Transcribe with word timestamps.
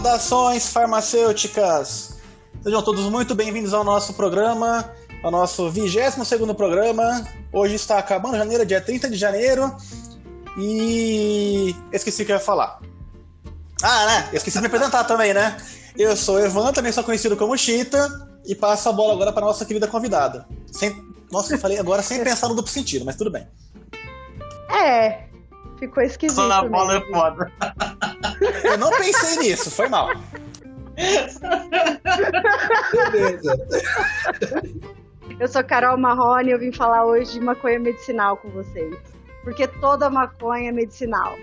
Saudações 0.00 0.72
farmacêuticas! 0.72 2.18
Sejam 2.62 2.82
todos 2.82 3.04
muito 3.10 3.34
bem-vindos 3.34 3.74
ao 3.74 3.84
nosso 3.84 4.14
programa, 4.14 4.90
ao 5.22 5.30
nosso 5.30 5.68
22 5.68 6.54
programa. 6.56 7.22
Hoje 7.52 7.74
está 7.74 7.98
acabando 7.98 8.38
janeiro, 8.38 8.64
dia 8.64 8.80
30 8.80 9.10
de 9.10 9.16
janeiro. 9.18 9.76
E. 10.56 11.76
Esqueci 11.92 12.22
o 12.22 12.26
que 12.26 12.32
eu 12.32 12.36
ia 12.36 12.40
falar. 12.40 12.80
Ah, 13.82 14.06
né? 14.06 14.30
Esqueci 14.32 14.56
de 14.56 14.62
me 14.62 14.68
apresentar 14.68 15.04
também, 15.04 15.34
né? 15.34 15.58
Eu 15.98 16.16
sou 16.16 16.40
Evan, 16.40 16.72
também 16.72 16.92
sou 16.92 17.04
conhecido 17.04 17.36
como 17.36 17.54
Chita. 17.58 18.08
E 18.46 18.54
passo 18.54 18.88
a 18.88 18.92
bola 18.92 19.12
agora 19.12 19.34
para 19.34 19.44
nossa 19.44 19.66
querida 19.66 19.86
convidada. 19.86 20.48
Sem... 20.72 20.96
Nossa, 21.30 21.52
eu 21.52 21.58
falei 21.58 21.78
agora 21.78 22.00
sem 22.00 22.24
pensar 22.24 22.48
no 22.48 22.54
duplo 22.54 22.72
sentido, 22.72 23.04
mas 23.04 23.16
tudo 23.16 23.30
bem. 23.30 23.46
É, 24.82 25.26
ficou 25.78 26.02
esquisito. 26.02 26.36
Só 26.36 26.48
na 26.48 26.64
bola 26.64 26.96
é 26.96 27.00
foda. 27.10 27.52
Eu 28.64 28.78
não 28.78 28.90
pensei 28.90 29.36
nisso, 29.38 29.70
foi 29.70 29.88
mal. 29.88 30.08
Beleza. 33.10 33.56
Eu 35.38 35.48
sou 35.48 35.64
Carol 35.64 35.96
Marrone 35.96 36.50
e 36.50 36.52
eu 36.52 36.58
vim 36.58 36.72
falar 36.72 37.06
hoje 37.06 37.32
de 37.32 37.40
maconha 37.40 37.78
medicinal 37.78 38.36
com 38.36 38.50
vocês. 38.50 38.96
Porque 39.42 39.66
toda 39.66 40.10
maconha 40.10 40.68
é 40.68 40.72
medicinal. 40.72 41.34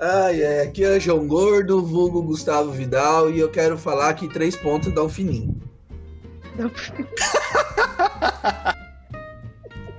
Ai, 0.00 0.42
é, 0.42 0.62
aqui 0.62 0.84
é 0.84 1.00
João 1.00 1.26
Gordo, 1.26 1.82
vulgo 1.82 2.22
Gustavo 2.22 2.70
Vidal, 2.70 3.30
e 3.30 3.40
eu 3.40 3.50
quero 3.50 3.78
falar 3.78 4.12
que 4.14 4.28
três 4.28 4.54
pontos 4.54 4.92
dá 4.92 5.02
um 5.02 5.08
fininho. 5.08 5.54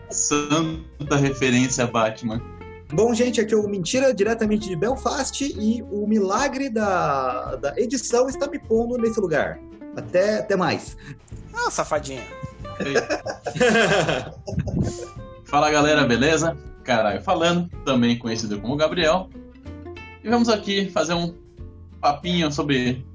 Santa 0.09 1.15
referência 1.15 1.83
a 1.83 1.87
Batman. 1.87 2.41
Bom, 2.93 3.13
gente, 3.13 3.41
aqui 3.41 3.53
é 3.53 3.57
o 3.57 3.67
Mentira, 3.67 4.13
diretamente 4.13 4.69
de 4.69 4.75
Belfast, 4.75 5.41
e 5.41 5.83
o 5.91 6.07
milagre 6.07 6.69
da, 6.69 7.57
da 7.57 7.77
edição 7.77 8.29
está 8.29 8.47
me 8.47 8.57
pondo 8.57 8.97
nesse 8.97 9.19
lugar. 9.19 9.59
Até, 9.95 10.39
até 10.39 10.55
mais. 10.55 10.95
Ah, 11.53 11.69
safadinha. 11.69 12.23
Fala 15.43 15.69
galera, 15.69 16.05
beleza? 16.05 16.57
Caralho 16.83 17.21
falando, 17.21 17.69
também 17.83 18.17
conhecido 18.17 18.59
como 18.61 18.77
Gabriel. 18.77 19.29
E 20.23 20.29
vamos 20.29 20.47
aqui 20.47 20.89
fazer 20.89 21.13
um 21.13 21.35
papinho 21.99 22.49
sobre 22.51 23.05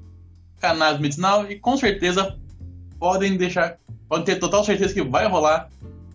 cannabis 0.59 1.01
medicinal 1.01 1.49
e 1.49 1.57
com 1.57 1.75
certeza 1.77 2.37
podem 2.99 3.37
deixar, 3.37 3.79
podem 4.07 4.25
ter 4.25 4.35
total 4.39 4.63
certeza 4.63 4.93
que 4.93 5.01
vai 5.01 5.27
rolar 5.27 5.69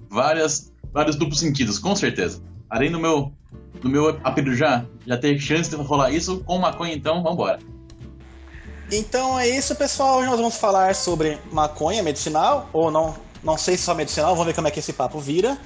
várias, 0.08 0.72
vários 0.92 1.16
duplos 1.16 1.40
sentidos, 1.40 1.76
com 1.78 1.96
certeza. 1.96 2.40
Além 2.70 2.90
do 2.90 2.98
meu, 2.98 3.32
do 3.80 3.88
meu 3.88 4.18
apelido 4.22 4.54
já, 4.54 4.84
ter 5.20 5.38
chance 5.38 5.70
de 5.70 5.76
rolar 5.76 6.10
isso 6.10 6.42
com 6.44 6.58
maconha, 6.58 6.94
então 6.94 7.22
vambora. 7.22 7.58
Então 8.90 9.38
é 9.38 9.48
isso, 9.48 9.74
pessoal. 9.74 10.18
Hoje 10.18 10.28
nós 10.28 10.38
vamos 10.38 10.56
falar 10.56 10.94
sobre 10.94 11.38
maconha 11.52 12.02
medicinal, 12.02 12.68
ou 12.72 12.90
não, 12.90 13.14
não 13.42 13.56
sei 13.56 13.76
se 13.76 13.84
só 13.84 13.94
medicinal, 13.94 14.30
vamos 14.30 14.46
ver 14.46 14.54
como 14.54 14.68
é 14.68 14.70
que 14.70 14.78
esse 14.78 14.92
papo 14.92 15.18
vira. 15.18 15.58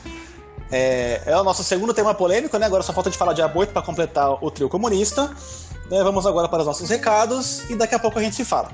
É, 0.70 1.22
é 1.26 1.36
o 1.36 1.44
nosso 1.44 1.62
segundo 1.62 1.92
tema 1.92 2.14
polêmico, 2.14 2.56
né? 2.56 2.66
Agora 2.66 2.82
só 2.82 2.92
falta 2.92 3.10
de 3.10 3.18
falar 3.18 3.32
de 3.32 3.42
aborto 3.42 3.72
para 3.72 3.82
completar 3.82 4.42
o 4.42 4.50
trio 4.50 4.68
comunista. 4.68 5.30
É, 5.90 6.02
vamos 6.02 6.26
agora 6.26 6.48
para 6.48 6.60
os 6.60 6.66
nossos 6.66 6.88
recados 6.88 7.68
e 7.68 7.76
daqui 7.76 7.94
a 7.94 7.98
pouco 7.98 8.18
a 8.18 8.22
gente 8.22 8.34
se 8.34 8.44
fala. 8.44 8.70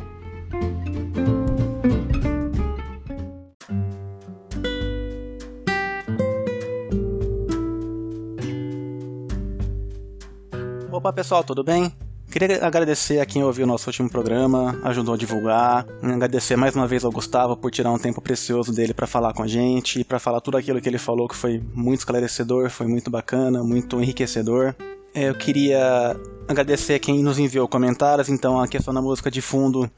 Opa 10.98 11.12
pessoal, 11.12 11.44
tudo 11.44 11.62
bem? 11.62 11.92
Queria 12.28 12.67
agradecer 12.67 13.20
a 13.20 13.24
quem 13.24 13.45
ouviu 13.45 13.64
o 13.64 13.68
nosso 13.68 13.89
último 13.89 14.11
programa, 14.11 14.80
ajudou 14.83 15.14
a 15.14 15.17
divulgar. 15.17 15.86
Agradecer 16.02 16.56
mais 16.56 16.74
uma 16.74 16.89
vez 16.89 17.05
ao 17.05 17.12
Gustavo 17.12 17.56
por 17.56 17.70
tirar 17.70 17.92
um 17.92 17.98
tempo 18.00 18.20
precioso 18.20 18.73
dele 18.73 18.92
para 18.92 19.06
falar 19.06 19.33
com 19.33 19.45
a 19.45 19.46
gente 19.46 20.00
e 20.00 20.05
para 20.05 20.18
falar 20.18 20.40
tudo 20.40 20.56
aquilo 20.56 20.80
que 20.80 20.89
ele 20.89 20.98
falou 20.98 21.28
que 21.28 21.36
foi 21.36 21.62
muito 21.73 22.00
esclarecedor, 22.00 22.68
foi 22.68 22.89
muito 22.89 23.12
bacana, 23.12 23.62
muito 23.62 24.00
enriquecedor. 24.00 24.74
É, 25.14 25.28
eu 25.28 25.36
queria 25.36 26.17
agradecer 26.48 26.95
a 26.95 26.98
quem 26.98 27.23
nos 27.23 27.39
enviou 27.39 27.68
comentários, 27.68 28.28
então 28.28 28.61
a 28.61 28.67
questão 28.67 28.92
da 28.92 29.00
música 29.00 29.30
de 29.30 29.40
fundo 29.40 29.89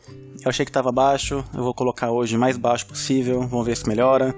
eu 0.45 0.51
achei 0.51 0.67
que 0.67 0.71
estava 0.71 0.93
baixo, 0.93 1.43
eu 1.55 1.63
vou 1.63 1.73
colocar 1.73 2.11
hoje 2.11 2.37
mais 2.37 2.59
baixo 2.59 2.85
possível, 2.85 3.41
vamos 3.49 3.65
ver 3.65 3.75
se 3.75 3.89
melhora. 3.89 4.35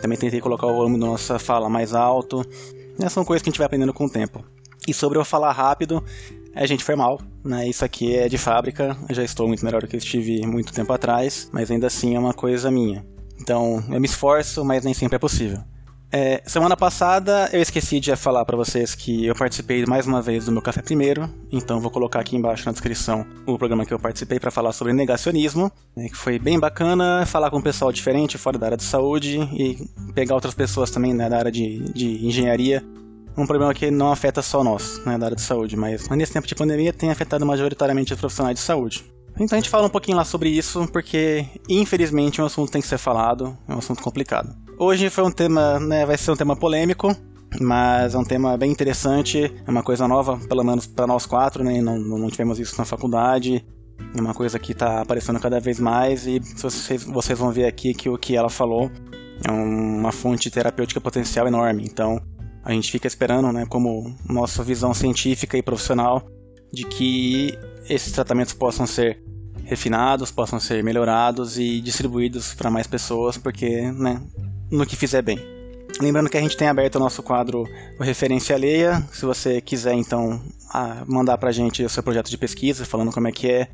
Também 0.00 0.16
tentei 0.16 0.40
colocar 0.40 0.68
o 0.68 0.74
volume 0.76 0.96
da 0.96 1.06
nossa 1.06 1.40
fala 1.40 1.68
mais 1.68 1.92
alto. 1.92 2.46
Essas 3.00 3.12
são 3.14 3.24
coisas 3.24 3.42
que 3.42 3.48
a 3.48 3.50
gente 3.50 3.58
vai 3.58 3.66
aprendendo 3.66 3.92
com 3.92 4.04
o 4.04 4.08
tempo. 4.08 4.53
E 4.86 4.92
sobre 4.94 5.18
eu 5.18 5.24
falar 5.24 5.52
rápido, 5.52 6.04
a 6.54 6.66
gente 6.66 6.84
foi 6.84 6.94
mal, 6.94 7.20
né? 7.44 7.68
Isso 7.68 7.84
aqui 7.84 8.14
é 8.14 8.28
de 8.28 8.38
fábrica, 8.38 8.96
eu 9.08 9.14
já 9.14 9.24
estou 9.24 9.48
muito 9.48 9.64
melhor 9.64 9.80
do 9.80 9.88
que 9.88 9.96
eu 9.96 9.98
estive 9.98 10.46
muito 10.46 10.72
tempo 10.72 10.92
atrás, 10.92 11.48
mas 11.52 11.70
ainda 11.70 11.86
assim 11.86 12.14
é 12.14 12.18
uma 12.18 12.34
coisa 12.34 12.70
minha. 12.70 13.04
Então, 13.40 13.82
eu 13.90 14.00
me 14.00 14.06
esforço, 14.06 14.64
mas 14.64 14.84
nem 14.84 14.94
sempre 14.94 15.16
é 15.16 15.18
possível. 15.18 15.58
É, 16.16 16.40
semana 16.46 16.76
passada 16.76 17.50
eu 17.52 17.60
esqueci 17.60 17.98
de 17.98 18.14
falar 18.14 18.44
para 18.44 18.56
vocês 18.56 18.94
que 18.94 19.26
eu 19.26 19.34
participei 19.34 19.84
mais 19.84 20.06
uma 20.06 20.22
vez 20.22 20.46
do 20.46 20.52
meu 20.52 20.62
Café 20.62 20.80
Primeiro, 20.80 21.28
então 21.50 21.80
vou 21.80 21.90
colocar 21.90 22.20
aqui 22.20 22.36
embaixo 22.36 22.64
na 22.66 22.70
descrição 22.70 23.26
o 23.44 23.58
programa 23.58 23.84
que 23.84 23.92
eu 23.92 23.98
participei 23.98 24.38
para 24.38 24.52
falar 24.52 24.72
sobre 24.72 24.92
negacionismo, 24.92 25.72
né, 25.96 26.08
que 26.08 26.16
foi 26.16 26.38
bem 26.38 26.56
bacana 26.56 27.26
falar 27.26 27.50
com 27.50 27.58
um 27.58 27.62
pessoal 27.62 27.90
diferente 27.90 28.38
fora 28.38 28.56
da 28.56 28.66
área 28.66 28.76
de 28.76 28.84
saúde 28.84 29.40
e 29.52 29.88
pegar 30.14 30.36
outras 30.36 30.54
pessoas 30.54 30.88
também 30.88 31.12
né, 31.12 31.28
da 31.28 31.36
área 31.36 31.50
de, 31.50 31.80
de 31.92 32.24
engenharia 32.24 32.80
um 33.36 33.46
problema 33.46 33.74
que 33.74 33.90
não 33.90 34.12
afeta 34.12 34.42
só 34.42 34.62
nós, 34.62 35.00
né, 35.04 35.18
da 35.18 35.26
área 35.26 35.36
de 35.36 35.42
saúde, 35.42 35.76
mas 35.76 36.08
nesse 36.10 36.32
tempo 36.32 36.46
de 36.46 36.54
pandemia 36.54 36.92
tem 36.92 37.10
afetado 37.10 37.44
majoritariamente 37.44 38.12
os 38.12 38.20
profissionais 38.20 38.56
de 38.56 38.64
saúde. 38.64 39.04
Então 39.38 39.58
a 39.58 39.60
gente 39.60 39.68
fala 39.70 39.86
um 39.86 39.90
pouquinho 39.90 40.16
lá 40.16 40.24
sobre 40.24 40.48
isso, 40.48 40.86
porque 40.92 41.44
infelizmente 41.68 42.40
um 42.40 42.46
assunto 42.46 42.70
tem 42.70 42.80
que 42.80 42.86
ser 42.86 42.98
falado, 42.98 43.56
é 43.68 43.74
um 43.74 43.78
assunto 43.78 44.02
complicado. 44.02 44.54
Hoje 44.78 45.10
foi 45.10 45.24
um 45.24 45.30
tema, 45.30 45.80
né, 45.80 46.06
vai 46.06 46.16
ser 46.16 46.30
um 46.30 46.36
tema 46.36 46.54
polêmico, 46.54 47.14
mas 47.60 48.14
é 48.14 48.18
um 48.18 48.24
tema 48.24 48.56
bem 48.56 48.70
interessante, 48.70 49.52
é 49.66 49.70
uma 49.70 49.82
coisa 49.82 50.06
nova, 50.06 50.38
pelo 50.48 50.62
menos 50.62 50.86
para 50.86 51.06
nós 51.06 51.26
quatro, 51.26 51.64
né, 51.64 51.80
não, 51.80 51.98
não 51.98 52.30
tivemos 52.30 52.60
isso 52.60 52.76
na 52.78 52.84
faculdade, 52.84 53.64
é 54.16 54.20
uma 54.20 54.34
coisa 54.34 54.58
que 54.58 54.72
está 54.72 55.00
aparecendo 55.00 55.40
cada 55.40 55.58
vez 55.58 55.80
mais 55.80 56.26
e 56.26 56.38
vocês, 56.38 57.02
vocês 57.04 57.38
vão 57.38 57.50
ver 57.50 57.66
aqui 57.66 57.92
que 57.92 58.08
o 58.08 58.16
que 58.16 58.36
ela 58.36 58.48
falou 58.48 58.90
é 59.42 59.50
uma 59.50 60.12
fonte 60.12 60.50
terapêutica 60.50 61.00
potencial 61.00 61.46
enorme. 61.46 61.84
Então, 61.84 62.20
a 62.64 62.72
gente 62.72 62.90
fica 62.90 63.06
esperando, 63.06 63.52
né, 63.52 63.66
como 63.68 64.16
nossa 64.28 64.64
visão 64.64 64.94
científica 64.94 65.56
e 65.56 65.62
profissional, 65.62 66.26
de 66.72 66.84
que 66.84 67.56
esses 67.88 68.12
tratamentos 68.12 68.54
possam 68.54 68.86
ser 68.86 69.22
refinados, 69.64 70.30
possam 70.30 70.58
ser 70.58 70.82
melhorados 70.82 71.58
e 71.58 71.80
distribuídos 71.80 72.54
para 72.54 72.70
mais 72.70 72.86
pessoas, 72.86 73.36
porque, 73.36 73.90
né, 73.92 74.20
no 74.70 74.86
que 74.86 74.96
fizer 74.96 75.22
bem. 75.22 75.38
Lembrando 76.00 76.28
que 76.28 76.36
a 76.36 76.40
gente 76.40 76.56
tem 76.56 76.66
aberto 76.66 76.96
o 76.96 76.98
nosso 76.98 77.22
quadro 77.22 77.62
o 78.00 78.02
Referência 78.02 78.56
Alheia. 78.56 79.00
Se 79.12 79.24
você 79.24 79.60
quiser, 79.60 79.94
então, 79.94 80.42
mandar 81.06 81.38
para 81.38 81.50
a 81.50 81.52
gente 81.52 81.84
o 81.84 81.88
seu 81.88 82.02
projeto 82.02 82.30
de 82.30 82.36
pesquisa, 82.36 82.84
falando 82.84 83.12
como 83.12 83.28
é 83.28 83.32
que 83.32 83.48
é, 83.48 83.68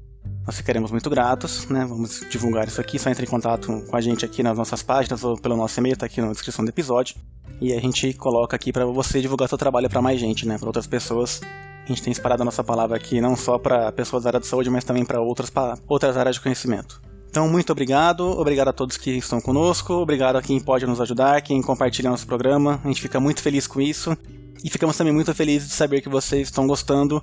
nós 0.46 0.56
ficaremos 0.56 0.90
muito 0.90 1.08
gratos, 1.08 1.68
né? 1.68 1.84
Vamos 1.86 2.24
divulgar 2.30 2.66
isso 2.66 2.80
aqui, 2.80 2.98
só 2.98 3.10
entre 3.10 3.24
em 3.24 3.28
contato 3.28 3.84
com 3.88 3.96
a 3.96 4.00
gente 4.00 4.24
aqui 4.24 4.42
nas 4.42 4.56
nossas 4.56 4.82
páginas 4.82 5.22
ou 5.22 5.36
pelo 5.36 5.56
nosso 5.56 5.78
e-mail, 5.78 5.96
tá 5.96 6.06
aqui 6.06 6.20
na 6.20 6.32
descrição 6.32 6.64
do 6.64 6.68
episódio. 6.68 7.16
E 7.60 7.72
a 7.72 7.80
gente 7.80 8.12
coloca 8.14 8.56
aqui 8.56 8.72
para 8.72 8.86
você 8.86 9.20
divulgar 9.20 9.48
seu 9.48 9.58
trabalho 9.58 9.88
para 9.88 10.00
mais 10.00 10.18
gente, 10.18 10.48
né? 10.48 10.58
Para 10.58 10.68
outras 10.68 10.86
pessoas. 10.86 11.40
A 11.84 11.88
gente 11.88 12.02
tem 12.02 12.12
espalhado 12.12 12.42
a 12.42 12.44
nossa 12.44 12.64
palavra 12.64 12.96
aqui 12.96 13.20
não 13.20 13.36
só 13.36 13.58
para 13.58 13.92
pessoas 13.92 14.22
da 14.22 14.30
área 14.30 14.40
de 14.40 14.46
saúde, 14.46 14.70
mas 14.70 14.84
também 14.84 15.04
para 15.04 15.20
outras, 15.20 15.52
outras 15.86 16.16
áreas 16.16 16.36
de 16.36 16.40
conhecimento. 16.40 17.00
Então, 17.28 17.48
muito 17.48 17.70
obrigado. 17.70 18.24
Obrigado 18.24 18.68
a 18.68 18.72
todos 18.72 18.96
que 18.96 19.10
estão 19.10 19.40
conosco. 19.40 19.94
Obrigado 19.94 20.36
a 20.36 20.42
quem 20.42 20.58
pode 20.58 20.86
nos 20.86 21.00
ajudar, 21.00 21.40
quem 21.42 21.62
compartilha 21.62 22.10
nosso 22.10 22.26
programa. 22.26 22.80
A 22.84 22.88
gente 22.88 23.00
fica 23.00 23.20
muito 23.20 23.40
feliz 23.40 23.66
com 23.66 23.80
isso. 23.80 24.16
E 24.64 24.68
ficamos 24.68 24.96
também 24.96 25.12
muito 25.12 25.32
felizes 25.34 25.68
de 25.68 25.74
saber 25.74 26.00
que 26.00 26.08
vocês 26.08 26.48
estão 26.48 26.66
gostando. 26.66 27.22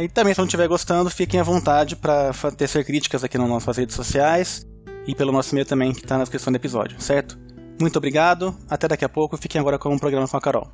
E 0.00 0.08
também, 0.08 0.32
se 0.32 0.38
não 0.38 0.46
estiver 0.46 0.68
gostando, 0.68 1.10
fiquem 1.10 1.38
à 1.40 1.42
vontade 1.42 1.96
para 1.96 2.32
tecer 2.56 2.84
críticas 2.84 3.22
aqui 3.22 3.36
nas 3.36 3.48
nossas 3.48 3.76
redes 3.76 3.94
sociais 3.94 4.66
e 5.06 5.14
pelo 5.14 5.32
nosso 5.32 5.52
e-mail 5.52 5.66
também, 5.66 5.92
que 5.92 6.00
está 6.00 6.16
na 6.16 6.22
descrição 6.24 6.52
do 6.52 6.56
episódio, 6.56 7.00
certo? 7.00 7.38
Muito 7.80 7.96
obrigado, 7.96 8.56
até 8.70 8.86
daqui 8.86 9.04
a 9.04 9.08
pouco. 9.08 9.36
Fiquem 9.36 9.60
agora 9.60 9.78
com 9.78 9.94
o 9.94 9.98
programa 9.98 10.28
com 10.28 10.36
a 10.36 10.40
Carol. 10.40 10.70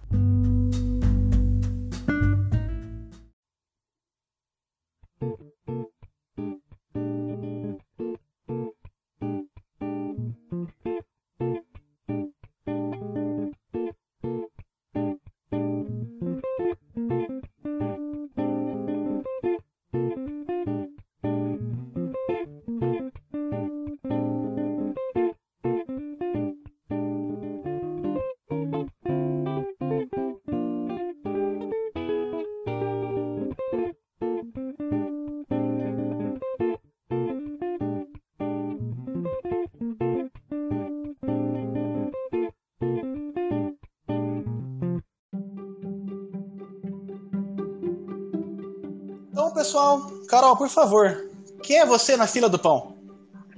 Pessoal, 49.79 50.01
Carol, 50.29 50.57
por 50.57 50.69
favor, 50.69 51.29
quem 51.63 51.79
é 51.79 51.87
você 51.87 52.17
na 52.17 52.27
fila 52.27 52.49
do 52.49 52.59
pão? 52.59 52.95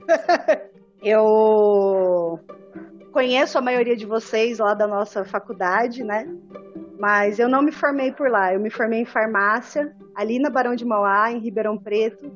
eu 1.02 2.38
conheço 3.12 3.56
a 3.56 3.62
maioria 3.62 3.96
de 3.96 4.04
vocês 4.04 4.58
lá 4.58 4.74
da 4.74 4.86
nossa 4.86 5.24
faculdade, 5.24 6.04
né? 6.04 6.26
Mas 6.98 7.38
eu 7.38 7.48
não 7.48 7.62
me 7.62 7.72
formei 7.72 8.12
por 8.12 8.30
lá. 8.30 8.52
Eu 8.52 8.60
me 8.60 8.70
formei 8.70 9.00
em 9.00 9.06
farmácia, 9.06 9.94
ali 10.14 10.38
na 10.38 10.50
Barão 10.50 10.74
de 10.74 10.84
Mauá, 10.84 11.32
em 11.32 11.40
Ribeirão 11.40 11.78
Preto. 11.78 12.30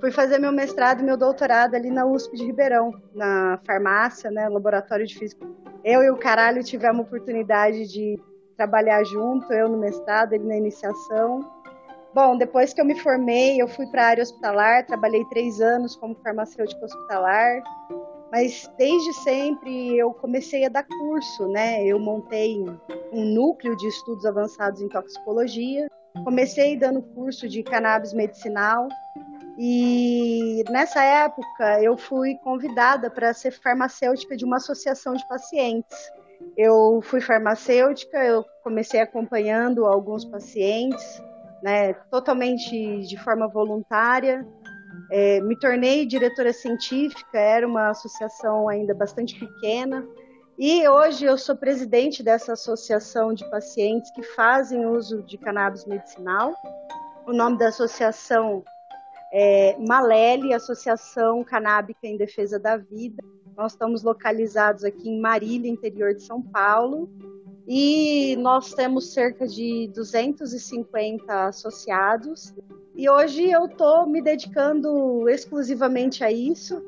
Fui 0.00 0.10
fazer 0.10 0.38
meu 0.38 0.52
mestrado 0.52 1.00
e 1.02 1.04
meu 1.04 1.16
doutorado 1.16 1.74
ali 1.74 1.90
na 1.90 2.06
USP 2.06 2.36
de 2.36 2.44
Ribeirão, 2.44 2.90
na 3.14 3.58
farmácia, 3.66 4.30
né? 4.30 4.48
Laboratório 4.48 5.06
de 5.06 5.18
Física. 5.18 5.46
Eu 5.84 6.02
e 6.02 6.10
o 6.10 6.16
caralho 6.16 6.62
tivemos 6.64 7.00
a 7.00 7.02
oportunidade 7.02 7.86
de 7.86 8.18
trabalhar 8.56 9.04
junto, 9.04 9.52
eu 9.52 9.68
no 9.68 9.78
mestrado, 9.78 10.32
ele 10.32 10.44
na 10.44 10.56
iniciação. 10.56 11.55
Bom, 12.16 12.34
depois 12.34 12.72
que 12.72 12.80
eu 12.80 12.84
me 12.86 12.98
formei, 12.98 13.60
eu 13.60 13.68
fui 13.68 13.86
para 13.88 14.04
a 14.04 14.06
área 14.06 14.22
hospitalar, 14.22 14.86
trabalhei 14.86 15.22
três 15.26 15.60
anos 15.60 15.94
como 15.96 16.14
farmacêutica 16.14 16.82
hospitalar, 16.82 17.62
mas 18.32 18.72
desde 18.78 19.12
sempre 19.22 19.98
eu 19.98 20.14
comecei 20.14 20.64
a 20.64 20.70
dar 20.70 20.82
curso, 20.84 21.46
né? 21.48 21.84
Eu 21.84 21.98
montei 21.98 22.58
um 23.12 23.22
núcleo 23.22 23.76
de 23.76 23.86
estudos 23.88 24.24
avançados 24.24 24.80
em 24.80 24.88
toxicologia, 24.88 25.90
comecei 26.24 26.74
dando 26.74 27.02
curso 27.02 27.46
de 27.46 27.62
cannabis 27.62 28.14
medicinal 28.14 28.88
e 29.58 30.64
nessa 30.70 31.04
época 31.04 31.82
eu 31.82 31.98
fui 31.98 32.36
convidada 32.36 33.10
para 33.10 33.34
ser 33.34 33.50
farmacêutica 33.50 34.34
de 34.38 34.44
uma 34.46 34.56
associação 34.56 35.12
de 35.12 35.28
pacientes. 35.28 36.10
Eu 36.56 37.02
fui 37.02 37.20
farmacêutica, 37.20 38.24
eu 38.24 38.42
comecei 38.64 39.00
acompanhando 39.00 39.84
alguns 39.84 40.24
pacientes 40.24 41.20
né, 41.62 41.94
totalmente 42.10 43.00
de 43.00 43.16
forma 43.18 43.48
voluntária. 43.48 44.46
É, 45.10 45.40
me 45.40 45.58
tornei 45.58 46.06
diretora 46.06 46.52
científica, 46.52 47.38
era 47.38 47.66
uma 47.66 47.90
associação 47.90 48.68
ainda 48.68 48.94
bastante 48.94 49.38
pequena, 49.38 50.06
e 50.58 50.88
hoje 50.88 51.26
eu 51.26 51.36
sou 51.36 51.54
presidente 51.54 52.22
dessa 52.22 52.54
associação 52.54 53.34
de 53.34 53.48
pacientes 53.50 54.10
que 54.12 54.22
fazem 54.22 54.86
uso 54.86 55.22
de 55.22 55.36
cannabis 55.36 55.84
medicinal. 55.84 56.54
O 57.26 57.32
nome 57.34 57.58
da 57.58 57.68
associação 57.68 58.64
é 59.30 59.76
Malele, 59.78 60.54
Associação 60.54 61.44
Canábica 61.44 62.06
em 62.06 62.16
Defesa 62.16 62.58
da 62.58 62.78
Vida. 62.78 63.22
Nós 63.54 63.72
estamos 63.72 64.02
localizados 64.02 64.82
aqui 64.82 65.10
em 65.10 65.20
Marília, 65.20 65.70
interior 65.70 66.14
de 66.14 66.22
São 66.22 66.40
Paulo, 66.40 67.10
e 67.66 68.36
nós 68.36 68.72
temos 68.72 69.12
cerca 69.12 69.46
de 69.46 69.90
250 69.92 71.46
associados. 71.46 72.54
E 72.94 73.10
hoje 73.10 73.50
eu 73.50 73.66
estou 73.66 74.06
me 74.06 74.22
dedicando 74.22 75.28
exclusivamente 75.28 76.22
a 76.22 76.30
isso, 76.30 76.80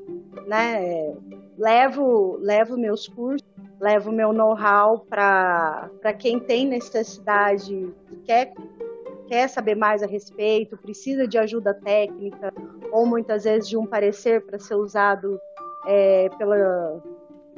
né? 0.46 1.14
Levo, 1.58 2.38
levo 2.40 2.78
meus 2.78 3.08
cursos, 3.08 3.46
levo 3.80 4.12
meu 4.12 4.32
know-how 4.32 5.00
para 5.00 5.90
quem 6.16 6.38
tem 6.38 6.64
necessidade, 6.64 7.92
quer, 8.24 8.54
quer 9.26 9.48
saber 9.48 9.74
mais 9.74 10.02
a 10.02 10.06
respeito, 10.06 10.76
precisa 10.76 11.26
de 11.26 11.36
ajuda 11.36 11.74
técnica, 11.74 12.52
ou 12.92 13.04
muitas 13.04 13.44
vezes 13.44 13.68
de 13.68 13.76
um 13.76 13.84
parecer 13.84 14.46
para 14.46 14.58
ser 14.58 14.76
usado 14.76 15.40
é, 15.86 16.28
pela, 16.38 17.02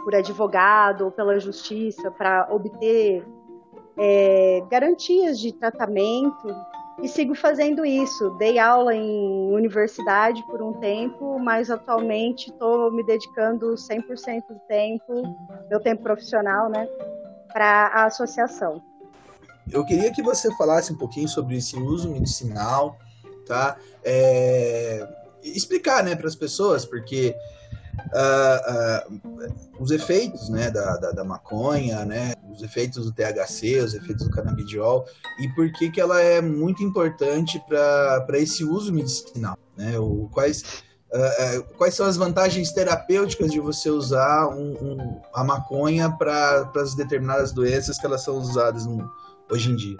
por 0.00 0.14
advogado 0.14 1.04
ou 1.04 1.10
pela 1.10 1.38
justiça 1.38 2.10
para 2.10 2.48
obter 2.50 3.26
é, 3.96 4.62
garantias 4.70 5.38
de 5.38 5.52
tratamento 5.52 6.48
e 7.02 7.08
sigo 7.08 7.34
fazendo 7.34 7.84
isso. 7.84 8.30
Dei 8.38 8.58
aula 8.58 8.94
em 8.94 9.52
universidade 9.52 10.44
por 10.46 10.62
um 10.62 10.72
tempo, 10.74 11.38
mas 11.38 11.70
atualmente 11.70 12.50
estou 12.50 12.90
me 12.92 13.02
dedicando 13.04 13.74
100% 13.74 14.42
do 14.48 14.58
tempo, 14.68 15.22
meu 15.68 15.80
tempo 15.80 16.02
profissional, 16.02 16.68
né, 16.68 16.86
para 17.52 17.88
a 17.88 18.04
associação. 18.04 18.82
Eu 19.70 19.84
queria 19.84 20.12
que 20.12 20.22
você 20.22 20.54
falasse 20.56 20.92
um 20.92 20.96
pouquinho 20.96 21.28
sobre 21.28 21.56
esse 21.56 21.76
uso 21.76 22.10
medicinal, 22.10 22.96
tá? 23.46 23.76
É, 24.04 25.06
explicar, 25.42 26.02
né, 26.02 26.16
para 26.16 26.26
as 26.26 26.34
pessoas, 26.34 26.84
porque 26.84 27.34
uh, 28.12 29.10
uh, 29.10 29.52
os 29.78 29.90
efeitos 29.90 30.48
né, 30.48 30.70
da, 30.70 30.96
da, 30.96 31.10
da, 31.12 31.24
maconha, 31.24 32.04
né, 32.04 32.34
os 32.50 32.62
efeitos 32.62 33.04
do 33.04 33.12
THC, 33.12 33.78
os 33.78 33.94
efeitos 33.94 34.26
do 34.26 34.30
canabidiol, 34.30 35.06
e 35.40 35.48
por 35.54 35.70
que, 35.72 35.90
que 35.90 36.00
ela 36.00 36.20
é 36.20 36.40
muito 36.40 36.82
importante 36.82 37.62
para 37.68 38.38
esse 38.38 38.64
uso 38.64 38.92
medicinal. 38.92 39.56
Né, 39.76 39.98
o, 39.98 40.28
quais, 40.32 40.82
uh, 41.12 41.62
quais 41.76 41.94
são 41.94 42.06
as 42.06 42.16
vantagens 42.16 42.72
terapêuticas 42.72 43.50
de 43.50 43.60
você 43.60 43.90
usar 43.90 44.48
um, 44.48 44.72
um, 44.72 45.20
a 45.34 45.44
maconha 45.44 46.10
para 46.10 46.70
as 46.76 46.94
determinadas 46.94 47.52
doenças 47.52 47.98
que 47.98 48.06
elas 48.06 48.22
são 48.22 48.36
usadas 48.36 48.86
no, 48.86 49.10
hoje 49.50 49.70
em 49.70 49.76
dia? 49.76 49.96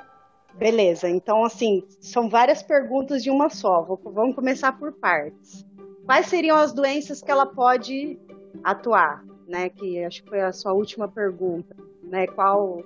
Beleza, 0.55 1.09
então 1.09 1.45
assim, 1.45 1.85
são 2.01 2.29
várias 2.29 2.63
perguntas 2.63 3.23
de 3.23 3.31
uma 3.31 3.49
só. 3.49 3.83
Vamos 4.05 4.35
começar 4.35 4.73
por 4.79 4.93
partes 4.93 5.65
quais 6.05 6.27
seriam 6.27 6.57
as 6.57 6.73
doenças 6.73 7.23
que 7.23 7.31
ela 7.31 7.47
pode 7.47 8.19
atuar, 8.63 9.25
né? 9.47 9.69
Que 9.69 10.05
acho 10.05 10.23
que 10.23 10.29
foi 10.29 10.41
a 10.41 10.53
sua 10.53 10.73
última 10.73 11.09
pergunta, 11.09 11.77
né? 12.03 12.27
Qual 12.27 12.83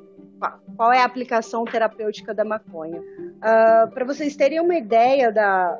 qual 0.76 0.92
é 0.92 1.00
a 1.00 1.04
aplicação 1.04 1.64
terapêutica 1.64 2.34
da 2.34 2.44
maconha? 2.44 3.00
Uh, 3.00 3.04
ah, 3.40 3.90
Para 3.92 4.04
vocês 4.04 4.36
terem 4.36 4.60
uma 4.60 4.74
ideia 4.74 5.32
da, 5.32 5.78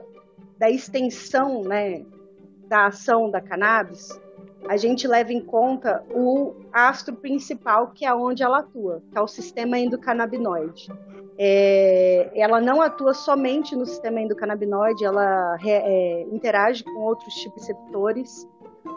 da 0.59 0.71
extensão, 0.71 1.63
né, 1.63 2.05
da 2.67 2.87
ação 2.87 3.31
da 3.31 3.41
cannabis, 3.41 4.09
a 4.69 4.77
gente 4.77 5.07
leva 5.07 5.33
em 5.33 5.41
conta 5.41 6.03
o 6.11 6.55
astro 6.73 7.15
principal, 7.15 7.89
que 7.89 8.07
é 8.07 8.15
onde 8.15 8.43
ela 8.43 8.61
atua, 8.61 9.03
que 9.11 9.19
é 9.19 9.21
o 9.21 9.27
sistema 9.27 9.79
endocannabinoide. 9.79 10.89
É, 11.37 12.31
ela 12.35 12.61
não 12.61 12.81
atua 12.81 13.13
somente 13.13 13.75
no 13.75 13.85
sistema 13.85 14.21
endocannabinoide, 14.21 15.05
ela 15.05 15.59
é, 15.65 16.23
interage 16.33 16.85
com 16.85 17.01
outros 17.01 17.35
tipos 17.35 17.67
de 17.67 17.73
receptores, 17.73 18.49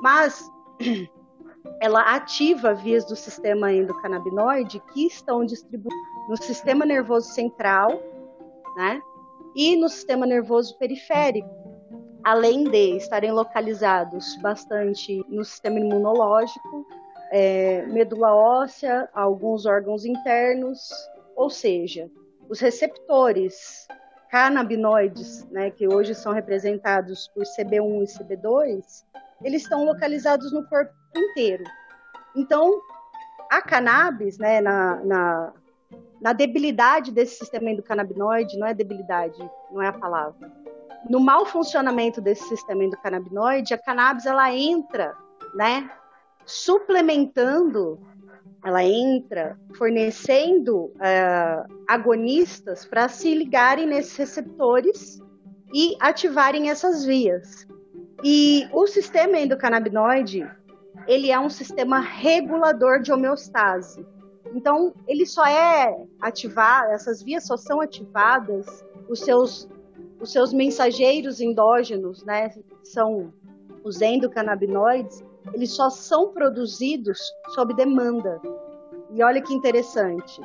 mas 0.01 0.47
ela 1.81 2.15
ativa 2.15 2.73
vias 2.73 3.05
do 3.05 3.15
sistema 3.15 3.73
endocannabinoide 3.73 4.79
que 4.93 5.07
estão 5.07 5.43
distribuídas 5.43 5.97
no 6.29 6.37
sistema 6.37 6.85
nervoso 6.85 7.29
central, 7.29 8.01
né? 8.75 9.01
E 9.55 9.75
no 9.75 9.89
sistema 9.89 10.25
nervoso 10.25 10.77
periférico, 10.77 11.49
além 12.23 12.65
de 12.65 12.97
estarem 12.97 13.31
localizados 13.31 14.37
bastante 14.41 15.25
no 15.27 15.43
sistema 15.43 15.79
imunológico, 15.79 16.85
é, 17.31 17.85
medula 17.87 18.35
óssea, 18.35 19.09
alguns 19.13 19.65
órgãos 19.65 20.05
internos, 20.05 20.89
ou 21.35 21.49
seja, 21.49 22.09
os 22.49 22.59
receptores 22.59 23.87
canabinoides, 24.29 25.45
né, 25.49 25.71
que 25.71 25.87
hoje 25.87 26.13
são 26.13 26.33
representados 26.33 27.27
por 27.29 27.43
CB1 27.43 28.03
e 28.03 28.17
CB2, 28.17 29.05
eles 29.43 29.63
estão 29.63 29.85
localizados 29.85 30.51
no 30.51 30.67
corpo 30.67 30.93
inteiro. 31.15 31.63
Então, 32.35 32.81
a 33.49 33.61
cannabis, 33.61 34.37
né, 34.37 34.59
na, 34.59 34.95
na, 35.03 35.53
na 36.21 36.33
debilidade 36.33 37.11
desse 37.11 37.37
sistema 37.37 37.69
endocannabinoide, 37.69 38.57
não 38.57 38.67
é 38.67 38.73
debilidade, 38.73 39.37
não 39.71 39.81
é 39.81 39.87
a 39.87 39.93
palavra. 39.93 40.51
No 41.09 41.19
mau 41.19 41.45
funcionamento 41.45 42.19
desse 42.19 42.47
sistema 42.49 42.83
endocannabinoide, 42.83 43.73
a 43.73 43.77
cannabis 43.77 44.25
ela 44.25 44.53
entra, 44.53 45.15
né, 45.53 45.89
suplementando 46.45 47.99
ela 48.63 48.83
entra 48.83 49.57
fornecendo 49.77 50.85
uh, 50.95 51.73
agonistas 51.87 52.85
para 52.85 53.07
se 53.07 53.33
ligarem 53.33 53.85
nesses 53.85 54.15
receptores 54.17 55.21
e 55.73 55.95
ativarem 55.99 56.69
essas 56.69 57.05
vias. 57.05 57.67
E 58.23 58.67
o 58.73 58.87
sistema 58.87 59.39
endocannabinoide, 59.39 60.49
ele 61.07 61.31
é 61.31 61.39
um 61.39 61.49
sistema 61.49 61.99
regulador 61.99 63.01
de 63.01 63.11
homeostase. 63.11 64.05
Então, 64.53 64.93
ele 65.07 65.25
só 65.25 65.45
é 65.45 66.05
ativado, 66.21 66.91
essas 66.91 67.21
vias 67.21 67.45
só 67.45 67.57
são 67.57 67.81
ativadas, 67.81 68.83
os 69.07 69.19
seus, 69.19 69.69
os 70.19 70.31
seus 70.31 70.51
mensageiros 70.53 71.39
endógenos, 71.39 72.23
né, 72.23 72.53
são 72.83 73.31
os 73.83 74.01
endocannabinoides, 74.01 75.23
eles 75.53 75.71
só 75.71 75.89
são 75.89 76.31
produzidos 76.31 77.19
sob 77.55 77.73
demanda. 77.73 78.39
E 79.11 79.23
olha 79.23 79.41
que 79.41 79.53
interessante. 79.53 80.41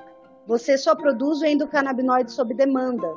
Você 0.47 0.77
só 0.77 0.95
produz 0.95 1.41
o 1.41 1.47
endocannabinoide 1.47 2.33
sob 2.33 2.55
demanda. 2.55 3.09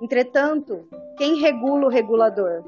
Entretanto, 0.00 0.86
quem 1.16 1.40
regula 1.40 1.86
o 1.86 1.90
regulador? 1.90 2.64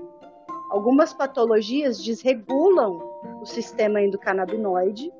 Algumas 0.70 1.12
patologias 1.12 2.02
desregulam 2.02 3.00
o 3.40 3.46
sistema 3.46 4.00
endocannabinoide 4.00 5.12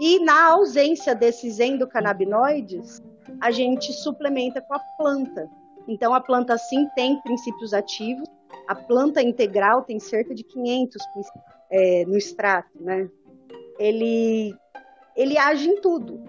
e 0.00 0.20
na 0.20 0.50
ausência 0.50 1.14
desses 1.14 1.58
endocannabinoides, 1.58 3.02
a 3.40 3.50
gente 3.50 3.92
suplementa 3.92 4.60
com 4.60 4.74
a 4.74 4.80
planta. 4.96 5.48
Então 5.86 6.14
a 6.14 6.20
planta 6.20 6.56
sim 6.56 6.88
tem 6.94 7.20
princípios 7.22 7.74
ativos, 7.74 8.28
a 8.68 8.74
planta 8.74 9.22
integral 9.22 9.82
tem 9.82 9.98
cerca 9.98 10.34
de 10.34 10.44
500 10.44 11.06
é, 11.70 12.04
no 12.06 12.16
extrato, 12.16 12.70
né? 12.80 13.08
Ele, 13.78 14.54
ele 15.16 15.38
age 15.38 15.68
em 15.68 15.80
tudo. 15.80 16.22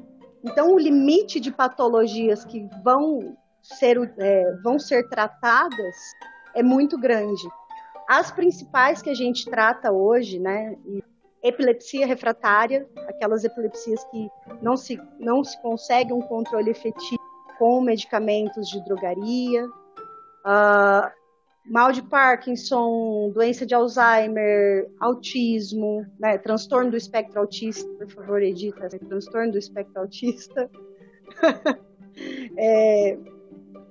Então, 0.44 0.74
o 0.74 0.80
limite 0.80 1.40
de 1.40 1.52
patologias 1.52 2.46
que 2.46 2.68
vão 2.84 3.38
ser, 3.62 3.98
é, 4.18 4.54
vão 4.64 4.80
ser 4.80 5.08
tratadas 5.10 5.96
é 6.56 6.64
muito 6.64 6.98
grande. 6.98 7.48
As 8.08 8.32
principais 8.32 9.02
que 9.02 9.10
a 9.10 9.14
gente 9.14 9.46
trata 9.46 9.92
hoje, 9.92 10.40
né? 10.40 10.76
Epilepsia 11.44 12.06
refratária, 12.06 12.88
aquelas 13.08 13.44
epilepsias 13.44 14.04
que 14.06 14.30
não 14.62 14.76
se, 14.76 15.00
não 15.20 15.44
se 15.44 15.60
consegue 15.62 16.12
um 16.12 16.22
controle 16.22 16.72
efetivo 16.72 17.20
com 17.58 17.82
medicamentos 17.82 18.68
de 18.68 18.84
drogaria, 18.84 19.66
uh, 19.66 21.19
mal 21.66 21.92
de 21.92 22.02
Parkinson, 22.02 23.32
doença 23.34 23.66
de 23.66 23.76
Alzheimer, 23.76 24.90
autismo, 25.00 26.06
né, 26.20 26.38
transtorno 26.38 26.92
do 26.92 26.98
espectro 26.98 27.40
autista, 27.40 27.88
por 27.98 28.10
favor, 28.12 28.42
edita, 28.42 28.82
né, 28.82 29.00
transtorno 29.08 29.52
do 29.52 29.58
espectro 29.58 30.02
autista, 30.02 30.70
é, 32.58 33.18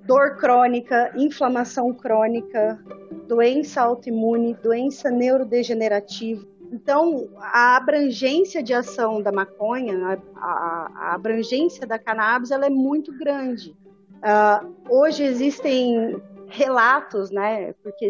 dor 0.05 0.37
crônica, 0.37 1.13
inflamação 1.15 1.93
crônica, 1.93 2.83
doença 3.27 3.81
autoimune, 3.81 4.55
doença 4.55 5.09
neurodegenerativa. 5.11 6.45
Então, 6.71 7.29
a 7.37 7.77
abrangência 7.77 8.61
de 8.61 8.73
ação 8.73 9.21
da 9.21 9.31
maconha, 9.31 10.19
a, 10.35 10.41
a, 10.41 11.15
abrangência 11.15 11.85
da 11.85 11.97
cannabis, 11.97 12.51
ela 12.51 12.65
é 12.65 12.69
muito 12.69 13.15
grande. 13.17 13.75
Uh, 14.19 14.75
hoje 14.89 15.23
existem 15.23 16.21
relatos, 16.49 17.31
né? 17.31 17.73
Porque 17.83 18.09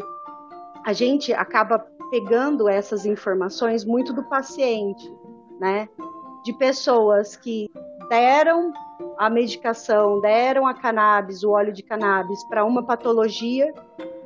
a 0.86 0.94
gente 0.94 1.34
acaba 1.34 1.80
pegando 2.10 2.68
essas 2.68 3.06
informações 3.06 3.86
muito 3.86 4.14
do 4.14 4.24
paciente, 4.24 5.12
né? 5.60 5.88
De 6.44 6.54
pessoas 6.54 7.36
que 7.36 7.70
deram 8.10 8.74
a 9.18 9.30
medicação, 9.30 10.20
deram 10.20 10.66
a 10.66 10.74
cannabis, 10.74 11.44
o 11.44 11.52
óleo 11.52 11.72
de 11.72 11.84
cannabis 11.84 12.44
para 12.46 12.66
uma 12.66 12.84
patologia 12.84 13.72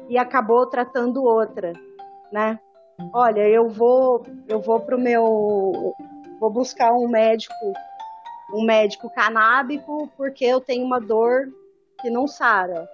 e 0.07 0.17
acabou 0.17 0.65
tratando 0.67 1.23
outra, 1.23 1.73
né? 2.31 2.59
Olha, 3.13 3.41
eu 3.49 3.67
vou, 3.69 4.23
eu 4.47 4.61
vou 4.61 4.79
pro 4.79 4.99
meu, 4.99 5.93
vou 6.39 6.49
buscar 6.49 6.93
um 6.93 7.07
médico, 7.07 7.53
um 8.53 8.63
médico 8.63 9.09
canábico 9.13 10.07
porque 10.15 10.45
eu 10.45 10.61
tenho 10.61 10.85
uma 10.85 10.99
dor 10.99 11.47
que 11.99 12.09
não 12.09 12.27
sara. 12.27 12.87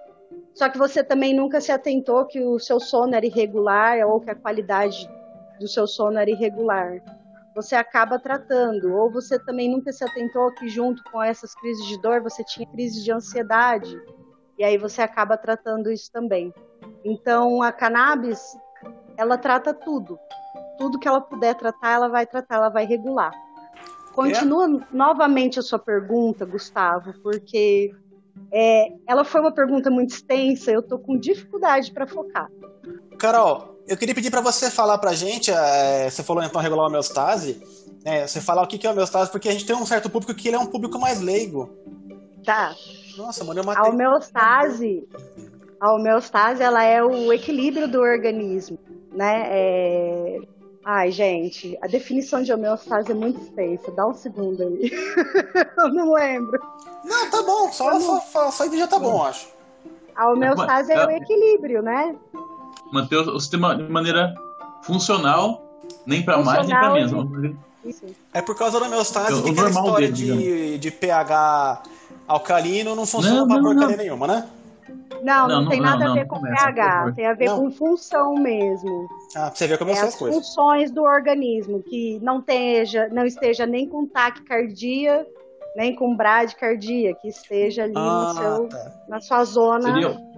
Só 0.54 0.68
que 0.68 0.78
você 0.78 1.02
também 1.02 1.34
nunca 1.34 1.60
se 1.60 1.72
atentou 1.72 2.26
que 2.26 2.40
o 2.40 2.58
seu 2.58 2.80
sono 2.80 3.14
era 3.14 3.24
irregular 3.24 4.06
ou 4.06 4.20
que 4.20 4.30
a 4.30 4.34
qualidade 4.34 5.08
do 5.58 5.68
seu 5.68 5.86
sono 5.86 6.18
era 6.18 6.30
irregular. 6.30 7.00
Você 7.54 7.74
acaba 7.74 8.18
tratando, 8.18 8.94
ou 8.94 9.10
você 9.10 9.38
também 9.38 9.70
nunca 9.70 9.92
se 9.92 10.04
atentou 10.04 10.52
que 10.54 10.68
junto 10.68 11.02
com 11.04 11.22
essas 11.22 11.54
crises 11.54 11.86
de 11.86 12.00
dor 12.00 12.22
você 12.22 12.44
tinha 12.44 12.66
crise 12.66 13.02
de 13.02 13.12
ansiedade, 13.12 13.94
e 14.58 14.64
aí 14.64 14.78
você 14.78 15.02
acaba 15.02 15.36
tratando 15.36 15.90
isso 15.90 16.10
também. 16.12 16.52
Então 17.04 17.62
a 17.62 17.72
cannabis, 17.72 18.40
ela 19.16 19.36
trata 19.36 19.74
tudo. 19.74 20.18
Tudo 20.78 20.98
que 20.98 21.08
ela 21.08 21.20
puder 21.20 21.54
tratar, 21.54 21.92
ela 21.92 22.08
vai 22.08 22.26
tratar, 22.26 22.56
ela 22.56 22.68
vai 22.68 22.86
regular. 22.86 23.32
Continua 24.14 24.66
é. 24.66 24.80
novamente 24.90 25.58
a 25.58 25.62
sua 25.62 25.78
pergunta, 25.78 26.44
Gustavo, 26.44 27.12
porque 27.22 27.94
é, 28.52 28.88
ela 29.06 29.24
foi 29.24 29.40
uma 29.40 29.52
pergunta 29.52 29.90
muito 29.90 30.10
extensa, 30.10 30.70
eu 30.70 30.82
tô 30.82 30.98
com 30.98 31.18
dificuldade 31.18 31.92
para 31.92 32.06
focar. 32.06 32.50
Carol, 33.18 33.76
eu 33.86 33.96
queria 33.96 34.14
pedir 34.14 34.30
para 34.30 34.40
você 34.40 34.70
falar 34.70 34.98
pra 34.98 35.12
gente, 35.12 35.50
é, 35.50 36.08
você 36.08 36.22
falou 36.22 36.42
então 36.42 36.60
regular 36.60 36.84
a 36.84 36.88
homeostase, 36.88 37.62
é, 38.04 38.26
você 38.26 38.40
falar 38.40 38.62
o 38.62 38.66
que 38.66 38.86
é 38.86 38.90
homeostase, 38.90 39.30
porque 39.30 39.48
a 39.48 39.52
gente 39.52 39.66
tem 39.66 39.76
um 39.76 39.86
certo 39.86 40.08
público 40.08 40.34
que 40.34 40.48
ele 40.48 40.56
é 40.56 40.60
um 40.60 40.66
público 40.66 40.98
mais 40.98 41.20
leigo. 41.20 41.70
Tá. 42.44 42.74
Nossa, 43.16 43.44
mano, 43.44 43.60
eu 43.60 43.64
matei. 43.64 43.84
A 43.84 43.88
homeostase, 43.88 45.08
a 45.80 45.92
homeostase, 45.92 46.62
ela 46.62 46.82
é 46.82 47.02
o 47.02 47.32
equilíbrio 47.32 47.88
do 47.88 48.00
organismo, 48.00 48.78
né? 49.12 49.44
É... 49.46 50.38
Ai, 50.84 51.10
gente, 51.10 51.78
a 51.82 51.86
definição 51.86 52.42
de 52.42 52.52
homeostase 52.52 53.10
é 53.10 53.14
muito 53.14 53.40
extensa. 53.40 53.90
Dá 53.90 54.06
um 54.06 54.14
segundo 54.14 54.62
aí. 54.62 54.90
eu 55.76 55.88
não 55.92 56.14
lembro. 56.14 56.58
Não, 57.04 57.30
tá 57.30 57.42
bom. 57.42 57.70
Só, 57.70 58.00
só, 58.00 58.20
só, 58.20 58.50
só 58.50 58.76
já 58.76 58.86
tá 58.86 58.98
bom, 58.98 59.22
acho. 59.22 59.48
A 60.16 60.30
homeostase 60.30 60.92
é 60.92 61.06
o 61.06 61.10
equilíbrio, 61.10 61.82
né? 61.82 62.14
Manter 62.92 63.16
o 63.16 63.38
sistema 63.38 63.76
de 63.76 63.84
maneira 63.84 64.34
funcional, 64.82 65.62
nem 66.06 66.22
para 66.22 66.38
mais 66.38 66.66
nem 66.66 66.76
para 66.76 66.92
menos. 66.92 67.56
Isso. 67.84 68.04
É 68.32 68.42
por 68.42 68.56
causa 68.56 68.78
da 68.78 68.86
homeostase 68.86 69.32
eu, 69.32 69.42
que 69.42 69.50
aquela 69.50 69.70
história 69.70 70.10
dele, 70.10 70.36
de, 70.36 70.78
de 70.78 70.90
pH 70.90 71.82
alcalino 72.28 72.94
não 72.94 73.06
funciona 73.06 73.40
não, 73.40 73.46
pra 73.46 73.56
não, 73.56 73.62
porcaria 73.62 73.96
não. 73.96 74.02
nenhuma, 74.04 74.26
né? 74.26 74.48
Não, 75.22 75.48
não, 75.48 75.62
não 75.62 75.68
tem 75.68 75.80
nada 75.80 76.10
a 76.10 76.14
ver 76.14 76.26
com 76.26 76.40
pH, 76.40 77.12
tem 77.14 77.26
a 77.26 77.34
ver 77.34 77.50
com 77.50 77.70
função 77.70 78.34
mesmo. 78.34 79.08
Ah, 79.36 79.46
pra 79.46 79.54
você 79.54 79.66
ver 79.66 79.78
como 79.78 79.90
é, 79.90 79.94
são 79.94 80.08
as 80.08 80.16
coisas. 80.16 80.36
funções 80.38 80.90
do 80.90 81.02
organismo, 81.02 81.82
que 81.82 82.18
não, 82.22 82.38
esteja, 82.38 83.08
não 83.10 83.24
esteja 83.24 83.66
nem 83.66 83.86
com 83.88 84.06
taquicardia, 84.06 85.26
nem 85.76 85.94
com 85.94 86.16
bradicardia, 86.16 87.14
que 87.14 87.28
esteja 87.28 87.84
ali 87.84 87.92
ah, 87.96 88.00
no 88.00 88.34
seu, 88.34 88.68
tá. 88.68 88.92
na 89.08 89.20
sua 89.20 89.44
zona 89.44 89.82
Seria... 89.82 90.30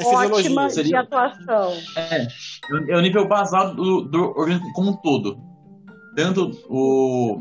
É 0.00 0.04
ótima 0.04 0.70
Seria... 0.70 0.88
de 0.88 0.96
atuação. 0.96 1.72
É, 1.96 2.26
é 2.88 2.96
o 2.96 3.00
nível 3.00 3.28
basal 3.28 3.74
do, 3.74 4.02
do 4.02 4.22
organismo 4.36 4.72
como 4.72 4.90
um 4.90 4.96
todo. 4.96 5.38
Tanto 6.16 6.50
o 6.68 7.38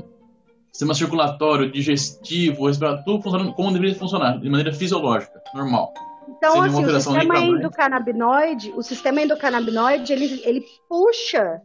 sistema 0.71 0.93
circulatório, 0.93 1.71
digestivo, 1.71 2.67
respiratório, 2.67 3.05
tudo 3.05 3.23
funcionando 3.23 3.53
como 3.53 3.71
deveria 3.71 3.95
funcionar, 3.95 4.39
de 4.39 4.49
maneira 4.49 4.73
fisiológica, 4.73 5.41
normal. 5.53 5.93
Então, 6.37 6.61
assim, 6.61 6.85
o 6.85 7.01
sistema 7.01 7.37
endocannabinoide, 7.39 8.73
o 8.75 8.81
sistema 8.81 9.21
endocannabinoide, 9.21 10.13
ele, 10.13 10.41
ele 10.45 10.65
puxa 10.87 11.61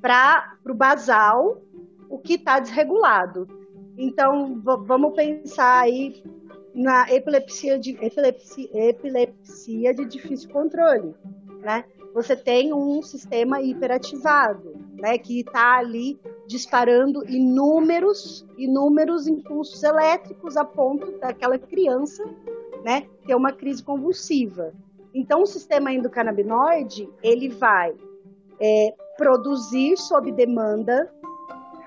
para 0.00 0.56
o 0.66 0.74
basal 0.74 1.62
o 2.08 2.18
que 2.18 2.34
está 2.34 2.60
desregulado. 2.60 3.48
Então, 3.96 4.60
vamos 4.62 5.14
pensar 5.14 5.80
aí 5.80 6.22
na 6.74 7.10
epilepsia 7.10 7.78
de, 7.78 7.92
epilepsia, 8.04 8.68
epilepsia 8.72 9.94
de 9.94 10.04
difícil 10.04 10.50
controle, 10.50 11.14
né? 11.62 11.84
Você 12.12 12.36
tem 12.36 12.72
um 12.72 13.02
sistema 13.02 13.60
hiperativado, 13.60 14.74
né, 15.00 15.18
que 15.18 15.40
está 15.40 15.78
ali 15.78 16.20
disparando 16.46 17.28
inúmeros, 17.28 18.46
inúmeros 18.56 19.26
impulsos 19.26 19.82
elétricos 19.82 20.56
a 20.56 20.64
ponto 20.64 21.18
daquela 21.18 21.58
criança, 21.58 22.24
né, 22.84 23.06
ter 23.26 23.34
uma 23.34 23.50
crise 23.50 23.82
convulsiva. 23.82 24.72
Então, 25.14 25.42
o 25.42 25.46
sistema 25.46 25.92
endocannabinoide 25.92 27.08
ele 27.22 27.48
vai 27.48 27.94
é, 28.60 28.94
produzir 29.16 29.96
sob 29.96 30.30
demanda 30.32 31.10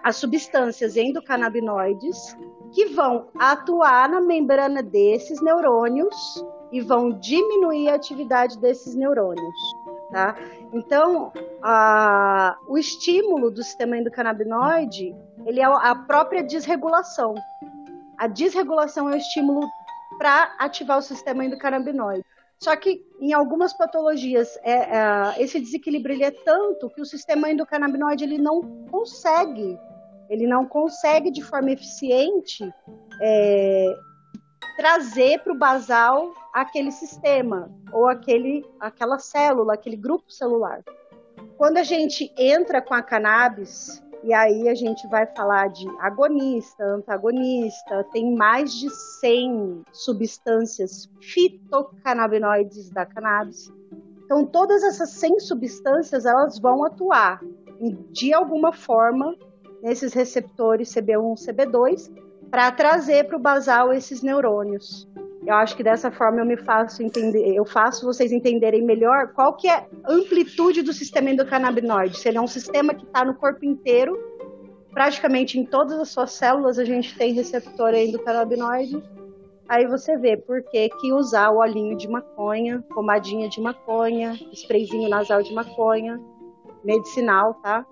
as 0.03 0.15
substâncias 0.15 0.95
endocannabinoides 0.95 2.35
que 2.73 2.85
vão 2.87 3.27
atuar 3.37 4.09
na 4.09 4.21
membrana 4.21 4.81
desses 4.81 5.41
neurônios 5.41 6.15
e 6.71 6.81
vão 6.81 7.11
diminuir 7.11 7.89
a 7.89 7.95
atividade 7.95 8.57
desses 8.59 8.95
neurônios. 8.95 9.55
Tá? 10.11 10.35
Então, 10.73 11.33
a, 11.61 12.57
o 12.67 12.77
estímulo 12.77 13.51
do 13.51 13.61
sistema 13.61 13.97
endocannabinoide 13.97 15.13
ele 15.45 15.59
é 15.59 15.65
a 15.65 15.95
própria 15.95 16.43
desregulação. 16.43 17.35
A 18.17 18.27
desregulação 18.27 19.09
é 19.09 19.13
o 19.13 19.17
estímulo 19.17 19.67
para 20.17 20.55
ativar 20.59 20.97
o 20.97 21.01
sistema 21.01 21.45
endocannabinoide. 21.45 22.25
Só 22.59 22.75
que 22.75 23.05
em 23.19 23.33
algumas 23.33 23.71
patologias 23.73 24.57
é, 24.63 24.71
é, 24.73 25.43
esse 25.43 25.59
desequilíbrio 25.59 26.23
é 26.23 26.31
tanto 26.31 26.89
que 26.89 27.01
o 27.01 27.05
sistema 27.05 27.51
endocannabinoide 27.51 28.23
ele 28.23 28.39
não 28.39 28.61
consegue 28.89 29.77
ele 30.29 30.45
não 30.45 30.65
consegue 30.65 31.31
de 31.31 31.41
forma 31.41 31.71
eficiente 31.71 32.73
é, 33.21 33.95
trazer 34.75 35.39
para 35.39 35.53
o 35.53 35.57
basal 35.57 36.33
aquele 36.53 36.91
sistema 36.91 37.71
ou 37.91 38.07
aquele, 38.07 38.65
aquela 38.79 39.17
célula, 39.19 39.73
aquele 39.73 39.95
grupo 39.95 40.31
celular. 40.31 40.83
Quando 41.57 41.77
a 41.77 41.83
gente 41.83 42.31
entra 42.37 42.81
com 42.81 42.93
a 42.93 43.01
cannabis, 43.01 44.03
e 44.23 44.33
aí 44.33 44.67
a 44.67 44.75
gente 44.75 45.07
vai 45.07 45.25
falar 45.27 45.67
de 45.69 45.87
agonista, 45.99 46.83
antagonista, 46.83 48.03
tem 48.11 48.35
mais 48.35 48.73
de 48.73 48.89
100 48.89 49.83
substâncias 49.91 51.09
fitocannabinoides 51.21 52.89
da 52.89 53.05
cannabis. 53.05 53.71
Então 54.25 54.45
todas 54.45 54.83
essas 54.83 55.11
100 55.11 55.39
substâncias 55.41 56.25
elas 56.25 56.59
vão 56.59 56.83
atuar 56.83 57.39
de 58.11 58.33
alguma 58.33 58.73
forma 58.73 59.35
nesses 59.81 60.13
receptores 60.13 60.93
CB1, 60.93 61.35
CB2, 61.35 62.11
para 62.49 62.71
trazer 62.71 63.25
para 63.25 63.37
o 63.37 63.39
basal 63.39 63.93
esses 63.93 64.21
neurônios. 64.21 65.07
Eu 65.45 65.53
acho 65.53 65.75
que 65.77 65.83
dessa 65.83 66.11
forma 66.11 66.39
eu 66.39 66.45
me 66.45 66.57
faço 66.57 67.01
entender, 67.01 67.53
eu 67.53 67.65
faço 67.65 68.05
vocês 68.05 68.31
entenderem 68.31 68.83
melhor 68.83 69.33
qual 69.33 69.55
que 69.55 69.67
é 69.67 69.75
a 69.75 69.85
amplitude 70.07 70.81
do 70.81 70.91
sistema 70.91 71.29
endocannabinoide. 71.29 72.17
Se 72.17 72.27
ele 72.27 72.37
é 72.37 72.41
um 72.41 72.47
sistema 72.47 72.93
que 72.93 73.05
está 73.05 73.23
no 73.23 73.35
corpo 73.35 73.63
inteiro, 73.63 74.17
praticamente 74.91 75.59
em 75.59 75.65
todas 75.65 75.99
as 75.99 76.09
suas 76.09 76.31
células 76.31 76.79
a 76.79 76.83
gente 76.83 77.15
tem 77.17 77.33
receptor 77.33 77.93
endocannabinoide. 77.93 79.01
Aí 79.69 79.85
você 79.85 80.17
vê 80.17 80.37
por 80.37 80.63
que, 80.63 80.89
que 80.89 81.13
usar 81.13 81.49
o 81.49 81.57
olhinho 81.57 81.95
de 81.95 82.07
maconha, 82.07 82.83
pomadinha 82.93 83.49
de 83.49 83.59
maconha, 83.59 84.33
sprayzinho 84.53 85.09
nasal 85.09 85.43
de 85.43 85.53
maconha, 85.53 86.19
medicinal, 86.83 87.53
tá? 87.55 87.85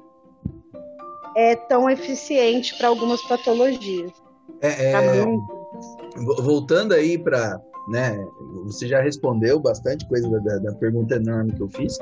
É 1.35 1.55
tão 1.55 1.89
eficiente 1.89 2.77
para 2.77 2.87
algumas 2.87 3.21
patologias. 3.23 4.11
É, 4.61 4.91
é, 4.91 5.25
voltando 6.17 6.93
aí 6.93 7.17
para, 7.17 7.59
né? 7.89 8.17
Você 8.65 8.87
já 8.87 9.01
respondeu 9.01 9.59
bastante 9.59 10.07
coisa 10.07 10.29
da, 10.41 10.57
da 10.59 10.73
pergunta 10.75 11.15
enorme 11.15 11.53
que 11.53 11.61
eu 11.61 11.69
fiz, 11.69 11.97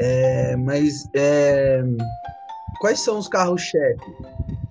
é, 0.00 0.56
mas 0.56 1.08
é, 1.14 1.82
quais 2.80 3.00
são 3.00 3.18
os 3.18 3.28
carros-chefe 3.28 4.16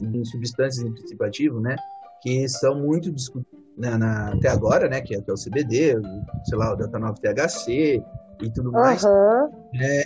de 0.01 0.25
substâncias 0.25 0.85
em 0.85 0.93
princípio 0.93 1.25
ativo, 1.25 1.59
né? 1.59 1.75
Que 2.21 2.47
são 2.49 2.75
muito 2.75 3.11
discutidos 3.11 3.59
na, 3.77 3.97
na, 3.97 4.33
até 4.33 4.49
agora, 4.49 4.89
né? 4.89 5.01
Que 5.01 5.15
é, 5.15 5.21
que 5.21 5.29
é 5.29 5.33
o 5.33 5.37
CBD, 5.37 5.97
o, 5.97 6.45
sei 6.45 6.57
lá, 6.57 6.73
o 6.73 6.75
Delta 6.75 6.99
9 6.99 7.19
THC 7.21 8.03
e 8.41 8.49
tudo 8.51 8.71
mais. 8.71 9.03
Uhum. 9.03 9.49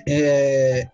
É, 0.07 0.87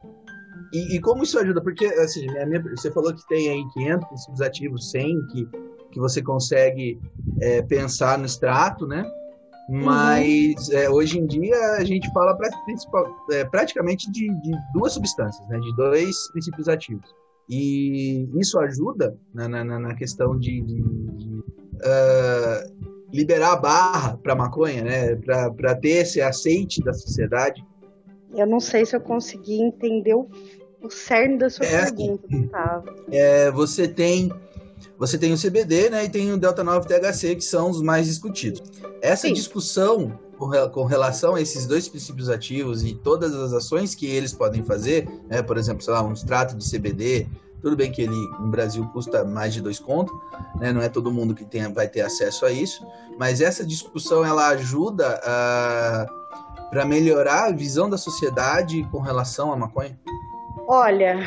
e, 0.71 0.95
e, 0.95 1.01
como 1.01 1.23
isso 1.23 1.39
ajuda? 1.39 1.61
Porque, 1.61 1.85
assim, 1.85 2.27
minha, 2.45 2.61
você 2.61 2.91
falou 2.91 3.13
que 3.13 3.27
tem 3.27 3.49
aí 3.49 3.63
500 3.73 4.07
princípios 4.07 4.41
ativos, 4.41 4.91
100 4.91 5.27
que, 5.27 5.49
que 5.91 5.99
você 5.99 6.21
consegue 6.21 6.99
é, 7.41 7.61
pensar 7.61 8.17
no 8.17 8.25
extrato, 8.25 8.85
né? 8.87 9.09
Mas 9.69 10.67
uhum. 10.69 10.77
é, 10.77 10.89
hoje 10.89 11.19
em 11.19 11.27
dia 11.27 11.55
a 11.77 11.83
gente 11.83 12.11
fala 12.11 12.35
pra, 12.35 12.49
é, 13.31 13.45
praticamente 13.45 14.11
de, 14.11 14.27
de, 14.41 14.51
duas 14.73 14.93
substâncias, 14.93 15.47
né? 15.47 15.59
De 15.59 15.75
dois 15.75 16.31
princípios 16.31 16.67
ativos. 16.67 17.13
E 17.47 18.27
isso 18.35 18.59
ajuda 18.59 19.15
na, 19.33 19.47
na, 19.47 19.63
na 19.63 19.95
questão 19.95 20.37
de, 20.37 20.61
de, 20.61 20.81
de 20.81 21.39
uh, 21.39 22.89
liberar 23.11 23.53
a 23.53 23.55
barra 23.55 24.17
para 24.17 24.35
maconha, 24.35 24.83
né? 24.83 25.15
Para 25.15 25.75
ter 25.75 26.01
esse 26.01 26.21
aceite 26.21 26.83
da 26.83 26.93
sociedade. 26.93 27.63
Eu 28.35 28.45
não 28.45 28.59
sei 28.59 28.85
se 28.85 28.95
eu 28.95 29.01
consegui 29.01 29.61
entender 29.61 30.13
o, 30.13 30.27
o 30.81 30.89
cerne 30.89 31.37
da 31.37 31.49
sua 31.49 31.65
é, 31.65 31.85
pergunta, 31.85 32.27
Gustavo. 32.27 32.95
É, 33.11 33.51
você 33.51 33.87
tem 33.87 34.31
você 34.99 35.17
tem 35.17 35.31
o 35.31 35.37
CBD, 35.37 35.89
né, 35.89 36.03
e 36.03 36.09
tem 36.09 36.31
o 36.33 36.37
delta 36.37 36.63
9 36.63 36.85
THC, 36.85 37.35
que 37.35 37.43
são 37.43 37.69
os 37.69 37.81
mais 37.81 38.05
discutidos. 38.05 38.61
Essa 39.01 39.27
Sim. 39.27 39.33
discussão 39.33 40.19
com, 40.37 40.83
relação 40.83 41.35
a 41.35 41.41
esses 41.41 41.65
dois 41.65 41.87
princípios 41.87 42.29
ativos 42.29 42.83
e 42.83 42.93
todas 42.93 43.33
as 43.33 43.53
ações 43.53 43.95
que 43.95 44.05
eles 44.05 44.33
podem 44.33 44.61
fazer, 44.63 45.09
né, 45.29 45.41
por 45.41 45.57
exemplo, 45.57 45.81
sei 45.81 45.93
lá, 45.93 46.03
um 46.03 46.11
extrato 46.11 46.55
de 46.55 46.69
CBD, 46.69 47.27
tudo 47.61 47.75
bem 47.75 47.91
que 47.91 48.01
ele 48.01 48.15
no 48.39 48.47
Brasil 48.47 48.85
custa 48.87 49.23
mais 49.23 49.53
de 49.53 49.61
dois 49.61 49.79
contos, 49.79 50.15
né? 50.59 50.71
Não 50.71 50.81
é 50.81 50.87
todo 50.87 51.11
mundo 51.11 51.35
que 51.35 51.43
tem, 51.43 51.71
vai 51.73 51.89
ter 51.89 52.01
acesso 52.01 52.45
a 52.45 52.51
isso, 52.51 52.85
mas 53.17 53.41
essa 53.41 53.65
discussão 53.65 54.23
ela 54.23 54.47
ajuda 54.47 55.19
para 56.69 56.85
melhorar 56.85 57.47
a 57.47 57.51
visão 57.51 57.89
da 57.89 57.97
sociedade 57.97 58.87
com 58.91 58.99
relação 58.99 59.51
à 59.51 59.57
maconha. 59.57 59.99
Olha, 60.67 61.19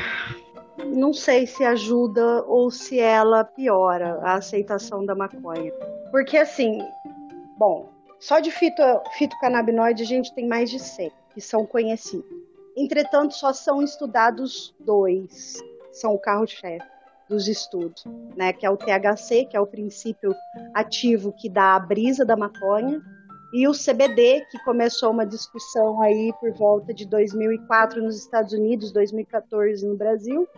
não 0.87 1.13
sei 1.13 1.47
se 1.47 1.65
ajuda 1.65 2.43
ou 2.45 2.71
se 2.71 2.99
ela 2.99 3.45
piora 3.45 4.19
a 4.23 4.35
aceitação 4.35 5.05
da 5.05 5.15
maconha, 5.15 5.73
porque 6.11 6.37
assim, 6.37 6.79
bom, 7.59 7.89
só 8.19 8.41
de 8.41 8.51
fito, 8.51 8.83
fitocannabinoide 9.17 10.03
a 10.03 10.07
gente 10.07 10.35
tem 10.35 10.47
mais 10.47 10.71
de 10.71 10.79
100 10.79 11.11
que 11.35 11.41
são 11.41 11.67
conhecidos. 11.67 12.25
Entretanto, 12.77 13.35
só 13.35 13.53
são 13.53 13.83
estudados 13.83 14.75
dois 14.81 15.57
são 15.93 16.15
o 16.15 16.19
carro-chefe 16.19 16.87
dos 17.29 17.47
estudos, 17.47 18.05
né? 18.37 18.53
Que 18.53 18.67
é 18.67 18.71
o 18.71 18.77
THC, 18.77 19.47
que 19.47 19.57
é 19.57 19.61
o 19.61 19.67
princípio 19.67 20.35
ativo 20.75 21.33
que 21.33 21.49
dá 21.49 21.75
a 21.75 21.79
brisa 21.79 22.25
da 22.25 22.37
maconha, 22.37 23.01
e 23.53 23.69
o 23.69 23.73
CBD, 23.73 24.47
que 24.51 24.59
começou 24.65 25.11
uma 25.11 25.27
discussão 25.27 26.01
aí 26.01 26.33
por 26.41 26.53
volta 26.53 26.95
de 26.95 27.07
2004 27.07 28.03
nos 28.03 28.17
Estados 28.17 28.55
Unidos, 28.55 28.93
2014 28.93 29.87
no 29.87 29.95
Brasil. 29.95 30.49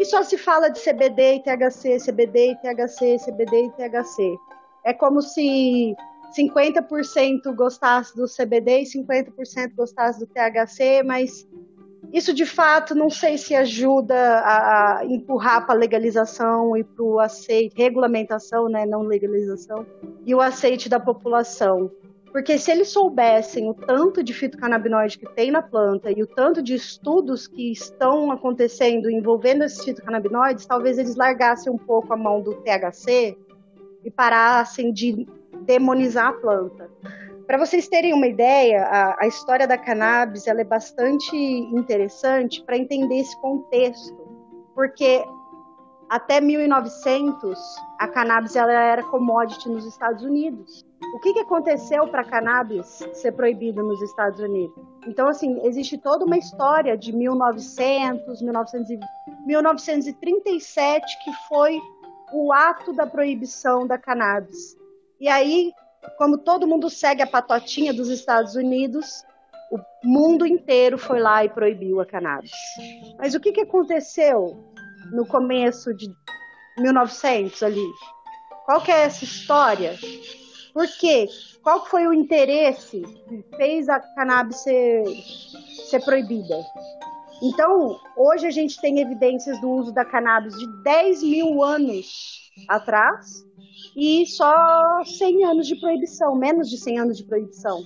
E 0.00 0.04
só 0.06 0.22
se 0.22 0.38
fala 0.38 0.70
de 0.70 0.80
CBD 0.80 1.34
e 1.34 1.42
THC, 1.42 1.98
CBD 1.98 2.52
e 2.52 2.56
THC, 2.56 3.18
CBD 3.18 3.66
e 3.66 3.70
THC. 3.72 4.34
É 4.82 4.94
como 4.94 5.20
se 5.20 5.94
50% 6.34 7.54
gostasse 7.54 8.16
do 8.16 8.24
CBD 8.24 8.80
e 8.80 8.84
50% 8.84 9.74
gostasse 9.76 10.18
do 10.18 10.26
THC, 10.26 11.02
mas 11.04 11.46
isso 12.14 12.32
de 12.32 12.46
fato 12.46 12.94
não 12.94 13.10
sei 13.10 13.36
se 13.36 13.54
ajuda 13.54 14.16
a, 14.16 15.00
a 15.00 15.04
empurrar 15.04 15.66
para 15.66 15.74
a 15.74 15.78
legalização 15.78 16.74
e 16.78 16.82
para 16.82 17.04
o 17.04 17.20
aceite, 17.20 17.74
regulamentação, 17.76 18.70
né, 18.70 18.86
não 18.86 19.02
legalização, 19.02 19.84
e 20.24 20.34
o 20.34 20.40
aceite 20.40 20.88
da 20.88 20.98
população. 20.98 21.90
Porque 22.32 22.58
se 22.58 22.70
eles 22.70 22.88
soubessem 22.90 23.68
o 23.68 23.74
tanto 23.74 24.22
de 24.22 24.32
fitocannabinoide 24.32 25.18
que 25.18 25.28
tem 25.34 25.50
na 25.50 25.60
planta 25.60 26.12
e 26.12 26.22
o 26.22 26.26
tanto 26.26 26.62
de 26.62 26.74
estudos 26.74 27.48
que 27.48 27.72
estão 27.72 28.30
acontecendo 28.30 29.10
envolvendo 29.10 29.64
esses 29.64 29.84
fitocannabinoides, 29.84 30.64
talvez 30.64 30.96
eles 30.96 31.16
largassem 31.16 31.72
um 31.72 31.78
pouco 31.78 32.12
a 32.12 32.16
mão 32.16 32.40
do 32.40 32.54
THC 32.62 33.36
e 34.04 34.10
parassem 34.10 34.92
de 34.92 35.26
demonizar 35.62 36.28
a 36.28 36.32
planta. 36.32 36.88
Para 37.46 37.58
vocês 37.58 37.88
terem 37.88 38.14
uma 38.14 38.28
ideia, 38.28 38.84
a, 38.84 39.24
a, 39.24 39.26
história 39.26 39.66
da 39.66 39.76
cannabis 39.76 40.46
ela 40.46 40.60
é 40.60 40.64
bastante 40.64 41.34
interessante 41.36 42.62
para 42.62 42.78
entender 42.78 43.18
esse 43.18 43.36
contexto, 43.40 44.16
porque 44.72 45.24
até 46.08 46.40
1900 46.40 47.58
a 47.98 48.06
cannabis 48.06 48.54
ela 48.54 48.72
era 48.72 49.02
commodity 49.02 49.68
nos 49.68 49.84
Estados 49.84 50.22
Unidos. 50.22 50.86
O 51.14 51.18
que, 51.18 51.32
que 51.32 51.40
aconteceu 51.40 52.06
para 52.08 52.24
cannabis 52.24 52.86
ser 53.14 53.32
proibida 53.32 53.82
nos 53.82 54.00
Estados 54.02 54.38
Unidos? 54.38 54.76
Então, 55.06 55.28
assim, 55.28 55.58
existe 55.66 55.96
toda 55.98 56.24
uma 56.24 56.36
história 56.36 56.96
de 56.96 57.12
1900, 57.12 58.42
1900 58.42 59.06
1937, 59.46 61.24
que 61.24 61.32
foi 61.48 61.80
o 62.32 62.52
ato 62.52 62.92
da 62.92 63.06
proibição 63.06 63.86
da 63.86 63.98
cannabis. 63.98 64.76
E 65.18 65.28
aí, 65.28 65.72
como 66.16 66.38
todo 66.38 66.66
mundo 66.66 66.88
segue 66.88 67.22
a 67.22 67.26
patotinha 67.26 67.92
dos 67.92 68.08
Estados 68.08 68.54
Unidos, 68.54 69.24
o 69.70 69.78
mundo 70.04 70.46
inteiro 70.46 70.98
foi 70.98 71.20
lá 71.20 71.44
e 71.44 71.48
proibiu 71.48 72.00
a 72.00 72.06
cannabis. 72.06 72.52
Mas 73.18 73.34
o 73.34 73.40
que, 73.40 73.52
que 73.52 73.62
aconteceu 73.62 74.64
no 75.12 75.26
começo 75.26 75.94
de 75.94 76.06
1900 76.78 77.62
ali? 77.62 77.86
Qual 78.64 78.80
que 78.80 78.92
é 78.92 79.02
essa 79.02 79.24
história? 79.24 79.96
Por 80.72 80.86
quê? 80.98 81.28
Qual 81.62 81.84
foi 81.86 82.06
o 82.06 82.12
interesse 82.12 83.02
que 83.28 83.44
fez 83.56 83.88
a 83.88 84.00
cannabis 84.00 84.56
ser, 84.62 85.04
ser 85.88 86.00
proibida? 86.04 86.64
Então, 87.42 87.98
hoje 88.16 88.46
a 88.46 88.50
gente 88.50 88.80
tem 88.80 89.00
evidências 89.00 89.60
do 89.60 89.70
uso 89.70 89.92
da 89.92 90.04
cannabis 90.04 90.56
de 90.58 90.66
10 90.82 91.22
mil 91.22 91.62
anos 91.62 92.50
atrás 92.68 93.44
e 93.96 94.26
só 94.26 95.02
100 95.04 95.44
anos 95.44 95.66
de 95.66 95.80
proibição, 95.80 96.34
menos 96.34 96.68
de 96.68 96.76
100 96.76 96.98
anos 96.98 97.16
de 97.16 97.24
proibição. 97.24 97.80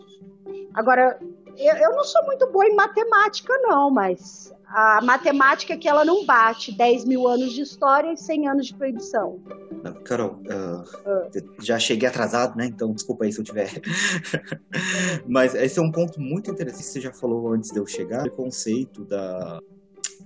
Agora, 0.75 1.18
eu, 1.57 1.77
eu 1.77 1.92
não 1.92 2.05
sou 2.05 2.25
muito 2.25 2.51
boa 2.51 2.66
em 2.66 2.75
matemática, 2.75 3.57
não, 3.62 3.90
mas 3.90 4.53
a 4.75 5.01
matemática 5.01 5.75
é 5.75 5.77
que 5.77 5.89
ela 5.89 6.05
não 6.05 6.27
bate 6.27 6.77
10 6.77 7.05
mil 7.05 7.29
anos 7.29 7.53
de 7.53 7.61
história 7.61 8.13
e 8.13 8.17
100 8.17 8.49
anos 8.49 8.67
de 8.67 8.75
proibição. 8.75 9.41
Carol, 10.05 10.41
uh, 10.47 10.81
uh. 10.83 11.63
já 11.63 11.79
cheguei 11.79 12.09
atrasado, 12.09 12.57
né? 12.57 12.67
Então 12.67 12.93
desculpa 12.93 13.25
aí 13.25 13.33
se 13.33 13.39
eu 13.39 13.45
tiver. 13.45 13.71
Mas 15.29 15.55
esse 15.55 15.79
é 15.79 15.83
um 15.83 15.93
ponto 15.93 16.21
muito 16.21 16.51
interessante 16.51 16.83
que 16.83 16.91
você 16.91 17.01
já 17.01 17.13
falou 17.13 17.53
antes 17.53 17.71
de 17.71 17.79
eu 17.79 17.87
chegar, 17.87 18.27
o 18.27 18.33
conceito 18.33 19.05
da, 19.05 19.61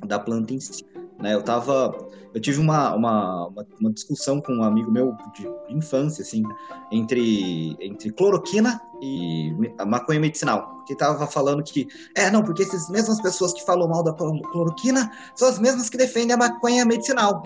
da 0.06 0.18
planta 0.18 0.54
em 0.54 0.60
si. 0.60 0.82
Né? 1.18 1.34
Eu 1.34 1.42
tava. 1.42 2.08
Eu 2.32 2.40
tive 2.40 2.60
uma, 2.60 2.94
uma, 2.94 3.48
uma, 3.80 3.92
discussão 3.92 4.40
com 4.40 4.52
um 4.52 4.62
amigo 4.62 4.90
meu 4.90 5.16
de 5.34 5.48
infância, 5.68 6.22
assim, 6.22 6.42
entre, 6.92 7.76
entre 7.80 8.12
cloroquina 8.12 8.80
e 9.00 9.52
a 9.78 9.84
maconha 9.84 10.20
medicinal. 10.20 10.84
Que 10.86 10.94
tava 10.94 11.26
falando 11.26 11.62
que, 11.62 11.88
é, 12.14 12.30
não, 12.30 12.42
porque 12.42 12.62
essas 12.62 12.88
mesmas 12.88 13.20
pessoas 13.20 13.52
que 13.52 13.64
falam 13.64 13.88
mal 13.88 14.04
da 14.04 14.12
cloroquina 14.12 15.10
são 15.34 15.48
as 15.48 15.58
mesmas 15.58 15.88
que 15.88 15.96
defendem 15.96 16.34
a 16.34 16.36
maconha 16.36 16.84
medicinal. 16.84 17.42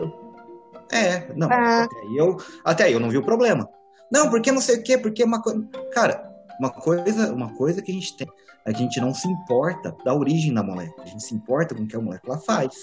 é, 0.91 1.33
não, 1.35 1.49
ah. 1.51 1.85
até, 1.85 2.01
aí 2.01 2.17
eu, 2.17 2.37
até 2.65 2.85
aí 2.85 2.93
eu 2.93 3.01
não 3.01 3.09
vi 3.09 3.19
o 3.19 3.25
problema. 3.25 3.69
Não, 4.11 4.29
porque 4.29 4.53
não 4.53 4.61
sei 4.61 4.79
o 4.79 4.83
quê, 4.83 4.99
porque 4.99 5.25
maconha. 5.25 5.67
Cara, 5.93 6.31
uma 6.59 6.71
coisa, 6.71 7.33
uma 7.33 7.55
coisa 7.55 7.81
que 7.81 7.91
a 7.91 7.95
gente 7.95 8.17
tem 8.17 8.29
a 8.65 8.73
gente 8.73 9.01
não 9.01 9.13
se 9.13 9.29
importa 9.29 9.95
da 10.05 10.15
origem 10.15 10.55
da 10.55 10.63
molécula, 10.63 11.05
a 11.05 11.09
gente 11.09 11.23
se 11.23 11.35
importa 11.35 11.75
com 11.75 11.83
o 11.83 11.87
que 11.87 11.97
a 11.97 12.01
molécula 12.01 12.39
faz. 12.39 12.75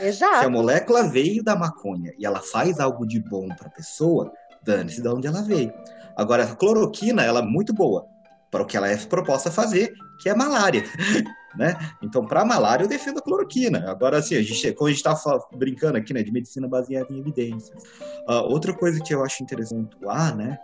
Exato. 0.00 0.40
Se 0.40 0.44
a 0.44 0.50
molécula 0.50 1.08
veio 1.08 1.42
da 1.42 1.56
maconha 1.56 2.12
e 2.18 2.26
ela 2.26 2.40
faz 2.40 2.80
algo 2.80 3.06
de 3.06 3.20
bom 3.20 3.48
para 3.48 3.68
a 3.68 3.70
pessoa, 3.70 4.32
dane-se 4.62 5.00
de 5.00 5.08
onde 5.08 5.26
ela 5.26 5.42
veio. 5.42 5.72
Agora, 6.16 6.44
a 6.44 6.54
cloroquina, 6.54 7.22
ela 7.22 7.40
é 7.40 7.44
muito 7.44 7.72
boa 7.72 8.06
para 8.50 8.62
o 8.62 8.66
que 8.66 8.76
ela 8.76 8.88
é 8.88 8.96
proposta 8.96 9.48
a 9.48 9.52
fazer, 9.52 9.92
que 10.20 10.28
é 10.28 10.34
malária. 10.34 10.84
Né? 11.56 11.72
Então, 12.02 12.26
para 12.26 12.44
malária, 12.44 12.82
eu 12.82 12.88
defendo 12.88 13.18
a 13.18 13.22
cloroquina. 13.22 13.88
Agora, 13.88 14.18
assim, 14.18 14.34
a 14.34 14.42
gente, 14.42 14.72
como 14.72 14.88
a 14.88 14.90
gente 14.90 15.06
está 15.06 15.38
brincando 15.56 15.96
aqui, 15.96 16.12
né, 16.12 16.20
de 16.20 16.32
medicina 16.32 16.66
baseada 16.66 17.06
em 17.12 17.20
evidências. 17.20 17.80
Uh, 18.28 18.42
outra 18.50 18.74
coisa 18.74 19.00
que 19.00 19.14
eu 19.14 19.22
acho 19.22 19.40
interessante 19.40 19.94
pontuar, 19.94 20.34
né, 20.34 20.58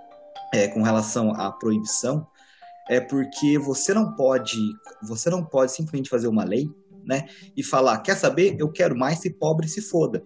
é, 0.52 0.66
com 0.66 0.82
relação 0.82 1.30
à 1.30 1.52
proibição, 1.52 2.26
é 2.88 3.00
porque 3.00 3.58
você 3.58 3.94
não 3.94 4.14
pode, 4.14 4.58
você 5.02 5.30
não 5.30 5.44
pode 5.44 5.72
simplesmente 5.72 6.10
fazer 6.10 6.28
uma 6.28 6.44
lei, 6.44 6.68
né, 7.04 7.26
e 7.56 7.62
falar, 7.62 7.98
quer 7.98 8.16
saber, 8.16 8.56
eu 8.58 8.70
quero 8.70 8.96
mais 8.96 9.18
se 9.18 9.30
pobre 9.30 9.68
se 9.68 9.80
foda. 9.80 10.22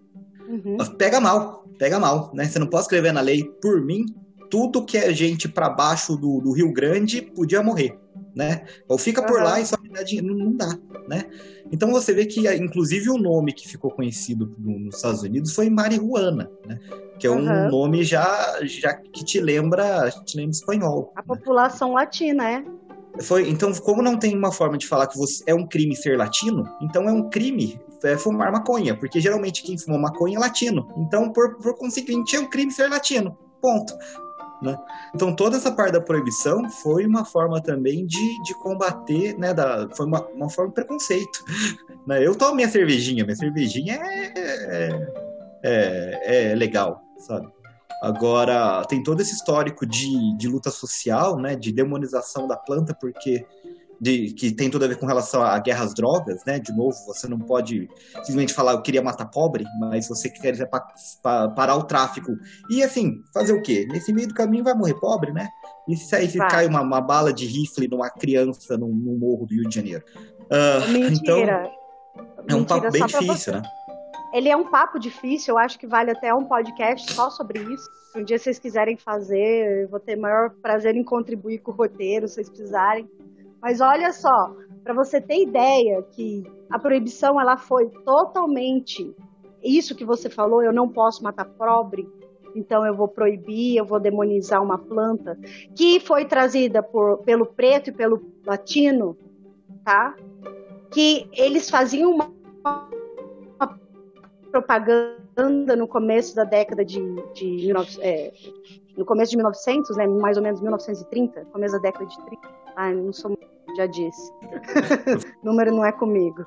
Uhum. 0.49 0.77
Pega 0.99 1.21
mal, 1.21 1.65
pega 1.79 1.99
mal, 1.99 2.31
né? 2.35 2.45
Você 2.45 2.59
não 2.59 2.67
pode 2.67 2.83
escrever 2.83 3.13
na 3.13 3.21
lei, 3.21 3.45
por 3.63 3.81
mim, 3.81 4.05
tudo 4.51 4.85
que 4.85 4.97
é 4.97 5.13
gente 5.13 5.49
para 5.49 5.71
baixo 5.71 6.17
do, 6.17 6.41
do, 6.41 6.53
Rio 6.53 6.73
Grande 6.73 7.23
podia 7.23 7.63
morrer, 7.63 7.99
né? 8.35 8.65
Ou 8.89 8.99
fica 8.99 9.23
por 9.23 9.39
uhum. 9.39 9.45
lá 9.45 9.61
e 9.61 9.67
só 9.67 9.77
me 9.81 9.89
dá 9.89 10.03
dinheiro, 10.03 10.35
não, 10.35 10.47
não 10.47 10.57
dá, 10.57 10.77
né? 11.09 11.25
Então 11.71 11.91
você 11.91 12.13
vê 12.13 12.27
que, 12.27 12.47
inclusive, 12.57 13.11
o 13.11 13.19
nome 13.19 13.53
que 13.53 13.69
ficou 13.69 13.91
conhecido 13.91 14.55
nos 14.59 14.97
Estados 14.97 15.23
Unidos 15.23 15.55
foi 15.55 15.71
marihuana, 15.71 16.51
né? 16.67 16.79
Que 17.19 17.27
é 17.27 17.31
um 17.31 17.47
uhum. 17.47 17.71
nome 17.71 18.03
já, 18.03 18.59
já 18.63 18.95
que 18.95 19.25
te 19.25 19.41
lembra, 19.41 20.11
te 20.25 20.37
lembra 20.37 20.53
espanhol. 20.53 21.13
A 21.15 21.21
né? 21.21 21.27
população 21.27 21.93
latina, 21.93 22.51
é? 22.51 22.65
Foi, 23.21 23.49
então, 23.49 23.73
como 23.75 24.03
não 24.03 24.19
tem 24.19 24.37
uma 24.37 24.51
forma 24.51 24.77
de 24.77 24.89
falar 24.89 25.07
que 25.07 25.17
você, 25.17 25.45
é 25.47 25.55
um 25.55 25.67
crime 25.67 25.95
ser 25.95 26.19
latino, 26.19 26.65
então 26.83 27.09
é 27.09 27.13
um 27.13 27.31
crime 27.31 27.81
é, 28.03 28.19
fumar 28.19 28.51
maconha, 28.51 28.97
porque 28.97 29.21
geralmente 29.21 29.63
quem 29.63 29.79
fuma 29.79 29.99
maconha 29.99 30.37
é 30.37 30.41
latino. 30.41 30.93
Então, 30.97 31.33
por, 31.33 31.57
por 31.59 31.77
conseguinte, 31.77 32.35
é 32.35 32.41
um 32.41 32.51
crime 32.51 32.73
ser 32.73 32.89
latino. 32.89 33.39
Ponto. 33.63 33.95
Né? 34.65 34.79
Então 35.15 35.37
toda 35.37 35.57
essa 35.57 35.71
parte 35.71 35.93
da 35.93 36.01
proibição 36.01 36.69
foi 36.71 37.07
uma 37.07 37.25
forma 37.25 37.61
também 37.61 38.07
de, 38.07 38.43
de 38.43 38.55
combater, 38.55 39.39
né, 39.39 39.53
da, 39.53 39.89
foi 39.95 40.07
uma, 40.07 40.27
uma 40.29 40.49
forma 40.49 40.71
de 40.71 40.75
preconceito. 40.75 41.45
Né? 42.07 42.23
Eu 42.23 42.35
tomo 42.35 42.55
minha 42.55 42.69
cervejinha, 42.69 43.25
minha 43.25 43.35
cervejinha 43.35 43.95
é, 43.95 44.33
é, 44.37 45.13
é, 45.63 46.51
é 46.51 46.55
legal, 46.55 47.01
sabe? 47.17 47.49
Agora, 48.03 48.85
tem 48.85 49.03
todo 49.03 49.23
esse 49.23 49.33
histórico 49.33 49.87
de, 49.87 50.37
de 50.37 50.47
luta 50.47 50.71
social, 50.71 51.39
né, 51.39 51.57
de 51.57 51.73
demonização 51.73 52.47
da 52.47 52.59
planta, 52.59 52.95
porque 53.01 53.47
de, 54.05 54.35
que 54.35 54.53
tem 54.53 54.69
tudo 54.69 54.85
a 54.85 54.89
ver 54.89 54.99
com 54.99 55.07
relação 55.07 55.43
à 55.43 55.59
guerra 55.59 55.83
às 55.83 55.95
drogas, 55.95 56.45
né? 56.45 56.59
De 56.59 56.71
novo, 56.77 56.95
você 57.07 57.27
não 57.27 57.39
pode 57.39 57.89
simplesmente 58.17 58.53
falar 58.53 58.73
eu 58.73 58.83
queria 58.83 59.01
matar 59.01 59.25
pobre, 59.25 59.65
mas 59.81 60.07
você 60.07 60.29
quer 60.29 60.69
pa, 60.69 60.87
pa, 61.23 61.49
parar 61.49 61.77
o 61.77 61.85
tráfico. 61.85 62.37
E 62.69 62.83
assim, 62.83 63.23
fazer 63.33 63.55
o 63.55 63.63
quê? 63.63 63.89
Nesse 63.91 64.13
meio 64.13 64.29
do 64.29 64.35
caminho 64.35 64.63
vai 64.63 64.75
morrer 64.75 64.93
pobre, 65.01 65.33
né? 65.33 65.49
E 65.89 65.97
se 65.97 66.15
aí 66.15 66.29
se 66.29 66.37
cai 66.37 66.67
uma, 66.67 66.83
uma, 66.83 67.01
bala 67.01 67.33
de 67.33 67.47
rifle 67.47 67.89
numa 67.89 68.11
criança 68.11 68.77
no, 68.77 68.89
morro 68.89 69.47
do 69.47 69.55
Rio 69.55 69.67
de 69.67 69.75
Janeiro? 69.75 70.05
Uh, 70.43 70.91
Mentira. 70.93 71.71
Então, 72.45 72.59
é 72.59 72.61
um 72.61 72.65
papo 72.65 72.91
bem 72.91 73.07
difícil, 73.07 73.55
né? 73.55 73.63
Ele 74.35 74.51
é 74.51 74.57
um 74.57 74.69
papo 74.69 74.99
difícil, 74.99 75.55
eu 75.55 75.59
acho 75.59 75.79
que 75.79 75.87
vale 75.87 76.11
até 76.11 76.35
um 76.35 76.45
podcast 76.45 77.11
só 77.13 77.31
sobre 77.31 77.61
isso. 77.61 77.89
Um 78.17 78.23
dia 78.23 78.39
vocês 78.39 78.59
quiserem 78.59 78.97
fazer, 78.97 79.85
eu 79.85 79.89
vou 79.89 80.01
ter 80.01 80.17
maior 80.17 80.51
prazer 80.51 80.95
em 80.95 81.05
contribuir 81.05 81.61
com 81.61 81.71
o 81.71 81.75
roteiro, 81.75 82.29
se 82.29 82.35
vocês 82.35 82.49
precisarem. 82.51 83.09
Mas 83.65 83.81
olha 83.81 84.13
só, 84.13 84.55
para 84.83 84.93
você 84.93 85.23
ter 85.23 85.41
ideia 85.41 86.03
que 86.11 86.45
a 86.69 86.79
proibição 86.79 87.41
ela 87.41 87.57
foi 87.57 87.89
totalmente 88.05 89.17
isso 89.63 89.95
que 89.95 90.05
você 90.05 90.29
falou, 90.29 90.63
eu 90.63 90.71
não 90.71 90.87
posso 90.87 91.25
matar 91.25 91.47
pobre, 91.47 92.07
então 92.55 92.85
eu 92.85 92.95
vou 92.95 93.09
proibir, 93.09 93.79
eu 93.79 93.87
vou 93.87 93.99
demonizar 93.99 94.63
uma 94.63 94.77
planta 94.77 95.39
que 95.75 95.99
foi 95.99 96.27
trazida 96.27 96.83
por, 96.83 97.23
pelo 97.25 97.47
preto 97.47 97.89
e 97.89 97.93
pelo 97.95 98.23
latino, 98.45 99.17
tá? 99.83 100.15
Que 100.91 101.27
eles 101.33 101.71
faziam 101.71 102.13
uma, 102.13 102.31
uma 103.57 103.79
propaganda 104.51 105.75
no 105.75 105.89
começo 105.89 106.37
da 106.37 106.45
década 106.45 106.85
de, 106.85 107.01
de 107.33 107.73
é, 108.03 108.31
no 108.95 109.07
começo 109.07 109.31
de 109.31 109.39
1900, 109.39 109.97
né, 109.97 110.07
mais 110.07 110.37
ou 110.37 110.43
menos 110.43 110.61
1930, 110.61 111.47
começo 111.47 111.77
da 111.77 111.81
década 111.81 112.05
de 112.05 112.17
30. 112.27 112.49
Ai, 112.77 112.95
não 112.95 113.11
sou 113.11 113.31
já 113.77 113.87
disse. 113.87 114.33
Número 115.43 115.75
não 115.75 115.85
é 115.85 115.93
comigo. 115.93 116.45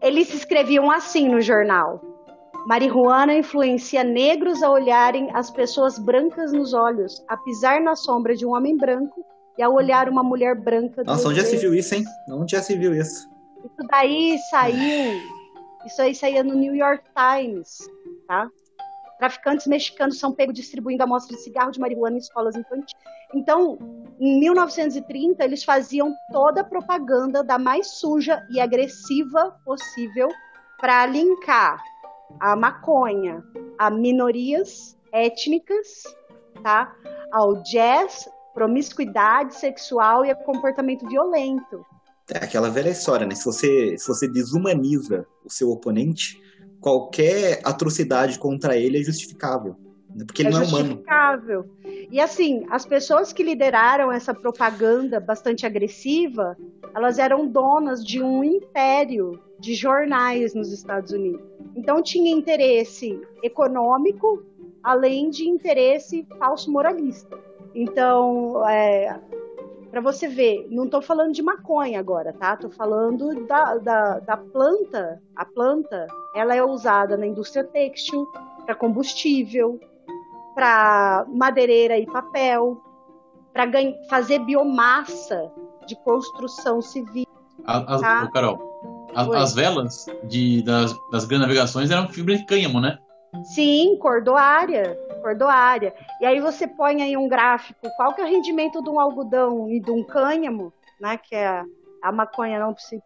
Eles 0.00 0.32
escreviam 0.32 0.90
assim 0.90 1.28
no 1.28 1.40
jornal: 1.40 2.00
Marihuana 2.66 3.34
influencia 3.34 4.04
negros 4.04 4.62
a 4.62 4.70
olharem 4.70 5.30
as 5.34 5.50
pessoas 5.50 5.98
brancas 5.98 6.52
nos 6.52 6.72
olhos, 6.72 7.22
a 7.28 7.36
pisar 7.36 7.80
na 7.80 7.96
sombra 7.96 8.34
de 8.34 8.46
um 8.46 8.54
homem 8.54 8.76
branco 8.76 9.24
e 9.58 9.62
a 9.62 9.68
olhar 9.68 10.08
uma 10.08 10.22
mulher 10.22 10.54
branca. 10.54 11.02
Nossa, 11.04 11.28
onde 11.28 11.40
já 11.40 11.46
se 11.46 11.56
viu 11.56 11.74
isso, 11.74 11.94
hein? 11.94 12.04
Onde 12.30 12.52
já 12.52 12.62
se 12.62 12.76
viu 12.76 12.94
isso? 12.94 13.28
Isso 13.64 13.88
daí 13.88 14.38
saiu. 14.50 15.20
Isso 15.86 16.00
aí 16.00 16.14
saía 16.14 16.42
no 16.42 16.54
New 16.54 16.74
York 16.74 17.04
Times, 17.14 17.78
tá? 18.26 18.48
Traficantes 19.20 19.66
mexicanos 19.66 20.18
são 20.18 20.32
pegos 20.32 20.54
distribuindo 20.54 21.02
amostras 21.02 21.36
de 21.36 21.44
cigarro 21.44 21.70
de 21.70 21.78
marihuana 21.78 22.16
em 22.16 22.20
escolas 22.20 22.56
infantis. 22.56 22.94
Então, 23.34 23.78
em 24.18 24.40
1930, 24.40 25.44
eles 25.44 25.62
faziam 25.62 26.14
toda 26.32 26.62
a 26.62 26.64
propaganda 26.64 27.44
da 27.44 27.58
mais 27.58 27.98
suja 27.98 28.42
e 28.50 28.58
agressiva 28.58 29.54
possível 29.62 30.26
para 30.80 31.04
linkar 31.04 31.82
a 32.40 32.56
maconha 32.56 33.44
a 33.78 33.90
minorias 33.90 34.96
étnicas, 35.12 36.04
tá? 36.62 36.90
Ao 37.30 37.62
jazz, 37.62 38.26
promiscuidade 38.54 39.54
sexual 39.54 40.24
e 40.24 40.30
a 40.30 40.34
comportamento 40.34 41.06
violento. 41.06 41.84
É 42.32 42.38
aquela 42.44 42.70
velha 42.70 42.88
história, 42.88 43.26
né? 43.26 43.34
Se 43.34 43.44
você, 43.44 43.98
se 43.98 44.08
você 44.08 44.26
desumaniza 44.26 45.26
o 45.44 45.50
seu 45.50 45.70
oponente, 45.70 46.40
qualquer 46.80 47.60
atrocidade 47.64 48.38
contra 48.38 48.76
ele 48.76 48.98
é 48.98 49.02
justificável. 49.02 49.76
Né? 50.14 50.24
Porque 50.24 50.42
ele 50.42 50.48
é 50.48 50.52
não 50.52 50.62
é 50.62 50.64
humano. 50.64 50.88
Justificável. 50.88 51.70
E 52.10 52.20
assim, 52.20 52.66
as 52.70 52.84
pessoas 52.84 53.32
que 53.32 53.42
lideraram 53.42 54.10
essa 54.10 54.34
propaganda 54.34 55.20
bastante 55.20 55.66
agressiva, 55.66 56.56
elas 56.94 57.18
eram 57.18 57.46
donas 57.46 58.04
de 58.04 58.22
um 58.22 58.42
império 58.42 59.40
de 59.58 59.74
jornais 59.74 60.54
nos 60.54 60.72
Estados 60.72 61.12
Unidos. 61.12 61.42
Então 61.76 62.02
tinha 62.02 62.30
interesse 62.30 63.20
econômico, 63.42 64.42
além 64.82 65.30
de 65.30 65.48
interesse 65.48 66.26
falso 66.38 66.70
moralista. 66.72 67.38
Então, 67.74 68.66
é, 68.68 69.20
para 69.90 70.00
você 70.00 70.28
ver, 70.28 70.66
não 70.70 70.84
estou 70.84 71.02
falando 71.02 71.32
de 71.32 71.42
maconha 71.42 71.98
agora, 71.98 72.32
tá? 72.32 72.54
Estou 72.54 72.70
falando 72.70 73.46
da, 73.46 73.76
da, 73.76 74.18
da, 74.20 74.36
planta. 74.36 75.20
A 75.34 75.44
planta, 75.44 76.06
ela 76.34 76.54
é 76.54 76.62
usada 76.62 77.16
na 77.16 77.26
indústria 77.26 77.64
têxtil, 77.64 78.26
para 78.64 78.74
combustível, 78.74 79.80
para 80.54 81.26
madeireira 81.28 81.98
e 81.98 82.06
papel, 82.06 82.80
para 83.52 83.64
fazer 84.08 84.38
biomassa 84.40 85.50
de 85.86 85.96
construção 85.96 86.80
civil. 86.80 87.26
As, 87.64 88.00
tá? 88.00 88.28
Carol, 88.32 89.10
as, 89.14 89.28
as 89.28 89.54
velas 89.54 90.06
de, 90.24 90.62
das, 90.62 90.94
das 91.10 91.24
grandes 91.24 91.48
navegações 91.48 91.90
eram 91.90 92.08
fibra 92.08 92.36
de 92.36 92.46
cânhamo, 92.46 92.80
né? 92.80 92.98
Sim, 93.54 93.96
cordoária, 93.98 94.96
cordoária. 95.20 95.94
E 96.20 96.26
aí 96.26 96.40
você 96.40 96.66
põe 96.66 97.02
aí 97.02 97.16
um 97.16 97.28
gráfico, 97.28 97.88
qual 97.96 98.14
que 98.14 98.20
é 98.20 98.24
o 98.24 98.28
rendimento 98.28 98.82
de 98.82 98.90
um 98.90 98.98
algodão 98.98 99.68
e 99.70 99.80
de 99.80 99.90
um 99.90 100.04
cânhamo, 100.04 100.72
né, 101.00 101.16
que 101.16 101.34
é 101.34 101.46
a, 101.46 101.64
a 102.02 102.12
maconha 102.12 102.58
não 102.58 102.74
precisa. 102.74 103.02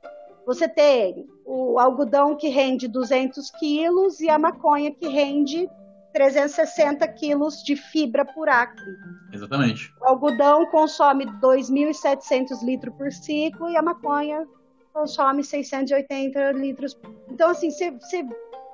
Você 0.46 0.68
tem 0.68 1.26
o 1.44 1.78
algodão 1.78 2.36
que 2.36 2.48
rende 2.48 2.86
200 2.86 3.50
quilos 3.52 4.20
e 4.20 4.28
a 4.28 4.38
maconha 4.38 4.90
que 4.90 5.08
rende 5.08 5.68
360 6.12 7.06
quilos 7.08 7.62
de 7.62 7.76
fibra 7.76 8.24
por 8.24 8.48
acre. 8.48 8.84
Exatamente. 9.32 9.92
O 10.00 10.06
algodão 10.06 10.66
consome 10.66 11.26
2.700 11.40 12.62
litros 12.62 12.94
por 12.94 13.10
ciclo 13.10 13.68
e 13.68 13.76
a 13.76 13.82
maconha 13.82 14.46
consome 14.92 15.42
680 15.42 16.52
litros. 16.52 16.96
Então, 17.28 17.50
assim, 17.50 17.70
você 17.70 17.92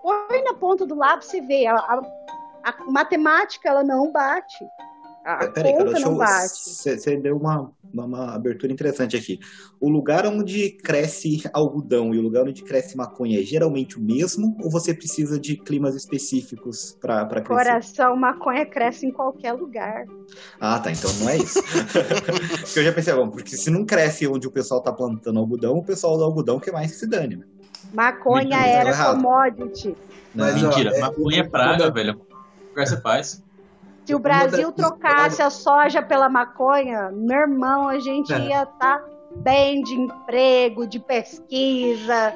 põe 0.02 0.42
na 0.44 0.54
ponta 0.54 0.84
do 0.84 0.94
lápis, 0.94 1.28
você 1.28 1.40
vê. 1.40 1.66
A, 1.66 1.76
a, 1.76 2.02
a 2.64 2.90
matemática, 2.90 3.68
ela 3.68 3.82
não 3.82 4.12
bate. 4.12 4.64
A 5.24 5.48
Peraí, 5.48 5.76
conta 5.76 6.00
não 6.00 6.16
bate. 6.16 6.70
Você 6.70 7.16
deu 7.18 7.36
uma, 7.36 7.70
uma, 7.92 8.04
uma, 8.04 8.34
abertura 8.34 8.72
interessante 8.72 9.16
aqui. 9.16 9.38
O 9.78 9.90
lugar 9.90 10.26
onde 10.26 10.70
cresce 10.70 11.42
algodão 11.52 12.14
e 12.14 12.18
o 12.18 12.22
lugar 12.22 12.44
onde 12.44 12.62
cresce 12.62 12.96
maconha 12.96 13.38
é 13.38 13.42
geralmente 13.42 13.98
o 13.98 14.00
mesmo 14.00 14.56
ou 14.62 14.70
você 14.70 14.94
precisa 14.94 15.38
de 15.38 15.56
climas 15.56 15.94
específicos 15.94 16.96
para 16.98 17.26
crescer? 17.26 17.48
Coração, 17.48 18.16
maconha 18.16 18.64
cresce 18.64 19.06
em 19.06 19.12
qualquer 19.12 19.52
lugar. 19.52 20.06
Ah, 20.58 20.78
tá. 20.78 20.90
Então 20.90 21.12
não 21.20 21.28
é 21.28 21.36
isso. 21.36 21.60
porque 22.64 22.78
eu 22.78 22.84
já 22.84 22.92
pensei, 22.92 23.14
bom, 23.14 23.28
porque 23.28 23.56
se 23.56 23.70
não 23.70 23.84
cresce 23.84 24.26
onde 24.26 24.48
o 24.48 24.50
pessoal 24.50 24.80
tá 24.80 24.90
plantando 24.90 25.38
algodão, 25.38 25.76
o 25.76 25.84
pessoal 25.84 26.16
do 26.16 26.24
algodão 26.24 26.58
quer 26.58 26.72
mais 26.72 26.92
que 26.92 26.96
se 26.96 27.06
dane, 27.06 27.36
né? 27.36 27.44
Maconha 27.92 28.56
Mentira, 28.56 28.90
era 28.90 29.14
commodity. 29.14 29.96
Mas, 30.34 30.62
Mentira, 30.62 30.92
ó, 30.92 30.96
é, 30.96 31.00
maconha 31.00 31.40
é 31.40 31.44
praga, 31.44 31.90
velho. 31.90 32.29
Conversa 32.70 32.96
paz. 32.96 33.42
Se 34.06 34.14
o 34.14 34.18
Brasil 34.18 34.72
trocasse 34.72 35.42
a 35.42 35.50
soja 35.50 36.02
pela 36.02 36.28
maconha, 36.28 37.10
meu 37.12 37.40
irmão, 37.40 37.88
a 37.88 37.98
gente 38.00 38.32
é. 38.32 38.38
ia 38.38 38.62
estar 38.62 38.98
tá 38.98 39.04
bem 39.36 39.82
de 39.82 39.94
emprego, 39.94 40.86
de 40.86 40.98
pesquisa. 40.98 42.34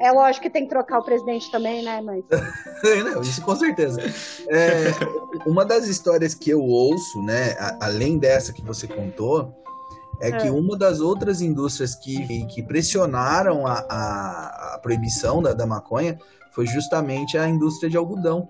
É 0.00 0.12
lógico 0.12 0.44
que 0.44 0.50
tem 0.50 0.62
que 0.62 0.68
trocar 0.68 1.00
o 1.00 1.02
presidente 1.02 1.50
também, 1.50 1.82
né, 1.82 2.00
mas. 2.00 2.22
Não, 3.04 3.20
isso 3.20 3.42
com 3.42 3.56
certeza. 3.56 4.00
É, 4.48 4.92
uma 5.44 5.64
das 5.64 5.88
histórias 5.88 6.34
que 6.34 6.50
eu 6.50 6.62
ouço, 6.62 7.20
né, 7.22 7.56
além 7.80 8.18
dessa 8.18 8.52
que 8.52 8.62
você 8.62 8.86
contou, 8.86 9.52
é, 10.20 10.28
é, 10.28 10.36
que 10.36 10.50
uma 10.50 10.76
das 10.76 11.00
outras 11.00 11.40
indústrias 11.40 11.94
que, 11.94 12.44
que 12.46 12.62
pressionaram 12.62 13.66
a, 13.66 13.84
a, 13.88 14.74
a 14.74 14.78
proibição 14.78 15.42
da, 15.42 15.52
da 15.52 15.66
maconha 15.66 16.18
foi 16.52 16.66
justamente 16.66 17.36
a 17.36 17.48
indústria 17.48 17.90
de 17.90 17.96
algodão. 17.96 18.48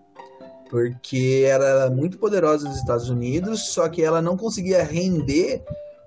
Porque 0.68 1.44
ela 1.46 1.64
era 1.64 1.90
muito 1.90 2.18
poderosa 2.18 2.68
nos 2.68 2.76
Estados 2.76 3.08
Unidos, 3.08 3.68
só 3.70 3.88
que 3.88 4.02
ela 4.02 4.20
não 4.20 4.36
conseguia 4.36 4.82
render 4.82 5.62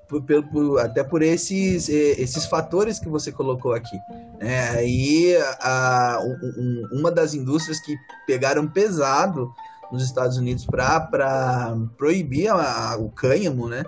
por, 0.07 0.21
por, 0.21 0.79
até 0.79 1.03
por 1.03 1.21
esses, 1.21 1.89
esses 1.89 2.45
fatores 2.45 2.99
que 2.99 3.09
você 3.09 3.31
colocou 3.31 3.73
aqui. 3.73 3.97
É, 4.39 4.59
aí 4.69 5.35
a, 5.59 6.19
um, 6.21 6.99
uma 6.99 7.11
das 7.11 7.33
indústrias 7.33 7.79
que 7.79 7.95
pegaram 8.27 8.67
pesado 8.67 9.49
nos 9.91 10.03
Estados 10.03 10.37
Unidos 10.37 10.65
para 10.65 11.75
proibir 11.97 12.49
a, 12.49 12.97
o 12.97 13.09
cânhamo, 13.09 13.67
né? 13.67 13.83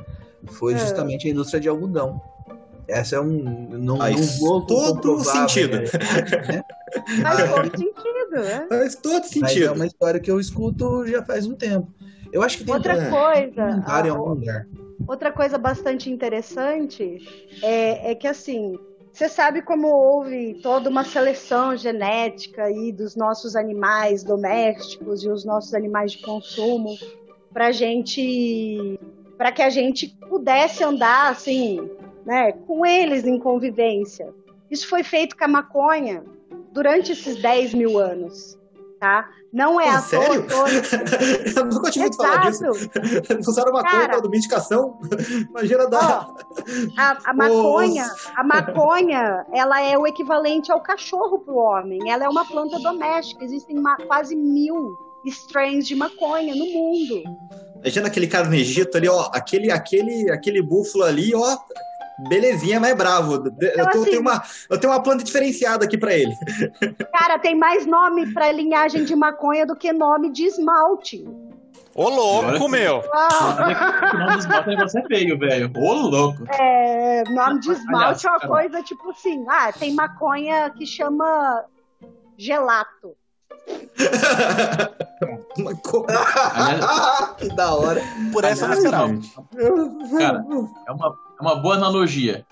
foi 0.48 0.74
é. 0.74 0.78
justamente 0.78 1.28
a 1.28 1.32
indústria 1.32 1.60
de 1.60 1.70
algodão. 1.70 2.22
Essa 2.88 3.18
é 3.18 3.20
um. 3.20 3.70
Não, 3.78 3.98
Faz 3.98 4.40
não 4.40 4.48
vou 4.48 4.66
todo 4.66 5.20
sentido. 5.24 5.78
Né? 5.78 5.86
Faz 7.22 7.52
todo 7.52 7.78
sentido, 7.78 8.32
né? 8.32 8.66
Faz 8.70 8.96
todo 8.96 9.24
sentido. 9.24 9.42
Mas 9.42 9.62
é 9.62 9.72
uma 9.72 9.86
história 9.88 10.20
que 10.20 10.30
eu 10.30 10.40
escuto 10.40 11.06
já 11.08 11.24
faz 11.24 11.48
um 11.48 11.56
tempo. 11.56 11.92
Eu 12.32 12.42
acho 12.42 12.58
que 12.58 12.66
tem 12.66 12.74
outra 12.74 12.96
um, 12.96 13.10
coisa. 13.10 13.66
Um 13.66 14.06
em 14.06 14.10
algum 14.10 14.30
lugar. 14.30 14.68
Outra 15.08 15.32
coisa 15.32 15.58
bastante 15.58 16.10
interessante 16.10 17.18
é, 17.62 18.12
é 18.12 18.16
que 18.16 18.28
assim. 18.28 18.78
Você 19.12 19.30
sabe 19.30 19.62
como 19.62 19.88
houve 19.90 20.60
toda 20.64 20.90
uma 20.90 21.04
seleção 21.04 21.78
genética 21.78 22.64
aí 22.64 22.92
dos 22.92 23.16
nossos 23.16 23.56
animais 23.56 24.24
domésticos 24.24 25.24
e 25.24 25.30
os 25.30 25.46
nossos 25.46 25.76
animais 25.76 26.14
de 26.14 26.24
consumo 26.24 26.98
para 27.54 27.72
gente 27.72 29.00
para 29.38 29.52
que 29.52 29.62
a 29.62 29.70
gente 29.70 30.08
pudesse 30.30 30.84
andar 30.84 31.32
assim, 31.32 31.90
né, 32.26 32.52
com 32.52 32.86
eles 32.86 33.26
em 33.26 33.40
convivência. 33.40 34.34
Isso 34.70 34.88
foi 34.88 35.04
feito 35.04 35.38
com 35.38 35.46
a 35.46 35.48
maconha 35.48 36.24
durante 36.72 37.12
esses 37.12 37.42
10 37.42 37.74
mil 37.74 38.00
anos. 38.00 38.58
Tá? 39.00 39.30
Não 39.52 39.80
é, 39.80 39.86
é 39.86 39.90
à 39.90 40.02
sério? 40.02 40.48
toa. 40.48 40.66
Eu 41.56 41.66
nunca 41.66 41.92
tinha 41.92 42.06
ouvido 42.06 42.24
falar 42.24 42.50
disso. 42.50 42.64
Usaram 43.48 43.74
maconha 43.74 44.08
para 44.08 44.20
domesticação. 44.22 44.98
Imagina 45.52 45.88
dar. 45.88 46.34
A, 46.98 47.30
a 47.30 47.34
maconha, 47.34 48.10
a 48.34 48.44
maconha, 48.44 49.46
ela 49.54 49.82
é 49.82 49.98
o 49.98 50.08
equivalente 50.08 50.72
ao 50.72 50.82
cachorro 50.82 51.40
para 51.40 51.54
o 51.54 51.58
homem. 51.58 52.10
Ela 52.10 52.24
é 52.24 52.30
uma 52.30 52.46
planta 52.46 52.80
doméstica. 52.80 53.44
Existem 53.44 53.78
uma, 53.78 53.98
quase 53.98 54.36
mil 54.36 54.96
strains 55.26 55.86
de 55.86 55.96
maconha 55.96 56.56
no 56.56 56.66
mundo. 56.66 57.24
Imagina 57.82 58.08
aquele 58.08 58.28
cara 58.28 58.48
no 58.48 58.56
Egito 58.56 58.98
ali, 58.98 59.10
ó, 59.10 59.30
aquele, 59.34 59.70
aquele, 59.70 60.32
aquele 60.32 60.62
búfalo 60.62 61.04
ali, 61.04 61.36
ó, 61.36 61.58
belezinha, 62.28 62.80
mas 62.80 62.92
é 62.92 62.96
bravo. 62.96 63.36
Então, 63.36 63.54
eu, 63.62 63.90
tô, 63.90 64.00
assim, 64.00 64.12
tenho 64.12 64.22
uma, 64.22 64.44
eu 64.70 64.80
tenho 64.80 64.94
uma 64.94 65.02
planta 65.02 65.24
diferenciada 65.24 65.86
aqui 65.86 65.98
para 65.98 66.14
ele. 66.14 66.34
Cara, 67.14 67.40
tem 67.40 67.56
mais 67.56 67.86
nome 67.86 68.32
para 68.34 68.52
linhagem 68.52 69.04
de 69.04 69.16
maconha 69.16 69.66
do 69.66 69.76
que 69.76 69.92
nome 69.92 70.32
de 70.32 70.46
esmalte. 70.46 71.26
Ô, 71.96 72.10
louco, 72.10 72.68
meu! 72.68 73.04
O 73.04 74.18
nome 74.18 74.34
de 74.34 74.40
esmalte 74.40 74.72
é 74.72 74.78
você 74.78 75.04
feio, 75.04 75.38
velho. 75.38 75.72
Ô, 75.76 75.94
louco! 75.94 76.44
É, 76.60 77.24
nome 77.30 77.60
de 77.60 77.72
esmalte 77.72 78.26
é 78.26 78.30
uma 78.32 78.40
coisa 78.40 78.82
tipo 78.82 79.12
assim, 79.12 79.46
ah, 79.48 79.72
tem 79.72 79.94
maconha 79.94 80.72
que 80.72 80.86
chama 80.86 81.66
gelato. 82.38 83.16
que 87.38 87.50
da 87.56 87.74
hora. 87.76 88.02
Por 88.32 88.44
essa 88.44 88.66
eu 88.66 88.82
não 88.92 89.22
Cara, 90.18 90.46
é 90.88 90.92
uma, 90.92 91.16
é 91.40 91.42
uma 91.42 91.56
boa 91.56 91.76
analogia. 91.76 92.46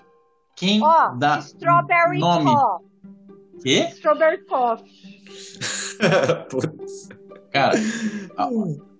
Quem 0.56 0.82
oh, 0.82 1.16
dá 1.16 1.38
strawberry 1.38 2.18
nome... 2.18 2.52
Coffee. 2.52 2.92
Quê? 3.62 3.88
Strawberry 3.94 4.44
Coffee. 4.44 5.22
Cara, 7.52 7.74
a 8.36 8.48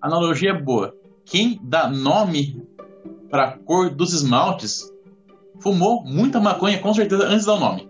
analogia 0.01 0.51
é 0.51 0.53
boa. 0.53 0.95
Quem 1.25 1.59
dá 1.63 1.89
nome 1.89 2.65
pra 3.29 3.57
cor 3.65 3.89
dos 3.89 4.13
esmaltes 4.13 4.91
fumou 5.59 6.03
muita 6.03 6.39
maconha, 6.39 6.79
com 6.79 6.93
certeza, 6.93 7.25
antes 7.25 7.41
de 7.41 7.47
dar 7.47 7.55
o 7.55 7.59
nome. 7.59 7.89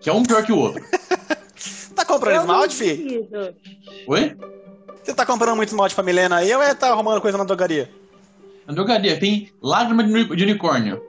Que 0.00 0.08
é 0.08 0.12
um 0.12 0.22
pior 0.22 0.44
que 0.44 0.52
o 0.52 0.58
outro. 0.58 0.82
Tá 1.94 2.04
comprando 2.04 2.40
esmalte, 2.40 2.74
fi? 2.74 3.28
Oi? 4.08 4.36
Você 5.02 5.14
tá 5.14 5.24
comprando 5.24 5.54
muito 5.54 5.68
esmalte 5.68 5.94
pra 5.94 6.02
Milena 6.02 6.36
aí 6.36 6.52
ou 6.52 6.60
é 6.60 6.74
tá 6.74 6.88
arrumando 6.88 7.20
coisa 7.20 7.38
na 7.38 7.44
drogaria? 7.44 7.88
Na 8.66 8.74
drogaria 8.74 9.18
tem 9.18 9.52
lágrima 9.62 10.02
de 10.02 10.42
unicórnio. 10.42 11.00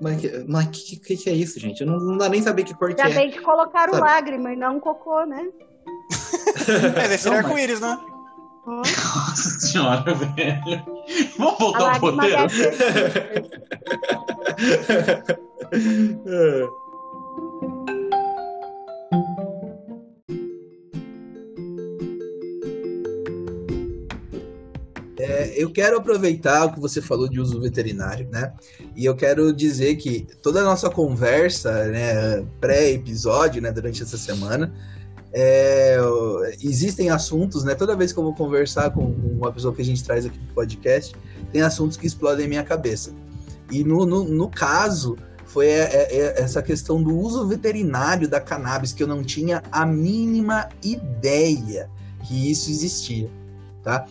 Mas 0.00 0.20
que, 0.20 0.44
mas 0.48 0.66
que, 0.68 0.96
que, 0.96 1.16
que 1.16 1.30
é 1.30 1.32
isso, 1.32 1.58
gente? 1.60 1.80
Eu 1.80 1.86
não, 1.86 1.98
não 1.98 2.18
dá 2.18 2.28
nem 2.28 2.42
saber 2.42 2.64
que 2.64 2.74
cor 2.74 2.94
que 2.94 3.00
é. 3.00 3.08
Já 3.08 3.14
bem 3.14 3.30
que 3.30 3.40
colocaram 3.40 3.94
Sabe? 3.94 4.06
lágrima 4.06 4.52
e 4.52 4.56
não 4.56 4.80
cocô, 4.80 5.24
né? 5.24 5.46
é, 6.96 7.08
deve 7.08 7.18
ser 7.18 7.32
arco-íris, 7.32 7.80
né? 7.80 7.98
Nossa 8.66 9.60
senhora, 9.60 10.02
velho. 10.14 10.84
Vamos 11.38 11.58
voltar 11.58 11.94
ao 11.94 12.00
roteiro? 12.00 12.46
É, 25.26 25.54
eu 25.56 25.70
quero 25.70 25.96
aproveitar 25.96 26.66
o 26.66 26.72
que 26.72 26.80
você 26.80 27.02
falou 27.02 27.28
de 27.28 27.40
uso 27.40 27.60
veterinário, 27.60 28.28
né? 28.30 28.52
E 28.94 29.04
eu 29.04 29.14
quero 29.16 29.52
dizer 29.52 29.96
que 29.96 30.26
toda 30.42 30.60
a 30.60 30.64
nossa 30.64 30.88
conversa, 30.88 31.86
né, 31.86 32.46
pré-episódio, 32.60 33.60
né, 33.60 33.72
durante 33.72 34.02
essa 34.02 34.16
semana, 34.16 34.72
é, 35.32 35.98
existem 36.62 37.10
assuntos, 37.10 37.64
né? 37.64 37.74
Toda 37.74 37.96
vez 37.96 38.12
que 38.12 38.18
eu 38.18 38.22
vou 38.22 38.34
conversar 38.34 38.90
com 38.90 39.04
uma 39.04 39.52
pessoa 39.52 39.74
que 39.74 39.82
a 39.82 39.84
gente 39.84 40.02
traz 40.04 40.24
aqui 40.24 40.38
no 40.38 40.54
podcast, 40.54 41.14
tem 41.52 41.60
assuntos 41.62 41.96
que 41.96 42.06
explodem 42.06 42.46
minha 42.46 42.62
cabeça. 42.62 43.12
E 43.70 43.82
no, 43.82 44.06
no, 44.06 44.24
no 44.24 44.48
caso, 44.48 45.16
foi 45.44 45.66
é, 45.66 45.80
é, 45.80 46.16
é 46.16 46.40
essa 46.40 46.62
questão 46.62 47.02
do 47.02 47.16
uso 47.16 47.46
veterinário 47.46 48.28
da 48.28 48.40
cannabis, 48.40 48.92
que 48.92 49.02
eu 49.02 49.08
não 49.08 49.24
tinha 49.24 49.62
a 49.72 49.84
mínima 49.84 50.68
ideia 50.84 51.90
que 52.26 52.50
isso 52.50 52.70
existia, 52.70 53.30
tá? 53.82 54.06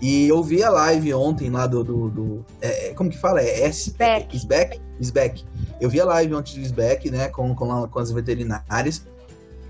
E 0.00 0.28
eu 0.28 0.42
vi 0.42 0.62
a 0.62 0.70
live 0.70 1.14
ontem 1.14 1.50
lá 1.50 1.66
do. 1.66 1.82
do, 1.82 2.10
do 2.10 2.44
é, 2.60 2.88
é 2.88 2.94
como 2.94 3.10
que 3.10 3.18
fala? 3.18 3.40
É 3.40 3.66
SBEC. 3.66 4.36
SBEC? 4.36 4.80
SBEC. 5.00 5.44
Eu 5.80 5.88
vi 5.88 6.00
a 6.00 6.04
live 6.04 6.34
ontem 6.34 6.60
do 6.60 6.66
SBEC, 6.66 7.10
né? 7.10 7.28
Com, 7.28 7.54
com, 7.54 7.88
com 7.88 7.98
as 7.98 8.10
veterinárias. 8.10 9.06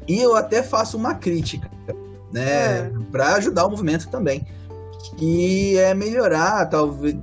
E 0.06 0.20
eu 0.20 0.36
até 0.36 0.62
faço 0.62 0.96
uma 0.96 1.14
crítica, 1.14 1.70
né? 2.32 2.42
É. 2.42 2.92
Para 3.10 3.34
ajudar 3.36 3.66
o 3.66 3.70
movimento 3.70 4.08
também. 4.08 4.46
Que 5.16 5.78
é 5.78 5.94
melhorar, 5.94 6.66
talvez. 6.66 7.16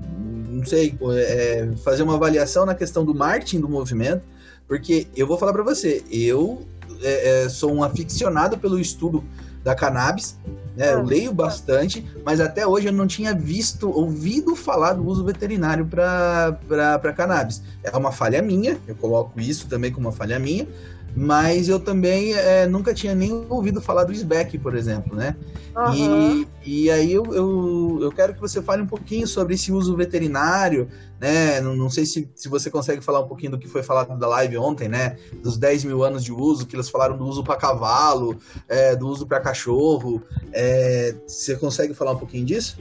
Não 0.49 0.65
sei, 0.65 0.95
é, 1.15 1.69
fazer 1.83 2.03
uma 2.03 2.15
avaliação 2.15 2.65
na 2.65 2.75
questão 2.75 3.03
do 3.03 3.15
marketing 3.15 3.61
do 3.61 3.69
movimento. 3.69 4.23
Porque 4.67 5.07
eu 5.15 5.27
vou 5.27 5.37
falar 5.37 5.51
para 5.51 5.63
você, 5.63 6.03
eu 6.09 6.65
é, 7.01 7.43
é, 7.43 7.49
sou 7.49 7.73
um 7.73 7.83
aficionado 7.83 8.57
pelo 8.57 8.79
estudo 8.79 9.23
da 9.63 9.75
cannabis, 9.75 10.37
né? 10.75 10.93
Eu 10.93 10.99
ah. 10.99 11.03
leio 11.03 11.33
bastante, 11.33 12.05
mas 12.25 12.39
até 12.39 12.65
hoje 12.65 12.87
eu 12.87 12.93
não 12.93 13.07
tinha 13.07 13.33
visto, 13.33 13.89
ouvido 13.89 14.55
falar 14.55 14.93
do 14.93 15.05
uso 15.05 15.23
veterinário 15.23 15.85
para 15.85 17.13
cannabis. 17.15 17.61
É 17.83 17.95
uma 17.95 18.11
falha 18.11 18.41
minha, 18.41 18.77
eu 18.87 18.95
coloco 18.95 19.39
isso 19.39 19.67
também 19.67 19.91
como 19.91 20.07
uma 20.07 20.13
falha 20.13 20.39
minha, 20.39 20.67
mas 21.15 21.67
eu 21.67 21.79
também 21.79 22.33
é, 22.33 22.65
nunca 22.65 22.93
tinha 22.93 23.13
nem 23.13 23.45
ouvido 23.49 23.81
falar 23.81 24.03
do 24.03 24.13
SBEC, 24.13 24.57
por 24.57 24.75
exemplo, 24.75 25.15
né? 25.15 25.35
Uhum. 25.75 26.45
E, 26.63 26.83
e 26.85 26.91
aí 26.91 27.11
eu, 27.11 27.25
eu, 27.33 27.99
eu 28.01 28.11
quero 28.11 28.33
que 28.33 28.39
você 28.39 28.61
fale 28.61 28.81
um 28.81 28.87
pouquinho 28.87 29.27
sobre 29.27 29.55
esse 29.55 29.71
uso 29.71 29.95
veterinário, 29.95 30.87
né? 31.19 31.59
Não, 31.61 31.75
não 31.75 31.89
sei 31.89 32.05
se, 32.05 32.29
se 32.33 32.47
você 32.47 32.69
consegue 32.69 33.01
falar 33.01 33.19
um 33.19 33.27
pouquinho 33.27 33.51
do 33.51 33.59
que 33.59 33.67
foi 33.67 33.83
falado 33.83 34.17
da 34.17 34.27
live 34.27 34.57
ontem, 34.57 34.87
né? 34.87 35.17
Dos 35.43 35.57
10 35.57 35.85
mil 35.85 36.03
anos 36.03 36.23
de 36.23 36.31
uso, 36.31 36.65
que 36.65 36.75
eles 36.75 36.89
falaram 36.89 37.17
do 37.17 37.25
uso 37.25 37.43
para 37.43 37.57
cavalo, 37.57 38.37
é, 38.67 38.95
do 38.95 39.07
uso 39.07 39.27
para 39.27 39.39
cachorro. 39.39 40.21
É, 40.53 41.15
você 41.27 41.55
consegue 41.55 41.93
falar 41.93 42.11
um 42.11 42.17
pouquinho 42.17 42.45
disso? 42.45 42.77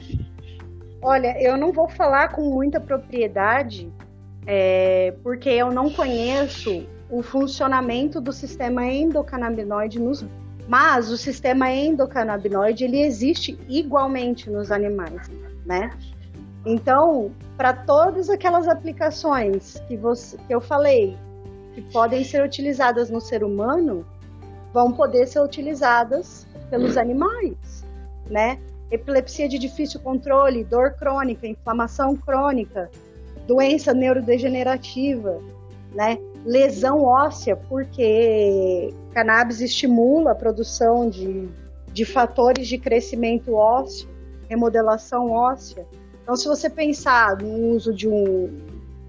Olha, 1.02 1.40
eu 1.42 1.56
não 1.56 1.72
vou 1.72 1.88
falar 1.88 2.28
com 2.28 2.42
muita 2.42 2.78
propriedade, 2.78 3.90
é, 4.46 5.14
porque 5.22 5.48
eu 5.48 5.72
não 5.72 5.90
conheço 5.90 6.86
o 7.10 7.22
funcionamento 7.22 8.20
do 8.20 8.32
sistema 8.32 8.86
endocannabinoide 8.86 9.98
nos 9.98 10.24
mas 10.70 11.10
o 11.10 11.16
sistema 11.16 11.68
endocannabinoide 11.72 12.84
ele 12.84 13.00
existe 13.00 13.58
igualmente 13.68 14.48
nos 14.48 14.70
animais, 14.70 15.28
né? 15.66 15.90
Então, 16.64 17.32
para 17.56 17.72
todas 17.72 18.30
aquelas 18.30 18.68
aplicações 18.68 19.82
que, 19.88 19.96
você, 19.96 20.36
que 20.46 20.54
eu 20.54 20.60
falei, 20.60 21.16
que 21.74 21.82
podem 21.82 22.22
ser 22.22 22.44
utilizadas 22.44 23.10
no 23.10 23.20
ser 23.20 23.42
humano, 23.42 24.06
vão 24.72 24.92
poder 24.92 25.26
ser 25.26 25.40
utilizadas 25.40 26.46
pelos 26.70 26.96
animais, 26.96 27.84
né? 28.30 28.56
Epilepsia 28.92 29.48
de 29.48 29.58
difícil 29.58 29.98
controle, 29.98 30.62
dor 30.62 30.92
crônica, 30.92 31.48
inflamação 31.48 32.14
crônica, 32.14 32.88
doença 33.44 33.92
neurodegenerativa, 33.92 35.40
né? 35.92 36.16
Lesão 36.44 37.02
óssea, 37.02 37.56
porque 37.56 38.94
cannabis 39.12 39.60
estimula 39.60 40.32
a 40.32 40.34
produção 40.34 41.08
de, 41.08 41.48
de 41.92 42.04
fatores 42.04 42.66
de 42.66 42.78
crescimento 42.78 43.54
ósseo, 43.54 44.08
remodelação 44.48 45.30
óssea. 45.30 45.86
Então, 46.22 46.34
se 46.36 46.48
você 46.48 46.70
pensar 46.70 47.36
no 47.36 47.74
uso 47.74 47.92
de, 47.92 48.08
um, 48.08 48.56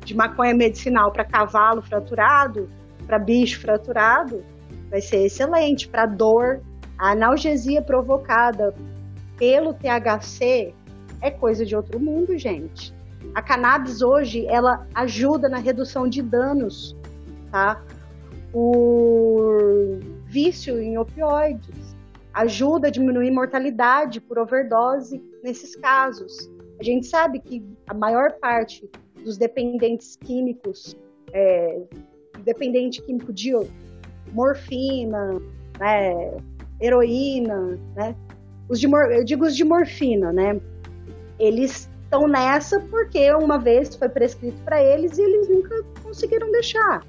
de 0.04 0.16
maconha 0.16 0.54
medicinal 0.54 1.12
para 1.12 1.24
cavalo 1.24 1.82
fraturado, 1.82 2.68
para 3.06 3.18
bicho 3.18 3.60
fraturado, 3.60 4.44
vai 4.90 5.02
ser 5.02 5.26
excelente. 5.26 5.88
Para 5.88 6.06
dor, 6.06 6.62
a 6.98 7.12
analgesia 7.12 7.82
provocada 7.82 8.74
pelo 9.38 9.74
THC 9.74 10.74
é 11.22 11.32
coisa 11.32 11.66
de 11.66 11.76
outro 11.76 12.00
mundo, 12.00 12.38
gente. 12.38 12.94
A 13.34 13.42
cannabis 13.42 14.02
hoje, 14.02 14.46
ela 14.48 14.86
ajuda 14.94 15.48
na 15.48 15.58
redução 15.58 16.08
de 16.08 16.22
danos, 16.22 16.96
tá? 17.52 17.84
Por 18.52 20.00
vício 20.26 20.80
em 20.80 20.98
opioides, 20.98 21.96
ajuda 22.34 22.88
a 22.88 22.92
diminuir 22.92 23.32
mortalidade 23.32 24.22
por 24.22 24.40
overdose 24.40 25.22
nesses 25.44 25.76
casos. 25.76 26.50
A 26.80 26.84
gente 26.84 27.06
sabe 27.06 27.40
que 27.40 27.64
a 27.88 27.94
maior 27.94 28.34
parte 28.40 28.90
dos 29.24 29.38
dependentes 29.38 30.16
químicos, 30.16 30.96
é, 31.34 31.82
dependente 32.44 33.02
químico 33.02 33.32
de 33.32 33.52
morfina, 34.32 35.40
né, 35.80 36.38
heroína, 36.82 37.78
né, 37.96 38.16
os 38.68 38.80
de, 38.80 38.88
eu 38.88 39.24
digo 39.24 39.46
os 39.46 39.56
de 39.56 39.64
morfina, 39.64 40.32
né, 40.32 40.60
eles 41.38 41.90
estão 42.04 42.28
nessa 42.28 42.80
porque 42.80 43.32
uma 43.34 43.58
vez 43.58 43.96
foi 43.96 44.10
prescrito 44.10 44.62
para 44.64 44.82
eles 44.82 45.18
e 45.18 45.22
eles 45.22 45.50
nunca 45.50 45.84
conseguiram 46.04 46.52
deixar. 46.52 47.06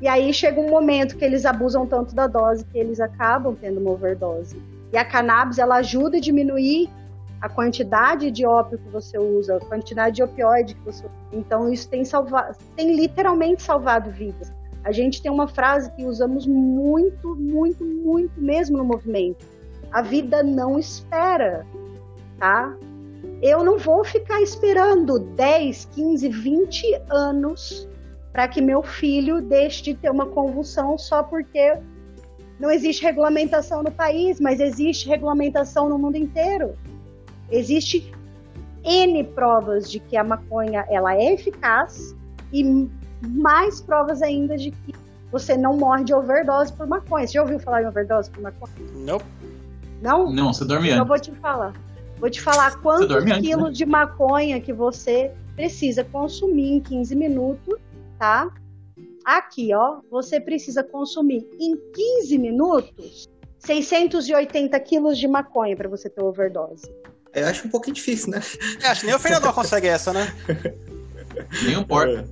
E 0.00 0.06
aí 0.06 0.32
chega 0.32 0.60
um 0.60 0.70
momento 0.70 1.16
que 1.16 1.24
eles 1.24 1.44
abusam 1.44 1.86
tanto 1.86 2.14
da 2.14 2.26
dose 2.26 2.64
que 2.64 2.78
eles 2.78 3.00
acabam 3.00 3.56
tendo 3.60 3.80
uma 3.80 3.90
overdose. 3.90 4.60
E 4.92 4.96
a 4.96 5.04
cannabis 5.04 5.58
ela 5.58 5.76
ajuda 5.76 6.18
a 6.18 6.20
diminuir 6.20 6.88
a 7.40 7.48
quantidade 7.48 8.30
de 8.30 8.46
ópio 8.46 8.78
que 8.78 8.88
você 8.88 9.18
usa, 9.18 9.56
a 9.56 9.60
quantidade 9.60 10.16
de 10.16 10.22
opioide 10.22 10.74
que 10.74 10.80
você 10.82 11.04
usa. 11.04 11.14
Então, 11.32 11.72
isso 11.72 11.88
tem, 11.88 12.04
salva... 12.04 12.56
tem 12.76 12.94
literalmente 12.94 13.62
salvado 13.62 14.10
vidas. 14.10 14.52
A 14.84 14.92
gente 14.92 15.20
tem 15.20 15.30
uma 15.30 15.46
frase 15.46 15.90
que 15.92 16.04
usamos 16.04 16.46
muito, 16.46 17.34
muito, 17.36 17.84
muito 17.84 18.40
mesmo 18.40 18.78
no 18.78 18.84
movimento. 18.84 19.44
A 19.90 20.02
vida 20.02 20.42
não 20.42 20.78
espera, 20.78 21.66
tá? 22.38 22.74
Eu 23.42 23.62
não 23.64 23.78
vou 23.78 24.04
ficar 24.04 24.40
esperando 24.40 25.18
10, 25.18 25.84
15, 25.94 26.28
20 26.28 27.02
anos 27.10 27.87
para 28.38 28.46
que 28.46 28.60
meu 28.60 28.84
filho 28.84 29.42
deixe 29.42 29.82
de 29.82 29.94
ter 29.94 30.08
uma 30.12 30.24
convulsão 30.24 30.96
só 30.96 31.24
porque 31.24 31.76
não 32.60 32.70
existe 32.70 33.02
regulamentação 33.02 33.82
no 33.82 33.90
país, 33.90 34.38
mas 34.38 34.60
existe 34.60 35.08
regulamentação 35.08 35.88
no 35.88 35.98
mundo 35.98 36.16
inteiro. 36.16 36.76
Existe 37.50 38.12
N 38.84 39.24
provas 39.24 39.90
de 39.90 39.98
que 39.98 40.16
a 40.16 40.22
maconha 40.22 40.86
ela 40.88 41.16
é 41.16 41.34
eficaz 41.34 42.14
e 42.52 42.88
mais 43.26 43.80
provas 43.80 44.22
ainda 44.22 44.56
de 44.56 44.70
que 44.70 44.94
você 45.32 45.56
não 45.56 45.76
morre 45.76 46.04
de 46.04 46.14
overdose 46.14 46.72
por 46.72 46.86
maconha. 46.86 47.26
Você 47.26 47.32
já 47.32 47.42
ouviu 47.42 47.58
falar 47.58 47.82
em 47.82 47.86
overdose 47.88 48.30
por 48.30 48.40
maconha? 48.40 48.72
Não. 48.94 49.20
Não? 50.00 50.32
Não, 50.32 50.52
você 50.52 50.64
dorme 50.64 50.90
então 50.90 51.00
antes. 51.00 51.00
eu 51.00 51.06
vou 51.06 51.18
te 51.18 51.40
falar. 51.40 51.72
Vou 52.20 52.30
te 52.30 52.40
falar 52.40 52.80
quantos 52.80 53.08
dorme 53.08 53.32
antes, 53.32 53.48
quilos 53.48 53.70
né? 53.70 53.72
de 53.72 53.84
maconha 53.84 54.60
que 54.60 54.72
você 54.72 55.32
precisa 55.56 56.04
consumir 56.04 56.74
em 56.74 56.80
15 56.80 57.16
minutos, 57.16 57.74
tá? 58.18 58.48
Aqui, 59.24 59.74
ó, 59.74 59.98
você 60.10 60.40
precisa 60.40 60.82
consumir 60.82 61.46
em 61.60 61.76
15 62.20 62.38
minutos 62.38 63.28
680 63.58 64.78
quilos 64.80 65.18
de 65.18 65.28
maconha 65.28 65.76
para 65.76 65.88
você 65.88 66.08
ter 66.08 66.22
overdose. 66.22 66.90
Eu 67.34 67.46
acho 67.46 67.66
um 67.66 67.70
pouquinho 67.70 67.94
difícil, 67.94 68.30
né? 68.30 68.40
É, 68.82 68.86
acho 68.88 69.00
que 69.02 69.06
nem 69.06 69.14
o 69.14 69.18
Fernandão 69.18 69.52
consegue 69.52 69.86
essa, 69.86 70.12
né? 70.12 70.32
Nem 71.64 71.74
importa. 71.78 72.24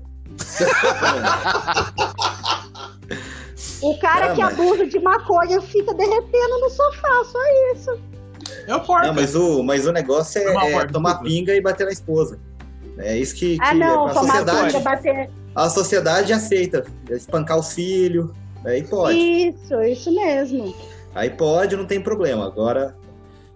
O 3.83 3.99
cara 3.99 4.33
Ah, 4.33 4.35
que 4.35 4.43
mas- 4.43 4.55
abusa 4.59 4.87
de 4.87 4.99
maconha 5.01 5.61
fica 5.61 5.93
derretendo 5.95 6.61
no 6.61 6.71
sofá, 6.71 7.25
só 7.25 7.39
isso. 7.75 7.99
Eu 8.67 8.81
porta. 8.81 9.09
Não, 9.09 9.15
mas 9.15 9.35
o, 9.35 9.63
mas 9.63 9.87
o 9.87 9.93
negócio 9.93 10.41
é, 10.41 10.45
Tomar 10.45 10.67
é 10.67 10.73
porta, 10.73 10.93
tomar 10.93 11.15
pinga 11.23 11.55
e 11.55 11.61
bater 11.61 11.85
na 11.85 11.93
esposa. 11.93 12.39
É 12.99 13.17
isso 13.19 13.35
que, 13.35 13.59
que 13.59 13.65
Ah, 13.65 13.75
não, 13.75 14.07
a 14.07 14.15
tomar 14.15 14.27
sociedade, 14.27 14.73
conta, 14.75 14.81
bater. 14.85 15.31
A 15.57 15.71
sociedade 15.71 16.33
aceita. 16.35 16.85
Espancar 17.11 17.59
os 17.59 17.73
filhos, 17.73 18.31
aí 18.65 18.83
pode. 18.83 19.19
Isso, 19.19 19.83
isso 19.83 20.15
mesmo. 20.15 20.75
Aí 21.15 21.31
pode, 21.31 21.75
não 21.75 21.87
tem 21.87 21.99
problema. 21.99 22.47
Agora, 22.47 22.95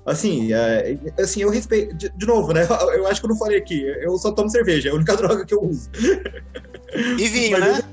assim, 0.07 0.51
é, 0.51 0.97
assim 1.19 1.43
eu 1.43 1.51
respeito. 1.51 1.95
De, 1.95 2.09
de 2.09 2.27
novo, 2.27 2.53
né? 2.53 2.67
Eu 2.97 3.07
acho 3.07 3.21
que 3.21 3.27
eu 3.27 3.31
não 3.31 3.37
falei 3.37 3.59
aqui. 3.59 3.83
Eu 4.01 4.17
só 4.17 4.33
tomo 4.33 4.49
cerveja, 4.49 4.89
é 4.89 4.93
a 4.93 4.95
única 4.95 5.15
droga 5.19 5.45
que 5.45 5.53
eu 5.53 5.63
uso. 5.63 5.91
E 7.19 7.29
vinho, 7.29 7.61
Mas 7.61 7.79
né? 7.79 7.85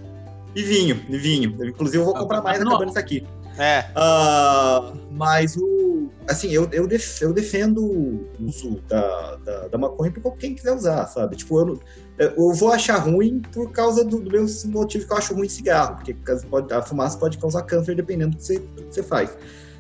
E 0.56 0.64
vinho, 0.64 1.06
e 1.10 1.18
vinho. 1.18 1.66
Inclusive, 1.66 1.98
eu 1.98 2.06
vou 2.06 2.14
comprar 2.16 2.42
mais 2.42 2.60
Não. 2.60 2.68
acabando 2.68 2.90
isso 2.90 3.00
aqui. 3.00 3.28
É. 3.58 3.86
Ah, 3.96 4.94
mas 5.12 5.56
o. 5.58 6.10
Assim, 6.30 6.50
eu, 6.52 6.68
eu, 6.72 6.88
def- 6.88 7.22
eu 7.22 7.34
defendo 7.34 7.84
o 7.84 8.28
uso 8.40 8.80
da, 8.88 9.36
da, 9.38 9.68
da 9.70 9.78
maconha 9.78 10.12
pra 10.12 10.32
quem 10.32 10.54
quiser 10.54 10.74
usar, 10.74 11.06
sabe? 11.08 11.36
Tipo, 11.38 11.60
eu, 11.60 11.66
não- 11.66 11.80
eu 12.20 12.54
vou 12.54 12.72
achar 12.72 12.98
ruim 12.98 13.42
por 13.54 13.72
causa 13.72 14.04
do, 14.04 14.20
do 14.20 14.30
meu 14.32 14.46
motivo 14.68 15.08
que 15.08 15.14
eu 15.14 15.18
acho 15.18 15.34
ruim 15.34 15.48
cigarro, 15.50 15.96
porque 15.96 16.14
pode- 16.50 16.74
a 16.74 16.82
fumaça 16.82 17.18
pode 17.18 17.38
causar 17.38 17.62
câncer 17.64 17.96
dependendo 17.96 18.32
do 18.32 18.38
que 18.38 18.44
você, 18.46 18.60
do 18.60 18.84
que 18.84 18.94
você 18.94 19.04
faz. 19.04 19.36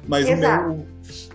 Mas 0.07 0.25
o 0.25 0.37
meu. 0.37 0.85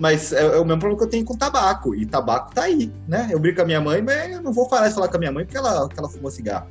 Mas 0.00 0.32
é, 0.32 0.40
é 0.42 0.58
o 0.58 0.64
mesmo 0.64 0.80
problema 0.80 0.96
que 0.96 1.04
eu 1.04 1.08
tenho 1.10 1.24
com 1.24 1.36
tabaco. 1.36 1.94
E 1.94 2.06
tabaco 2.06 2.54
tá 2.54 2.62
aí, 2.62 2.90
né? 3.06 3.28
Eu 3.30 3.38
brinco 3.38 3.56
com 3.56 3.62
a 3.62 3.66
minha 3.66 3.80
mãe, 3.80 4.00
mas 4.00 4.32
eu 4.32 4.40
não 4.42 4.52
vou 4.52 4.66
parar 4.68 4.88
de 4.88 4.94
falar 4.94 5.08
com 5.08 5.16
a 5.16 5.20
minha 5.20 5.32
mãe 5.32 5.44
porque 5.44 5.58
ela, 5.58 5.80
porque 5.86 6.00
ela 6.00 6.08
fuma 6.08 6.30
cigarro. 6.30 6.66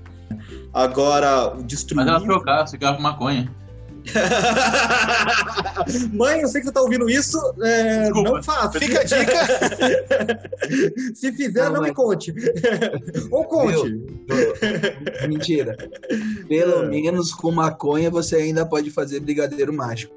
Agora, 0.73 1.53
o 1.55 1.63
destruir. 1.63 1.97
Mas 1.97 2.07
ela 2.07 2.19
trocar 2.25 2.67
cigarro 2.67 2.95
com 2.97 3.03
maconha. 3.03 3.51
Mãe, 6.13 6.41
eu 6.41 6.47
sei 6.47 6.61
que 6.61 6.67
você 6.67 6.73
tá 6.73 6.81
ouvindo 6.81 7.09
isso, 7.09 7.37
é, 7.61 8.09
não 8.09 8.41
faça. 8.41 8.79
Fica 8.79 9.01
a 9.01 9.03
dica. 9.03 10.41
Se 11.15 11.33
fizer, 11.33 11.65
Não, 11.65 11.73
não, 11.73 11.81
me 11.81 11.93
conte. 11.93 12.33
Ou 13.31 13.43
conte. 13.45 14.01
Mentira. 15.27 15.75
Pelo 16.47 16.87
menos 16.87 17.33
com 17.33 17.51
maconha 17.51 18.09
você 18.09 18.37
ainda 18.37 18.65
pode 18.65 18.89
fazer 18.89 19.19
brigadeiro 19.19 19.73
mágico. 19.73 20.15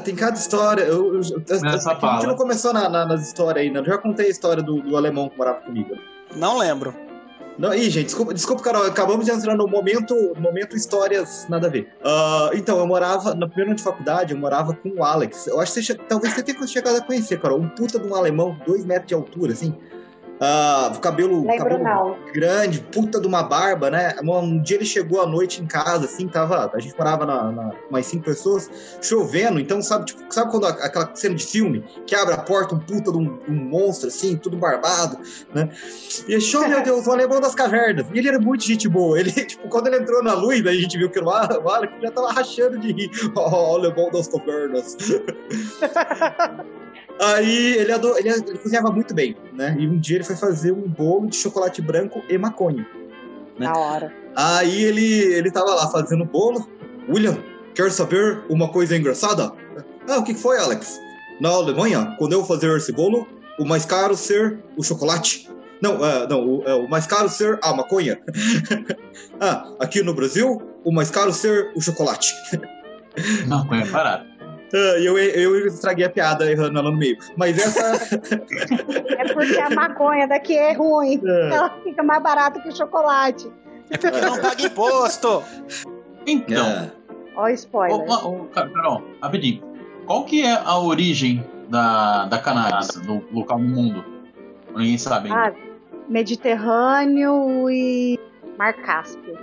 Cara, 0.00 0.02
tem 0.02 0.14
cada 0.14 0.36
história. 0.38 0.82
Eu, 0.82 1.14
eu, 1.14 1.20
eu- 1.20 1.42
Essa 1.48 1.92
a 1.92 2.14
gente 2.14 2.26
não 2.26 2.36
começou 2.36 2.72
na- 2.72 2.88
na- 2.88 3.06
nas 3.06 3.26
histórias 3.26 3.64
ainda. 3.64 3.80
Eu 3.80 3.84
já 3.84 3.98
contei 3.98 4.26
a 4.26 4.30
história 4.30 4.62
do, 4.62 4.80
do 4.82 4.96
alemão 4.96 5.28
que 5.28 5.36
morava 5.36 5.60
comigo. 5.60 5.94
Não 6.34 6.58
lembro. 6.58 6.94
Não, 7.58 7.74
ih, 7.74 7.90
gente, 7.90 8.06
desculpa, 8.06 8.32
desculpa, 8.32 8.62
Carol. 8.62 8.86
Acabamos 8.86 9.26
de 9.26 9.30
entrar 9.32 9.54
no 9.54 9.66
momento, 9.68 10.14
momento 10.38 10.74
histórias 10.76 11.46
nada 11.48 11.66
a 11.66 11.70
ver. 11.70 11.92
Ah, 12.02 12.50
então, 12.54 12.78
eu 12.78 12.86
morava, 12.86 13.34
na 13.34 13.46
primeira 13.46 13.70
ano 13.72 13.76
de 13.76 13.82
faculdade, 13.82 14.32
eu 14.32 14.38
morava 14.40 14.72
com 14.72 14.88
o 14.88 15.04
Alex. 15.04 15.46
Eu 15.46 15.60
acho 15.60 15.74
que 15.74 15.82
você, 15.82 15.94
talvez 15.94 16.32
você 16.32 16.42
tenha 16.42 16.66
chegado 16.66 16.96
a 16.96 17.00
conhecer, 17.02 17.38
Carol. 17.38 17.58
Um 17.60 17.68
puta 17.68 17.98
de 17.98 18.06
um 18.06 18.14
alemão, 18.14 18.56
dois 18.66 18.84
metros 18.86 19.08
de 19.08 19.14
altura, 19.14 19.52
assim. 19.52 19.74
Ah, 20.42 20.90
cabelo, 21.02 21.42
Lembro 21.46 21.58
cabelo 21.58 21.84
não. 21.84 22.16
grande, 22.32 22.80
puta 22.80 23.20
de 23.20 23.26
uma 23.26 23.42
barba, 23.42 23.90
né? 23.90 24.14
Um 24.22 24.62
dia 24.62 24.78
ele 24.78 24.86
chegou 24.86 25.20
à 25.20 25.26
noite 25.26 25.60
em 25.62 25.66
casa, 25.66 26.06
assim, 26.06 26.26
tava. 26.26 26.70
A 26.72 26.78
gente 26.80 26.96
morava 26.96 27.26
na, 27.26 27.52
na 27.52 27.70
mais 27.90 28.06
cinco 28.06 28.24
pessoas, 28.24 28.70
chovendo, 29.02 29.60
então 29.60 29.82
sabe, 29.82 30.06
tipo, 30.06 30.22
sabe 30.32 30.50
quando 30.50 30.64
a- 30.66 30.70
aquela 30.70 31.10
cena 31.14 31.34
de 31.34 31.44
filme 31.44 31.84
que 32.06 32.14
abre 32.14 32.32
a 32.32 32.38
porta, 32.38 32.74
um 32.74 32.78
puta 32.78 33.12
de 33.12 33.18
um, 33.18 33.38
um 33.48 33.54
monstro, 33.54 34.08
assim, 34.08 34.34
tudo 34.36 34.56
barbado, 34.56 35.18
né? 35.54 35.68
E 36.26 36.34
oh, 36.56 36.68
meu 36.68 36.80
Deus, 36.84 37.06
o 37.06 37.12
alemão 37.12 37.38
das 37.40 37.54
cavernas. 37.54 38.06
E 38.12 38.18
ele 38.18 38.28
era 38.28 38.38
muito 38.40 38.64
gente 38.64 38.88
boa. 38.88 39.20
Ele, 39.20 39.30
tipo, 39.44 39.68
quando 39.68 39.88
ele 39.88 39.98
entrou 39.98 40.22
na 40.22 40.32
luz, 40.32 40.66
a 40.66 40.72
gente 40.72 40.96
viu 40.96 41.10
que 41.10 41.20
o 41.20 41.28
Al- 41.28 41.62
o 41.62 41.68
Alex 41.68 41.92
já 42.00 42.10
tava 42.10 42.32
rachando 42.32 42.78
de 42.78 42.92
rir. 42.92 43.10
Oh, 43.36 43.72
o 43.72 43.76
alemão 43.76 44.10
das 44.10 44.26
cavernas. 44.28 44.96
Aí 47.20 47.76
ele, 47.76 47.92
ado- 47.92 48.16
ele, 48.18 48.30
ele 48.30 48.58
cozinhava 48.58 48.90
muito 48.90 49.14
bem, 49.14 49.36
né? 49.52 49.76
E 49.78 49.86
um 49.86 49.98
dia 49.98 50.16
ele 50.16 50.24
foi 50.24 50.36
fazer 50.36 50.72
um 50.72 50.88
bolo 50.88 51.28
de 51.28 51.36
chocolate 51.36 51.82
branco 51.82 52.22
e 52.28 52.38
maconha. 52.38 52.86
Né? 53.58 53.66
Na 53.66 53.76
hora. 53.76 54.12
Aí 54.34 54.82
ele, 54.84 55.04
ele 55.34 55.50
tava 55.50 55.74
lá 55.74 55.88
fazendo 55.90 56.22
o 56.22 56.26
bolo, 56.26 56.66
William, 57.08 57.36
quer 57.74 57.90
saber 57.90 58.42
uma 58.48 58.68
coisa 58.68 58.96
engraçada? 58.96 59.52
Ah, 60.08 60.18
o 60.18 60.24
que 60.24 60.34
foi, 60.34 60.58
Alex? 60.58 60.98
Na 61.40 61.50
Alemanha, 61.50 62.14
quando 62.18 62.32
eu 62.32 62.44
fazer 62.44 62.74
esse 62.76 62.92
bolo, 62.92 63.26
o 63.58 63.64
mais 63.64 63.84
caro 63.84 64.16
ser 64.16 64.58
o 64.76 64.82
chocolate. 64.82 65.48
Não, 65.80 66.04
é, 66.04 66.26
não, 66.26 66.46
o, 66.46 66.62
é, 66.66 66.74
o 66.74 66.88
mais 66.88 67.06
caro 67.06 67.28
ser 67.28 67.58
a 67.62 67.74
maconha. 67.74 68.18
ah, 69.40 69.72
aqui 69.78 70.02
no 70.02 70.14
Brasil, 70.14 70.60
o 70.84 70.92
mais 70.92 71.10
caro 71.10 71.32
ser 71.32 71.70
o 71.74 71.80
chocolate. 71.80 72.34
Não, 73.46 73.66
põe 73.66 73.86
parado. 73.86 74.29
Ah, 74.72 74.98
eu, 75.00 75.18
eu 75.18 75.66
estraguei 75.66 76.04
a 76.04 76.10
piada 76.10 76.50
errando 76.50 76.78
ela 76.78 76.90
no 76.90 76.96
meio. 76.96 77.16
Mas 77.36 77.58
essa. 77.58 78.04
É 79.18 79.32
porque 79.32 79.58
a 79.58 79.70
maconha 79.70 80.28
daqui 80.28 80.56
é 80.56 80.72
ruim. 80.72 81.20
É. 81.26 81.50
Ela 81.54 81.70
fica 81.82 82.02
mais 82.02 82.22
barata 82.22 82.60
que 82.60 82.68
o 82.68 82.76
chocolate. 82.76 83.50
É 83.90 83.98
porque 83.98 84.20
não 84.20 84.38
paga 84.40 84.62
imposto. 84.62 85.42
Então, 86.26 86.66
É. 86.66 86.90
Ó, 87.34 87.44
o 87.44 87.48
spoiler. 87.48 87.96
ô, 87.96 88.28
ô, 88.28 88.44
Car- 88.46 88.70
Carol, 88.70 89.02
rapidinho. 89.22 89.62
Qual 90.06 90.24
que 90.24 90.44
é 90.44 90.52
a 90.52 90.78
origem 90.78 91.44
da, 91.68 92.26
da 92.26 92.38
cannabis, 92.38 92.88
do 92.88 93.22
local 93.32 93.58
no 93.58 93.68
mundo? 93.68 94.04
Ninguém 94.76 94.98
sabe 94.98 95.28
ainda. 95.32 95.48
Ah, 95.48 95.52
Mediterrâneo 96.08 97.68
e 97.70 98.18
Mar 98.58 98.72
Cáspio. 98.74 99.38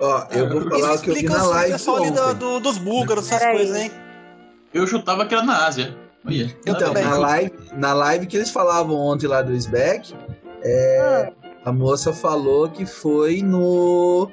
Ó, 0.00 0.24
eu 0.32 0.48
vou 0.48 0.68
falar 0.70 0.94
o 0.94 1.00
que 1.00 1.10
eu 1.10 1.14
vi 1.14 1.20
Explica 1.20 1.36
na 1.38 1.44
o 1.44 1.50
live 1.50 1.74
ali 1.74 2.10
do, 2.10 2.34
do- 2.34 2.60
dos 2.60 2.78
búlgaros, 2.78 3.30
essas 3.30 3.48
coisas, 3.50 3.76
hein? 3.76 3.90
Eu 4.72 4.86
chutava 4.86 5.26
que 5.26 5.34
era 5.34 5.42
na 5.44 5.66
Ásia. 5.66 5.96
Olha, 6.24 6.46
ver. 6.94 7.04
Na 7.04 7.18
live, 7.18 7.52
na 7.74 7.92
live 7.94 8.26
que 8.26 8.36
eles 8.36 8.50
falavam 8.50 8.96
ontem 8.96 9.26
lá 9.26 9.42
do 9.42 9.52
SBEC, 9.52 10.14
é, 10.62 11.32
a 11.64 11.72
moça 11.72 12.12
falou 12.12 12.68
que 12.68 12.86
foi 12.86 13.42
no 13.42 14.30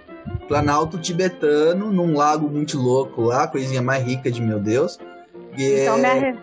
Planalto 0.47 0.97
Tibetano, 0.99 1.91
num 1.91 2.15
lago 2.15 2.47
muito 2.47 2.77
louco 2.79 3.21
lá, 3.23 3.47
coisinha 3.47 3.81
mais 3.81 4.03
rica 4.03 4.31
de 4.31 4.41
meu 4.41 4.59
Deus. 4.59 4.99
E 5.57 5.81
Então, 5.81 5.95
é- 5.95 5.97
minha. 5.97 6.13
re- 6.31 6.37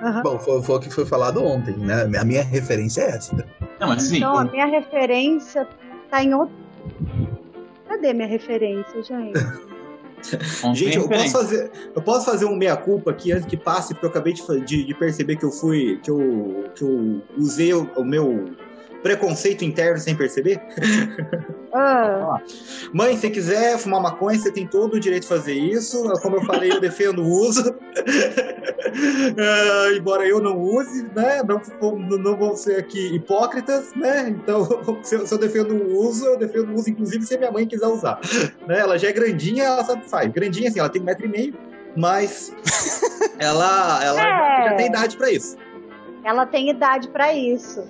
Aham. 0.00 0.22
Bom, 0.22 0.38
foi, 0.38 0.62
foi 0.62 0.76
o 0.76 0.80
que 0.80 0.90
foi 0.90 1.04
falado 1.04 1.44
ontem, 1.44 1.76
né? 1.76 2.04
A 2.18 2.24
minha 2.24 2.42
referência 2.42 3.02
é 3.02 3.10
essa. 3.10 3.34
Não, 3.80 3.88
mas 3.88 4.02
sim. 4.04 4.18
Então, 4.18 4.38
a 4.38 4.44
minha 4.44 4.66
referência 4.66 5.66
tá 6.08 6.22
em 6.22 6.32
outro. 6.34 6.54
Cadê 7.88 8.12
minha 8.14 8.28
referência, 8.28 9.02
gente? 9.02 9.32
não 10.62 10.74
Gente, 10.74 10.96
eu 10.96 11.08
posso, 11.08 11.30
fazer, 11.30 11.70
eu 11.94 12.02
posso 12.02 12.24
fazer 12.26 12.44
um 12.44 12.56
meia-culpa 12.56 13.10
aqui 13.10 13.32
antes 13.32 13.46
que 13.46 13.56
passe, 13.56 13.94
porque 13.94 14.06
eu 14.06 14.10
acabei 14.10 14.32
de, 14.32 14.42
de- 14.64 14.84
de 14.84 14.94
perceber 14.94 15.36
que 15.36 15.44
eu 15.44 15.50
fui. 15.50 15.98
que 16.02 16.10
eu, 16.10 16.64
que 16.74 16.82
eu 16.82 17.22
usei 17.36 17.72
o, 17.72 17.84
o 17.96 18.04
meu 18.04 18.50
preconceito 19.02 19.64
interno 19.64 19.98
sem 19.98 20.14
perceber. 20.16 20.60
Ah, 21.72 22.40
Mãe, 22.92 23.16
se 23.16 23.28
quiser 23.30 23.78
fumar 23.78 24.00
maconha, 24.00 24.38
você 24.38 24.50
tem 24.50 24.66
todo 24.66 24.94
o 24.94 25.00
direito 25.00 25.22
de 25.22 25.28
fazer 25.28 25.52
isso. 25.52 26.02
Como 26.22 26.36
eu 26.36 26.44
falei, 26.44 26.72
eu 26.72 26.80
defendo 26.80 27.22
o 27.22 27.28
uso. 27.28 27.74
Ah, 28.90 29.92
embora 29.96 30.26
eu 30.26 30.40
não 30.40 30.58
use, 30.58 31.02
né? 31.14 31.42
Não, 31.46 31.60
não, 32.18 32.36
vão 32.36 32.56
ser 32.56 32.78
aqui 32.78 33.14
hipócritas, 33.14 33.92
né? 33.94 34.28
Então, 34.30 34.66
se 35.02 35.14
eu, 35.14 35.26
se 35.26 35.34
eu 35.34 35.38
defendo 35.38 35.74
o 35.74 36.00
uso, 36.08 36.24
eu 36.24 36.38
defendo 36.38 36.70
o 36.70 36.74
uso, 36.74 36.88
inclusive, 36.90 37.24
se 37.24 37.34
a 37.34 37.38
minha 37.38 37.50
mãe 37.52 37.66
quiser 37.66 37.86
usar. 37.86 38.18
Né? 38.66 38.78
Ela 38.80 38.98
já 38.98 39.08
é 39.08 39.12
grandinha, 39.12 39.64
ela 39.64 39.84
sabe 39.84 40.00
o 40.00 40.04
que 40.04 40.10
faz. 40.10 40.32
Grandinha, 40.32 40.70
assim, 40.70 40.78
ela 40.80 40.88
tem 40.88 41.02
um 41.02 41.04
metro 41.04 41.26
e 41.26 41.28
meio, 41.28 41.54
mas 41.96 42.52
ela, 43.38 44.02
ela 44.02 44.20
É. 44.20 44.70
já 44.70 44.74
tem 44.76 44.86
idade 44.86 45.16
pra 45.16 45.30
isso. 45.30 45.56
Ela 46.28 46.44
tem 46.46 46.68
idade 46.68 47.08
pra 47.08 47.32
isso. 47.32 47.80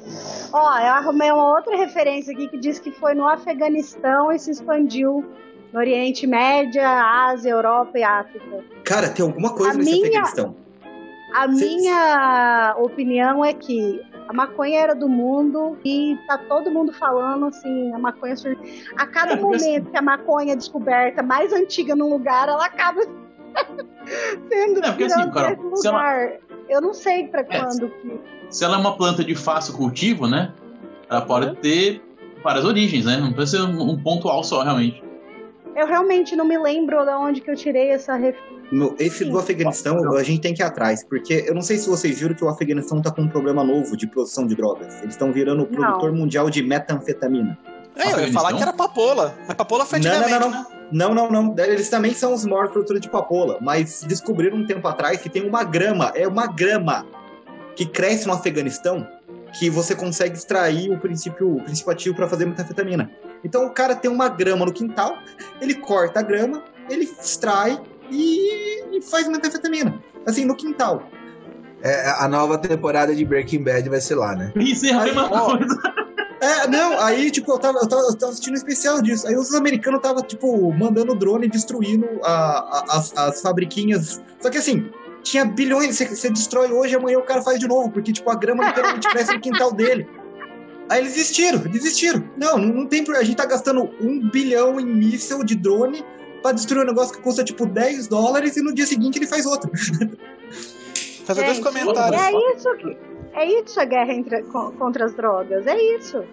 Ó, 0.53 0.79
eu 0.79 0.93
arrumei 0.93 1.31
uma 1.33 1.57
outra 1.57 1.77
referência 1.77 2.33
aqui 2.33 2.49
que 2.49 2.57
diz 2.59 2.79
que 2.79 2.91
foi 2.93 3.15
no 3.15 3.27
Afeganistão 3.29 4.31
e 4.33 4.39
se 4.39 4.51
expandiu 4.51 5.25
no 5.73 5.79
Oriente 5.81 6.27
Médio, 6.27 6.81
Ásia, 6.85 7.51
Europa 7.51 7.99
e 7.99 8.03
África. 8.05 8.65
Cara, 8.85 9.11
tem 9.11 9.25
alguma 9.27 9.55
coisa 9.55 9.73
A 9.73 9.77
nesse 9.77 9.91
minha- 9.91 10.05
Afeganistão. 10.23 10.57
A 11.35 11.47
minha 11.47 12.75
opinião 12.79 13.45
é 13.45 13.53
que 13.53 14.01
a 14.29 14.33
maconha 14.33 14.79
era 14.81 14.95
do 14.95 15.09
mundo 15.09 15.77
e 15.85 16.17
tá 16.27 16.39
todo 16.39 16.71
mundo 16.71 16.93
falando 16.93 17.47
assim, 17.47 17.93
a 17.93 17.99
maconha 17.99 18.35
sur... 18.37 18.57
a 18.97 19.07
cada 19.07 19.33
É, 19.33 19.37
momento 19.37 19.91
que 19.91 19.97
a 19.97 20.03
maconha 20.03 20.53
é 20.55 20.57
descoberta 20.57 21.23
mais 21.23 21.53
antiga 21.53 21.95
num 21.95 22.09
lugar, 22.09 22.49
ela 22.49 22.65
acaba 22.65 23.01
sendo 24.49 24.79
É, 24.85 24.89
porque 24.89 25.05
assim, 25.05 25.31
Carol, 25.31 25.53
esse 25.73 25.83
se 25.83 25.89
ela- 25.89 25.99
lugar. 25.99 26.39
Eu 26.69 26.81
não 26.81 26.93
sei 26.95 27.27
pra 27.29 27.41
É, 27.41 27.45
quando 27.45 27.89
que 27.89 28.21
Se 28.51 28.65
ela 28.65 28.77
é 28.77 28.79
uma 28.81 28.97
planta 28.97 29.25
de 29.25 29.35
fácil 29.35 29.75
cultivo, 29.75 30.27
né? 30.27 30.53
Ela 31.11 31.23
pode 31.23 31.57
ter 31.57 32.03
várias 32.43 32.65
origens, 32.65 33.05
né? 33.05 33.17
Não 33.17 33.33
precisa 33.33 33.67
ser 33.67 33.73
um 33.73 33.91
um 33.91 34.03
pontual 34.03 34.43
só, 34.45 34.63
realmente. 34.63 35.03
eu 35.77 35.87
realmente 35.87 36.35
não 36.37 36.45
me 36.45 36.59
lembro 36.59 37.05
de 37.05 37.11
onde 37.13 37.41
que 37.41 37.51
eu 37.51 37.55
tirei 37.57 37.91
essa 37.91 38.15
referência. 38.17 38.59
No- 38.71 38.95
Esse 38.99 39.25
Sim. 39.25 39.31
do 39.31 39.39
Afeganistão, 39.39 39.97
a 40.17 40.23
gente 40.23 40.41
tem 40.43 40.53
que 40.53 40.61
ir 40.61 40.65
atrás, 40.67 41.03
porque 41.05 41.45
eu 41.47 41.55
não 41.55 41.63
sei 41.63 41.79
se 41.79 41.89
vocês 41.89 42.21
viram 42.21 42.35
que 42.35 42.45
o 42.45 42.49
Afeganistão 42.49 43.01
tá 43.01 43.11
com 43.11 43.23
um 43.23 43.29
problema 43.29 43.65
novo 43.65 43.97
de 43.97 44.07
produção 44.07 44.47
de 44.47 44.55
drogas. 44.55 44.95
Eles 45.01 45.15
estão 45.15 45.33
virando 45.33 45.63
o 45.65 45.71
Não. 45.71 45.81
produtor 45.81 46.13
mundial 46.13 46.51
de 46.51 46.63
metanfetamina. 46.63 47.57
É, 47.97 48.13
eu 48.13 48.27
ia 48.27 48.33
falar 48.33 48.53
que 48.55 48.61
era 48.63 48.73
papola. 48.75 49.35
A 49.49 49.55
papola 49.55 49.87
foi 49.87 50.01
Não, 50.01 50.11
não, 50.11 50.19
antigamente, 50.19 50.41
não, 50.41 50.51
né? 50.51 50.67
Não, 50.91 51.15
não, 51.15 51.31
não. 51.31 51.55
Eles 51.59 51.89
também 51.89 52.15
são 52.15 52.33
os 52.33 52.45
maiores 52.45 52.71
produtores 52.71 53.03
de 53.03 53.11
papola, 53.11 53.59
mas 53.61 54.05
descobriram 54.07 54.57
um 54.57 54.67
tempo 54.67 54.87
atrás 54.89 55.21
que 55.21 55.29
tem 55.29 55.47
uma 55.47 55.65
grama, 55.65 56.13
é 56.15 56.27
uma 56.27 56.47
grama 56.47 57.07
que 57.77 57.87
cresce 57.87 58.27
no 58.27 58.33
Afeganistão 58.33 59.07
que 59.59 59.71
você 59.71 59.95
consegue 59.95 60.37
extrair 60.37 60.91
o 60.91 60.99
princípio, 60.99 61.57
o 61.57 61.63
princípio 61.63 61.93
ativo 61.93 62.17
para 62.17 62.29
fazer 62.29 62.47
metanfetamina. 62.47 63.11
Então 63.43 63.67
o 63.67 63.71
cara 63.71 63.95
tem 63.95 64.11
uma 64.11 64.29
grama 64.29 64.67
no 64.67 64.73
quintal, 64.73 65.17
ele 65.61 65.75
corta 65.75 66.21
a 66.21 66.23
grama, 66.23 66.63
ele 66.91 67.05
extrai 67.05 67.81
e, 68.11 68.97
e 68.97 69.03
faz 69.03 69.29
metanfetamina. 69.29 70.03
Assim, 70.27 70.45
no 70.45 70.55
quintal. 70.55 71.03
É, 71.83 72.11
a 72.19 72.29
nova 72.29 72.59
temporada 72.59 73.15
de 73.15 73.25
Breaking 73.25 73.63
Bad 73.63 73.89
vai 73.89 74.01
ser 74.01 74.17
lá, 74.17 74.35
né? 74.35 74.53
Isso 74.57 74.87
é 74.87 74.93
a 74.93 75.03
Aí, 75.03 75.15
mesma 75.15 75.29
coisa. 75.29 76.08
É, 76.41 76.69
não, 76.69 76.99
aí, 77.01 77.31
tipo, 77.31 77.51
eu 77.53 77.59
tava, 77.59 77.79
eu 77.79 77.89
tava, 77.89 78.03
eu 78.03 78.15
tava 78.17 78.31
assistindo 78.33 78.53
um 78.55 78.57
especial 78.57 79.03
disso. 79.03 79.27
Aí 79.27 79.37
os 79.37 79.53
americanos 79.55 80.01
tava, 80.01 80.23
tipo, 80.23 80.73
mandando 80.73 81.15
drone 81.15 81.49
destruindo 81.49 82.07
a- 82.23 82.85
a- 82.91 82.97
as, 82.99 83.17
as 83.17 83.41
fabriquinhas. 83.43 84.23
Só 84.41 84.49
que 84.49 84.59
assim, 84.59 84.89
tinha 85.23 85.45
bilhões, 85.45 85.97
você, 85.97 86.07
você 86.07 86.31
destrói 86.31 86.71
hoje, 86.71 86.95
amanhã 86.95 87.19
o 87.19 87.23
cara 87.25 87.43
faz 87.43 87.59
de 87.59 87.67
novo, 87.67 87.91
porque, 87.91 88.13
tipo, 88.13 88.31
a 88.31 88.37
grama 88.37 88.67
literalmente 88.69 89.09
cresce 89.11 89.33
no 89.35 89.41
quintal 89.41 89.73
dele. 89.73 90.09
Aí 90.89 91.01
eles 91.01 91.15
desistiram, 91.15 91.59
desistiram. 91.59 92.25
Não, 92.37 92.57
não, 92.57 92.69
não 92.75 92.87
tem 92.87 93.05
por. 93.05 93.17
A 93.17 93.23
gente 93.23 93.37
tá 93.37 93.45
gastando 93.45 93.91
um 94.01 94.21
bilhão 94.31 94.79
em 94.81 94.87
míssel 94.87 95.43
de 95.45 95.55
drone 95.57 96.05
pra 96.41 96.53
destruir 96.53 96.83
um 96.85 96.87
negócio 96.87 97.15
que 97.15 97.21
custa, 97.21 97.43
tipo, 97.45 97.67
10 97.67 98.07
dólares 98.07 98.57
e 98.57 98.63
no 98.63 98.73
dia 98.73 98.87
seguinte 98.87 99.19
ele 99.19 99.27
faz 99.27 99.45
outro. 99.45 99.71
Fazer 101.25 101.45
dois 101.45 101.59
comentários. 101.59 102.23
É 102.23 102.57
isso 102.57 102.77
que 102.77 102.97
é 103.41 103.61
isso 103.61 103.81
a 103.81 103.85
guerra 103.85 104.13
entre- 104.13 104.43
co- 104.45 104.73
contra 104.73 105.05
as 105.05 105.15
drogas, 105.15 105.67
é 105.67 105.77
isso. 105.97 106.25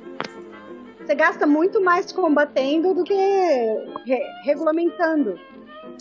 Você 1.00 1.14
gasta 1.16 1.46
muito 1.46 1.82
mais 1.82 2.12
combatendo 2.12 2.94
do 2.94 3.04
que 3.04 3.14
re- 3.14 4.24
regulamentando. 4.44 5.40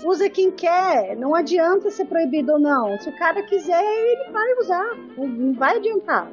Usa 0.05 0.29
quem 0.31 0.51
quer, 0.51 1.15
não 1.17 1.35
adianta 1.35 1.91
ser 1.91 2.07
proibido 2.07 2.53
ou 2.55 2.59
não. 2.59 2.99
Se 3.01 3.09
o 3.11 3.17
cara 3.17 3.43
quiser, 3.43 3.83
ele 3.85 4.31
vai 4.33 4.55
usar, 4.59 4.97
não, 5.17 5.53
vai 5.55 5.77
adiantar. 5.77 6.29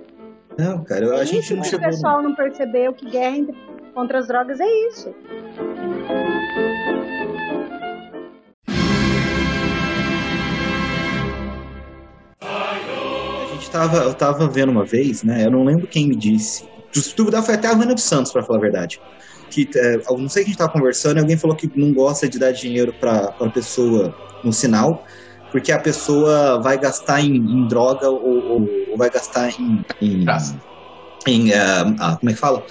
Não, 0.57 0.83
cara, 0.83 1.05
É 1.17 1.21
a 1.21 1.23
gente 1.25 1.53
não 1.53 1.63
chegou. 1.63 1.87
o 1.87 1.89
pessoal 1.91 2.21
não 2.21 2.33
percebeu 2.33 2.93
que 2.93 3.05
guerra 3.09 3.37
entre- 3.37 3.55
contra 3.93 4.19
as 4.19 4.27
drogas 4.27 4.59
é 4.59 4.67
isso. 4.87 5.13
Tava, 13.71 13.97
eu 14.03 14.13
tava 14.13 14.49
vendo 14.51 14.71
uma 14.71 14.85
vez, 14.85 15.23
né? 15.23 15.45
Eu 15.45 15.51
não 15.51 15.63
lembro 15.63 15.87
quem 15.87 16.07
me 16.07 16.15
disse. 16.17 16.69
Se 16.95 17.15
duvidar, 17.15 17.43
foi 17.43 17.55
até 17.55 17.67
a 17.67 17.71
Ana 17.71 17.93
dos 17.95 18.03
Santos, 18.03 18.31
pra 18.31 18.43
falar 18.43 18.59
a 18.59 18.61
verdade. 18.61 18.99
Que, 19.49 19.67
é, 19.75 19.95
eu 19.95 20.17
não 20.17 20.29
sei 20.29 20.43
que 20.43 20.49
a 20.49 20.51
gente 20.51 20.57
tava 20.57 20.71
conversando 20.71 21.17
e 21.17 21.19
alguém 21.21 21.37
falou 21.37 21.55
que 21.55 21.69
não 21.75 21.93
gosta 21.93 22.29
de 22.29 22.37
dar 22.39 22.51
dinheiro 22.51 22.93
pra, 22.99 23.31
pra 23.33 23.49
pessoa 23.49 24.13
no 24.43 24.53
sinal, 24.53 25.01
porque 25.51 25.71
a 25.71 25.79
pessoa 25.79 26.61
vai 26.61 26.77
gastar 26.79 27.21
em, 27.21 27.35
em 27.35 27.65
droga 27.67 28.09
ou, 28.09 28.19
ou- 28.21 28.69
ou 28.91 28.97
vai 28.97 29.09
gastar 29.09 29.49
em. 29.59 29.81
em, 30.01 30.23
em, 31.27 31.53
ah, 31.53 32.17
como 32.19 32.29
é 32.29 32.33
que 32.33 32.39
fala? 32.39 32.63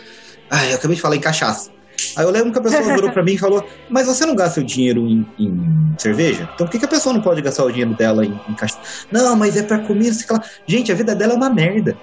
Ah, 0.51 0.67
eu 0.67 0.77
acabei 0.77 0.97
de 0.97 1.03
falar 1.03 1.17
em 1.17 1.21
cachaça. 1.21 1.71
Aí 2.17 2.25
eu 2.25 2.31
lembro 2.31 2.53
que 2.53 2.59
a 2.59 2.63
pessoa 2.63 2.83
virou 2.95 3.11
pra 3.11 3.23
mim 3.23 3.33
e 3.33 3.39
falou: 3.39 3.65
Mas 3.89 4.07
você 4.07 4.25
não 4.27 4.35
gasta 4.35 4.61
o 4.61 4.65
dinheiro 4.65 5.07
em, 5.07 5.27
em 5.39 5.95
cerveja? 5.99 6.49
Então 6.55 6.67
por 6.67 6.73
que, 6.73 6.79
que 6.79 6.85
a 6.85 6.89
pessoa 6.89 7.13
não 7.13 7.21
pode 7.21 7.41
gastar 7.43 7.65
o 7.65 7.71
dinheiro 7.71 7.95
dela 7.95 8.25
em, 8.25 8.33
em? 8.33 8.57
Não, 9.11 9.37
mas 9.37 9.57
é 9.57 9.63
pra 9.63 9.79
comida. 9.79 10.13
sei 10.13 10.27
lá. 10.31 10.43
Gente, 10.67 10.93
a 10.93 10.95
vida 10.95 11.15
dela 11.15 11.33
é 11.33 11.37
uma 11.37 11.51
merda. 11.51 11.97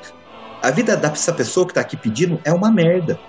A 0.61 0.71
vida 0.71 0.97
dessa 0.97 1.33
pessoa 1.33 1.67
que 1.67 1.73
tá 1.73 1.81
aqui 1.81 1.95
pedindo 1.95 2.39
é 2.43 2.51
uma 2.51 2.71
merda. 2.71 3.19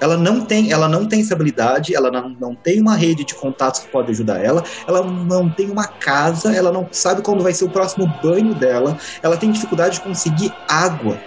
Ela 0.00 0.16
não 0.16 0.40
tem, 0.40 0.72
ela 0.72 0.88
não 0.88 1.06
tem 1.06 1.20
estabilidade, 1.20 1.94
ela 1.94 2.10
não, 2.10 2.30
não 2.30 2.54
tem 2.54 2.80
uma 2.80 2.96
rede 2.96 3.22
de 3.22 3.34
contatos 3.34 3.80
que 3.80 3.88
pode 3.88 4.10
ajudar 4.10 4.42
ela, 4.42 4.64
ela 4.88 5.04
não 5.04 5.50
tem 5.50 5.70
uma 5.70 5.86
casa, 5.86 6.56
ela 6.56 6.72
não 6.72 6.88
sabe 6.90 7.20
quando 7.20 7.42
vai 7.42 7.52
ser 7.52 7.64
o 7.64 7.70
próximo 7.70 8.06
banho 8.22 8.54
dela, 8.54 8.96
ela 9.22 9.36
tem 9.36 9.50
dificuldade 9.50 9.96
de 9.96 10.00
conseguir 10.00 10.56
água. 10.66 11.22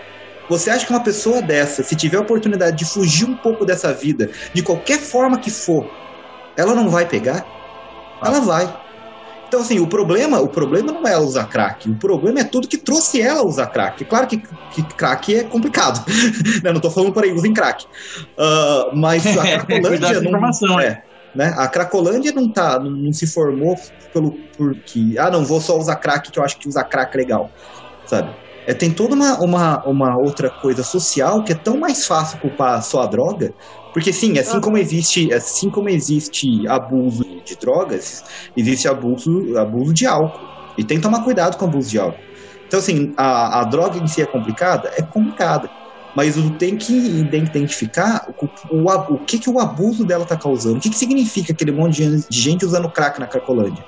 Você 0.50 0.70
acha 0.70 0.86
que 0.86 0.92
uma 0.92 1.04
pessoa 1.04 1.42
dessa, 1.42 1.84
se 1.84 1.96
tiver 1.96 2.18
a 2.18 2.22
oportunidade 2.22 2.78
de 2.78 2.86
fugir 2.86 3.26
um 3.26 3.36
pouco 3.36 3.66
dessa 3.66 3.94
vida, 3.94 4.30
de 4.54 4.62
qualquer 4.62 5.00
forma 5.00 5.40
que 5.40 5.50
for, 5.50 5.90
ela 6.58 6.76
não 6.76 6.90
vai 6.90 7.08
pegar? 7.08 7.46
Ela 8.24 8.40
vai. 8.42 8.84
Então, 9.48 9.62
assim, 9.62 9.80
o 9.80 9.86
problema, 9.86 10.42
o 10.42 10.48
problema 10.48 10.92
não 10.92 11.08
é 11.08 11.14
ela 11.14 11.24
usar 11.24 11.46
crack, 11.46 11.88
o 11.88 11.96
problema 11.96 12.40
é 12.40 12.44
tudo 12.44 12.68
que 12.68 12.78
trouxe 12.78 13.22
ela 13.22 13.42
a 13.42 13.46
usar 13.46 13.68
crack. 13.68 14.04
Claro 14.04 14.26
que, 14.26 14.38
que 14.72 14.82
crack 14.96 15.36
é 15.36 15.44
complicado, 15.44 16.04
né? 16.64 16.72
Não 16.72 16.82
tô 16.82 16.90
falando 16.90 17.14
por 17.14 17.24
aí, 17.24 17.32
usem 17.32 17.54
crack. 17.54 17.86
Uh, 17.86 18.96
mas 18.96 19.26
a 19.38 19.44
Cracolândia 19.64 20.22
não... 20.22 20.80
É, 20.80 21.04
né? 21.36 21.54
A 21.56 21.68
Cracolândia 21.68 22.32
não, 22.32 22.50
tá, 22.50 22.80
não, 22.80 22.90
não 22.90 23.14
se 23.14 23.28
formou 23.28 23.76
pelo 24.12 24.32
porque, 24.58 25.16
ah, 25.20 25.30
não, 25.30 25.46
vou 25.46 25.62
só 25.62 25.78
usar 25.78 25.98
crack 25.98 26.32
que 26.32 26.40
eu 26.40 26.44
acho 26.44 26.58
que 26.58 26.68
usar 26.68 26.86
crack 26.86 27.16
é 27.16 27.18
legal, 27.20 27.52
sabe? 28.08 28.43
É, 28.66 28.74
tem 28.74 28.92
toda 28.92 29.14
uma, 29.16 29.38
uma, 29.40 29.84
uma 29.86 30.18
outra 30.18 30.50
coisa 30.50 30.84
social 30.84 31.44
que 31.44 31.52
é 31.52 31.56
tão 31.56 31.78
mais 31.78 32.06
fácil 32.06 32.40
culpar 32.40 32.82
só 32.82 33.02
a 33.02 33.08
droga, 33.08 33.54
porque 33.94 34.12
sim, 34.12 34.40
assim 34.40 34.60
como 34.60 34.78
existe, 34.78 35.32
assim 35.34 35.70
como 35.70 35.90
existe 35.90 36.68
abuso 36.68 37.24
de 37.46 37.56
drogas, 37.56 38.24
existe 38.56 38.88
abuso, 38.88 39.58
abuso 39.58 39.94
de 39.94 40.06
álcool. 40.06 40.48
E 40.78 40.84
tem 40.84 40.98
que 40.98 41.04
tomar 41.04 41.24
cuidado 41.24 41.58
com 41.58 41.66
o 41.66 41.68
abuso 41.68 41.90
de 41.90 42.00
álcool. 42.00 42.24
Então, 42.66 42.80
assim, 42.80 43.14
a, 43.16 43.62
a 43.62 43.64
droga 43.66 44.00
em 44.00 44.08
si 44.08 44.22
é 44.22 44.26
complicada? 44.26 44.92
É 44.98 45.04
complicada. 45.04 45.70
Mas 46.16 46.36
tem 46.58 46.78
que 46.78 46.94
identificar 47.20 48.26
o, 48.28 48.46
o, 48.76 49.14
o 49.14 49.26
que, 49.26 49.38
que 49.38 49.50
o 49.50 49.60
abuso 49.60 50.06
dela 50.06 50.24
está 50.24 50.38
causando. 50.38 50.78
O 50.78 50.80
que, 50.80 50.90
que 50.90 50.98
significa 50.98 51.54
aquele 51.54 51.72
monte 51.72 52.04
de 52.04 52.26
gente 52.30 52.66
usando 52.66 52.92
crack 52.92 53.20
na 53.20 53.28
Cracolândia. 53.28 53.86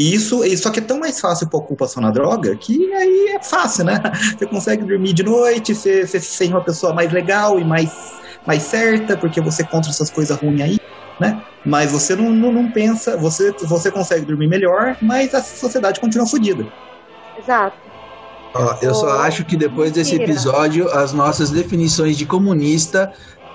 E 0.00 0.14
isso, 0.14 0.40
só 0.56 0.70
que 0.70 0.78
é 0.78 0.82
tão 0.82 0.98
mais 0.98 1.20
fácil 1.20 1.46
pôr 1.46 1.58
ocupação 1.58 2.02
na 2.02 2.10
droga 2.10 2.56
que 2.56 2.90
aí 2.94 3.34
é 3.36 3.42
fácil, 3.42 3.84
né? 3.84 4.00
Você 4.38 4.46
consegue 4.46 4.82
dormir 4.82 5.12
de 5.12 5.22
noite, 5.22 5.74
você, 5.74 6.06
você 6.06 6.18
se 6.18 6.30
sente 6.32 6.54
uma 6.54 6.64
pessoa 6.64 6.94
mais 6.94 7.12
legal 7.12 7.60
e 7.60 7.64
mais, 7.64 8.14
mais 8.46 8.62
certa, 8.62 9.14
porque 9.14 9.42
você 9.42 9.62
contra 9.62 9.90
essas 9.90 10.08
coisas 10.08 10.34
ruins 10.38 10.62
aí, 10.62 10.78
né? 11.20 11.42
Mas 11.66 11.92
você 11.92 12.16
não, 12.16 12.30
não, 12.30 12.50
não 12.50 12.72
pensa, 12.72 13.14
você, 13.18 13.52
você 13.52 13.90
consegue 13.90 14.24
dormir 14.24 14.46
melhor, 14.46 14.96
mas 15.02 15.34
a 15.34 15.42
sociedade 15.42 16.00
continua 16.00 16.26
fodida. 16.26 16.66
Exato. 17.38 17.76
Ó, 18.54 18.76
eu 18.80 18.94
só 18.94 19.20
acho 19.20 19.44
que 19.44 19.54
depois 19.54 19.92
desse 19.92 20.14
episódio, 20.14 20.88
as 20.88 21.12
nossas 21.12 21.50
definições 21.50 22.16
de 22.16 22.24
comunista 22.24 23.12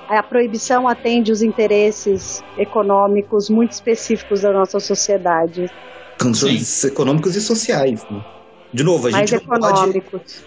a 0.07 0.21
proibição 0.21 0.87
atende 0.87 1.31
os 1.31 1.41
interesses 1.41 2.43
econômicos 2.59 3.49
muito 3.49 3.71
específicos 3.71 4.41
da 4.41 4.53
nossa 4.53 4.79
sociedade. 4.79 5.67
Controles 6.19 6.83
econômicos 6.83 7.35
e 7.35 7.41
sociais. 7.41 8.05
Né? 8.09 8.23
De 8.75 8.83
novo, 8.83 9.07
a 9.07 9.11
gente, 9.11 9.33
não 9.33 9.39
pode, 9.39 10.01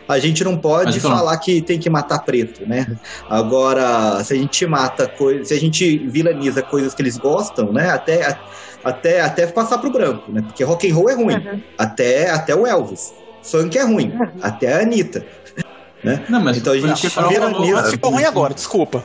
a 0.07 0.19
gente 0.19 0.45
não 0.45 0.57
pode 0.59 1.01
falar 1.01 1.37
que 1.39 1.63
tem 1.63 1.79
que 1.79 1.89
matar 1.89 2.19
preto, 2.19 2.69
né? 2.69 2.87
Agora, 3.27 4.23
se 4.23 4.35
a 4.35 4.37
gente 4.37 4.67
mata 4.67 5.09
coisas, 5.09 5.49
se 5.49 5.55
a 5.55 5.59
gente 5.59 5.97
vilaniza 5.97 6.61
coisas 6.61 6.93
que 6.93 7.01
eles 7.01 7.17
gostam, 7.17 7.73
né? 7.73 7.89
Até, 7.89 8.37
até, 8.85 9.23
até 9.23 9.47
passar 9.47 9.79
pro 9.79 9.91
branco, 9.91 10.31
né? 10.31 10.43
Porque 10.43 10.63
rock 10.63 10.91
and 10.91 10.95
roll 10.95 11.09
é 11.09 11.15
ruim. 11.15 11.37
Uhum. 11.37 11.63
Até, 11.79 12.31
até 12.31 12.55
o 12.55 12.67
Elvis. 12.67 13.15
Funk 13.43 13.79
é 13.79 13.83
ruim. 13.83 14.11
Uhum. 14.11 14.29
Até 14.43 14.75
a 14.75 14.83
Anitta. 14.83 15.25
Né? 16.01 16.25
Não, 16.29 16.41
mas 16.41 16.57
então 16.57 16.73
a 16.73 16.79
gente 16.79 17.09
vilaniza. 17.09 17.91
Ficou 17.91 18.13
ruim 18.13 18.23
agora, 18.23 18.55
desculpa. 18.55 19.03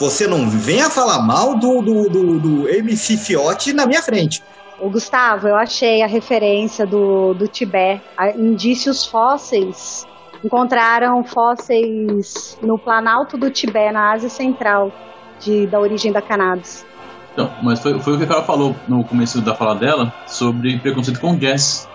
Você 0.00 0.26
não 0.26 0.50
venha 0.50 0.90
falar 0.90 1.22
mal 1.22 1.56
do, 1.56 1.80
do, 1.80 2.08
do, 2.08 2.40
do 2.40 2.68
MC 2.68 3.16
Fiote 3.16 3.72
na 3.72 3.86
minha 3.86 4.02
frente. 4.02 4.42
O 4.78 4.90
Gustavo, 4.90 5.48
eu 5.48 5.56
achei 5.56 6.02
a 6.02 6.06
referência 6.06 6.86
do, 6.86 7.32
do 7.32 7.48
Tibete, 7.48 8.02
indícios 8.36 9.06
fósseis. 9.06 10.06
Encontraram 10.44 11.24
fósseis 11.24 12.58
no 12.62 12.78
Planalto 12.78 13.38
do 13.38 13.50
Tibete, 13.50 13.92
na 13.92 14.12
Ásia 14.12 14.28
Central, 14.28 14.92
de, 15.40 15.66
da 15.66 15.80
origem 15.80 16.12
da 16.12 16.20
cannabis. 16.20 16.84
Então, 17.32 17.50
mas 17.62 17.80
foi, 17.80 17.98
foi 18.00 18.14
o 18.14 18.18
que 18.18 18.24
a 18.24 18.26
Carol 18.26 18.44
falou 18.44 18.76
no 18.86 19.02
começo 19.04 19.40
da 19.40 19.54
fala 19.54 19.74
dela 19.74 20.12
sobre 20.26 20.78
preconceito 20.78 21.20
com 21.20 21.36
jazz. 21.36 21.88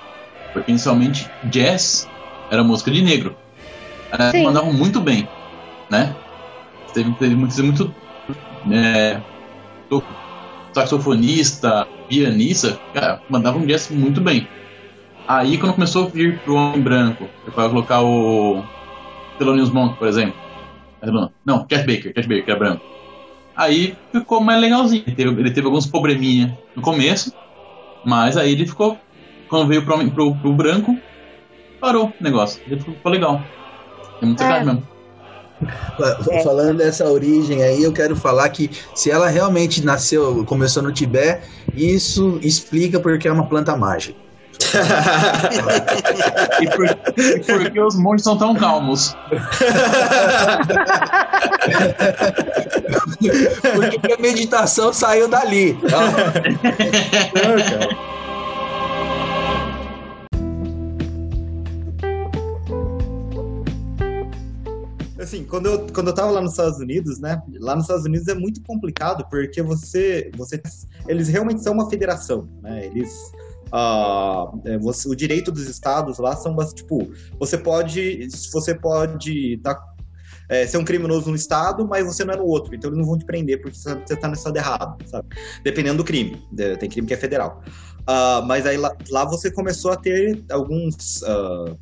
Porque 0.53 0.71
inicialmente 0.71 1.29
jazz 1.45 2.09
era 2.49 2.63
música 2.63 2.91
de 2.91 3.01
negro. 3.01 3.36
Elas 4.11 4.34
mandavam 4.43 4.73
muito 4.73 4.99
bem, 4.99 5.27
né? 5.89 6.15
Teve, 6.93 7.11
teve 7.13 7.36
muito, 7.36 7.63
muito 7.63 7.95
é, 8.71 9.21
saxofonista, 10.74 11.88
pianista, 12.07 12.80
cara, 12.93 13.22
mandava 13.30 13.57
um 13.57 13.65
jazz 13.65 13.89
muito 13.89 14.22
bem. 14.22 14.47
Aí 15.28 15.57
quando 15.57 15.74
começou 15.74 16.05
a 16.05 16.09
vir 16.09 16.39
pro 16.39 16.55
homem 16.55 16.82
branco, 16.82 17.28
para 17.53 17.69
colocar 17.69 18.01
o 18.01 18.63
Thelonious 19.38 19.69
Monk, 19.69 19.97
por 19.97 20.07
exemplo. 20.07 20.39
Não, 21.45 21.65
Chet 21.69 21.86
Baker, 21.86 22.13
Chet 22.13 22.28
Baker, 22.28 22.45
que 22.45 22.51
é 22.51 22.55
branco. 22.55 22.91
Aí 23.55 23.95
ficou 24.11 24.41
mais 24.41 24.61
legalzinho. 24.61 25.03
Ele 25.05 25.15
teve, 25.15 25.30
ele 25.39 25.51
teve 25.51 25.67
alguns 25.67 25.86
probleminha 25.86 26.57
no 26.76 26.82
começo, 26.82 27.34
mas 28.05 28.38
aí 28.38 28.51
ele 28.53 28.65
ficou. 28.65 28.97
Quando 29.49 29.67
veio 29.67 29.84
pro, 29.84 29.97
pro, 30.11 30.36
pro 30.36 30.53
branco, 30.53 30.97
parou 31.80 32.07
o 32.07 32.24
negócio. 32.24 32.61
Ele 32.65 32.80
ficou 32.80 33.11
legal. 33.11 33.41
É 34.22 34.26
muito 34.26 34.41
é. 34.41 34.63
mesmo. 34.63 34.88
É. 36.30 36.43
Falando 36.43 36.78
dessa 36.78 37.05
origem 37.05 37.64
aí, 37.64 37.84
eu 37.84 37.91
quero 37.91 38.16
falar 38.16 38.47
que 38.49 38.72
se 38.95 39.12
ela 39.12 39.28
realmente 39.28 39.86
nasceu, 39.86 40.43
começou 40.45 40.82
no 40.82 40.91
Tibete, 40.91 41.41
isso 41.74 42.39
explica 42.41 42.99
porque 42.99 43.28
é 43.28 43.32
uma 43.32 43.47
planta 43.47 43.76
mágica. 43.76 44.20
e, 46.62 46.70
por, 46.70 46.86
e 47.18 47.39
porque 47.39 47.82
os 47.82 47.95
montes 47.95 48.24
são 48.24 48.38
tão 48.38 48.55
calmos. 48.55 49.18
porque 53.74 54.14
a 54.14 54.18
meditação 54.22 54.93
saiu 54.93 55.28
dali. 55.28 55.76
Não, 55.82 56.14
cara. 56.14 56.43
Assim, 65.32 65.45
quando 65.45 65.67
eu, 65.67 65.88
quando 65.93 66.07
eu 66.07 66.13
tava 66.13 66.32
lá 66.32 66.41
nos 66.41 66.51
Estados 66.51 66.79
Unidos, 66.79 67.19
né? 67.19 67.41
Lá 67.59 67.75
nos 67.75 67.86
Estados 67.86 68.05
Unidos 68.05 68.27
é 68.27 68.36
muito 68.36 68.61
complicado, 68.61 69.25
porque 69.29 69.61
você. 69.61 70.29
você 70.36 70.61
eles 71.07 71.29
realmente 71.29 71.63
são 71.63 71.73
uma 71.73 71.89
federação, 71.89 72.47
né? 72.61 72.86
Eles. 72.86 73.32
Uh, 73.73 74.79
você, 74.82 75.07
o 75.07 75.15
direito 75.15 75.49
dos 75.49 75.65
estados 75.69 76.17
lá 76.17 76.36
são 76.36 76.53
tipo 76.73 77.09
você 77.39 77.57
pode 77.57 78.27
você 78.51 78.75
pode 78.75 79.61
tá, 79.63 79.82
é, 80.49 80.67
ser 80.67 80.77
um 80.77 80.84
criminoso 80.84 81.29
no 81.29 81.38
estado 81.38 81.88
mas 81.88 82.05
você 82.05 82.25
não 82.25 82.34
é 82.34 82.38
no 82.38 82.43
outro 82.43 82.75
então 82.75 82.89
eles 82.89 82.99
não 82.99 83.07
vão 83.07 83.17
te 83.17 83.23
prender 83.23 83.61
porque 83.61 83.77
você 83.77 83.97
está 84.13 84.27
no 84.27 84.34
estado 84.34 84.57
errado 84.57 84.97
sabe 85.07 85.29
dependendo 85.63 85.99
do 85.99 86.03
crime 86.03 86.45
tem 86.82 86.89
crime 86.89 87.07
que 87.07 87.13
é 87.13 87.17
federal 87.17 87.63
uh, 88.01 88.45
mas 88.45 88.65
aí 88.65 88.75
lá, 88.75 88.93
lá, 89.09 89.23
você 89.23 89.49
começou 89.49 89.91
a 89.91 89.95
ter 89.95 90.43
alguns 90.49 91.21
uh, 91.21 91.79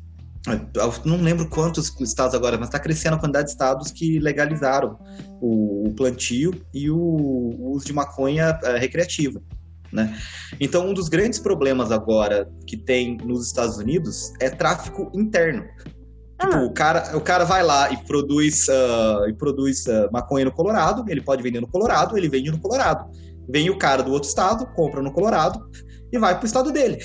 não 1.04 1.20
lembro 1.20 1.48
quantos 1.48 1.94
estados 2.00 2.34
agora, 2.34 2.56
mas 2.56 2.68
está 2.68 2.78
crescendo 2.78 3.16
a 3.16 3.18
quantidade 3.18 3.46
de 3.46 3.52
estados 3.52 3.90
que 3.90 4.18
legalizaram 4.18 4.98
o, 5.40 5.92
plantio 5.96 6.54
e 6.72 6.90
o, 6.90 7.72
uso 7.72 7.84
de 7.84 7.92
maconha 7.92 8.58
uh, 8.64 8.78
recreativa. 8.78 9.40
Né? 9.92 10.16
Então, 10.58 10.88
um 10.88 10.94
dos 10.94 11.08
grandes 11.08 11.38
problemas 11.38 11.90
agora 11.90 12.48
que 12.66 12.76
tem 12.76 13.18
nos 13.18 13.46
Estados 13.46 13.76
Unidos 13.76 14.32
é 14.40 14.48
tráfico 14.48 15.10
interno. 15.14 15.64
Ah. 16.38 16.46
Tipo, 16.46 16.64
o 16.64 16.72
cara, 16.72 17.16
o 17.16 17.20
cara 17.20 17.44
vai 17.44 17.62
lá 17.62 17.92
e 17.92 17.96
produz, 18.04 18.66
uh, 18.68 19.28
e 19.28 19.34
produz 19.34 19.84
uh, 19.86 20.08
maconha 20.10 20.46
no 20.46 20.52
Colorado, 20.52 21.04
ele 21.08 21.20
pode 21.20 21.42
vender 21.42 21.60
no 21.60 21.68
Colorado, 21.68 22.16
ele 22.16 22.28
vende 22.28 22.50
no 22.50 22.60
Colorado. 22.60 23.10
Vem 23.48 23.68
o 23.68 23.76
cara 23.76 24.02
do 24.02 24.12
outro 24.12 24.28
estado, 24.28 24.64
compra 24.74 25.02
no 25.02 25.12
Colorado 25.12 25.68
e 26.12 26.18
vai 26.18 26.36
pro 26.36 26.46
estado 26.46 26.72
dele. 26.72 26.98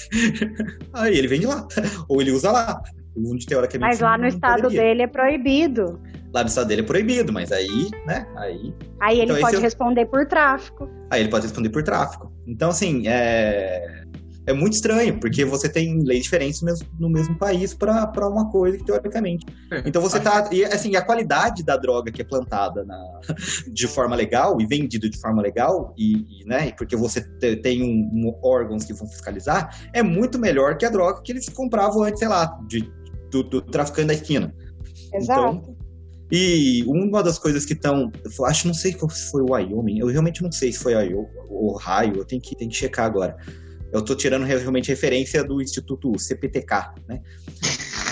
Aí 0.93 1.17
ele 1.17 1.27
vende 1.27 1.47
lá, 1.47 1.67
ou 2.07 2.21
ele 2.21 2.31
usa 2.31 2.51
lá 2.51 2.81
onde 3.17 3.45
teoricamente. 3.45 3.91
Mas 3.91 3.99
lá 3.99 4.17
no 4.17 4.27
estado 4.27 4.63
poderia. 4.63 4.81
dele 4.81 5.01
é 5.03 5.07
proibido. 5.07 6.01
Lá 6.33 6.41
no 6.41 6.49
estado 6.49 6.67
dele 6.67 6.81
é 6.81 6.85
proibido, 6.85 7.31
mas 7.31 7.51
aí, 7.51 7.89
né? 8.05 8.27
Aí. 8.35 8.73
Aí 8.99 9.19
ele 9.19 9.31
então, 9.31 9.41
pode 9.41 9.57
responder 9.57 10.05
por 10.05 10.25
tráfico. 10.25 10.89
Aí 11.09 11.21
ele 11.21 11.29
pode 11.29 11.45
responder 11.45 11.69
por 11.69 11.81
tráfico. 11.81 12.31
Então, 12.45 12.69
assim, 12.69 13.07
é. 13.07 14.03
É 14.47 14.53
muito 14.53 14.73
estranho, 14.73 15.19
porque 15.19 15.43
você 15.43 15.67
tem 15.67 16.03
leis 16.03 16.23
diferentes 16.23 16.61
no 16.61 16.67
mesmo, 16.67 16.87
no 16.99 17.09
mesmo 17.09 17.35
país 17.35 17.73
para 17.73 18.29
uma 18.29 18.51
coisa 18.51 18.77
que, 18.77 18.85
teoricamente. 18.85 19.43
É. 19.71 19.81
Então 19.85 19.99
você 19.99 20.19
tá. 20.19 20.47
E 20.51 20.63
assim, 20.63 20.95
a 20.95 21.01
qualidade 21.01 21.63
da 21.63 21.75
droga 21.75 22.11
que 22.11 22.21
é 22.21 22.25
plantada 22.25 22.83
na, 22.83 23.21
de 23.73 23.87
forma 23.87 24.15
legal 24.15 24.61
e 24.61 24.67
vendida 24.67 25.09
de 25.09 25.19
forma 25.19 25.41
legal, 25.41 25.95
e, 25.97 26.41
e 26.41 26.45
né, 26.45 26.71
porque 26.77 26.95
você 26.95 27.21
te, 27.21 27.55
tem 27.55 27.81
um, 27.81 27.87
um, 28.13 28.39
órgãos 28.43 28.85
que 28.85 28.93
vão 28.93 29.07
fiscalizar, 29.07 29.75
é 29.91 30.03
muito 30.03 30.37
melhor 30.37 30.77
que 30.77 30.85
a 30.85 30.89
droga 30.89 31.23
que 31.23 31.31
eles 31.31 31.49
compravam 31.49 32.03
antes, 32.03 32.19
sei 32.19 32.27
lá, 32.27 32.59
de 32.67 32.87
do, 33.35 33.43
do 33.43 33.61
traficante 33.61 34.07
da 34.07 34.13
esquina. 34.13 34.53
Exato. 35.13 35.41
Então, 35.41 35.75
e 36.31 36.83
uma 36.87 37.21
das 37.21 37.37
coisas 37.37 37.65
que 37.65 37.73
estão. 37.73 38.11
Acho 38.45 38.67
não 38.67 38.73
sei 38.73 38.93
se 38.93 39.31
foi 39.31 39.41
o 39.41 39.51
Wyoming, 39.51 39.99
eu 39.99 40.07
realmente 40.07 40.41
não 40.41 40.51
sei 40.51 40.71
se 40.71 40.79
foi 40.79 40.93
o 41.13 41.27
Ohio, 41.49 42.17
eu 42.17 42.25
tenho 42.25 42.41
que, 42.41 42.55
tenho 42.55 42.69
que 42.69 42.77
checar 42.77 43.05
agora. 43.05 43.37
Eu 43.91 43.99
estou 43.99 44.15
tirando 44.15 44.43
realmente 44.43 44.89
referência 44.89 45.43
do 45.43 45.61
Instituto 45.61 46.17
CPTK, 46.17 46.93
né? 47.07 47.21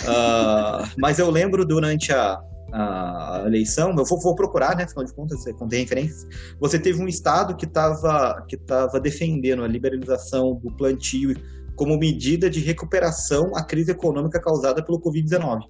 uh, 0.04 0.88
mas 0.98 1.18
eu 1.18 1.30
lembro 1.30 1.66
durante 1.66 2.14
a, 2.14 2.40
a 2.72 3.44
eleição, 3.48 3.94
eu 3.98 4.06
vou, 4.06 4.22
vou, 4.22 4.36
procurar, 4.36 4.78
né? 4.78 4.84
Afinal 4.84 5.06
de 5.06 5.14
contas, 5.14 5.42
você 5.42 5.52
contém 5.52 5.82
referências. 5.82 6.28
Você 6.60 6.78
teve 6.78 7.02
um 7.02 7.08
estado 7.08 7.56
que 7.56 7.66
estava 7.66 8.46
que 8.48 8.58
tava 8.58 9.00
defendendo 9.00 9.64
a 9.64 9.68
liberalização 9.68 10.56
do 10.64 10.72
plantio 10.78 11.36
como 11.84 11.98
medida 11.98 12.50
de 12.50 12.62
recuperação 12.62 13.52
à 13.54 13.62
crise 13.62 13.92
econômica 13.92 14.40
causada 14.40 14.82
pelo 14.82 15.02
Covid-19. 15.02 15.64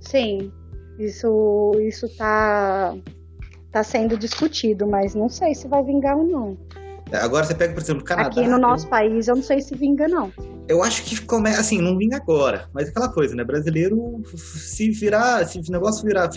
Sim, 0.00 0.50
isso 0.98 1.70
isso 1.80 2.06
está 2.06 2.92
tá 3.70 3.84
sendo 3.84 4.18
discutido, 4.18 4.84
mas 4.84 5.14
não 5.14 5.28
sei 5.28 5.54
se 5.54 5.68
vai 5.68 5.84
vingar 5.84 6.16
ou 6.16 6.24
não. 6.24 6.58
Agora 7.12 7.44
você 7.44 7.54
pega, 7.54 7.72
por 7.72 7.80
exemplo, 7.80 8.02
o 8.02 8.04
Canadá. 8.04 8.30
Aqui 8.30 8.48
no 8.48 8.58
nosso 8.58 8.86
eu... 8.86 8.90
país, 8.90 9.28
eu 9.28 9.36
não 9.36 9.44
sei 9.44 9.60
se 9.60 9.76
vinga, 9.76 10.08
não. 10.08 10.32
Eu 10.66 10.82
acho 10.82 11.04
que 11.04 11.20
começa, 11.20 11.60
assim, 11.60 11.80
não 11.80 11.96
vinga 11.96 12.16
agora, 12.16 12.68
mas 12.72 12.88
aquela 12.88 13.08
coisa, 13.08 13.36
né? 13.36 13.44
Brasileiro, 13.44 14.22
se 14.34 14.90
virar, 14.90 15.46
se 15.46 15.60
o 15.60 15.62
negócio 15.70 16.04
virar 16.04 16.28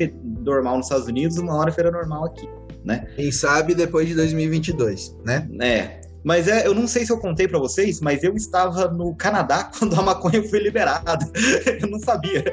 normal 0.45 0.77
nos 0.77 0.85
Estados 0.85 1.07
Unidos, 1.07 1.39
uma 1.39 1.55
hora 1.55 1.71
feira 1.71 1.89
normal 1.89 2.25
aqui, 2.25 2.47
né? 2.85 3.07
Quem 3.15 3.31
sabe 3.31 3.73
depois 3.73 4.07
de 4.07 4.13
2022, 4.13 5.17
né? 5.25 5.49
É, 5.59 6.01
mas 6.27 6.45
é, 6.49 6.67
eu 6.67 6.75
não 6.75 6.85
sei 6.85 7.05
se 7.05 7.11
eu 7.13 7.17
contei 7.17 7.47
para 7.47 7.57
vocês, 7.57 8.01
mas 8.01 8.21
eu 8.21 8.35
estava 8.35 8.89
no 8.89 9.15
Canadá 9.15 9.71
quando 9.79 9.97
a 9.97 10.03
maconha 10.03 10.43
foi 10.43 10.59
liberada. 10.59 11.25
eu 11.81 11.87
não 11.87 11.97
sabia. 11.99 12.43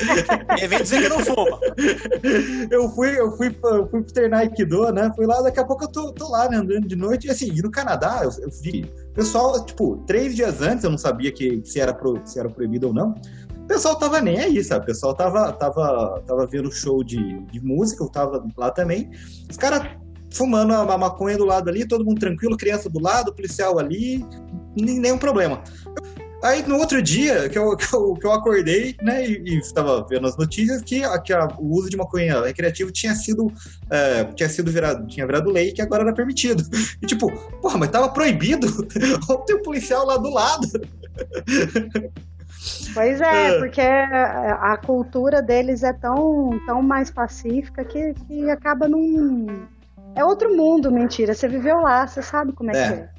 E 0.63 0.69
vem 0.69 0.81
dizer 0.81 1.03
que 1.03 1.09
não 1.09 1.19
fuma. 1.19 1.59
eu 2.71 2.89
fui, 2.91 3.19
eu 3.19 3.37
fui, 3.37 3.49
eu 3.49 3.89
fui 3.89 4.01
pro 4.01 4.13
treinar 4.13 4.43
Aikido, 4.43 4.93
né? 4.93 5.11
Fui 5.17 5.27
lá, 5.27 5.43
daqui 5.43 5.59
a 5.59 5.65
pouco 5.65 5.83
eu 5.83 5.89
tô, 5.89 6.13
tô 6.13 6.31
lá, 6.31 6.49
né, 6.49 6.59
andando 6.59 6.87
de 6.87 6.95
noite. 6.95 7.27
E 7.27 7.31
assim, 7.33 7.51
e 7.53 7.61
no 7.61 7.69
Canadá, 7.69 8.21
eu, 8.23 8.31
eu 8.45 8.51
vi. 8.63 8.89
Pessoal, 9.13 9.67
tipo, 9.67 9.97
três 10.07 10.37
dias 10.37 10.63
antes 10.63 10.85
eu 10.85 10.91
não 10.91 10.99
sabia 10.99 11.33
que, 11.33 11.61
se, 11.65 11.81
era 11.81 11.93
pro, 11.93 12.23
se 12.25 12.39
era 12.39 12.49
proibido 12.49 12.87
ou 12.87 12.95
não. 12.95 13.11
O 13.65 13.67
pessoal 13.67 13.97
tava 13.99 14.21
nem 14.21 14.39
aí, 14.39 14.63
sabe? 14.63 14.85
O 14.85 14.87
pessoal 14.87 15.15
tava, 15.17 15.53
tava, 15.53 16.23
tava 16.25 16.47
vendo 16.47 16.71
show 16.71 17.03
de, 17.03 17.41
de 17.51 17.61
música, 17.61 18.05
eu 18.05 18.09
tava 18.09 18.47
lá 18.57 18.71
também. 18.71 19.11
Os 19.51 19.57
caras 19.57 19.85
fumando 20.35 20.75
a 20.75 20.99
maconha 20.99 21.39
do 21.39 21.45
lado 21.45 21.71
ali, 21.71 21.87
todo 21.87 22.05
mundo 22.05 22.19
tranquilo, 22.19 22.57
criança 22.57 22.91
do 22.91 23.01
lado, 23.01 23.33
policial 23.33 23.79
ali, 23.79 24.25
nenhum 24.77 25.17
problema. 25.17 25.63
Aí 26.43 26.63
no 26.67 26.77
outro 26.77 27.01
dia 27.01 27.49
que 27.49 27.59
eu, 27.59 27.75
que 27.79 27.95
eu, 27.95 28.15
que 28.15 28.27
eu 28.27 28.33
acordei, 28.33 28.95
né, 29.01 29.27
e, 29.27 29.59
estava 29.59 30.07
vendo 30.07 30.27
as 30.27 30.37
notícias 30.37 30.83
que, 30.83 31.01
que 31.21 31.33
a, 31.33 31.49
o 31.59 31.75
uso 31.75 31.89
de 31.89 31.97
maconha 31.97 32.43
recreativo 32.45 32.93
tinha 32.93 33.15
sido, 33.15 33.51
é, 33.89 34.25
tinha 34.25 34.49
sido 34.49 34.71
virado, 34.71 35.07
tinha 35.07 35.25
virado 35.25 35.51
lei 35.51 35.73
que 35.73 35.81
agora 35.81 36.03
era 36.03 36.13
permitido. 36.13 36.63
E 37.03 37.07
tipo, 37.07 37.31
porra, 37.61 37.79
mas 37.79 37.91
tava 37.91 38.09
proibido? 38.09 38.67
Tem 39.47 39.57
um 39.57 39.63
policial 39.63 40.07
lá 40.07 40.17
do 40.17 40.31
lado. 40.31 40.69
Pois 42.95 43.21
é, 43.21 43.49
é, 43.49 43.59
porque 43.59 43.81
a 43.81 44.77
cultura 44.77 45.43
deles 45.43 45.83
é 45.83 45.93
tão, 45.93 46.59
tão 46.67 46.83
mais 46.83 47.11
pacífica 47.11 47.85
que, 47.85 48.15
que 48.27 48.49
acaba 48.51 48.89
num, 48.89 49.67
é 50.15 50.25
outro 50.25 50.55
mundo, 50.57 50.91
mentira. 50.91 51.35
Você 51.35 51.49
viveu 51.49 51.81
lá, 51.81 52.07
você 52.07 52.23
sabe 52.23 52.53
como 52.53 52.71
é, 52.71 52.77
é. 52.77 52.89
que 52.89 52.95
é. 52.95 53.11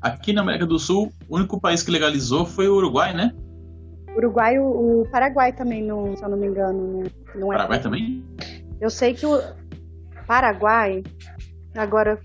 Aqui 0.00 0.32
na 0.32 0.42
América 0.42 0.66
do 0.66 0.78
Sul, 0.78 1.12
o 1.28 1.36
único 1.36 1.60
país 1.60 1.82
que 1.82 1.90
legalizou 1.90 2.44
foi 2.44 2.68
o 2.68 2.76
Uruguai, 2.76 3.14
né? 3.14 3.32
Uruguai, 4.16 4.58
o, 4.58 5.02
o 5.02 5.10
Paraguai 5.10 5.52
também, 5.52 5.82
não, 5.82 6.16
se 6.16 6.22
eu 6.22 6.28
não 6.28 6.38
me 6.38 6.46
engano. 6.46 7.04
Não, 7.34 7.52
é. 7.52 7.56
Paraguai 7.56 7.80
também? 7.80 8.24
Eu 8.80 8.90
sei 8.90 9.14
que 9.14 9.26
o 9.26 9.40
Paraguai, 10.26 11.02
agora, 11.76 12.20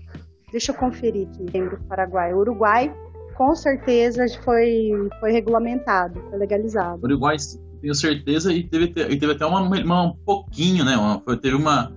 deixa 0.50 0.72
eu 0.72 0.76
conferir 0.76 1.28
aqui, 1.28 1.46
lembro 1.52 1.78
Paraguai. 1.88 2.32
O 2.34 2.38
Uruguai, 2.38 2.94
com 3.34 3.54
certeza, 3.54 4.26
foi, 4.44 4.90
foi 5.18 5.32
regulamentado, 5.32 6.20
foi 6.28 6.38
legalizado. 6.38 7.00
O 7.02 7.06
Uruguai, 7.06 7.36
tenho 7.80 7.94
certeza, 7.94 8.52
e 8.52 8.62
teve, 8.62 8.84
e 8.84 9.18
teve 9.18 9.32
até 9.32 9.46
uma, 9.46 9.60
uma, 9.60 10.02
um 10.02 10.16
pouquinho, 10.24 10.84
né? 10.84 10.96
Uma, 10.96 11.20
teve 11.38 11.56
uma, 11.56 11.92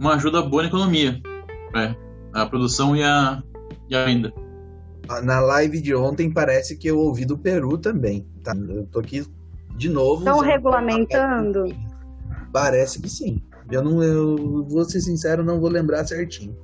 uma 0.00 0.14
ajuda 0.14 0.42
boa 0.42 0.62
na 0.62 0.68
economia. 0.68 1.20
É, 1.78 1.96
a 2.32 2.46
produção 2.46 2.96
e 2.96 3.02
a, 3.02 3.42
e 3.88 3.96
a 3.96 4.04
venda. 4.04 4.32
Na 5.22 5.40
live 5.40 5.80
de 5.80 5.94
ontem 5.94 6.30
parece 6.30 6.76
que 6.76 6.86
eu 6.88 6.98
ouvi 6.98 7.24
do 7.24 7.38
Peru 7.38 7.78
também. 7.78 8.26
Tá? 8.44 8.54
Eu 8.54 8.86
tô 8.86 9.00
aqui 9.00 9.26
de 9.76 9.88
novo. 9.88 10.20
Estão 10.20 10.40
regulamentando? 10.40 11.64
Parece 12.52 13.00
que 13.00 13.08
sim. 13.08 13.40
Eu 13.70 13.82
não, 13.82 14.02
eu 14.02 14.66
vou 14.68 14.84
ser 14.84 15.00
sincero, 15.00 15.44
não 15.44 15.60
vou 15.60 15.70
lembrar 15.70 16.04
certinho. 16.06 16.56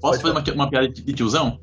Posso 0.00 0.20
Pode 0.20 0.34
fazer 0.34 0.52
uma, 0.52 0.64
uma, 0.64 0.70
piada 0.70 0.88
de 0.88 1.12
tiozão? 1.12 1.58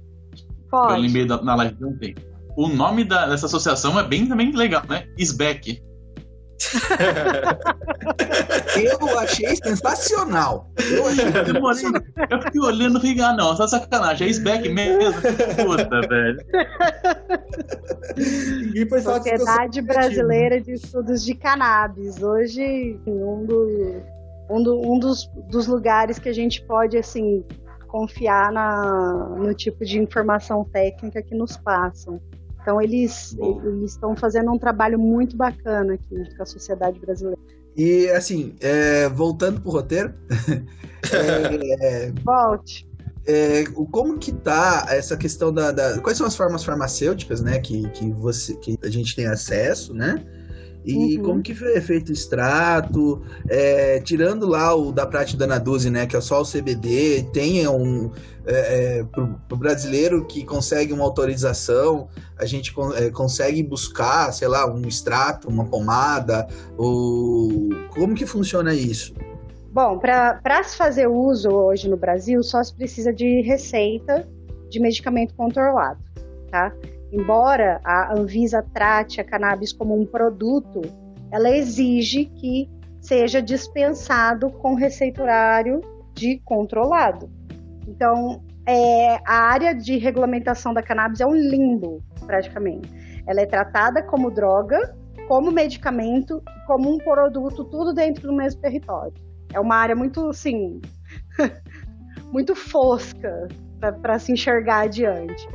Pode. 0.69 0.93
Eu 0.93 0.99
lembrei 0.99 1.25
da, 1.25 1.41
na 1.41 1.55
live 1.55 1.75
de 1.75 1.85
ontem. 1.85 2.15
O 2.57 2.67
nome 2.67 3.03
da, 3.03 3.27
dessa 3.27 3.45
associação 3.45 3.99
é 3.99 4.03
bem 4.03 4.27
também 4.27 4.51
legal, 4.51 4.83
né? 4.89 5.07
SBEC. 5.17 5.81
Eu 8.75 9.19
achei 9.19 9.55
sensacional. 9.55 10.71
Eu 10.91 11.07
achei 11.07 11.31
sensacional. 11.31 12.01
Eu 12.29 12.41
fiquei 12.41 12.61
olhando 12.61 12.97
e 12.97 13.01
falei, 13.01 13.21
ah, 13.21 13.33
não, 13.33 13.55
tá 13.55 13.67
sacanagem. 13.67 14.27
É 14.27 14.29
Isbeck 14.29 14.69
mesmo. 14.69 15.13
Puta, 15.65 16.01
velho. 16.07 16.39
Sociedade 19.01 19.81
Brasileira 19.81 20.61
de 20.61 20.73
Estudos 20.73 21.23
de 21.23 21.35
Cannabis. 21.35 22.21
Hoje, 22.21 22.99
um, 23.07 23.45
do, 23.45 24.03
um, 24.49 24.63
do, 24.63 24.81
um 24.81 24.99
dos, 24.99 25.29
dos 25.49 25.67
lugares 25.67 26.19
que 26.19 26.29
a 26.29 26.33
gente 26.33 26.63
pode, 26.65 26.97
assim, 26.97 27.43
confiar 27.87 28.51
na, 28.51 29.35
no 29.37 29.53
tipo 29.53 29.83
de 29.85 29.99
informação 29.99 30.63
técnica 30.63 31.21
que 31.21 31.35
nos 31.35 31.57
passam. 31.57 32.21
Então 32.61 32.81
eles 32.81 33.35
estão 33.83 34.15
fazendo 34.15 34.51
um 34.51 34.57
trabalho 34.57 34.99
muito 34.99 35.35
bacana 35.35 35.95
aqui 35.95 36.35
com 36.35 36.43
a 36.43 36.45
sociedade 36.45 36.99
brasileira. 36.99 37.39
E 37.75 38.09
assim, 38.09 38.53
é, 38.59 39.07
voltando 39.09 39.61
pro 39.61 39.71
roteiro, 39.71 40.13
é, 41.11 42.11
volte. 42.23 42.87
É, 43.25 43.63
como 43.91 44.17
que 44.17 44.31
tá 44.31 44.87
essa 44.89 45.15
questão 45.15 45.53
da, 45.53 45.71
da, 45.71 45.99
quais 45.99 46.17
são 46.17 46.25
as 46.25 46.35
formas 46.35 46.63
farmacêuticas, 46.63 47.39
né, 47.41 47.59
que, 47.59 47.87
que 47.89 48.11
você 48.11 48.55
que 48.55 48.77
a 48.83 48.89
gente 48.89 49.15
tem 49.15 49.27
acesso, 49.27 49.93
né? 49.93 50.23
E 50.83 51.17
uhum. 51.17 51.23
como 51.23 51.41
que 51.43 51.53
foi 51.53 51.79
feito 51.79 52.09
o 52.09 52.11
extrato, 52.11 53.21
é, 53.47 53.99
tirando 53.99 54.47
lá 54.47 54.73
o 54.75 54.91
da 54.91 55.05
Prate 55.05 55.37
da 55.37 55.45
Naduzi, 55.45 55.89
né, 55.89 56.07
que 56.07 56.15
é 56.15 56.21
só 56.21 56.41
o 56.41 56.45
CBD, 56.45 57.27
tem 57.31 57.67
um, 57.67 58.11
é, 58.45 58.99
é, 58.99 59.55
brasileiro 59.55 60.25
que 60.25 60.43
consegue 60.43 60.91
uma 60.91 61.03
autorização, 61.03 62.07
a 62.37 62.45
gente 62.45 62.73
é, 62.95 63.11
consegue 63.11 63.61
buscar, 63.61 64.31
sei 64.31 64.47
lá, 64.47 64.65
um 64.71 64.87
extrato, 64.87 65.47
uma 65.47 65.65
pomada, 65.65 66.47
ou 66.75 67.69
como 67.89 68.15
que 68.15 68.25
funciona 68.25 68.73
isso? 68.73 69.13
Bom, 69.71 69.99
para 69.99 70.63
se 70.63 70.75
fazer 70.75 71.07
uso 71.07 71.49
hoje 71.49 71.87
no 71.87 71.95
Brasil, 71.95 72.41
só 72.43 72.61
se 72.63 72.73
precisa 72.73 73.13
de 73.13 73.41
receita 73.41 74.27
de 74.69 74.79
medicamento 74.79 75.33
controlado, 75.35 75.99
tá? 76.49 76.73
Embora 77.11 77.79
a 77.83 78.13
Anvisa 78.13 78.65
trate 78.73 79.19
a 79.19 79.23
cannabis 79.23 79.73
como 79.73 79.99
um 79.99 80.05
produto, 80.05 80.81
ela 81.31 81.49
exige 81.49 82.25
que 82.25 82.69
seja 82.99 83.41
dispensado 83.41 84.49
com 84.51 84.75
receituário 84.75 85.81
de 86.13 86.39
controlado. 86.45 87.29
Então, 87.87 88.43
é, 88.65 89.15
a 89.25 89.49
área 89.49 89.73
de 89.73 89.97
regulamentação 89.97 90.73
da 90.73 90.83
cannabis 90.83 91.19
é 91.19 91.25
um 91.25 91.33
limbo, 91.33 92.03
praticamente. 92.25 92.89
Ela 93.27 93.41
é 93.41 93.45
tratada 93.45 94.03
como 94.03 94.29
droga, 94.29 94.95
como 95.27 95.51
medicamento, 95.51 96.41
como 96.67 96.93
um 96.93 96.97
produto, 96.97 97.63
tudo 97.65 97.93
dentro 97.93 98.27
do 98.27 98.33
mesmo 98.33 98.61
território. 98.61 99.13
É 99.53 99.59
uma 99.59 99.75
área 99.75 99.95
muito, 99.95 100.29
assim, 100.29 100.79
muito 102.31 102.55
fosca 102.55 103.47
para 104.01 104.19
se 104.19 104.31
enxergar 104.31 104.81
adiante. 104.81 105.47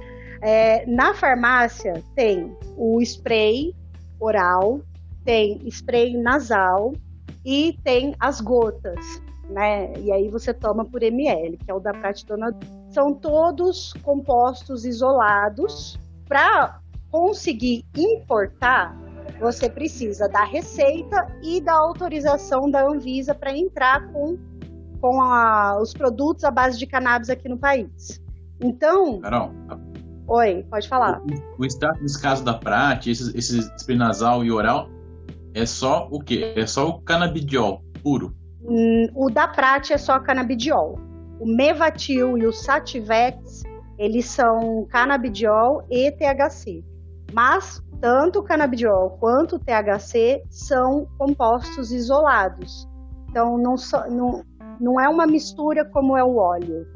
É, 0.47 0.87
na 0.87 1.13
farmácia 1.13 2.05
tem 2.15 2.57
o 2.77 3.03
spray 3.03 3.75
oral, 4.21 4.81
tem 5.25 5.61
spray 5.67 6.17
nasal 6.17 6.93
e 7.45 7.77
tem 7.83 8.15
as 8.21 8.41
gotas, 8.41 9.05
né? 9.51 9.93
E 9.99 10.13
aí 10.13 10.29
você 10.29 10.55
toma 10.55 10.85
por 10.85 11.03
ml, 11.03 11.57
que 11.57 11.69
é 11.69 11.75
o 11.75 11.81
da 11.81 11.93
pratidona. 11.93 12.57
São 12.91 13.13
todos 13.13 13.93
compostos 14.05 14.85
isolados. 14.85 15.99
Para 16.29 16.79
conseguir 17.11 17.85
importar, 17.97 18.97
você 19.41 19.69
precisa 19.69 20.29
da 20.29 20.45
receita 20.45 21.27
e 21.43 21.61
da 21.61 21.75
autorização 21.75 22.71
da 22.71 22.87
Anvisa 22.87 23.35
para 23.35 23.51
entrar 23.51 24.13
com, 24.13 24.39
com 25.01 25.21
a, 25.21 25.77
os 25.83 25.93
produtos 25.93 26.45
à 26.45 26.53
base 26.53 26.79
de 26.79 26.87
cannabis 26.87 27.31
aqui 27.31 27.49
no 27.49 27.59
país. 27.59 28.23
Então. 28.61 29.21
Carol, 29.21 29.51
Oi, 30.29 30.64
pode 30.68 30.89
falar. 30.89 31.20
O, 31.20 31.62
o 31.62 31.64
extrato, 31.64 32.03
nesse 32.03 32.20
caso 32.20 32.45
da 32.45 32.55
Prat, 32.55 33.07
esse, 33.07 33.37
esse 33.37 33.95
nasal 33.95 34.45
e 34.45 34.51
oral, 34.51 34.89
é 35.55 35.64
só 35.64 36.09
o 36.11 36.20
quê? 36.20 36.53
É 36.57 36.66
só 36.66 36.89
o 36.89 37.01
canabidiol 37.01 37.83
puro? 38.03 38.35
Hum, 38.62 39.09
o 39.14 39.31
da 39.31 39.47
Prat 39.47 39.91
é 39.91 39.99
só 39.99 40.18
canabidiol. 40.18 40.99
O 41.39 41.47
Mevatil 41.47 42.37
e 42.37 42.47
o 42.47 42.53
Sativex, 42.53 43.62
eles 43.99 44.27
são 44.27 44.87
canabidiol 44.91 45.87
e 45.91 46.11
THC. 46.11 46.85
Mas 47.33 47.83
tanto 48.01 48.41
o 48.41 48.43
canabidiol 48.43 49.11
quanto 49.18 49.57
o 49.57 49.59
THC 49.59 50.43
são 50.51 51.07
compostos 51.18 51.93
isolados. 51.93 52.87
Então 53.31 53.57
não, 53.57 53.74
não, 54.11 54.45
não 54.81 55.01
é 55.01 55.09
uma 55.09 55.27
mistura 55.27 55.85
como 55.85 56.16
é 56.16 56.24
o 56.24 56.37
óleo. 56.37 56.87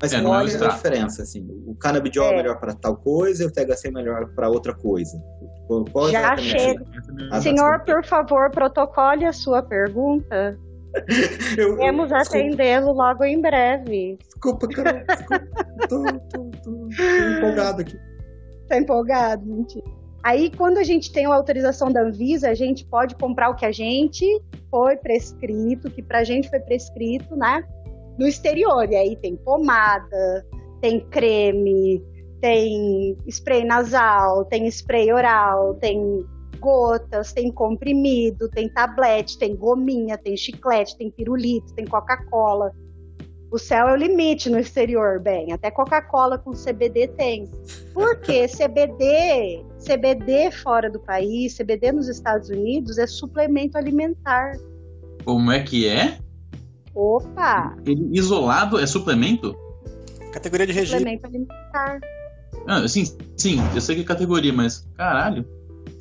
Mas 0.00 0.12
é, 0.12 0.20
qual 0.20 0.40
é 0.40 0.42
a 0.42 0.68
diferença? 0.68 1.22
Assim, 1.22 1.46
o 1.66 1.74
canabidiol 1.74 2.30
é, 2.30 2.32
é 2.32 2.36
melhor 2.36 2.58
para 2.58 2.74
tal 2.74 2.96
coisa 2.96 3.44
e 3.44 3.46
o 3.46 3.50
THC 3.50 3.88
é 3.88 3.90
melhor 3.90 4.28
para 4.34 4.48
outra 4.48 4.74
coisa? 4.74 5.18
Qual 5.66 6.10
Já 6.10 6.36
chego. 6.36 6.84
Ah, 7.30 7.40
Senhor, 7.40 7.80
por 7.84 8.04
favor, 8.04 8.50
protocole 8.50 9.24
a 9.24 9.32
sua 9.32 9.62
pergunta. 9.62 10.58
eu, 11.56 11.76
Vamos 11.76 12.12
atendê-lo 12.12 12.92
logo 12.92 13.24
em 13.24 13.40
breve. 13.40 14.18
Desculpa, 14.22 14.68
Carol. 14.68 15.00
Desculpa. 15.06 15.48
tô, 15.88 16.04
tô, 16.04 16.50
tô, 16.62 16.88
tô 16.88 17.38
empolgado 17.38 17.80
aqui. 17.80 17.98
Tá 18.68 18.78
empolgado? 18.78 19.44
Mentira. 19.44 19.84
Aí, 20.22 20.50
quando 20.56 20.78
a 20.78 20.82
gente 20.82 21.12
tem 21.12 21.26
a 21.26 21.34
autorização 21.34 21.92
da 21.92 22.02
Anvisa, 22.02 22.48
a 22.48 22.54
gente 22.54 22.86
pode 22.86 23.14
comprar 23.14 23.50
o 23.50 23.54
que 23.54 23.66
a 23.66 23.72
gente 23.72 24.24
foi 24.70 24.96
prescrito, 24.96 25.90
que 25.90 26.02
pra 26.02 26.24
gente 26.24 26.48
foi 26.48 26.60
prescrito, 26.60 27.36
né? 27.36 27.62
No 28.18 28.26
exterior. 28.26 28.90
E 28.90 28.96
aí 28.96 29.16
tem 29.16 29.36
pomada, 29.36 30.46
tem 30.80 31.00
creme, 31.08 32.02
tem 32.40 33.16
spray 33.26 33.64
nasal, 33.64 34.44
tem 34.44 34.66
spray 34.66 35.12
oral, 35.12 35.74
tem 35.74 36.24
gotas, 36.60 37.32
tem 37.32 37.52
comprimido, 37.52 38.48
tem 38.48 38.68
tablete, 38.68 39.38
tem 39.38 39.54
gominha, 39.54 40.16
tem 40.16 40.36
chiclete, 40.36 40.96
tem 40.96 41.10
pirulito, 41.10 41.74
tem 41.74 41.84
Coca-Cola. 41.84 42.72
O 43.50 43.58
céu 43.58 43.88
é 43.88 43.92
o 43.92 43.96
limite 43.96 44.50
no 44.50 44.58
exterior, 44.58 45.20
bem. 45.20 45.52
Até 45.52 45.70
Coca-Cola 45.70 46.38
com 46.38 46.52
CBD 46.52 47.08
tem. 47.08 47.48
Por 47.92 48.18
quê? 48.20 48.46
CBD, 48.48 49.64
CBD 49.78 50.50
fora 50.50 50.90
do 50.90 50.98
país, 50.98 51.56
CBD 51.56 51.92
nos 51.92 52.08
Estados 52.08 52.48
Unidos 52.48 52.98
é 52.98 53.06
suplemento 53.06 53.78
alimentar. 53.78 54.52
Como 55.24 55.52
é 55.52 55.62
que 55.62 55.86
é? 55.86 56.18
Opa! 56.94 57.76
Ele 57.84 58.08
isolado 58.12 58.78
é 58.78 58.86
suplemento? 58.86 59.56
Categoria 60.32 60.66
de 60.66 60.72
regime. 60.72 60.98
Suplemento 60.98 61.26
alimentar. 61.26 62.00
Ah, 62.66 62.86
sim, 62.88 63.04
sim, 63.36 63.58
eu 63.74 63.80
sei 63.80 63.96
que 63.96 64.02
é 64.02 64.04
categoria, 64.04 64.52
mas 64.52 64.88
caralho. 64.96 65.44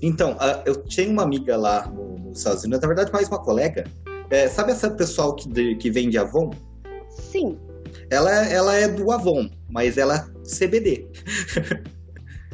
Então, 0.02 0.38
eu 0.66 0.76
tenho 0.76 1.12
uma 1.12 1.24
amiga 1.24 1.56
lá 1.58 1.88
nos 1.88 2.40
Estados 2.40 2.64
Unidos, 2.64 2.82
na 2.82 2.88
verdade, 2.88 3.12
mais 3.12 3.28
uma 3.28 3.40
colega. 3.40 3.86
É, 4.30 4.48
sabe 4.48 4.72
essa 4.72 4.90
pessoal 4.90 5.36
que, 5.36 5.76
que 5.76 5.90
vende 5.90 6.18
Avon? 6.18 6.52
Sim. 7.10 7.58
Ela, 8.10 8.32
ela 8.48 8.76
é 8.76 8.88
do 8.88 9.12
Avon, 9.12 9.50
mas 9.70 9.98
ela 9.98 10.16
é 10.16 10.26
CBD. 10.44 11.08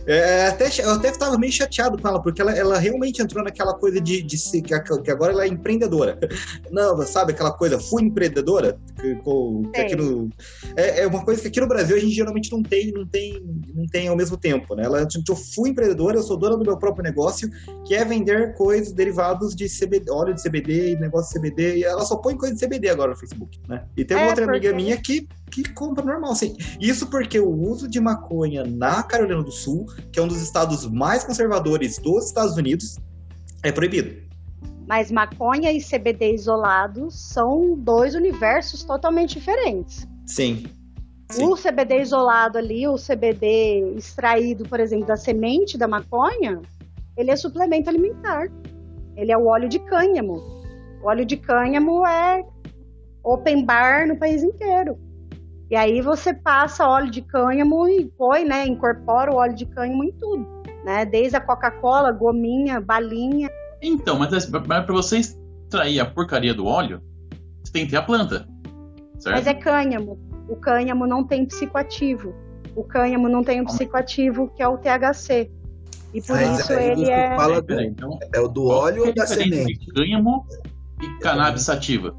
É, 0.09 0.47
até, 0.47 0.67
eu 0.81 0.89
até 0.89 1.09
estava 1.09 1.37
meio 1.37 1.53
chateado 1.53 1.95
com 2.01 2.07
ela, 2.07 2.19
porque 2.19 2.41
ela, 2.41 2.51
ela 2.51 2.79
realmente 2.79 3.21
entrou 3.21 3.43
naquela 3.43 3.75
coisa 3.75 4.01
de, 4.01 4.23
de 4.23 4.39
ser, 4.39 4.63
que, 4.63 4.73
agora 4.73 5.31
ela 5.31 5.43
é 5.43 5.47
empreendedora. 5.47 6.17
Não, 6.71 6.99
sabe 7.05 7.31
aquela 7.33 7.51
coisa, 7.51 7.79
fui 7.79 8.01
empreendedora? 8.01 8.79
Que, 8.99 9.15
que 9.15 9.81
aqui 9.81 9.95
no, 9.95 10.27
é, 10.75 11.01
é, 11.01 11.07
uma 11.07 11.23
coisa 11.23 11.43
que 11.43 11.47
aqui 11.47 11.61
no 11.61 11.67
Brasil 11.67 11.95
a 11.95 11.99
gente 11.99 12.11
geralmente 12.11 12.51
não 12.51 12.61
tem, 12.63 12.91
não 12.91 13.05
tem, 13.05 13.39
não 13.73 13.85
tem 13.85 14.07
ao 14.07 14.15
mesmo 14.15 14.35
tempo, 14.35 14.75
né? 14.75 14.83
Ela, 14.83 15.07
eu 15.27 15.35
fui 15.35 15.69
empreendedora, 15.69 16.17
eu 16.17 16.23
sou 16.23 16.35
dona 16.35 16.57
do 16.57 16.65
meu 16.65 16.77
próprio 16.77 17.03
negócio, 17.03 17.49
que 17.85 17.93
é 17.93 18.03
vender 18.03 18.55
coisas 18.55 18.91
derivados 18.91 19.55
de 19.55 19.67
CBD, 19.69 20.11
óleo 20.11 20.33
de 20.33 20.43
CBD 20.43 20.93
e 20.93 20.99
negócio 20.99 21.31
de 21.33 21.39
CBD, 21.39 21.77
e 21.77 21.83
ela 21.83 22.03
só 22.03 22.17
põe 22.17 22.35
coisa 22.35 22.55
de 22.55 22.65
CBD 22.65 22.89
agora 22.89 23.11
no 23.11 23.17
Facebook, 23.17 23.59
né? 23.67 23.85
E 23.95 24.03
tem 24.03 24.17
uma 24.17 24.25
é, 24.25 24.29
outra 24.29 24.45
porque... 24.45 24.67
amiga 24.67 24.75
minha 24.75 24.97
que, 24.97 25.27
que 25.49 25.73
compra 25.73 26.05
normal, 26.05 26.31
assim. 26.31 26.55
Isso 26.79 27.07
porque 27.07 27.39
o 27.39 27.49
uso 27.49 27.87
de 27.87 27.99
maconha 27.99 28.63
na 28.63 29.03
Carolina 29.03 29.43
do 29.43 29.51
Sul 29.51 29.87
que 30.11 30.19
é 30.19 30.23
um 30.23 30.27
dos 30.27 30.41
estados 30.41 30.85
mais 30.89 31.23
conservadores 31.23 31.97
dos 31.99 32.25
Estados 32.25 32.55
Unidos, 32.57 32.97
é 33.63 33.71
proibido. 33.71 34.29
Mas 34.87 35.11
maconha 35.11 35.71
e 35.71 35.79
CBD 35.81 36.33
isolados 36.33 37.15
são 37.15 37.75
dois 37.77 38.15
universos 38.15 38.83
totalmente 38.83 39.37
diferentes. 39.37 40.07
Sim. 40.25 40.65
Sim. 41.31 41.45
O 41.45 41.55
CBD 41.55 42.01
isolado 42.01 42.57
ali, 42.57 42.87
o 42.87 42.95
CBD 42.95 43.93
extraído, 43.95 44.67
por 44.67 44.79
exemplo, 44.79 45.05
da 45.05 45.15
semente 45.15 45.77
da 45.77 45.87
maconha, 45.87 46.59
ele 47.15 47.29
é 47.29 47.35
suplemento 47.35 47.87
alimentar. 47.87 48.47
Ele 49.15 49.31
é 49.31 49.37
o 49.37 49.45
óleo 49.45 49.69
de 49.69 49.77
cânhamo. 49.77 50.41
O 51.03 51.07
óleo 51.07 51.25
de 51.25 51.37
cânhamo 51.37 52.05
é 52.07 52.43
open 53.23 53.63
bar 53.63 54.07
no 54.07 54.17
país 54.17 54.41
inteiro. 54.41 54.97
E 55.69 55.75
aí 55.75 56.01
você 56.01 56.33
passa 56.33 56.87
óleo 56.87 57.11
de 57.11 57.21
cânhamo 57.21 57.87
e 57.87 58.05
põe, 58.17 58.43
né? 58.43 58.65
Incorpora 58.65 59.31
o 59.31 59.35
óleo 59.35 59.55
de 59.55 59.65
cânhamo 59.67 60.03
em 60.03 60.11
tudo, 60.13 60.45
né? 60.83 61.05
Desde 61.05 61.37
a 61.37 61.41
Coca-Cola, 61.41 62.11
gominha, 62.11 62.81
balinha. 62.81 63.49
Então, 63.81 64.17
mas 64.17 64.45
para 64.45 64.81
você 64.93 65.19
extrair 65.19 65.99
a 65.99 66.05
porcaria 66.05 66.53
do 66.53 66.65
óleo, 66.65 67.01
você 67.63 67.71
tem 67.71 67.85
que 67.85 67.91
ter 67.91 67.97
a 67.97 68.01
planta, 68.01 68.47
certo? 69.19 69.35
Mas 69.35 69.47
é 69.47 69.53
cânhamo. 69.53 70.17
O 70.49 70.55
cânhamo 70.55 71.05
não 71.05 71.23
tem 71.23 71.45
psicoativo. 71.45 72.33
O 72.75 72.83
cânhamo 72.83 73.29
não 73.29 73.43
tem 73.43 73.61
um 73.61 73.65
psicoativo 73.65 74.51
que 74.55 74.63
é 74.63 74.67
o 74.67 74.77
THC. 74.77 75.51
E 76.13 76.21
por 76.21 76.35
mas 76.35 76.59
isso 76.59 76.73
ele 76.73 77.11
é. 77.11 77.35
Fala 77.35 77.61
do, 77.61 77.79
então, 77.81 78.17
é 78.33 78.39
o 78.39 78.47
do 78.47 78.65
óleo 78.65 79.05
ou 79.05 79.13
da 79.13 79.27
semente? 79.27 79.85
Cânhamo 79.93 80.43
e 80.99 81.19
cannabis 81.19 81.61
sativa. 81.61 82.15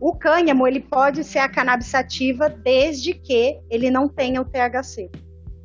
O 0.00 0.14
cânhamo 0.14 0.66
ele 0.66 0.80
pode 0.80 1.24
ser 1.24 1.40
a 1.40 1.48
cannabis 1.48 1.88
sativa 1.88 2.48
desde 2.48 3.14
que 3.14 3.58
ele 3.68 3.90
não 3.90 4.08
tenha 4.08 4.40
o 4.40 4.44
THC. 4.44 5.10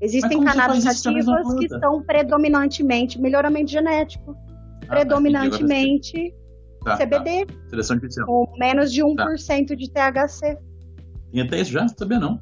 Existem 0.02 0.44
cannabis 0.44 0.84
sativas 0.84 1.54
que 1.60 1.70
são 1.70 2.02
predominantemente 2.02 3.22
melhoramento 3.22 3.72
genético, 3.72 4.32
ah, 4.32 4.88
tá, 4.88 4.96
predominantemente 4.96 6.34
tá, 6.84 6.98
CBD, 6.98 7.46
tá. 7.46 8.26
Com 8.26 8.52
menos 8.58 8.92
de 8.92 9.02
1% 9.02 9.16
tá. 9.16 9.76
de 9.76 9.90
THC. 9.90 10.58
E 11.32 11.40
até 11.40 11.62
isso 11.62 11.72
já? 11.72 11.88
Sabia 11.88 12.20
não? 12.20 12.42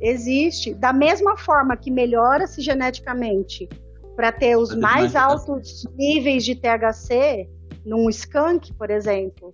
Existe. 0.00 0.74
Da 0.74 0.92
mesma 0.92 1.36
forma 1.36 1.76
que 1.76 1.90
melhora-se 1.90 2.60
geneticamente 2.60 3.68
para 4.16 4.30
ter 4.30 4.56
os 4.56 4.74
mais 4.74 5.16
altos 5.16 5.86
níveis 5.96 6.44
de 6.44 6.54
THC 6.56 7.48
num 7.86 8.08
skunk, 8.10 8.72
por 8.74 8.90
exemplo, 8.90 9.52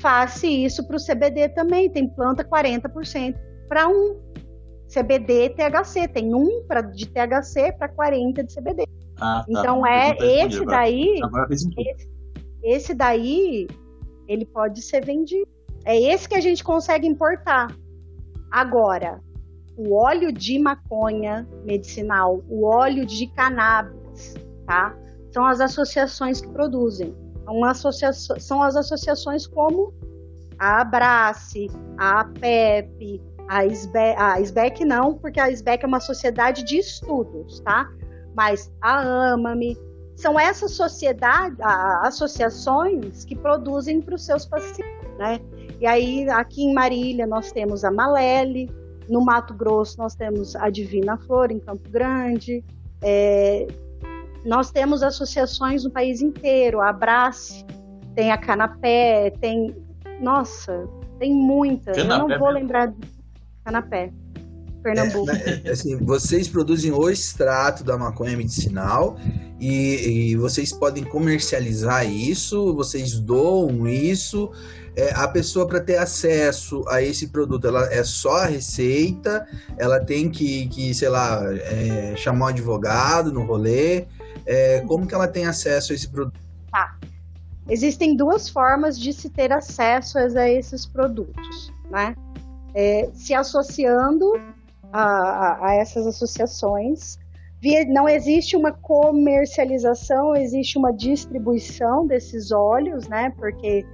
Faça 0.00 0.46
isso 0.46 0.86
para 0.86 0.96
o 0.96 1.04
CBD 1.04 1.50
também. 1.50 1.90
Tem 1.90 2.08
planta 2.08 2.44
40% 2.44 3.34
para 3.68 3.88
um. 3.88 4.18
CBD 4.92 5.50
THC. 5.50 6.08
Tem 6.08 6.34
um 6.34 6.64
pra, 6.66 6.80
de 6.80 7.06
THC 7.06 7.72
para 7.78 7.88
40 7.88 8.42
de 8.42 8.54
CBD. 8.54 8.86
Ah, 9.20 9.44
tá. 9.44 9.60
Então 9.60 9.86
é 9.86 10.16
esse 10.18 10.64
daí. 10.64 11.20
Esse, 11.50 12.10
esse 12.62 12.94
daí 12.94 13.68
ele 14.26 14.46
pode 14.46 14.82
ser 14.82 15.04
vendido. 15.04 15.46
É 15.84 15.96
esse 15.96 16.28
que 16.28 16.34
a 16.34 16.40
gente 16.40 16.64
consegue 16.64 17.06
importar. 17.06 17.68
Agora, 18.50 19.20
o 19.76 19.94
óleo 19.94 20.32
de 20.32 20.58
maconha 20.58 21.48
medicinal, 21.64 22.42
o 22.48 22.64
óleo 22.64 23.06
de 23.06 23.26
cannabis, 23.28 24.34
tá? 24.66 24.96
São 25.32 25.46
as 25.46 25.60
associações 25.60 26.40
que 26.40 26.48
produzem. 26.48 27.14
Uma 27.50 27.72
associação, 27.72 28.38
são 28.38 28.62
as 28.62 28.76
associações 28.76 29.46
como 29.46 29.92
a 30.58 30.82
Abrace, 30.82 31.68
a 31.98 32.20
APEP, 32.20 33.20
a 33.48 33.66
SBEC, 33.66 34.16
a 34.18 34.40
SBEC 34.40 34.84
não, 34.84 35.14
porque 35.14 35.40
a 35.40 35.50
SBEC 35.50 35.84
é 35.84 35.88
uma 35.88 36.00
sociedade 36.00 36.62
de 36.62 36.78
estudos, 36.78 37.60
tá? 37.60 37.90
Mas 38.34 38.72
a 38.80 39.32
AMAME, 39.32 39.76
são 40.14 40.38
essas 40.38 40.72
sociedades, 40.72 41.58
associações 42.02 43.24
que 43.24 43.34
produzem 43.34 44.02
para 44.02 44.14
os 44.14 44.24
seus 44.24 44.44
pacientes, 44.44 45.08
né? 45.18 45.40
E 45.80 45.86
aí, 45.86 46.28
aqui 46.28 46.62
em 46.62 46.74
Marília, 46.74 47.26
nós 47.26 47.50
temos 47.50 47.84
a 47.84 47.90
Malele, 47.90 48.70
no 49.08 49.24
Mato 49.24 49.54
Grosso, 49.54 49.98
nós 49.98 50.14
temos 50.14 50.54
a 50.54 50.68
Divina 50.68 51.16
Flor, 51.16 51.50
em 51.50 51.58
Campo 51.58 51.88
Grande, 51.88 52.62
é, 53.02 53.66
nós 54.44 54.70
temos 54.70 55.02
associações 55.02 55.84
no 55.84 55.90
país 55.90 56.20
inteiro, 56.20 56.80
a 56.80 56.90
Abrace, 56.90 57.64
tem 58.14 58.32
a 58.32 58.38
Canapé, 58.38 59.32
tem. 59.40 59.74
Nossa, 60.20 60.88
tem 61.18 61.32
muitas. 61.32 61.96
Canapé, 61.96 62.22
Eu 62.22 62.28
não 62.28 62.38
vou 62.38 62.50
lembrar 62.50 62.86
de 62.86 62.96
Canapé. 63.64 64.12
Pernambuco. 64.82 65.30
É, 65.30 65.60
né, 65.62 65.70
assim, 65.70 65.96
vocês 65.98 66.48
produzem 66.48 66.90
o 66.92 67.08
extrato 67.10 67.84
da 67.84 67.96
maconha 67.96 68.36
medicinal 68.36 69.18
e, 69.60 70.30
e 70.30 70.36
vocês 70.36 70.72
podem 70.72 71.04
comercializar 71.04 72.10
isso, 72.10 72.74
vocês 72.74 73.18
doam 73.18 73.86
isso. 73.86 74.50
É, 74.96 75.12
a 75.14 75.28
pessoa 75.28 75.66
para 75.66 75.80
ter 75.80 75.96
acesso 75.96 76.82
a 76.88 77.00
esse 77.00 77.28
produto, 77.28 77.66
ela 77.66 77.92
é 77.92 78.02
só 78.02 78.38
a 78.38 78.46
receita, 78.46 79.46
ela 79.78 80.00
tem 80.00 80.28
que, 80.28 80.66
que 80.68 80.92
sei 80.92 81.08
lá, 81.08 81.42
é, 81.54 82.14
chamar 82.16 82.46
um 82.46 82.48
advogado 82.48 83.32
no 83.32 83.44
rolê. 83.44 84.06
É, 84.46 84.80
como 84.80 85.06
que 85.06 85.14
ela 85.14 85.28
tem 85.28 85.46
acesso 85.46 85.92
a 85.92 85.94
esse 85.94 86.08
produto? 86.08 86.40
Tá. 86.70 86.96
Existem 87.68 88.16
duas 88.16 88.48
formas 88.48 88.98
de 88.98 89.12
se 89.12 89.30
ter 89.30 89.52
acesso 89.52 90.18
a 90.18 90.48
esses 90.48 90.86
produtos, 90.86 91.72
né? 91.90 92.16
É, 92.74 93.08
se 93.14 93.34
associando 93.34 94.32
a, 94.92 95.02
a, 95.02 95.68
a, 95.68 95.74
essas 95.74 96.06
associações. 96.06 97.18
Não 97.88 98.08
existe 98.08 98.56
uma 98.56 98.72
comercialização, 98.72 100.34
existe 100.34 100.78
uma 100.78 100.92
distribuição 100.92 102.06
desses 102.06 102.50
óleos, 102.50 103.06
né? 103.06 103.30
Porque 103.36 103.84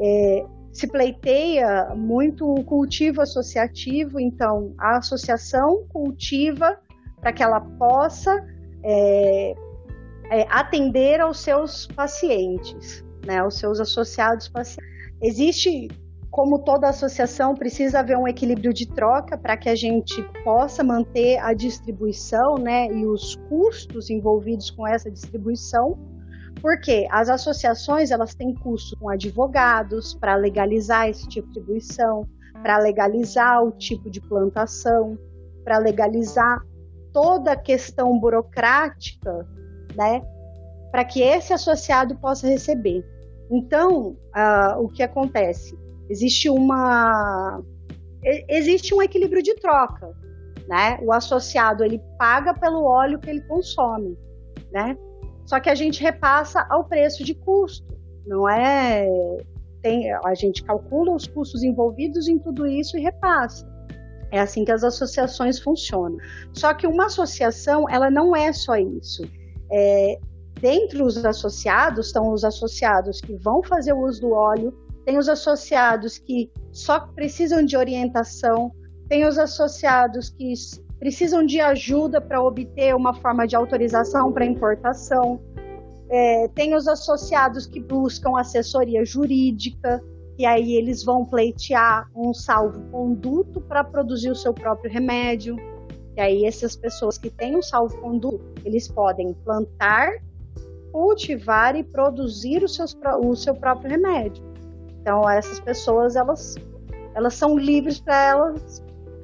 é, 0.00 0.44
se 0.72 0.88
pleiteia 0.88 1.94
muito 1.94 2.52
o 2.52 2.64
cultivo 2.64 3.20
associativo, 3.20 4.18
então 4.18 4.74
a 4.76 4.98
associação 4.98 5.84
cultiva 5.88 6.76
para 7.20 7.32
que 7.32 7.42
ela 7.42 7.60
possa 7.60 8.44
é, 8.82 9.54
é, 10.30 10.46
atender 10.50 11.20
aos 11.20 11.40
seus 11.40 11.86
pacientes, 11.86 13.04
né, 13.26 13.38
aos 13.38 13.58
seus 13.58 13.80
associados 13.80 14.48
pacientes. 14.48 14.92
Existe, 15.22 15.88
como 16.30 16.58
toda 16.58 16.88
associação, 16.88 17.54
precisa 17.54 18.00
haver 18.00 18.16
um 18.16 18.28
equilíbrio 18.28 18.72
de 18.72 18.86
troca 18.86 19.38
para 19.38 19.56
que 19.56 19.68
a 19.68 19.74
gente 19.74 20.22
possa 20.42 20.82
manter 20.82 21.38
a 21.38 21.52
distribuição 21.52 22.56
né, 22.56 22.88
e 22.92 23.06
os 23.06 23.36
custos 23.48 24.10
envolvidos 24.10 24.70
com 24.70 24.86
essa 24.86 25.10
distribuição, 25.10 25.98
porque 26.60 27.06
as 27.10 27.28
associações 27.28 28.10
elas 28.10 28.34
têm 28.34 28.54
custo 28.54 28.98
com 28.98 29.08
advogados 29.08 30.14
para 30.14 30.34
legalizar 30.36 31.08
esse 31.08 31.28
tipo 31.28 31.46
de 31.48 31.54
distribuição, 31.54 32.26
para 32.62 32.78
legalizar 32.78 33.62
o 33.62 33.72
tipo 33.72 34.10
de 34.10 34.20
plantação, 34.20 35.18
para 35.62 35.78
legalizar 35.78 36.60
toda 37.12 37.52
a 37.52 37.56
questão 37.56 38.18
burocrática, 38.18 39.46
né, 39.96 40.22
para 40.90 41.04
que 41.04 41.22
esse 41.22 41.52
associado 41.52 42.16
possa 42.16 42.46
receber. 42.46 43.04
Então, 43.50 44.16
uh, 44.34 44.80
o 44.80 44.88
que 44.88 45.02
acontece? 45.02 45.76
Existe 46.08 46.48
uma 46.48 47.62
existe 48.48 48.94
um 48.94 49.02
equilíbrio 49.02 49.42
de 49.42 49.54
troca, 49.56 50.10
né? 50.66 50.98
O 51.02 51.12
associado 51.12 51.84
ele 51.84 52.00
paga 52.18 52.54
pelo 52.54 52.84
óleo 52.84 53.18
que 53.18 53.28
ele 53.28 53.42
consome, 53.42 54.16
né? 54.72 54.96
Só 55.44 55.60
que 55.60 55.68
a 55.68 55.74
gente 55.74 56.02
repassa 56.02 56.66
ao 56.70 56.84
preço 56.84 57.22
de 57.22 57.34
custo, 57.34 57.86
não 58.26 58.48
é? 58.48 59.06
Tem, 59.82 60.10
a 60.10 60.34
gente 60.34 60.64
calcula 60.64 61.14
os 61.14 61.26
custos 61.26 61.62
envolvidos 61.62 62.28
em 62.28 62.38
tudo 62.38 62.66
isso 62.66 62.96
e 62.96 63.02
repassa. 63.02 63.68
É 64.30 64.40
assim 64.40 64.64
que 64.64 64.72
as 64.72 64.82
associações 64.82 65.60
funcionam. 65.60 66.16
Só 66.52 66.72
que 66.72 66.86
uma 66.86 67.06
associação, 67.06 67.88
ela 67.88 68.10
não 68.10 68.34
é 68.34 68.52
só 68.52 68.74
isso. 68.76 69.22
É, 69.70 70.18
dentre 70.60 71.02
os 71.02 71.24
associados 71.24 72.06
estão 72.06 72.32
os 72.32 72.44
associados 72.44 73.20
que 73.20 73.34
vão 73.36 73.62
fazer 73.62 73.92
o 73.92 74.00
uso 74.00 74.20
do 74.20 74.32
óleo, 74.32 74.72
tem 75.04 75.18
os 75.18 75.28
associados 75.28 76.18
que 76.18 76.50
só 76.72 77.00
precisam 77.00 77.64
de 77.64 77.76
orientação, 77.76 78.72
tem 79.08 79.26
os 79.26 79.38
associados 79.38 80.30
que 80.30 80.54
precisam 80.98 81.44
de 81.44 81.60
ajuda 81.60 82.20
para 82.20 82.42
obter 82.42 82.94
uma 82.94 83.12
forma 83.14 83.46
de 83.46 83.54
autorização 83.54 84.32
para 84.32 84.46
importação, 84.46 85.40
é, 86.08 86.48
tem 86.54 86.74
os 86.74 86.86
associados 86.86 87.66
que 87.66 87.80
buscam 87.80 88.38
assessoria 88.38 89.04
jurídica, 89.04 90.02
e 90.38 90.44
aí 90.44 90.74
eles 90.74 91.04
vão 91.04 91.24
pleitear 91.24 92.08
um 92.14 92.34
salvo-conduto 92.34 93.60
para 93.60 93.84
produzir 93.84 94.30
o 94.30 94.34
seu 94.34 94.52
próprio 94.52 94.90
remédio. 94.90 95.56
E 96.16 96.20
aí 96.20 96.44
essas 96.44 96.76
pessoas 96.76 97.18
que 97.18 97.30
têm 97.30 97.56
um 97.56 97.62
salvo-conduto, 97.62 98.44
eles 98.64 98.88
podem 98.88 99.32
plantar 99.44 100.20
cultivar 100.94 101.74
e 101.74 101.82
produzir 101.82 102.62
o, 102.62 102.68
seus, 102.68 102.96
o 103.20 103.34
seu 103.34 103.52
próprio 103.52 103.90
remédio. 103.90 104.44
Então, 105.00 105.28
essas 105.28 105.58
pessoas, 105.58 106.14
elas, 106.14 106.54
elas 107.16 107.34
são 107.34 107.58
livres 107.58 107.98
para 107.98 108.16
elas 108.22 108.80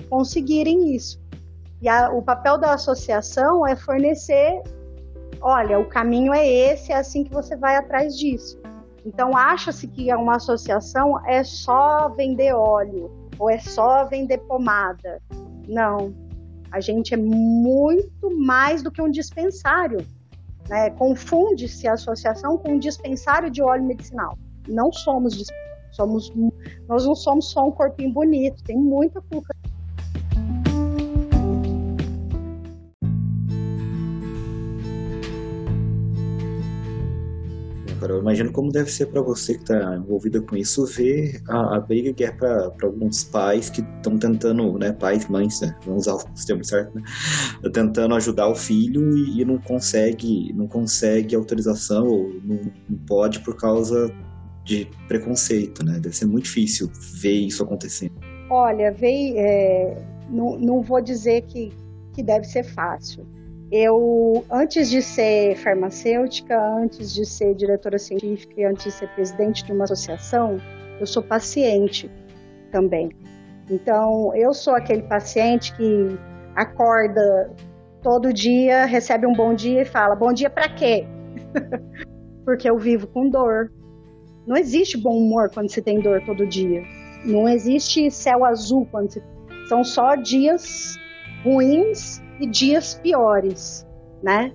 conseguirem 0.08 0.96
isso. 0.96 1.20
E 1.80 1.88
a, 1.88 2.10
o 2.10 2.22
papel 2.22 2.58
da 2.58 2.74
associação 2.74 3.64
é 3.64 3.76
fornecer, 3.76 4.60
olha, 5.40 5.78
o 5.78 5.88
caminho 5.88 6.34
é 6.34 6.44
esse, 6.44 6.90
é 6.90 6.96
assim 6.96 7.22
que 7.22 7.32
você 7.32 7.54
vai 7.54 7.76
atrás 7.76 8.18
disso. 8.18 8.60
Então, 9.06 9.36
acha-se 9.36 9.86
que 9.86 10.12
uma 10.12 10.36
associação 10.36 11.24
é 11.24 11.44
só 11.44 12.08
vender 12.08 12.52
óleo 12.52 13.12
ou 13.38 13.48
é 13.48 13.60
só 13.60 14.04
vender 14.06 14.38
pomada. 14.38 15.22
Não. 15.68 16.12
A 16.70 16.80
gente 16.80 17.14
é 17.14 17.16
muito 17.16 18.30
mais 18.38 18.82
do 18.82 18.90
que 18.90 19.02
um 19.02 19.10
dispensário. 19.10 20.06
Né? 20.68 20.90
Confunde-se 20.90 21.88
a 21.88 21.94
associação 21.94 22.56
com 22.58 22.72
um 22.74 22.78
dispensário 22.78 23.50
de 23.50 23.62
óleo 23.62 23.84
medicinal. 23.84 24.38
Não 24.68 24.92
somos, 24.92 25.44
somos 25.90 26.32
nós 26.88 27.04
não 27.04 27.14
somos 27.14 27.50
só 27.50 27.66
um 27.66 27.72
corpinho 27.72 28.12
bonito, 28.12 28.62
tem 28.62 28.76
muita 28.76 29.20
culpa 29.20 29.54
cara. 38.00 38.14
Eu 38.14 38.20
imagino 38.20 38.50
como 38.50 38.72
deve 38.72 38.90
ser 38.90 39.06
para 39.06 39.20
você 39.20 39.54
que 39.54 39.60
está 39.60 39.96
envolvida 39.96 40.40
com 40.40 40.56
isso 40.56 40.86
ver 40.86 41.40
a, 41.48 41.76
a 41.76 41.80
briga 41.80 42.12
que 42.12 42.24
é 42.24 42.32
para 42.32 42.72
alguns 42.82 43.22
pais 43.24 43.68
que 43.68 43.82
estão 43.82 44.18
tentando, 44.18 44.78
né, 44.78 44.92
pais, 44.92 45.28
mães, 45.28 45.60
né, 45.60 45.76
vamos 45.84 46.06
usar 46.06 46.14
o 46.14 46.24
termo 46.46 46.64
certo, 46.64 46.94
né, 46.96 47.02
tentando 47.72 48.14
ajudar 48.14 48.48
o 48.48 48.54
filho 48.54 49.16
e, 49.16 49.40
e, 49.40 49.44
não 49.44 49.58
consegue, 49.58 50.52
não 50.54 50.66
consegue 50.66 51.36
autorização 51.36 52.06
ou 52.06 52.28
não, 52.42 52.60
não 52.88 52.98
pode 53.06 53.40
por 53.40 53.56
causa 53.56 54.12
de 54.64 54.88
preconceito, 55.08 55.84
né? 55.84 55.98
Deve 55.98 56.14
ser 56.14 56.26
muito 56.26 56.44
difícil 56.44 56.90
ver 57.14 57.32
isso 57.32 57.62
acontecendo. 57.62 58.12
Olha, 58.48 58.92
veio, 58.92 59.34
é, 59.36 59.96
não, 60.28 60.58
não 60.58 60.82
vou 60.82 61.00
dizer 61.00 61.42
que, 61.42 61.72
que 62.12 62.22
deve 62.22 62.44
ser 62.44 62.62
fácil 62.62 63.26
eu, 63.70 64.44
antes 64.50 64.90
de 64.90 65.00
ser 65.00 65.56
farmacêutica, 65.56 66.60
antes 66.60 67.14
de 67.14 67.24
ser 67.24 67.54
diretora 67.54 67.98
científica 67.98 68.60
e 68.60 68.64
antes 68.64 68.84
de 68.84 68.90
ser 68.90 69.08
presidente 69.10 69.64
de 69.64 69.72
uma 69.72 69.84
associação, 69.84 70.56
eu 70.98 71.06
sou 71.06 71.22
paciente 71.22 72.10
também. 72.72 73.10
Então, 73.70 74.34
eu 74.34 74.52
sou 74.52 74.74
aquele 74.74 75.02
paciente 75.02 75.72
que 75.76 76.18
acorda 76.56 77.54
todo 78.02 78.32
dia, 78.32 78.86
recebe 78.86 79.24
um 79.26 79.32
bom 79.32 79.54
dia 79.54 79.82
e 79.82 79.84
fala: 79.84 80.16
Bom 80.16 80.32
dia 80.32 80.50
para 80.50 80.68
quê? 80.68 81.06
Porque 82.44 82.68
eu 82.68 82.76
vivo 82.76 83.06
com 83.06 83.30
dor. 83.30 83.70
Não 84.46 84.56
existe 84.56 84.96
bom 84.98 85.16
humor 85.16 85.48
quando 85.54 85.70
você 85.70 85.80
tem 85.80 86.00
dor 86.00 86.20
todo 86.26 86.44
dia. 86.44 86.82
Não 87.24 87.48
existe 87.48 88.10
céu 88.10 88.44
azul 88.44 88.88
quando 88.90 89.12
você... 89.12 89.22
são 89.68 89.84
só 89.84 90.16
dias 90.16 90.96
ruins 91.44 92.20
e 92.40 92.46
dias 92.46 92.94
piores, 92.94 93.86
né? 94.22 94.52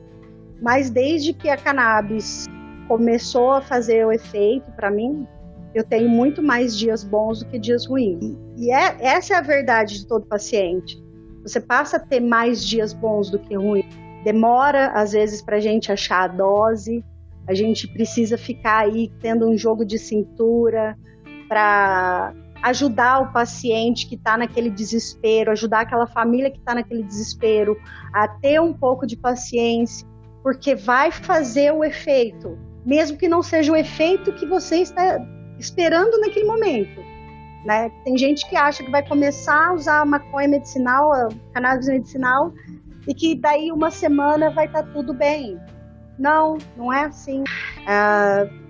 Mas 0.62 0.90
desde 0.90 1.34
que 1.34 1.50
a 1.50 1.58
cannabis 1.58 2.48
começou 2.88 3.52
a 3.52 3.62
fazer 3.62 4.06
o 4.06 4.12
efeito 4.12 4.72
para 4.72 4.90
mim, 4.90 5.28
eu 5.74 5.84
tenho 5.84 6.10
muito 6.10 6.42
mais 6.42 6.78
dias 6.78 7.04
bons 7.04 7.40
do 7.40 7.50
que 7.50 7.60
dias 7.60 7.86
ruins. 7.86 8.38
E 8.58 8.72
é, 8.72 8.98
essa 9.00 9.34
é 9.34 9.38
a 9.38 9.42
verdade 9.42 10.00
de 10.00 10.08
todo 10.08 10.26
paciente. 10.26 10.98
Você 11.44 11.60
passa 11.60 11.98
a 11.98 12.00
ter 12.00 12.20
mais 12.20 12.66
dias 12.66 12.94
bons 12.94 13.30
do 13.30 13.38
que 13.38 13.56
ruins. 13.56 13.86
Demora, 14.24 14.88
às 14.88 15.12
vezes, 15.12 15.42
para 15.42 15.58
a 15.58 15.60
gente 15.60 15.92
achar 15.92 16.24
a 16.24 16.28
dose, 16.28 17.04
a 17.48 17.54
gente 17.54 17.88
precisa 17.88 18.38
ficar 18.38 18.86
aí 18.86 19.12
tendo 19.22 19.48
um 19.48 19.58
jogo 19.58 19.86
de 19.86 20.00
cintura 20.00 20.98
para 21.48 22.34
ajudar 22.62 23.22
o 23.22 23.32
paciente 23.32 24.08
que 24.08 24.16
está 24.16 24.38
naquele 24.38 24.70
desespero, 24.70 25.52
ajudar 25.52 25.82
aquela 25.82 26.08
família 26.08 26.50
que 26.50 26.58
está 26.58 26.76
naquele 26.76 27.04
desespero 27.04 27.78
a 28.14 28.28
ter 28.28 28.60
um 28.60 28.74
pouco 28.74 29.06
de 29.06 29.16
paciência, 29.16 30.08
porque 30.42 30.76
vai 30.76 31.12
fazer 31.12 31.72
o 31.72 31.84
efeito, 31.84 32.58
mesmo 32.86 33.18
que 33.18 33.28
não 33.28 33.44
seja 33.44 33.72
o 33.72 33.76
efeito 33.76 34.34
que 34.34 34.46
você 34.46 34.78
está 34.78 35.20
esperando 35.60 36.20
naquele 36.20 36.46
momento. 36.46 37.02
Né? 37.66 37.90
Tem 38.04 38.18
gente 38.18 38.48
que 38.48 38.56
acha 38.56 38.84
que 38.84 38.92
vai 38.92 39.06
começar 39.08 39.70
a 39.70 39.74
usar 39.74 40.02
a 40.02 40.06
maconha 40.06 40.48
medicinal, 40.48 41.12
a 41.12 41.30
cannabis 41.54 41.88
medicinal, 41.88 42.54
e 43.08 43.14
que 43.14 43.36
daí 43.36 43.72
uma 43.72 43.90
semana 43.90 44.52
vai 44.52 44.68
estar 44.68 44.84
tá 44.84 44.90
tudo 44.92 45.14
bem. 45.14 45.60
Não, 46.18 46.58
não 46.78 46.94
é 46.94 47.06
assim. 47.06 47.42
Uh, 47.42 48.66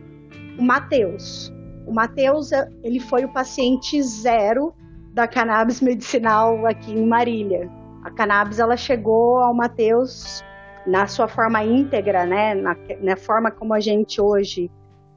o 0.57 0.63
Matheus, 0.63 1.51
o 1.85 1.93
Matheus, 1.93 2.51
ele 2.83 2.99
foi 2.99 3.25
o 3.25 3.33
paciente 3.33 4.01
zero 4.01 4.73
da 5.13 5.27
cannabis 5.27 5.81
medicinal 5.81 6.65
aqui 6.65 6.91
em 6.91 7.05
Marília. 7.05 7.69
A 8.03 8.11
cannabis, 8.11 8.59
ela 8.59 8.77
chegou 8.77 9.37
ao 9.39 9.53
Matheus 9.53 10.43
na 10.85 11.07
sua 11.07 11.27
forma 11.27 11.63
íntegra, 11.63 12.25
né? 12.25 12.53
Na, 12.53 12.75
na 13.01 13.15
forma 13.15 13.49
como 13.49 13.73
a 13.73 13.79
gente 13.79 14.21
hoje 14.21 14.69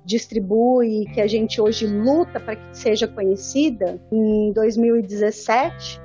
distribui, 0.04 1.04
que 1.12 1.20
a 1.20 1.26
gente 1.26 1.60
hoje 1.60 1.86
luta 1.86 2.40
para 2.40 2.56
que 2.56 2.78
seja 2.78 3.06
conhecida, 3.06 4.00
em 4.10 4.52
2017, 4.54 6.00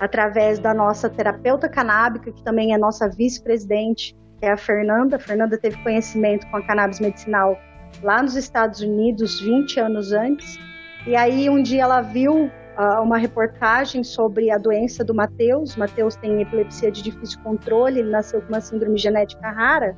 através 0.00 0.58
da 0.58 0.74
nossa 0.74 1.08
terapeuta 1.08 1.68
canábica, 1.68 2.32
que 2.32 2.42
também 2.42 2.74
é 2.74 2.78
nossa 2.78 3.08
vice-presidente, 3.08 4.16
que 4.40 4.46
é 4.46 4.50
a 4.50 4.56
Fernanda. 4.56 5.16
A 5.16 5.20
Fernanda 5.20 5.56
teve 5.56 5.80
conhecimento 5.84 6.50
com 6.50 6.56
a 6.56 6.66
cannabis 6.66 6.98
medicinal 6.98 7.56
lá 8.02 8.22
nos 8.22 8.36
Estados 8.36 8.80
Unidos 8.80 9.40
20 9.40 9.80
anos 9.80 10.12
antes. 10.12 10.58
E 11.06 11.14
aí 11.14 11.48
um 11.50 11.62
dia 11.62 11.82
ela 11.82 12.00
viu 12.00 12.46
uh, 12.46 13.02
uma 13.02 13.18
reportagem 13.18 14.02
sobre 14.02 14.50
a 14.50 14.58
doença 14.58 15.04
do 15.04 15.14
Mateus. 15.14 15.76
Mateus 15.76 16.16
tem 16.16 16.40
epilepsia 16.40 16.90
de 16.90 17.02
difícil 17.02 17.40
controle, 17.42 18.00
ele 18.00 18.10
nasceu 18.10 18.40
com 18.40 18.48
uma 18.48 18.60
síndrome 18.60 18.98
genética 18.98 19.50
rara. 19.50 19.96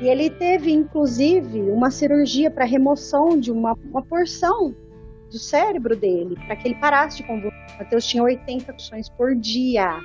E 0.00 0.08
ele 0.08 0.28
teve, 0.30 0.72
inclusive, 0.72 1.60
uma 1.70 1.90
cirurgia 1.90 2.50
para 2.50 2.64
remoção 2.64 3.38
de 3.38 3.52
uma, 3.52 3.74
uma 3.84 4.02
porção 4.02 4.74
do 5.30 5.38
cérebro 5.38 5.96
dele, 5.96 6.36
para 6.46 6.56
que 6.56 6.68
ele 6.68 6.74
parasse 6.74 7.18
de 7.18 7.22
convulsar. 7.22 7.78
Mateus 7.78 8.04
tinha 8.06 8.22
80 8.22 8.66
convulsões 8.66 9.08
por 9.10 9.34
dia. 9.34 10.00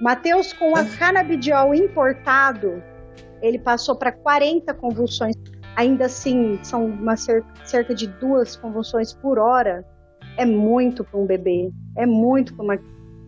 Mateus, 0.00 0.52
com 0.52 0.74
a 0.76 0.84
canabidiol 0.84 1.74
importado, 1.74 2.82
ele 3.40 3.58
passou 3.58 3.96
para 3.96 4.12
40 4.12 4.72
convulsões. 4.74 5.34
Ainda 5.76 6.06
assim, 6.06 6.58
são 6.62 6.86
uma 6.86 7.16
cerca 7.16 7.94
de 7.94 8.06
duas 8.06 8.56
convulsões 8.56 9.12
por 9.12 9.38
hora. 9.38 9.84
É 10.36 10.44
muito 10.44 11.04
para 11.04 11.18
um 11.18 11.26
bebê. 11.26 11.70
É 11.96 12.06
muito 12.06 12.54
para 12.54 12.64
uma. 12.64 12.78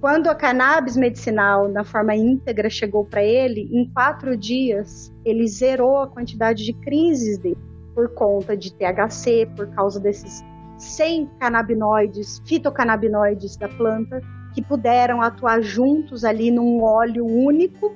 Quando 0.01 0.29
a 0.29 0.35
cannabis 0.35 0.97
medicinal, 0.97 1.69
na 1.69 1.85
forma 1.85 2.15
íntegra, 2.15 2.69
chegou 2.69 3.05
para 3.05 3.23
ele, 3.23 3.69
em 3.73 3.89
quatro 3.93 4.37
dias, 4.37 5.13
ele 5.25 5.47
zerou 5.47 5.99
a 5.99 6.09
quantidade 6.09 6.65
de 6.65 6.73
crises 6.73 7.39
dele 7.39 7.57
por 7.95 8.13
conta 8.15 8.57
de 8.57 8.73
THC, 8.75 9.49
por 9.55 9.69
causa 9.75 10.01
desses 10.01 10.43
100 10.79 11.31
canabinoides, 11.39 12.43
fitocannabinoides 12.47 13.57
da 13.57 13.69
planta, 13.69 14.21
que 14.55 14.63
puderam 14.63 15.23
atuar 15.23 15.63
juntos 15.63 16.25
ali 16.25 16.51
num 16.51 16.83
óleo 16.83 17.25
único 17.25 17.95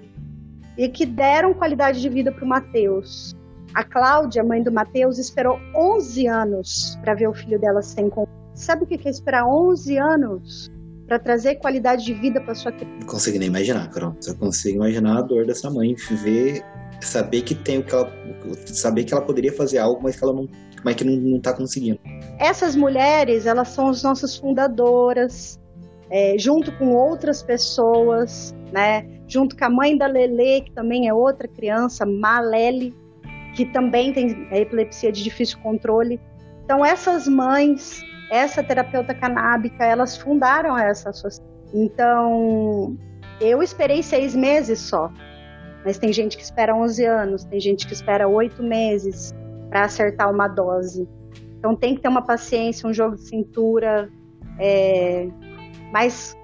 e 0.77 0.89
que 0.89 1.05
deram 1.05 1.55
qualidade 1.55 2.01
de 2.01 2.09
vida 2.09 2.31
para 2.31 2.45
o 2.45 2.49
Mateus. 2.49 3.35
A 3.77 3.85
Cláudia, 3.85 4.43
mãe 4.43 4.63
do 4.63 4.73
Mateus, 4.73 5.19
esperou 5.19 5.61
11 5.77 6.27
anos 6.27 6.99
para 7.03 7.13
ver 7.13 7.29
o 7.29 7.35
filho 7.35 7.61
dela 7.61 7.83
sem 7.83 8.11
Sabe 8.55 8.85
o 8.85 8.87
que 8.87 9.07
é 9.07 9.11
esperar 9.11 9.47
11 9.47 9.99
anos 9.99 10.73
para 11.07 11.19
trazer 11.19 11.57
qualidade 11.57 12.03
de 12.03 12.15
vida 12.15 12.41
para 12.41 12.55
sua 12.55 12.73
criança? 12.73 13.01
Não 13.01 13.07
consigo 13.07 13.39
nem 13.39 13.49
imaginar, 13.49 13.91
Carol. 13.91 14.17
Só 14.19 14.35
consigo 14.35 14.77
imaginar 14.77 15.19
a 15.19 15.21
dor 15.21 15.45
dessa 15.45 15.71
mãe, 15.71 15.95
ver, 15.95 16.65
saber 17.03 17.43
que 17.43 17.55
tem 17.55 17.81
o 17.81 17.85
que 17.85 17.95
ela, 17.95 18.11
saber 18.65 19.05
que 19.05 19.13
ela 19.13 19.23
poderia 19.23 19.53
fazer 19.53 19.77
algo, 19.77 20.01
mas 20.03 20.17
que 20.17 20.25
ela 20.25 20.33
não, 20.33 20.49
mas 20.83 20.97
que 20.97 21.05
não, 21.05 21.15
não 21.15 21.39
tá 21.39 21.53
conseguindo. 21.53 22.01
Essas 22.39 22.75
mulheres, 22.75 23.45
elas 23.45 23.69
são 23.69 23.89
as 23.89 24.03
nossas 24.03 24.39
fundadoras, 24.39 25.61
é, 26.09 26.35
junto 26.39 26.73
com 26.79 26.95
outras 26.95 27.43
pessoas, 27.43 28.55
né? 28.73 29.07
Junto 29.29 29.55
com 29.55 29.67
a 29.67 29.69
mãe 29.69 29.99
da 29.99 30.07
Lele, 30.07 30.63
que 30.63 30.73
também 30.73 31.09
é 31.09 31.13
outra 31.13 31.47
criança, 31.47 32.07
Malele, 32.07 32.95
que 33.57 33.65
também 33.65 34.13
tem 34.13 34.47
epilepsia 34.53 35.11
de 35.11 35.25
difícil 35.25 35.59
controle. 35.61 36.21
Então 36.65 36.85
essas 36.85 37.27
mães, 37.27 38.03
essa 38.31 38.63
terapeuta 38.63 39.15
canábica, 39.15 39.85
elas 39.85 40.17
fundaram 40.17 40.77
essa 40.77 41.11
associação. 41.11 41.47
Então 41.73 42.97
eu 43.41 43.63
esperei 43.63 44.03
seis 44.03 44.37
meses 44.37 44.79
só, 44.79 45.11
mas 45.85 45.99
tem 45.99 46.13
gente 46.13 46.37
que 46.37 46.43
espera 46.43 46.77
11 46.77 47.05
anos, 47.05 47.45
tem 47.45 47.59
gente 47.59 47.87
que 47.87 47.95
espera 47.95 48.29
oito 48.29 48.63
meses 48.63 49.35
para 49.71 49.85
acertar 49.85 50.31
uma 50.31 50.49
dose. 50.49 51.09
Então 51.59 51.75
tem 51.75 51.95
que 51.95 52.03
ter 52.03 52.09
uma 52.09 52.23
paciência, 52.23 52.89
um 52.89 52.93
jogo 52.93 53.17
de 53.17 53.23
cintura, 53.23 54.11
é, 54.59 55.29
mas 55.93 56.37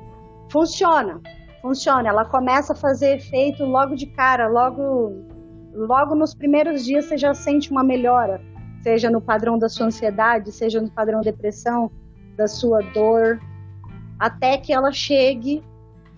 funciona, 0.51 1.21
funciona. 1.61 2.09
Ela 2.09 2.25
começa 2.25 2.73
a 2.73 2.77
fazer 2.77 3.17
efeito 3.17 3.65
logo 3.65 3.95
de 3.95 4.07
cara, 4.07 4.49
logo, 4.49 5.25
logo 5.73 6.15
nos 6.15 6.35
primeiros 6.35 6.85
dias 6.85 7.07
você 7.07 7.17
já 7.17 7.35
sente 7.35 7.71
uma 7.71 7.83
melhora, 7.83 8.41
seja 8.83 9.11
no 9.11 9.21
padrão 9.21 9.59
da 9.59 9.69
sua 9.69 9.87
ansiedade, 9.87 10.53
seja 10.53 10.81
no 10.81 10.91
padrão 10.91 11.21
depressão, 11.21 11.91
da 12.37 12.47
sua 12.47 12.81
dor, 12.93 13.41
até 14.19 14.57
que 14.59 14.73
ela 14.73 14.93
chegue 14.93 15.63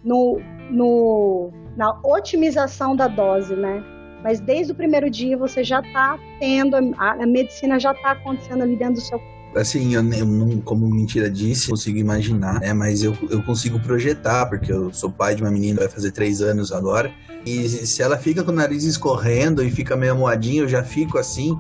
no, 0.03 0.41
no, 0.71 1.51
na 1.77 1.99
otimização 2.05 2.95
da 2.95 3.09
dose, 3.09 3.55
né? 3.57 3.83
Mas 4.23 4.41
desde 4.41 4.73
o 4.73 4.75
primeiro 4.75 5.11
dia 5.11 5.37
você 5.37 5.63
já 5.63 5.81
está 5.81 6.19
tendo, 6.39 6.77
a, 6.99 7.13
a 7.13 7.27
medicina 7.27 7.79
já 7.79 7.93
está 7.93 8.13
acontecendo 8.13 8.63
ali 8.63 8.77
dentro 8.77 8.95
do 8.95 9.01
seu 9.01 9.19
corpo 9.19 9.34
assim, 9.57 9.95
eu, 9.95 10.03
eu, 10.13 10.27
não, 10.27 10.61
como 10.61 10.89
mentira 10.89 11.31
disse, 11.31 11.69
consigo 11.69 11.99
imaginar, 11.99 12.61
né? 12.61 12.73
Mas 12.73 13.03
eu, 13.03 13.17
eu 13.31 13.43
consigo 13.43 13.79
projetar, 13.81 14.47
porque 14.47 14.73
eu 14.73 14.93
sou 14.93 15.11
pai 15.11 15.35
de 15.35 15.43
uma 15.43 15.51
menina, 15.51 15.81
vai 15.81 15.89
fazer 15.89 16.11
três 16.13 16.41
anos 16.41 16.73
agora. 16.73 17.13
E 17.47 17.69
se 17.69 18.03
ela 18.03 18.17
fica 18.17 18.43
com 18.43 18.51
o 18.51 18.55
nariz 18.55 18.85
escorrendo 18.85 19.63
e 19.63 19.71
fica 19.71 19.97
meio 19.97 20.17
moadinho, 20.17 20.65
eu 20.65 20.69
já 20.69 20.83
fico 20.83 21.19
assim. 21.19 21.59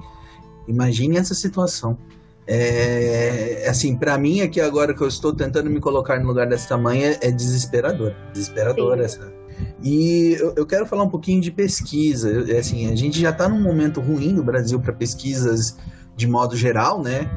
Imagine 0.66 1.18
essa 1.18 1.34
situação. 1.34 1.98
É, 2.46 3.66
assim, 3.68 3.96
para 3.96 4.18
mim 4.18 4.42
aqui 4.42 4.60
agora 4.60 4.92
que 4.92 5.00
eu 5.00 5.08
estou 5.08 5.32
tentando 5.32 5.70
me 5.70 5.80
colocar 5.80 6.20
no 6.20 6.26
lugar 6.26 6.46
dessa 6.46 6.68
tamanha 6.68 7.18
é 7.22 7.30
desesperador, 7.30 8.14
desesperador 8.32 8.98
Sim. 8.98 9.04
essa. 9.04 9.32
E 9.82 10.36
eu, 10.38 10.52
eu, 10.56 10.66
quero 10.66 10.84
falar 10.84 11.04
um 11.04 11.08
pouquinho 11.08 11.40
de 11.40 11.50
pesquisa. 11.50 12.44
Assim, 12.58 12.90
a 12.90 12.96
gente 12.96 13.20
já 13.20 13.30
está 13.30 13.48
num 13.48 13.60
momento 13.60 14.00
ruim 14.00 14.32
no 14.32 14.42
Brasil 14.42 14.80
para 14.80 14.92
pesquisas 14.92 15.76
de 16.16 16.26
modo 16.26 16.56
geral, 16.56 17.02
né? 17.02 17.28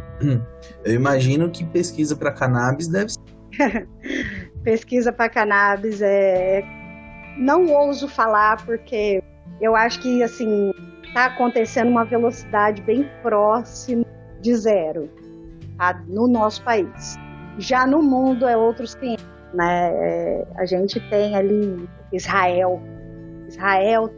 Eu 0.83 0.93
imagino 0.93 1.49
que 1.49 1.63
pesquisa 1.65 2.15
para 2.15 2.31
cannabis 2.31 2.87
deve 2.87 3.11
ser. 3.11 3.19
pesquisa 4.63 5.11
para 5.11 5.29
cannabis 5.29 6.01
é. 6.01 6.63
Não 7.37 7.67
ouso 7.67 8.07
falar 8.07 8.65
porque 8.65 9.21
eu 9.61 9.75
acho 9.75 10.01
que 10.01 10.23
assim 10.23 10.71
está 11.03 11.25
acontecendo 11.25 11.89
uma 11.89 12.03
velocidade 12.03 12.81
bem 12.81 13.07
próxima 13.21 14.03
de 14.41 14.55
zero 14.55 15.09
tá? 15.77 16.01
no 16.07 16.27
nosso 16.27 16.63
país. 16.63 17.15
Já 17.57 17.87
no 17.87 18.01
mundo 18.01 18.47
é 18.47 18.55
outros 18.55 18.95
500, 18.95 19.25
né? 19.53 19.89
É, 19.93 20.47
a 20.57 20.65
gente 20.65 20.99
tem 21.09 21.35
ali 21.35 21.87
Israel. 22.11 22.81
Israel 23.47 24.11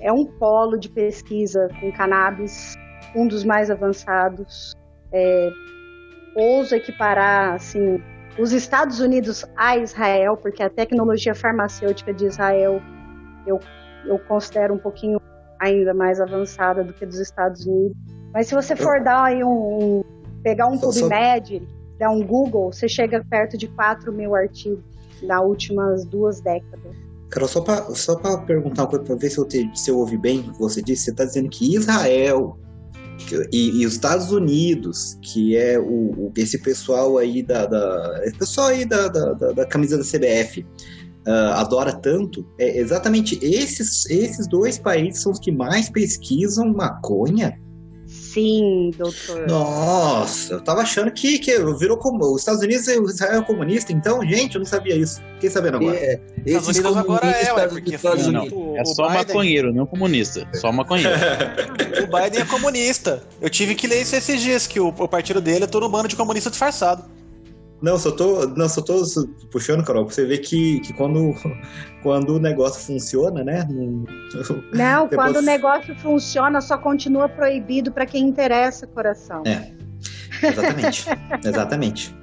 é 0.00 0.12
um 0.12 0.24
polo 0.24 0.78
de 0.78 0.88
pesquisa 0.88 1.68
com 1.80 1.92
cannabis 1.92 2.76
um 3.14 3.26
dos 3.26 3.44
mais 3.44 3.70
avançados. 3.70 4.74
É, 5.12 5.50
ouso 6.34 6.74
equiparar 6.74 7.54
assim, 7.54 8.02
os 8.38 8.52
Estados 8.52 9.00
Unidos 9.00 9.44
a 9.56 9.76
Israel, 9.76 10.36
porque 10.36 10.62
a 10.62 10.70
tecnologia 10.70 11.34
farmacêutica 11.34 12.12
de 12.12 12.26
Israel 12.26 12.82
eu, 13.46 13.60
eu 14.06 14.18
considero 14.18 14.74
um 14.74 14.78
pouquinho 14.78 15.20
ainda 15.60 15.94
mais 15.94 16.20
avançada 16.20 16.82
do 16.82 16.92
que 16.92 17.06
dos 17.06 17.18
Estados 17.18 17.66
Unidos. 17.66 17.96
Mas 18.32 18.48
se 18.48 18.54
você 18.54 18.74
for 18.74 19.02
dar 19.02 19.24
aí 19.24 19.44
um, 19.44 19.48
um 19.48 20.04
pegar 20.42 20.66
um 20.66 20.78
PubMed, 20.78 21.66
dar 21.98 22.10
um 22.10 22.22
Google, 22.26 22.72
você 22.72 22.88
chega 22.88 23.24
perto 23.30 23.56
de 23.56 23.68
4 23.68 24.12
mil 24.12 24.34
artigos 24.34 24.82
nas 25.22 25.40
últimas 25.42 26.04
duas 26.04 26.40
décadas. 26.40 26.94
Carol, 27.30 27.48
só 27.48 27.60
para 27.60 27.82
só 27.94 28.16
perguntar 28.38 28.82
uma 28.82 28.88
coisa, 28.88 29.04
para 29.04 29.14
ver 29.14 29.30
se 29.30 29.38
eu, 29.38 29.44
te, 29.44 29.70
se 29.74 29.90
eu 29.90 29.98
ouvi 29.98 30.18
bem 30.18 30.40
o 30.40 30.52
que 30.52 30.58
você 30.58 30.82
disse, 30.82 31.04
você 31.04 31.10
está 31.12 31.24
dizendo 31.24 31.48
que 31.48 31.74
Israel 31.74 32.56
e, 33.52 33.82
e, 33.82 33.86
os 33.86 33.94
Estados 33.94 34.30
Unidos, 34.32 35.18
que 35.22 35.56
é 35.56 35.78
o, 35.78 36.28
o 36.28 36.32
esse 36.36 36.58
pessoal 36.58 37.18
aí 37.18 37.42
da, 37.42 37.66
da 37.66 38.20
esse 38.24 38.36
pessoal 38.36 38.68
aí 38.68 38.84
da, 38.84 39.08
da, 39.08 39.32
da 39.52 39.66
camisa 39.66 39.96
da 39.96 40.04
CBF 40.04 40.60
uh, 40.60 40.66
ah, 41.26 41.60
adora 41.60 41.92
tanto, 41.92 42.46
é 42.58 42.78
exatamente 42.78 43.38
esses, 43.42 44.08
esses 44.10 44.46
dois 44.48 44.78
países 44.78 45.22
são 45.22 45.32
os 45.32 45.38
que 45.38 45.52
mais 45.52 45.88
pesquisam 45.88 46.72
maconha 46.72 47.58
Sim, 48.34 48.90
doutor. 48.98 49.46
Nossa, 49.46 50.54
eu 50.54 50.60
tava 50.60 50.80
achando 50.80 51.08
que, 51.12 51.38
que 51.38 51.56
virou 51.74 51.96
como 51.96 52.34
os 52.34 52.40
Estados 52.40 52.60
Unidos 52.60 52.88
e 52.88 53.00
Israel 53.00 53.40
é 53.40 53.44
comunista, 53.44 53.92
então, 53.92 54.20
gente, 54.26 54.56
eu 54.56 54.58
não 54.58 54.66
sabia 54.66 54.96
isso. 54.96 55.22
Fiquei 55.34 55.50
sabendo 55.50 55.76
agora. 55.76 55.96
É, 55.96 56.20
Estados 56.44 56.96
agora 56.96 57.30
é, 57.30 57.52
ué, 57.52 57.68
porque 57.68 57.94
Estados 57.94 58.26
Unidos. 58.26 58.50
Não, 58.50 58.76
é 58.76 58.84
só 58.84 59.06
Biden... 59.06 59.24
maconheiro, 59.24 59.72
não 59.72 59.86
comunista. 59.86 60.48
Só 60.54 60.72
maconheiro. 60.72 61.12
o 62.02 62.06
Biden 62.06 62.40
é 62.40 62.44
comunista. 62.44 63.22
Eu 63.40 63.48
tive 63.48 63.76
que 63.76 63.86
ler 63.86 64.02
isso 64.02 64.16
esses 64.16 64.40
dias, 64.40 64.66
que 64.66 64.80
o, 64.80 64.88
o 64.88 65.08
partido 65.08 65.40
dele 65.40 65.64
é 65.64 65.68
todo 65.68 65.86
um 65.86 65.90
bando 65.90 66.08
de 66.08 66.16
comunista 66.16 66.50
disfarçado. 66.50 67.04
Não, 67.84 67.98
só 67.98 68.10
tô, 68.10 68.46
não, 68.46 68.66
só 68.66 68.80
tô 68.80 69.04
puxando, 69.50 69.84
Carol, 69.84 70.06
pra 70.06 70.14
você 70.14 70.24
ver 70.24 70.38
que, 70.38 70.80
que 70.80 70.94
quando, 70.94 71.34
quando 72.02 72.36
o 72.36 72.38
negócio 72.38 72.80
funciona, 72.80 73.44
né? 73.44 73.68
Não, 73.68 74.04
não 74.72 75.06
depois... 75.06 75.10
quando 75.10 75.36
o 75.36 75.42
negócio 75.42 75.94
funciona, 75.96 76.62
só 76.62 76.78
continua 76.78 77.28
proibido 77.28 77.92
para 77.92 78.06
quem 78.06 78.26
interessa, 78.26 78.86
coração. 78.86 79.42
É, 79.44 79.70
exatamente. 80.42 81.06
exatamente. 81.44 82.16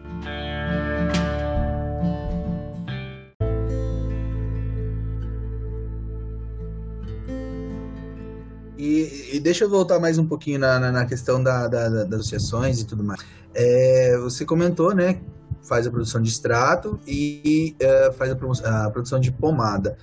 E, 8.80 9.36
e, 9.36 9.40
deixa 9.40 9.66
eu 9.66 9.70
voltar 9.70 10.00
mais 10.00 10.18
um 10.18 10.26
pouquinho 10.26 10.58
na, 10.58 10.80
na, 10.80 10.92
na 10.92 11.06
questão 11.06 11.44
da, 11.44 11.68
da, 11.68 11.88
da, 11.88 12.04
das 12.06 12.22
associações 12.22 12.82
e 12.82 12.88
tudo 12.88 13.04
mais. 13.04 13.22
É, 13.54 14.18
você 14.18 14.44
comentou, 14.44 14.96
né, 14.96 15.22
faz 15.64 15.88
a 15.88 15.92
produção 15.92 16.22
de 16.22 16.30
extrato 16.30 17.00
e 17.08 17.76
uh, 17.82 18.14
faz 18.14 18.32
a, 18.32 18.86
a, 18.86 18.90
produção 18.90 19.20
de 19.20 19.32
pomada. 19.32 19.98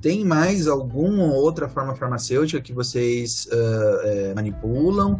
Tem 0.00 0.24
mais 0.24 0.66
alguma 0.66 1.32
outra 1.32 1.68
forma 1.68 1.94
farmacêutica 1.94 2.60
que 2.60 2.74
vocês 2.74 3.46
uh, 3.46 4.06
é, 4.06 4.34
manipulam? 4.34 5.18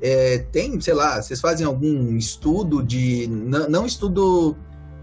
É, 0.00 0.38
tem, 0.52 0.78
sei 0.78 0.92
lá, 0.92 1.22
vocês 1.22 1.40
fazem 1.40 1.66
algum 1.66 2.14
estudo 2.16 2.82
de. 2.82 3.26
Não, 3.26 3.86
estudo 3.86 4.54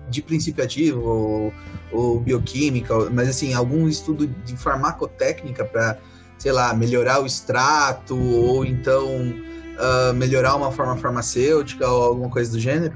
de 0.07 0.21
princípio 0.21 0.63
ativo 0.63 1.01
ou, 1.01 1.53
ou, 1.91 2.19
bioquímica, 2.19 3.09
mas 3.09 3.27
assim, 3.27 3.55
algum 3.55 3.88
estudo 3.88 4.27
de 4.27 4.55
farmacotécnica 4.55 5.65
para, 5.65 5.97
sei 6.38 6.51
lá, 6.51 6.71
melhorar 6.75 7.19
o 7.19 7.25
extrato 7.25 8.15
ou 8.15 8.63
então 8.63 9.07
uh, 9.07 10.13
melhorar 10.13 10.55
uma 10.55 10.71
forma 10.71 10.95
farmacêutica 10.97 11.88
ou 11.89 12.03
alguma 12.03 12.29
coisa 12.29 12.51
do 12.51 12.59
gênero? 12.59 12.95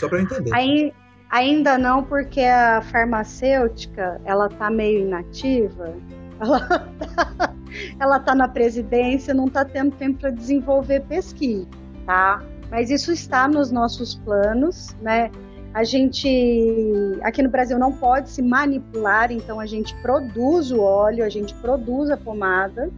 Só 0.00 0.08
para 0.08 0.22
entender. 0.22 0.50
Aí, 0.54 0.92
ainda 1.28 1.76
não, 1.76 2.02
porque 2.02 2.40
a 2.40 2.80
farmacêutica 2.80 4.18
ela 4.24 4.48
tá 4.48 4.70
meio 4.70 5.02
inativa. 5.02 5.94
ela 6.40 6.60
tá, 6.66 7.54
ela 8.00 8.18
tá 8.18 8.34
na 8.34 8.48
presidência, 8.48 9.34
não 9.34 9.46
está 9.46 9.62
tendo 9.62 9.94
tempo 9.96 10.18
para 10.18 10.30
desenvolver 10.30 11.00
pesquisa, 11.02 11.68
tá? 12.06 12.42
Mas 12.70 12.90
isso 12.90 13.12
está 13.12 13.46
nos 13.46 13.70
nossos 13.70 14.14
planos, 14.14 14.96
né? 15.02 15.30
A 15.74 15.84
gente 15.84 17.18
aqui 17.22 17.42
no 17.42 17.50
Brasil 17.50 17.78
não 17.78 17.92
pode 17.92 18.30
se 18.30 18.42
manipular, 18.42 19.30
então 19.30 19.60
a 19.60 19.66
gente 19.66 19.94
produz 20.02 20.72
o 20.72 20.80
óleo, 20.80 21.24
a 21.24 21.28
gente 21.28 21.54
produz 21.56 22.10
a 22.10 22.16
pomada. 22.16 22.90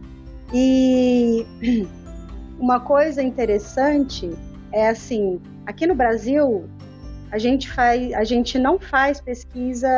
E 0.53 1.45
uma 2.57 2.79
coisa 2.79 3.21
interessante 3.21 4.31
é 4.71 4.89
assim, 4.89 5.39
aqui 5.67 5.85
no 5.85 5.93
Brasil 5.93 6.67
a 7.33 7.39
gente 7.39 7.67
faz, 7.71 8.13
a 8.13 8.23
gente 8.23 8.59
não 8.59 8.77
faz 8.77 9.19
pesquisa, 9.19 9.89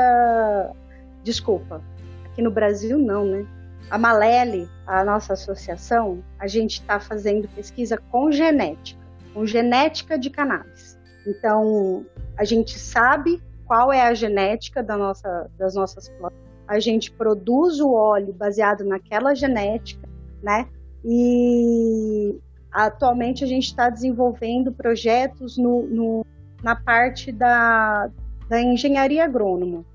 desculpa, 1.21 1.83
aqui 2.23 2.41
no 2.41 2.49
Brasil 2.49 2.97
não, 2.97 3.25
né? 3.25 3.45
A 3.89 3.97
Malele, 3.97 4.69
a 4.87 5.03
nossa 5.03 5.33
associação, 5.33 6.23
a 6.39 6.47
gente 6.47 6.79
está 6.79 6.97
fazendo 6.97 7.45
pesquisa 7.49 7.97
com 8.09 8.31
genética, 8.31 9.01
com 9.33 9.45
genética 9.45 10.17
de 10.17 10.29
cannabis. 10.29 10.97
Então, 11.27 12.05
a 12.37 12.45
gente 12.45 12.79
sabe 12.79 13.43
qual 13.65 13.91
é 13.91 14.03
a 14.03 14.13
genética 14.13 14.81
da 14.81 14.95
nossa, 14.95 15.51
das 15.57 15.75
nossas 15.75 16.07
plantas, 16.07 16.39
a 16.65 16.79
gente 16.79 17.11
produz 17.11 17.81
o 17.81 17.91
óleo 17.91 18.31
baseado 18.31 18.85
naquela 18.85 19.35
genética, 19.35 20.07
né? 20.41 20.69
E 21.03 22.39
atualmente 22.71 23.43
a 23.43 23.47
gente 23.47 23.65
está 23.65 23.89
desenvolvendo 23.89 24.71
projetos 24.71 25.57
no, 25.57 25.85
no, 25.85 26.25
na 26.65 26.75
parte 26.75 27.31
da, 27.31 28.09
da 28.49 28.59
engenharia 28.59 29.23
agrônoma, 29.23 29.85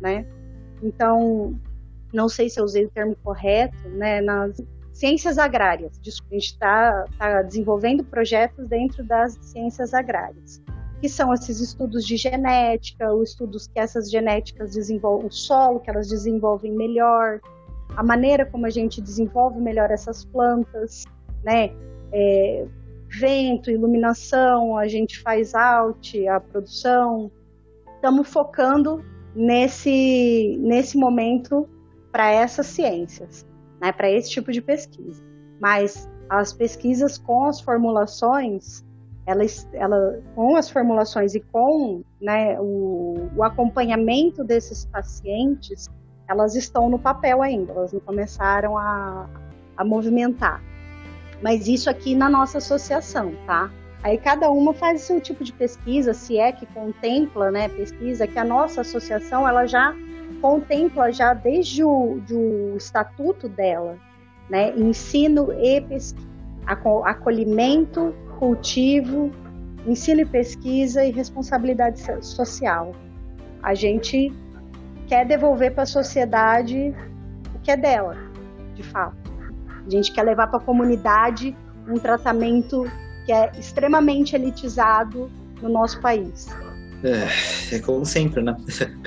né? 0.00 0.24
Então, 0.80 1.58
não 2.14 2.28
sei 2.28 2.48
se 2.48 2.60
eu 2.60 2.64
usei 2.64 2.84
o 2.84 2.88
termo 2.88 3.16
correto, 3.24 3.88
né? 3.88 4.20
Nas 4.20 4.62
ciências 4.92 5.38
agrárias. 5.38 5.98
A 5.98 6.32
gente 6.32 6.36
está 6.36 7.04
tá 7.18 7.42
desenvolvendo 7.42 8.04
projetos 8.04 8.68
dentro 8.68 9.02
das 9.02 9.32
ciências 9.42 9.92
agrárias 9.92 10.62
que 11.00 11.08
são 11.08 11.32
esses 11.32 11.60
estudos 11.60 12.06
de 12.06 12.14
genética, 12.18 13.10
os 13.10 13.30
estudos 13.30 13.66
que 13.66 13.80
essas 13.80 14.10
genéticas 14.10 14.72
desenvolvem, 14.72 15.28
o 15.28 15.32
solo 15.32 15.80
que 15.80 15.88
elas 15.88 16.08
desenvolvem 16.08 16.72
melhor, 16.72 17.40
a 17.96 18.02
maneira 18.02 18.44
como 18.44 18.66
a 18.66 18.70
gente 18.70 19.00
desenvolve 19.00 19.58
melhor 19.58 19.90
essas 19.90 20.26
plantas, 20.26 21.04
né? 21.42 21.70
É, 22.12 22.66
vento, 23.18 23.70
iluminação, 23.70 24.76
a 24.76 24.86
gente 24.86 25.20
faz 25.20 25.54
out, 25.54 26.26
a 26.28 26.40
produção. 26.40 27.30
Estamos 27.94 28.28
focando 28.28 29.04
nesse, 29.34 30.56
nesse 30.60 30.96
momento 30.96 31.68
para 32.12 32.30
essas 32.30 32.66
ciências, 32.66 33.46
né? 33.80 33.92
para 33.92 34.10
esse 34.10 34.30
tipo 34.30 34.52
de 34.52 34.60
pesquisa. 34.60 35.22
Mas 35.60 36.08
as 36.28 36.52
pesquisas 36.52 37.18
com 37.18 37.44
as 37.44 37.60
formulações 37.60 38.84
ela, 39.26 39.42
ela 39.74 40.22
com 40.34 40.56
as 40.56 40.70
formulações 40.70 41.34
e 41.34 41.40
com 41.40 42.02
né, 42.20 42.58
o, 42.58 43.28
o 43.36 43.44
acompanhamento 43.44 44.42
desses 44.42 44.84
pacientes, 44.86 45.88
elas 46.28 46.54
estão 46.54 46.88
no 46.88 46.98
papel 46.98 47.42
ainda, 47.42 47.72
elas 47.72 47.92
não 47.92 48.00
começaram 48.00 48.76
a, 48.76 49.28
a 49.76 49.84
movimentar. 49.84 50.62
Mas 51.42 51.66
isso 51.66 51.88
aqui 51.88 52.14
na 52.14 52.28
nossa 52.28 52.58
associação, 52.58 53.34
tá? 53.46 53.70
Aí 54.02 54.16
cada 54.16 54.50
uma 54.50 54.72
faz 54.72 55.02
o 55.02 55.06
seu 55.06 55.20
tipo 55.20 55.44
de 55.44 55.52
pesquisa, 55.52 56.14
se 56.14 56.38
é 56.38 56.52
que 56.52 56.66
contempla, 56.66 57.50
né, 57.50 57.68
pesquisa, 57.68 58.26
que 58.26 58.38
a 58.38 58.44
nossa 58.44 58.80
associação, 58.80 59.46
ela 59.46 59.66
já 59.66 59.94
contempla 60.40 61.12
já 61.12 61.34
desde 61.34 61.84
o 61.84 62.20
do 62.26 62.76
estatuto 62.76 63.48
dela, 63.48 63.98
né, 64.48 64.72
ensino 64.76 65.52
e 65.52 65.80
pesquisa, 65.82 66.30
acolhimento 67.04 68.14
cultivo, 68.38 69.30
ensino 69.86 70.20
e 70.20 70.24
pesquisa 70.24 71.04
e 71.04 71.10
responsabilidade 71.10 72.00
social. 72.24 72.92
A 73.62 73.74
gente 73.74 74.32
quer 75.06 75.26
devolver 75.26 75.74
para 75.74 75.82
a 75.82 75.86
sociedade 75.86 76.94
o 77.54 77.58
que 77.58 77.70
é 77.70 77.76
dela, 77.76 78.16
de 78.74 78.82
fato. 78.82 79.29
A 79.90 79.96
gente 79.96 80.12
quer 80.12 80.22
levar 80.22 80.46
para 80.46 80.58
a 80.58 80.62
comunidade 80.62 81.56
um 81.88 81.98
tratamento 81.98 82.84
que 83.26 83.32
é 83.32 83.50
extremamente 83.58 84.36
elitizado 84.36 85.28
no 85.60 85.68
nosso 85.68 86.00
país. 86.00 86.46
É, 87.02 87.74
é 87.76 87.78
como 87.80 88.06
sempre, 88.06 88.40
né? 88.42 88.56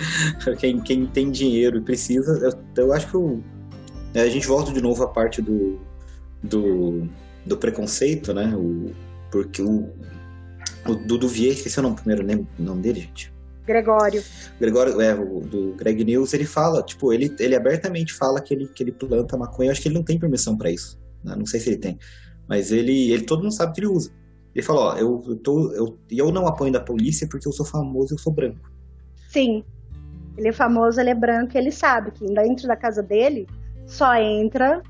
quem, 0.60 0.82
quem 0.82 1.06
tem 1.06 1.32
dinheiro 1.32 1.78
e 1.78 1.82
precisa, 1.82 2.38
eu, 2.46 2.84
eu 2.84 2.94
acho 2.94 3.08
que 3.08 3.18
o, 3.18 3.42
a 4.14 4.28
gente 4.28 4.46
volta 4.46 4.74
de 4.74 4.82
novo 4.82 5.04
à 5.04 5.08
parte 5.08 5.42
do, 5.42 5.80
do, 6.44 7.08
do 7.46 7.58
preconceito, 7.58 8.34
né? 8.34 8.54
O, 8.56 8.92
porque 9.32 9.62
o, 9.62 9.90
o 10.86 10.96
Dudu 10.96 11.30
Vieira, 11.30 11.56
esqueci 11.56 11.80
o 11.80 11.84
nome 11.84 11.96
primeiro, 11.96 12.26
nome, 12.26 12.48
nome 12.60 12.82
dele, 12.82 13.00
gente. 13.02 13.33
Gregório. 13.66 14.22
Gregório, 14.60 15.00
é, 15.00 15.14
o 15.16 15.40
do 15.40 15.74
Greg 15.76 16.04
News, 16.04 16.34
ele 16.34 16.46
fala, 16.46 16.84
tipo, 16.84 17.14
ele, 17.14 17.34
ele 17.40 17.56
abertamente 17.56 18.14
fala 18.14 18.42
que 18.42 18.54
ele, 18.54 18.68
que 18.68 18.84
ele 18.84 18.92
planta 18.92 19.38
maconha. 19.38 19.70
Eu 19.70 19.72
acho 19.72 19.82
que 19.82 19.88
ele 19.88 19.96
não 19.96 20.04
tem 20.04 20.20
permissão 20.20 20.58
para 20.58 20.70
isso. 20.70 21.00
Né? 21.24 21.36
Não 21.36 21.46
sei 21.46 21.60
se 21.60 21.70
ele 21.70 21.78
tem. 21.78 21.98
Mas 22.48 22.72
ele, 22.72 23.12
ele, 23.12 23.24
todo 23.24 23.42
mundo 23.42 23.54
sabe 23.54 23.74
que 23.74 23.80
ele 23.80 23.88
usa. 23.88 24.12
Ele 24.54 24.64
falou, 24.64 24.84
ó, 24.84 24.98
eu, 24.98 25.24
eu, 25.28 25.36
tô, 25.38 25.72
eu, 25.72 25.98
eu 26.12 26.32
não 26.32 26.46
apoio 26.46 26.72
da 26.72 26.80
polícia 26.80 27.28
porque 27.28 27.48
eu 27.48 27.52
sou 27.52 27.66
famoso 27.66 28.14
e 28.14 28.16
eu 28.16 28.20
sou 28.20 28.34
branco. 28.34 28.70
Sim. 29.30 29.64
Ele 30.38 30.50
é 30.50 30.54
famoso, 30.54 31.00
ele 31.00 31.10
é 31.10 31.16
branco, 31.16 31.58
ele 31.58 31.72
sabe 31.72 32.12
que 32.12 32.26
dentro 32.26 32.68
da 32.68 32.76
casa 32.76 33.02
dele 33.02 33.48
só 33.86 34.16
entra 34.16 34.82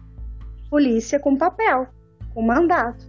polícia 0.70 1.20
com 1.20 1.38
papel, 1.38 1.88
com 2.34 2.42
mandato. 2.42 3.06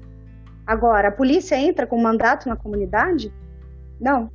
Agora, 0.67 1.09
a 1.09 1.13
polícia 1.13 1.57
entra 1.57 1.87
com 1.87 2.01
mandato 2.01 2.49
na 2.49 2.57
comunidade? 2.57 3.33
Não. 4.01 4.31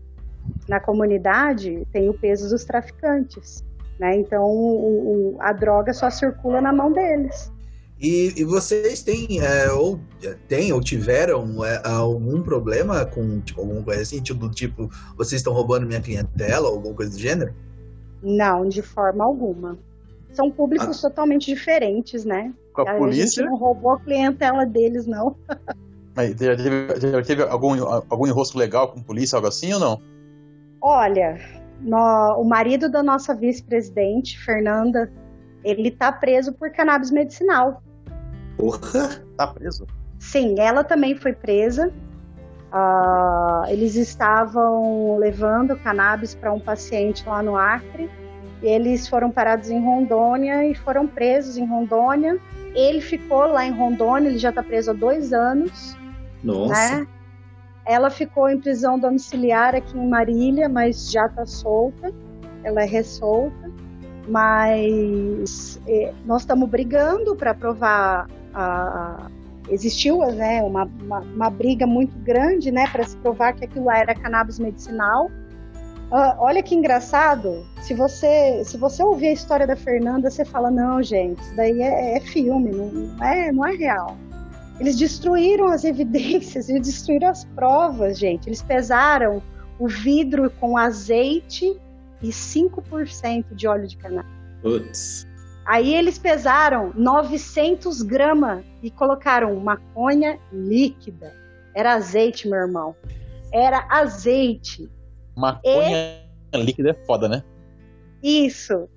Na 0.67 0.79
comunidade 0.79 1.87
tem 1.91 2.09
o 2.09 2.13
peso 2.13 2.49
dos 2.49 2.63
traficantes, 2.63 3.63
né? 3.99 4.15
Então 4.17 4.43
o, 4.43 5.35
o, 5.35 5.41
a 5.41 5.51
droga 5.51 5.93
só 5.93 6.09
circula 6.09 6.61
na 6.61 6.71
mão 6.71 6.91
deles. 6.91 7.51
E, 7.99 8.33
e 8.37 8.45
vocês 8.45 9.03
têm, 9.03 9.41
é, 9.41 9.69
ou 9.71 9.99
têm 10.47 10.71
ou 10.71 10.79
tiveram 10.79 11.65
é, 11.65 11.81
algum 11.85 12.41
problema 12.41 13.05
com 13.05 13.41
tipo, 13.41 13.59
alguma 13.59 13.83
coisa 13.83 14.01
assim, 14.01 14.21
tipo, 14.21 14.39
do 14.39 14.49
tipo, 14.49 14.89
vocês 15.17 15.41
estão 15.41 15.51
roubando 15.51 15.85
minha 15.85 15.99
clientela 15.99 16.69
ou 16.69 16.75
alguma 16.75 16.95
coisa 16.95 17.11
do 17.11 17.19
gênero? 17.19 17.53
Não, 18.23 18.67
de 18.69 18.81
forma 18.81 19.25
alguma. 19.25 19.77
São 20.31 20.49
públicos 20.49 21.03
ah. 21.03 21.09
totalmente 21.09 21.47
diferentes, 21.47 22.23
né? 22.23 22.53
Com 22.73 22.83
a, 22.83 22.91
a 22.91 22.95
polícia? 22.95 23.43
não 23.43 23.57
roubou 23.57 23.91
a 23.91 23.99
clientela 23.99 24.65
deles, 24.65 25.05
não. 25.05 25.35
Mas 26.15 26.31
já 26.31 26.55
teve, 26.55 26.99
já 27.11 27.21
teve 27.21 27.43
algum, 27.43 27.83
algum 28.09 28.27
enrosco 28.27 28.57
legal 28.57 28.89
com 28.89 29.01
polícia, 29.01 29.35
algo 29.35 29.47
assim 29.47 29.73
ou 29.73 29.79
não? 29.79 30.01
Olha, 30.81 31.37
no, 31.81 32.39
o 32.39 32.43
marido 32.43 32.89
da 32.89 33.03
nossa 33.03 33.33
vice-presidente, 33.33 34.39
Fernanda, 34.39 35.11
ele 35.63 35.91
tá 35.91 36.11
preso 36.11 36.53
por 36.53 36.71
cannabis 36.71 37.11
medicinal. 37.11 37.81
Porra! 38.57 39.23
Tá 39.37 39.47
preso? 39.47 39.85
Sim, 40.17 40.59
ela 40.59 40.83
também 40.83 41.15
foi 41.15 41.33
presa. 41.33 41.93
Uh, 42.71 43.65
eles 43.67 43.95
estavam 43.95 45.17
levando 45.17 45.75
cannabis 45.77 46.35
para 46.35 46.51
um 46.51 46.59
paciente 46.59 47.27
lá 47.27 47.41
no 47.41 47.55
Acre. 47.55 48.09
Eles 48.61 49.07
foram 49.07 49.31
parados 49.31 49.69
em 49.69 49.83
Rondônia 49.83 50.65
e 50.65 50.75
foram 50.75 51.07
presos 51.07 51.57
em 51.57 51.65
Rondônia. 51.65 52.37
Ele 52.75 53.01
ficou 53.01 53.47
lá 53.47 53.65
em 53.65 53.71
Rondônia, 53.71 54.29
ele 54.29 54.37
já 54.37 54.49
está 54.49 54.61
preso 54.61 54.91
há 54.91 54.93
dois 54.93 55.33
anos. 55.33 55.97
Nossa. 56.43 56.99
Né? 56.99 57.07
Ela 57.89 58.11
ficou 58.11 58.47
em 58.47 58.59
prisão 58.59 58.99
domiciliar 58.99 59.73
aqui 59.73 59.97
em 59.97 60.07
Marília, 60.07 60.69
mas 60.69 61.09
já 61.11 61.25
está 61.25 61.43
solta. 61.43 62.13
Ela 62.63 62.83
é 62.83 62.85
ressolta. 62.85 63.71
Mas 64.27 65.81
é, 65.87 66.13
nós 66.23 66.43
estamos 66.43 66.69
brigando 66.69 67.35
para 67.35 67.51
provar 67.55 68.27
a, 68.53 69.27
existiu 69.69 70.19
né, 70.33 70.61
uma, 70.61 70.83
uma, 71.01 71.19
uma, 71.21 71.49
briga 71.49 71.87
muito 71.87 72.15
grande 72.19 72.69
né, 72.69 72.85
para 72.91 73.03
se 73.03 73.17
provar 73.17 73.53
que 73.53 73.65
aquilo 73.65 73.89
era 73.89 74.13
cannabis 74.13 74.59
medicinal. 74.59 75.25
Uh, 76.11 76.37
olha 76.37 76.61
que 76.61 76.75
engraçado, 76.75 77.65
se 77.81 77.95
você 77.95 78.63
se 78.65 78.77
você 78.77 79.01
ouvir 79.01 79.29
a 79.29 79.33
história 79.33 79.65
da 79.65 79.75
Fernanda, 79.75 80.29
você 80.29 80.45
fala, 80.45 80.69
não, 80.69 81.01
gente, 81.01 81.41
isso 81.41 81.55
daí 81.55 81.81
é, 81.81 82.17
é 82.17 82.19
filme, 82.19 82.69
não, 82.69 83.25
é, 83.25 83.51
não 83.51 83.65
é 83.65 83.75
real. 83.75 84.15
Eles 84.79 84.97
destruíram 84.97 85.67
as 85.67 85.83
evidências, 85.83 86.69
eles 86.69 86.87
destruíram 86.87 87.27
as 87.27 87.43
provas, 87.43 88.17
gente. 88.17 88.47
Eles 88.47 88.61
pesaram 88.61 89.41
o 89.77 89.87
vidro 89.87 90.49
com 90.51 90.77
azeite 90.77 91.77
e 92.21 92.29
5% 92.29 93.53
de 93.53 93.67
óleo 93.67 93.87
de 93.87 93.97
cannabis. 93.97 94.31
Putz. 94.61 95.27
Aí 95.65 95.93
eles 95.93 96.17
pesaram 96.17 96.91
900 96.95 98.01
gramas 98.01 98.63
e 98.81 98.89
colocaram 98.89 99.55
maconha 99.57 100.39
líquida. 100.51 101.31
Era 101.75 101.93
azeite, 101.93 102.47
meu 102.47 102.59
irmão. 102.59 102.95
Era 103.53 103.85
azeite. 103.89 104.89
Maconha 105.35 106.23
e... 106.53 106.63
líquida 106.63 106.89
é 106.89 107.05
foda, 107.05 107.29
né? 107.29 107.43
Isso, 108.23 108.89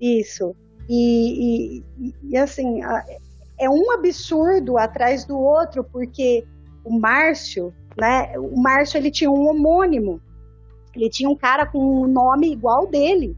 isso. 0.00 0.54
E, 0.88 1.82
e, 1.98 2.14
e 2.22 2.36
assim, 2.36 2.80
é 3.62 3.70
um 3.70 3.92
absurdo 3.92 4.76
atrás 4.76 5.24
do 5.24 5.38
outro, 5.38 5.84
porque 5.84 6.44
o 6.84 6.98
Márcio, 6.98 7.72
né? 7.96 8.36
O 8.36 8.60
Márcio 8.60 8.98
ele 8.98 9.10
tinha 9.10 9.30
um 9.30 9.48
homônimo. 9.48 10.20
Ele 10.94 11.08
tinha 11.08 11.30
um 11.30 11.36
cara 11.36 11.64
com 11.64 11.78
um 11.78 12.08
nome 12.08 12.50
igual 12.52 12.88
dele. 12.88 13.36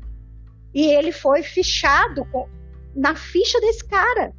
E 0.73 0.87
ele 0.87 1.13
foi 1.13 1.43
fichado 1.43 2.25
com, 2.33 2.49
na 2.97 3.15
ficha 3.15 3.61
desse 3.61 3.87
cara. 3.87 4.33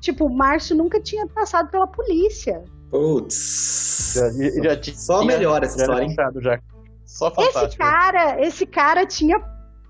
Tipo, 0.00 0.26
o 0.26 0.34
Márcio 0.34 0.76
nunca 0.76 1.00
tinha 1.00 1.26
passado 1.26 1.68
pela 1.68 1.88
polícia. 1.88 2.62
Putz. 2.88 4.14
Já, 4.14 4.30
já 4.62 4.76
tinha, 4.80 4.96
Só 4.96 5.24
melhor 5.24 5.64
essa 5.64 5.78
história, 5.78 6.04
hein? 6.04 6.14
Já. 6.40 6.60
Só 7.04 7.30
fantástico. 7.30 7.66
Esse 7.66 7.76
cara, 7.76 8.40
esse 8.40 8.66
cara 8.66 9.04
tinha, 9.04 9.42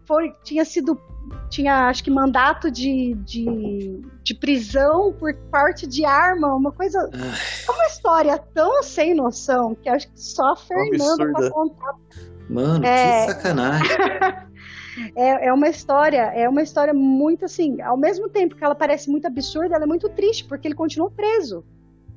foi, 0.07 0.33
tinha 0.43 0.65
sido 0.65 0.99
tinha 1.49 1.89
acho 1.89 2.03
que 2.05 2.11
mandato 2.11 2.71
de, 2.71 3.15
de, 3.25 4.03
de 4.23 4.35
prisão 4.35 5.13
por 5.13 5.35
parte 5.51 5.87
de 5.87 6.05
arma, 6.05 6.55
uma 6.55 6.73
coisa. 6.73 6.99
É 7.13 7.71
uma 7.71 7.87
história 7.87 8.39
tão 8.55 8.83
sem 8.83 9.15
noção 9.15 9.75
que 9.75 9.89
acho 9.89 10.09
que 10.09 10.21
só 10.21 10.53
a 10.53 10.57
Fernanda 10.57 11.33
pra 11.33 11.51
contar. 11.51 11.95
Mano, 12.49 12.85
é... 12.85 13.27
que 13.27 13.33
sacanagem. 13.33 13.97
é, 15.17 15.49
é 15.49 15.53
uma 15.53 15.69
história, 15.69 16.33
é 16.35 16.49
uma 16.49 16.63
história 16.63 16.95
muito 16.95 17.45
assim, 17.45 17.81
ao 17.81 17.97
mesmo 17.97 18.29
tempo 18.29 18.57
que 18.57 18.65
ela 18.65 18.75
parece 18.75 19.11
muito 19.11 19.27
absurda, 19.27 19.75
ela 19.75 19.85
é 19.85 19.87
muito 19.87 20.09
triste, 20.09 20.45
porque 20.45 20.69
ele 20.69 20.75
continuou 20.75 21.11
preso. 21.11 21.65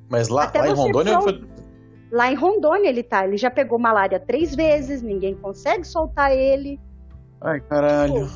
Mas 0.09 0.29
lá, 0.29 0.51
lá 0.53 0.67
em 0.67 0.73
Rondônia 0.73 1.21
foi... 1.21 1.43
Lá 2.11 2.29
em 2.29 2.35
Rondônia 2.35 2.89
ele 2.89 3.03
tá, 3.03 3.25
ele 3.25 3.37
já 3.37 3.49
pegou 3.49 3.79
malária 3.79 4.19
três 4.19 4.53
vezes, 4.53 5.01
ninguém 5.01 5.33
consegue 5.33 5.85
soltar 5.85 6.35
ele. 6.35 6.77
Ai, 7.41 7.59
caralho. 7.61 8.29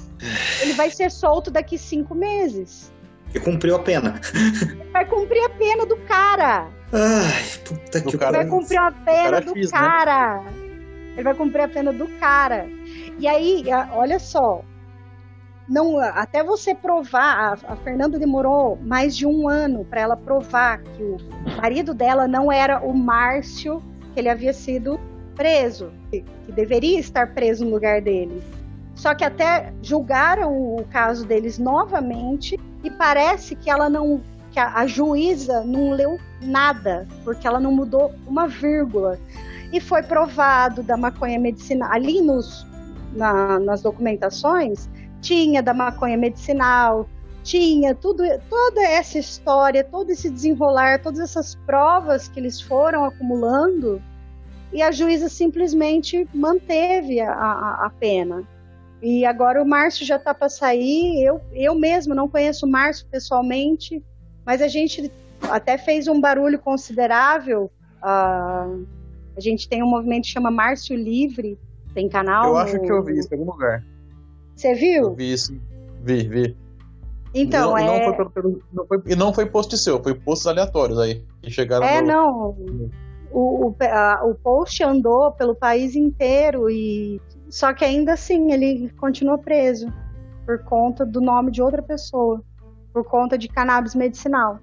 Ele 0.61 0.73
vai 0.73 0.89
ser 0.89 1.11
solto 1.11 1.51
daqui 1.51 1.77
cinco 1.77 2.15
meses. 2.15 2.91
E 3.33 3.39
cumpriu 3.39 3.75
a 3.75 3.79
pena. 3.79 4.19
Ele 4.33 4.91
vai 4.91 5.05
cumprir 5.05 5.43
a 5.43 5.49
pena 5.49 5.85
do 5.85 5.97
cara. 5.97 6.67
Ai, 6.91 7.59
puta 7.63 8.01
que 8.01 8.17
pariu. 8.17 8.41
Ele 8.41 8.49
vai 8.49 8.59
cumprir 8.59 8.77
a 8.77 8.91
pena 8.91 9.23
cara 9.23 9.41
do 9.41 9.53
fiz, 9.53 9.71
né? 9.71 9.77
cara. 9.77 10.41
Né? 10.41 10.53
Ele 11.13 11.23
vai 11.23 11.33
cumprir 11.35 11.61
a 11.61 11.67
pena 11.67 11.93
do 11.93 12.07
cara. 12.19 12.67
E 13.19 13.27
aí, 13.27 13.63
olha 13.93 14.19
só. 14.19 14.63
Não, 15.67 15.99
até 15.99 16.43
você 16.43 16.73
provar, 16.73 17.57
a, 17.67 17.73
a 17.73 17.75
Fernanda 17.77 18.19
demorou 18.19 18.77
mais 18.81 19.15
de 19.15 19.25
um 19.25 19.47
ano 19.47 19.83
para 19.85 20.01
ela 20.01 20.15
provar 20.15 20.81
que 20.81 21.03
o 21.03 21.17
marido 21.57 21.93
dela 21.93 22.27
não 22.27 22.51
era 22.51 22.79
o 22.79 22.93
Márcio, 22.93 23.81
que 24.13 24.19
ele 24.19 24.29
havia 24.29 24.53
sido 24.53 24.99
preso, 25.35 25.91
que, 26.09 26.21
que 26.21 26.51
deveria 26.51 26.99
estar 26.99 27.33
preso 27.33 27.65
no 27.65 27.71
lugar 27.71 28.01
dele. 28.01 28.43
Só 28.95 29.13
que 29.13 29.23
até 29.23 29.73
julgaram 29.81 30.51
o 30.51 30.85
caso 30.85 31.25
deles 31.25 31.59
novamente 31.59 32.59
e 32.83 32.89
parece 32.89 33.55
que 33.55 33.69
ela 33.69 33.89
não 33.89 34.21
que 34.51 34.59
a, 34.59 34.73
a 34.73 34.87
juíza 34.87 35.65
não 35.65 35.91
leu 35.91 36.17
nada, 36.41 37.05
porque 37.25 37.45
ela 37.45 37.59
não 37.59 37.73
mudou 37.73 38.13
uma 38.25 38.47
vírgula. 38.47 39.19
E 39.73 39.81
foi 39.81 40.01
provado 40.01 40.81
da 40.81 40.95
maconha 40.95 41.37
medicinal 41.37 41.91
ali 41.91 42.21
nos 42.21 42.65
na, 43.13 43.59
nas 43.59 43.81
documentações 43.81 44.87
tinha 45.25 45.63
da 45.63 45.73
maconha 45.73 46.15
medicinal, 46.15 47.09
tinha 47.43 47.95
tudo, 47.95 48.23
toda 48.47 48.81
essa 48.81 49.17
história, 49.17 49.83
todo 49.83 50.11
esse 50.11 50.29
desenrolar, 50.29 51.01
todas 51.01 51.19
essas 51.19 51.55
provas 51.65 52.27
que 52.27 52.39
eles 52.39 52.61
foram 52.61 53.03
acumulando, 53.03 53.99
e 54.71 54.83
a 54.83 54.91
juíza 54.91 55.27
simplesmente 55.27 56.27
manteve 56.31 57.19
a, 57.19 57.31
a, 57.31 57.85
a 57.87 57.89
pena. 57.89 58.43
E 59.01 59.25
agora 59.25 59.61
o 59.61 59.65
Márcio 59.65 60.05
já 60.05 60.15
está 60.15 60.33
para 60.33 60.49
sair. 60.49 61.23
Eu, 61.23 61.41
eu 61.53 61.75
mesmo 61.75 62.15
não 62.15 62.27
conheço 62.27 62.65
o 62.65 62.69
Márcio 62.69 63.05
pessoalmente, 63.11 64.03
mas 64.45 64.61
a 64.61 64.67
gente 64.67 65.11
até 65.49 65.77
fez 65.77 66.07
um 66.07 66.19
barulho 66.19 66.59
considerável. 66.59 67.71
Uh, 67.97 68.85
a 69.35 69.39
gente 69.39 69.67
tem 69.67 69.83
um 69.83 69.87
movimento 69.87 70.23
que 70.23 70.31
chama 70.31 70.49
Márcio 70.49 70.95
Livre, 70.95 71.59
tem 71.93 72.07
canal. 72.07 72.49
Eu 72.49 72.57
acho 72.57 72.77
no... 72.77 72.83
que 72.83 72.91
eu 72.91 73.03
vi 73.03 73.19
isso 73.19 73.33
em 73.33 73.37
algum 73.37 73.51
lugar. 73.51 73.83
Você 74.55 74.73
viu? 74.73 75.03
Eu 75.03 75.13
vi 75.13 75.33
isso. 75.33 75.59
Vi, 76.01 76.27
vi. 76.27 76.57
Então, 77.33 77.71
não, 77.71 77.77
é... 77.77 78.07
Não 78.07 78.15
foi, 78.15 78.61
não 78.71 78.85
foi, 78.87 79.01
e 79.05 79.15
não 79.15 79.33
foi 79.33 79.45
post 79.45 79.77
seu, 79.77 80.01
foi 80.01 80.15
posts 80.15 80.47
aleatórios 80.47 80.97
aí, 80.97 81.21
que 81.41 81.51
chegaram 81.51 81.85
É, 81.85 82.01
no... 82.01 82.07
não. 82.07 82.57
O, 83.31 83.67
o, 83.67 83.75
a, 83.81 84.25
o 84.25 84.33
post 84.35 84.81
andou 84.81 85.31
pelo 85.33 85.53
país 85.53 85.95
inteiro 85.97 86.69
e 86.69 87.19
só 87.55 87.73
que 87.73 87.85
ainda 87.85 88.11
assim 88.11 88.51
ele 88.51 88.91
continua 88.97 89.37
preso 89.37 89.87
por 90.45 90.61
conta 90.65 91.05
do 91.05 91.21
nome 91.21 91.51
de 91.51 91.61
outra 91.61 91.81
pessoa, 91.81 92.43
por 92.91 93.05
conta 93.05 93.37
de 93.37 93.47
cannabis 93.47 93.95
medicinal. 93.95 94.59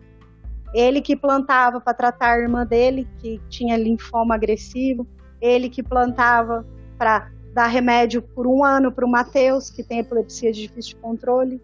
Ele 0.74 1.00
que 1.00 1.16
plantava 1.16 1.80
para 1.80 1.94
tratar 1.94 2.34
a 2.34 2.38
irmã 2.38 2.66
dele, 2.66 3.08
que 3.16 3.40
tinha 3.48 3.78
linfoma 3.78 4.34
agressivo, 4.34 5.08
ele 5.40 5.70
que 5.70 5.82
plantava 5.82 6.66
para 6.98 7.30
dar 7.54 7.66
remédio 7.68 8.20
por 8.20 8.46
um 8.46 8.62
ano 8.62 8.92
para 8.92 9.06
o 9.06 9.10
Matheus, 9.10 9.70
que 9.70 9.82
tem 9.82 10.00
epilepsia 10.00 10.52
de 10.52 10.68
difícil 10.68 10.98
controle, 10.98 11.62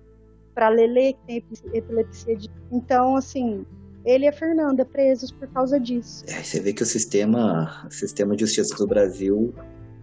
para 0.54 0.70
Lele, 0.70 1.12
que 1.12 1.26
tem 1.26 1.44
epilepsia 1.74 2.36
de. 2.36 2.50
Então, 2.72 3.16
assim, 3.16 3.66
ele 4.02 4.24
e 4.24 4.28
a 4.28 4.32
Fernanda 4.32 4.82
presos 4.82 5.30
por 5.30 5.46
causa 5.48 5.78
disso. 5.78 6.24
É, 6.26 6.42
você 6.42 6.58
vê 6.58 6.72
que 6.72 6.82
o 6.82 6.86
sistema, 6.86 7.84
o 7.86 7.92
sistema 7.92 8.34
de 8.34 8.46
justiça 8.46 8.74
do 8.76 8.86
Brasil 8.86 9.52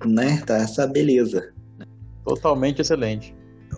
né? 0.03 0.41
Tá 0.45 0.57
essa 0.57 0.87
beleza. 0.87 1.53
Totalmente 2.23 2.81
excelente. 2.81 3.35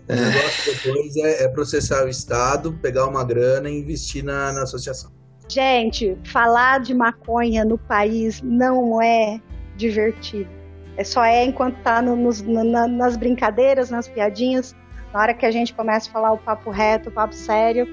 O 0.10 0.16
negócio 0.16 0.74
depois 0.74 1.16
é, 1.18 1.44
é, 1.44 1.48
processar 1.50 2.06
o 2.06 2.08
Estado, 2.08 2.74
pegar 2.82 3.06
uma 3.08 3.24
grana 3.24 3.70
e 3.70 3.80
investir 3.80 4.24
na, 4.24 4.54
na 4.54 4.64
associação. 4.64 5.12
Gente, 5.50 6.18
falar 6.26 6.80
de 6.80 6.94
maconha 6.94 7.66
no 7.66 7.78
país 7.78 8.42
não 8.42 9.02
é 9.02 9.42
divertido. 9.76 10.50
É 10.96 11.04
só 11.04 11.24
é 11.24 11.44
enquanto 11.44 11.78
tá 11.84 12.02
no, 12.02 12.16
nos, 12.16 12.42
na, 12.42 12.88
nas 12.88 13.18
brincadeiras, 13.18 13.90
nas 13.90 14.08
piadinhas. 14.08 14.76
Na 15.14 15.22
hora 15.22 15.34
que 15.34 15.46
a 15.46 15.52
gente 15.52 15.74
começa 15.74 16.10
a 16.10 16.14
falar 16.14 16.32
o 16.32 16.38
papo 16.38 16.70
reto, 16.70 17.10
o 17.10 17.12
papo 17.12 17.34
sério, 17.34 17.88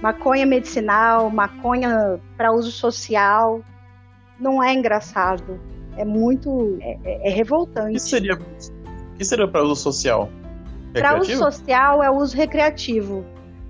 maconha 0.00 0.44
medicinal, 0.44 1.30
maconha 1.30 2.20
para 2.36 2.52
uso 2.52 2.70
social, 2.70 3.62
não 4.38 4.62
é 4.62 4.72
engraçado 4.72 5.60
é 5.98 6.04
muito. 6.04 6.78
É, 6.80 6.98
é, 7.04 7.28
é 7.28 7.30
revoltante. 7.30 7.90
O 7.90 7.92
que 7.94 8.00
seria, 8.00 8.38
que 9.16 9.24
seria 9.24 9.48
para 9.48 9.62
uso 9.62 9.76
social? 9.76 10.30
Para 10.92 11.20
uso 11.20 11.36
social 11.36 12.02
é 12.02 12.10
uso 12.10 12.36
recreativo. 12.36 13.24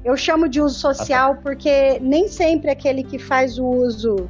Eu 0.04 0.16
chamo 0.16 0.48
de 0.48 0.60
uso 0.60 0.78
social 0.78 1.32
ah, 1.32 1.34
tá. 1.34 1.42
porque 1.42 1.98
nem 2.00 2.28
sempre 2.28 2.70
aquele 2.70 3.02
que 3.02 3.18
faz 3.18 3.58
o 3.58 3.66
uso, 3.66 4.28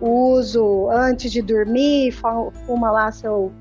o 0.00 0.32
uso 0.32 0.88
antes 0.90 1.30
de 1.30 1.42
dormir, 1.42 2.12
fuma 2.12 2.90
lá 2.90 3.12
seu, 3.12 3.52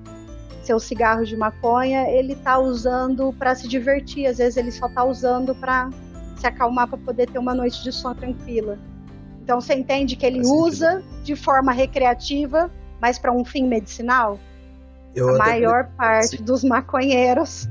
seu 0.64 0.80
cigarro 0.80 1.26
de 1.26 1.36
maconha, 1.36 2.10
ele 2.10 2.34
está 2.34 2.58
usando 2.58 3.34
para 3.34 3.54
se 3.54 3.68
divertir. 3.68 4.26
Às 4.28 4.38
vezes 4.38 4.58
ele 4.58 4.72
só 4.72 4.88
está 4.88 5.04
usando 5.04 5.54
para 5.54 5.90
se 6.38 6.48
acalmar 6.48 6.88
para 6.88 6.98
poder 6.98 7.30
ter 7.30 7.38
uma 7.38 7.54
noite 7.54 7.84
de 7.84 7.92
sono 7.92 8.16
tranquila. 8.16 8.80
Então 9.44 9.62
você 9.62 9.76
entende 9.76 10.16
que 10.16 10.26
ele 10.26 10.38
Faz 10.38 10.50
usa 10.50 10.92
sentido. 10.94 11.24
de 11.24 11.36
forma 11.36 11.72
recreativa 11.72 12.72
mas 13.01 13.19
para 13.19 13.31
um 13.31 13.43
fim 13.43 13.67
medicinal, 13.67 14.39
eu 15.15 15.35
a 15.35 15.38
maior 15.38 15.89
parte 15.95 16.41
dos 16.41 16.63
maconheiros 16.63 17.67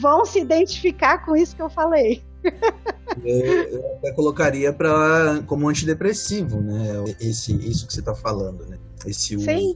vão 0.00 0.24
se 0.24 0.40
identificar 0.40 1.24
com 1.24 1.34
isso 1.34 1.56
que 1.56 1.62
eu 1.62 1.70
falei. 1.70 2.22
Eu, 3.24 3.96
até 3.96 4.12
colocaria 4.12 4.72
para 4.72 5.42
como 5.46 5.68
antidepressivo, 5.68 6.60
né? 6.60 7.02
Esse, 7.20 7.52
isso 7.68 7.86
que 7.86 7.92
você 7.92 8.00
está 8.00 8.14
falando, 8.14 8.64
né? 8.66 8.78
Esse 9.04 9.36
uso. 9.36 9.46
Sim. 9.46 9.74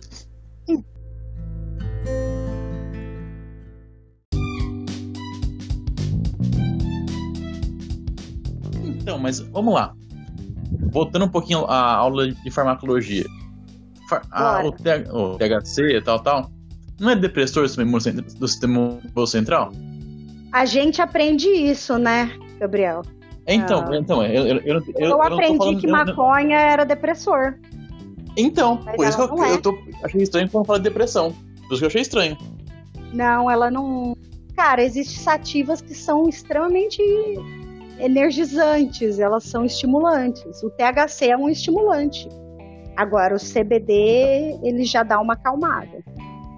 Então, 9.01 9.19
mas 9.19 9.41
vamos 9.41 9.75
lá. 9.75 9.95
Voltando 10.93 11.25
um 11.25 11.29
pouquinho 11.29 11.65
à 11.65 11.95
aula 11.95 12.31
de 12.31 12.51
farmacologia 12.51 13.27
a, 14.31 14.65
o, 14.65 14.73
TH, 14.73 15.13
o 15.13 15.37
THC 15.37 15.97
e 15.97 16.03
tal, 16.03 16.21
tal, 16.21 16.51
não 16.99 17.11
é 17.11 17.17
depressor 17.17 17.63
do 17.63 17.69
sistema, 18.49 19.01
nervoso 19.03 19.33
central? 19.33 19.73
A 20.53 20.65
gente 20.65 21.01
aprende 21.01 21.49
isso, 21.49 21.99
né, 21.99 22.31
Gabriel? 22.59 23.03
Então, 23.47 23.85
ah. 23.89 23.97
então 23.97 24.25
eu, 24.25 24.47
eu, 24.47 24.57
eu, 24.59 24.83
eu, 24.97 25.09
eu 25.09 25.23
aprendi 25.23 25.59
falando, 25.59 25.81
que 25.81 25.87
maconha 25.87 26.59
era 26.59 26.85
depressor. 26.85 27.55
Então, 28.37 28.81
Mas 28.85 28.97
por 28.97 29.07
isso 29.07 29.17
que 29.17 29.41
eu, 29.41 29.45
é. 29.45 29.53
eu 29.55 29.63
tô, 29.63 29.79
achei 30.05 30.23
estranho 30.23 30.49
quando 30.49 30.67
fala 30.67 30.79
de 30.79 30.85
depressão. 30.85 31.33
Por 31.67 31.75
isso 31.75 31.79
que 31.79 31.85
eu 31.85 31.89
achei 31.89 32.03
estranho. 32.03 32.37
Não, 33.13 33.51
ela 33.51 33.71
não. 33.71 34.17
Cara, 34.55 34.83
existem 34.83 35.19
sativas 35.19 35.81
que 35.81 35.95
são 35.95 36.29
extremamente 36.29 37.03
energizantes, 37.99 39.19
elas 39.19 39.45
são 39.45 39.65
estimulantes. 39.65 40.63
O 40.63 40.71
THC 40.71 41.31
é 41.31 41.37
um 41.37 41.49
estimulante. 41.49 42.29
Agora, 43.01 43.35
o 43.35 43.39
CBD, 43.39 44.59
ele 44.63 44.85
já 44.85 45.03
dá 45.03 45.19
uma 45.21 45.33
acalmada. 45.33 46.05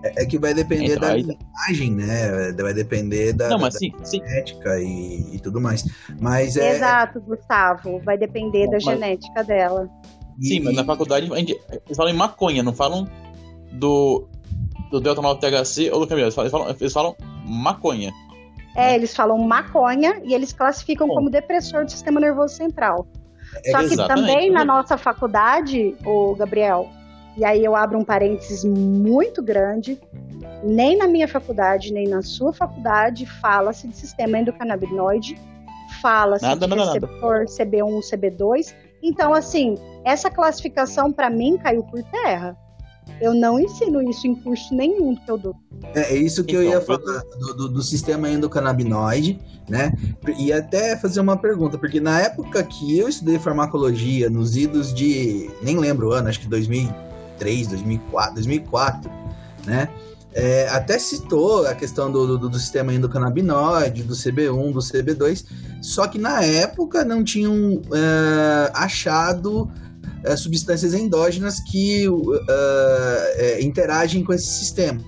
É, 0.05 0.23
é 0.23 0.27
que 0.27 0.39
vai 0.39 0.53
depender 0.53 0.97
Então, 0.97 1.01
da 1.09 1.15
aí- 1.15 1.23
imagem, 1.69 1.93
né? 1.93 2.53
Vai 2.61 2.75
depender 2.75 3.33
da, 3.33 3.49
Não, 3.49 3.57
da, 3.59 3.63
mas 3.63 3.75
sim, 3.79 3.93
sim. 4.03 4.19
genética 4.19 4.81
e, 4.81 5.37
e 5.37 5.39
tudo 5.39 5.61
mais. 5.61 5.85
Mas 6.21 6.57
é. 6.57 6.75
Exato, 6.77 7.21
Gustavo. 7.21 8.01
Vai 8.01 8.19
depender 8.19 8.67
da 8.67 8.73
Mas- 8.73 8.83
genética 8.85 9.45
dela. 9.45 9.89
Sim, 10.41 10.61
mas 10.61 10.75
na 10.75 10.85
faculdade 10.85 11.33
a 11.33 11.37
gente- 11.37 11.57
eles 11.87 11.97
falam 11.97 12.13
em 12.13 12.17
maconha, 12.17 12.63
não 12.63 12.73
falam 12.73 13.07
do, 13.75 14.27
do 14.91 15.01
delta-mal 15.01 15.37
THC 15.39 15.91
ou 15.93 16.05
do. 16.05 16.19
Eles 16.19 16.35
falam, 16.35 16.47
eles 16.49 16.51
falam, 16.53 16.77
eles 16.81 16.93
falam 16.93 17.17
maconha. 17.47 18.11
É, 18.75 18.95
eles 18.97 19.15
falam 19.15 19.39
maconha 19.39 20.21
e 20.25 20.35
eles 20.35 20.53
classificam 20.53 21.07
Bom. 21.07 21.15
como 21.15 21.31
depressor 21.31 21.85
do 21.85 21.91
sistema 21.93 22.19
nervoso 22.19 22.55
central. 22.57 23.07
É 23.65 23.71
Só 23.71 23.79
que 23.79 23.85
exatamente. 23.85 24.27
também 24.27 24.51
na 24.51 24.65
nossa 24.65 24.97
faculdade, 24.97 25.95
o 26.05 26.35
Gabriel, 26.35 26.89
e 27.37 27.45
aí 27.45 27.65
eu 27.65 27.75
abro 27.75 27.99
um 27.99 28.05
parênteses 28.05 28.65
muito 28.65 29.43
grande, 29.43 30.01
nem 30.63 30.97
na 30.97 31.07
minha 31.07 31.27
faculdade, 31.27 31.93
nem 31.93 32.07
na 32.07 32.23
sua 32.23 32.53
faculdade 32.53 33.27
fala-se 33.27 33.89
de 33.89 33.97
sistema 33.97 34.39
endocannabinoide, 34.39 35.39
fala-se 36.01 36.45
Nada, 36.45 36.67
de 36.67 36.75
nada, 36.75 36.85
nada. 36.87 37.07
receptor 37.07 37.45
CB1, 37.47 38.01
CB2. 38.01 38.75
Então, 39.03 39.35
assim, 39.35 39.77
essa 40.05 40.31
classificação 40.31 41.13
para 41.13 41.29
mim 41.29 41.59
caiu 41.59 41.83
por 41.83 42.03
terra. 42.05 42.57
Eu 43.21 43.35
não 43.35 43.59
ensino 43.59 44.03
isso 44.03 44.27
em 44.27 44.35
curso 44.35 44.75
nenhum 44.75 45.15
que 45.15 45.31
eu 45.31 45.39
dou. 45.39 45.55
É, 45.95 46.15
é 46.15 46.17
isso 46.17 46.45
que 46.45 46.55
eu 46.55 46.63
Então, 46.63 46.75
ia 46.75 46.81
falar 46.81 47.23
do, 47.39 47.55
do, 47.55 47.69
do 47.69 47.83
sistema 47.83 48.29
endocannabinoide, 48.29 49.41
né? 49.69 49.93
E 50.39 50.53
até 50.53 50.97
fazer 50.97 51.21
uma 51.21 51.37
pergunta, 51.37 51.79
porque 51.79 52.01
na 52.01 52.21
época 52.21 52.63
que 52.63 52.99
eu 52.99 53.09
estudei 53.09 53.39
farmacologia, 53.39 54.29
nos 54.29 54.57
idos 54.57 54.93
de. 54.93 55.51
nem 55.63 55.79
lembro 55.79 56.09
o 56.09 56.13
ano, 56.13 56.29
acho 56.29 56.41
que 56.41 56.49
2003, 56.49 57.69
2004, 57.69 58.35
2004, 58.35 59.11
né? 59.67 59.89
É, 60.35 60.67
até 60.71 60.99
citou 60.99 61.67
a 61.67 61.75
questão 61.75 62.11
do, 62.11 62.39
do, 62.39 62.49
do 62.49 62.59
sistema 62.59 62.93
endocannabinoide, 62.95 64.03
do 64.03 64.15
CB1, 64.15 64.73
do 64.73 64.79
CB2, 64.79 65.45
só 65.83 66.07
que 66.07 66.19
na 66.19 66.43
época 66.43 67.05
não 67.05 67.23
tinham 67.23 67.83
é, 67.93 68.71
achado 68.73 69.71
é, 70.25 70.37
substâncias 70.37 70.95
endógenas 70.95 71.61
que 71.61 72.07
é, 72.49 73.35
é, 73.37 73.63
interagem 73.63 74.23
com 74.25 74.33
esse 74.33 74.47
sistema. 74.47 75.03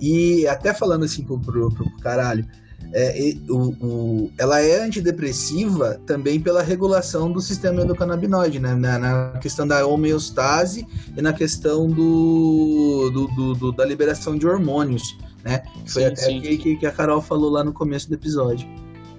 E 0.00 0.46
até 0.46 0.74
falando 0.74 1.04
assim 1.04 1.22
pro, 1.24 1.38
pro, 1.38 1.70
pro 1.70 1.90
caralho, 1.98 2.46
é, 2.92 3.34
o, 3.48 3.56
o- 3.84 4.30
ela 4.38 4.60
é 4.60 4.80
antidepressiva 4.80 6.00
também 6.06 6.38
pela 6.40 6.62
regulação 6.62 7.32
do 7.32 7.40
sistema 7.40 7.82
endocannabinoide, 7.82 8.60
né? 8.60 8.74
Na, 8.74 8.98
na 8.98 9.38
questão 9.40 9.66
da 9.66 9.84
homeostase 9.86 10.86
e 11.16 11.20
na 11.20 11.32
questão 11.32 11.88
do, 11.88 13.10
do- 13.12 13.26
do- 13.34 13.54
do- 13.54 13.72
da 13.72 13.84
liberação 13.84 14.38
de 14.38 14.46
hormônios, 14.46 15.02
né? 15.44 15.62
Foi 15.86 16.02
Sim, 16.02 16.08
até 16.08 16.22
sim. 16.22 16.40
que, 16.40 16.76
que- 16.76 16.86
a 16.86 16.92
Carol 16.92 17.20
falou 17.20 17.50
lá 17.50 17.64
no 17.64 17.72
começo 17.72 18.08
do 18.08 18.14
episódio. 18.14 18.68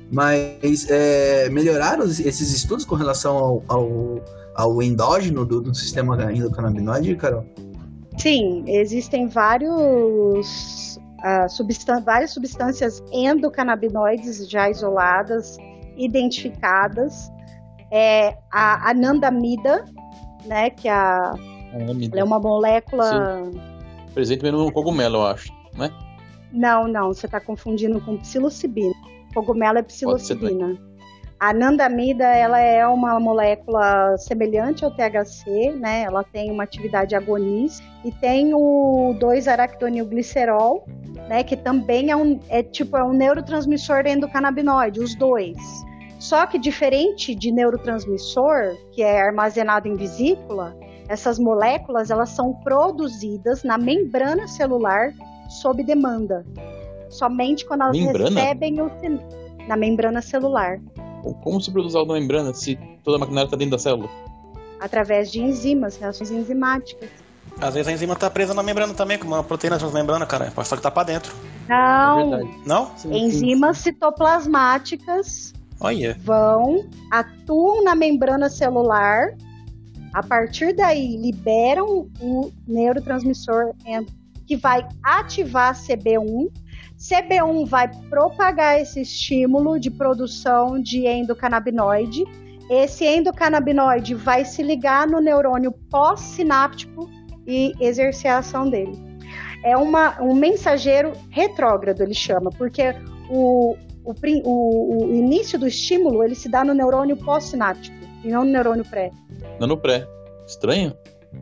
Mas 0.09 0.87
é, 0.89 1.49
melhoraram 1.49 2.05
esses 2.05 2.53
estudos 2.53 2.85
com 2.85 2.95
relação 2.95 3.35
ao, 3.35 3.63
ao, 3.67 4.23
ao 4.57 4.81
endógeno 4.81 5.45
do, 5.45 5.61
do 5.61 5.73
sistema 5.73 6.31
endocannabinoide, 6.31 7.15
Carol? 7.15 7.45
Sim, 8.17 8.63
existem 8.67 9.27
vários, 9.27 10.99
substan- 11.49 12.01
várias 12.01 12.31
substâncias 12.31 13.03
endocannabinoides 13.13 14.49
já 14.49 14.69
isoladas, 14.69 15.57
identificadas. 15.95 17.31
É, 17.91 18.37
a 18.51 18.89
anandamida, 18.89 19.85
né, 20.45 20.71
que 20.71 20.89
a, 20.89 21.35
ela 21.71 22.19
é 22.19 22.23
uma 22.23 22.39
molécula... 22.39 23.49
Presente 24.13 24.41
mesmo 24.41 24.57
no 24.57 24.71
cogumelo, 24.71 25.17
eu 25.17 25.25
acho. 25.27 25.53
Né? 25.77 25.91
Não, 26.51 26.87
não, 26.87 27.13
você 27.13 27.27
está 27.27 27.39
confundindo 27.39 28.01
com 28.01 28.17
psilocibina. 28.17 28.93
Cogumelo 29.33 29.77
é 29.77 29.83
Pode 29.83 29.93
ser 29.93 30.07
psilocibina. 30.07 30.75
A 31.39 31.49
anandamida, 31.49 32.25
ela 32.25 32.59
é 32.59 32.85
uma 32.87 33.19
molécula 33.19 34.17
semelhante 34.17 34.83
ao 34.83 34.89
THC, 34.89 35.71
né? 35.71 36.01
Ela 36.01 36.23
tem 36.23 36.49
uma 36.49 36.63
atividade 36.63 37.15
agonista 37.15 37.85
e 38.03 38.11
tem 38.11 38.55
o 38.55 39.15
2-aractonilglicerol, 39.19 40.83
né? 41.29 41.43
Que 41.43 41.55
também 41.55 42.09
é 42.09 42.15
um, 42.15 42.39
é 42.49 42.63
tipo, 42.63 42.97
é 42.97 43.03
um 43.03 43.13
neurotransmissor 43.13 44.07
endocannabinoide, 44.07 44.99
os 44.99 45.13
dois. 45.13 45.57
Só 46.17 46.47
que 46.47 46.57
diferente 46.57 47.35
de 47.35 47.51
neurotransmissor, 47.51 48.75
que 48.91 49.03
é 49.03 49.21
armazenado 49.21 49.87
em 49.87 49.95
vesícula, 49.95 50.75
essas 51.07 51.37
moléculas, 51.37 52.09
elas 52.09 52.29
são 52.29 52.51
produzidas 52.51 53.63
na 53.63 53.77
membrana 53.77 54.47
celular 54.47 55.13
sob 55.49 55.83
demanda. 55.83 56.43
Somente 57.09 57.63
quando 57.65 57.83
elas 57.83 57.97
Membrana? 57.97 58.41
recebem 58.41 58.81
o 58.81 58.91
na 59.67 59.75
membrana 59.75 60.21
celular, 60.21 60.79
Como 61.33 61.61
se 61.61 61.71
produz 61.71 61.95
algo 61.95 62.13
na 62.13 62.19
membrana 62.19 62.53
se 62.53 62.77
toda 63.03 63.17
a 63.17 63.19
maquinária 63.19 63.47
está 63.47 63.57
dentro 63.57 63.71
da 63.71 63.79
célula? 63.79 64.09
através 64.79 65.31
de 65.31 65.41
enzimas, 65.41 65.97
reações 65.97 66.31
enzimáticas. 66.31 67.09
Às 67.59 67.73
vezes 67.73 67.87
a 67.87 67.91
enzima 67.91 68.15
tá 68.15 68.29
presa 68.29 68.53
na 68.53 68.61
membrana 68.61 68.93
também, 68.93 69.17
como 69.17 69.33
uma 69.33 69.43
proteína 69.43 69.77
transmembrana, 69.79 70.25
cara. 70.25 70.51
Só 70.63 70.75
que 70.75 70.81
tá 70.81 70.91
pra 70.91 71.03
dentro. 71.03 71.33
Não, 71.67 72.19
É 72.19 72.37
verdade. 72.37 72.59
Não? 72.65 72.85
Sim, 72.97 73.11
sim, 73.11 73.17
enzimas 73.17 73.77
citoplasmáticas 73.79 75.53
Olha. 75.79 76.15
vão, 76.23 76.85
atuam 77.11 77.83
na 77.83 77.95
membrana 77.95 78.49
celular, 78.49 79.35
a 80.13 80.21
partir 80.21 80.73
daí 80.75 81.17
liberam 81.17 82.07
o 82.21 82.51
neurotransmissor 82.67 83.73
que 84.45 84.55
vai 84.55 84.87
ativar 85.03 85.73
CB1. 85.73 86.51
CB1 86.97 87.65
vai 87.67 87.87
propagar 88.09 88.79
esse 88.81 89.01
estímulo 89.01 89.79
de 89.79 89.91
produção 89.91 90.81
de 90.81 91.05
endocannabinoide. 91.05 92.23
Esse 92.69 93.05
endocannabinoide 93.05 94.13
vai 94.15 94.43
se 94.43 94.61
ligar 94.63 95.07
no 95.07 95.21
neurônio 95.21 95.71
pós-sináptico 95.89 97.09
e 97.45 97.71
exercer 97.79 98.31
a 98.31 98.39
ação 98.39 98.69
dele. 98.69 98.97
É 99.63 99.77
uma, 99.77 100.21
um 100.21 100.33
mensageiro 100.33 101.13
retrógrado, 101.29 102.01
ele 102.01 102.13
chama, 102.13 102.49
porque 102.57 102.93
o, 103.29 103.75
o, 104.03 104.13
o- 104.43 105.05
o 105.11 105.15
início 105.15 105.57
do 105.57 105.67
estímulo 105.67 106.23
ele 106.23 106.35
se 106.35 106.49
dá 106.49 106.63
no 106.63 106.73
neurônio 106.73 107.15
pós-sináptico 107.17 107.95
e 108.23 108.29
não 108.29 108.43
no 108.43 108.51
neurônio 108.51 108.83
pré. 108.85 109.11
Não 109.59 109.67
no 109.67 109.77
pré. 109.77 110.05
Estranho? 110.45 110.93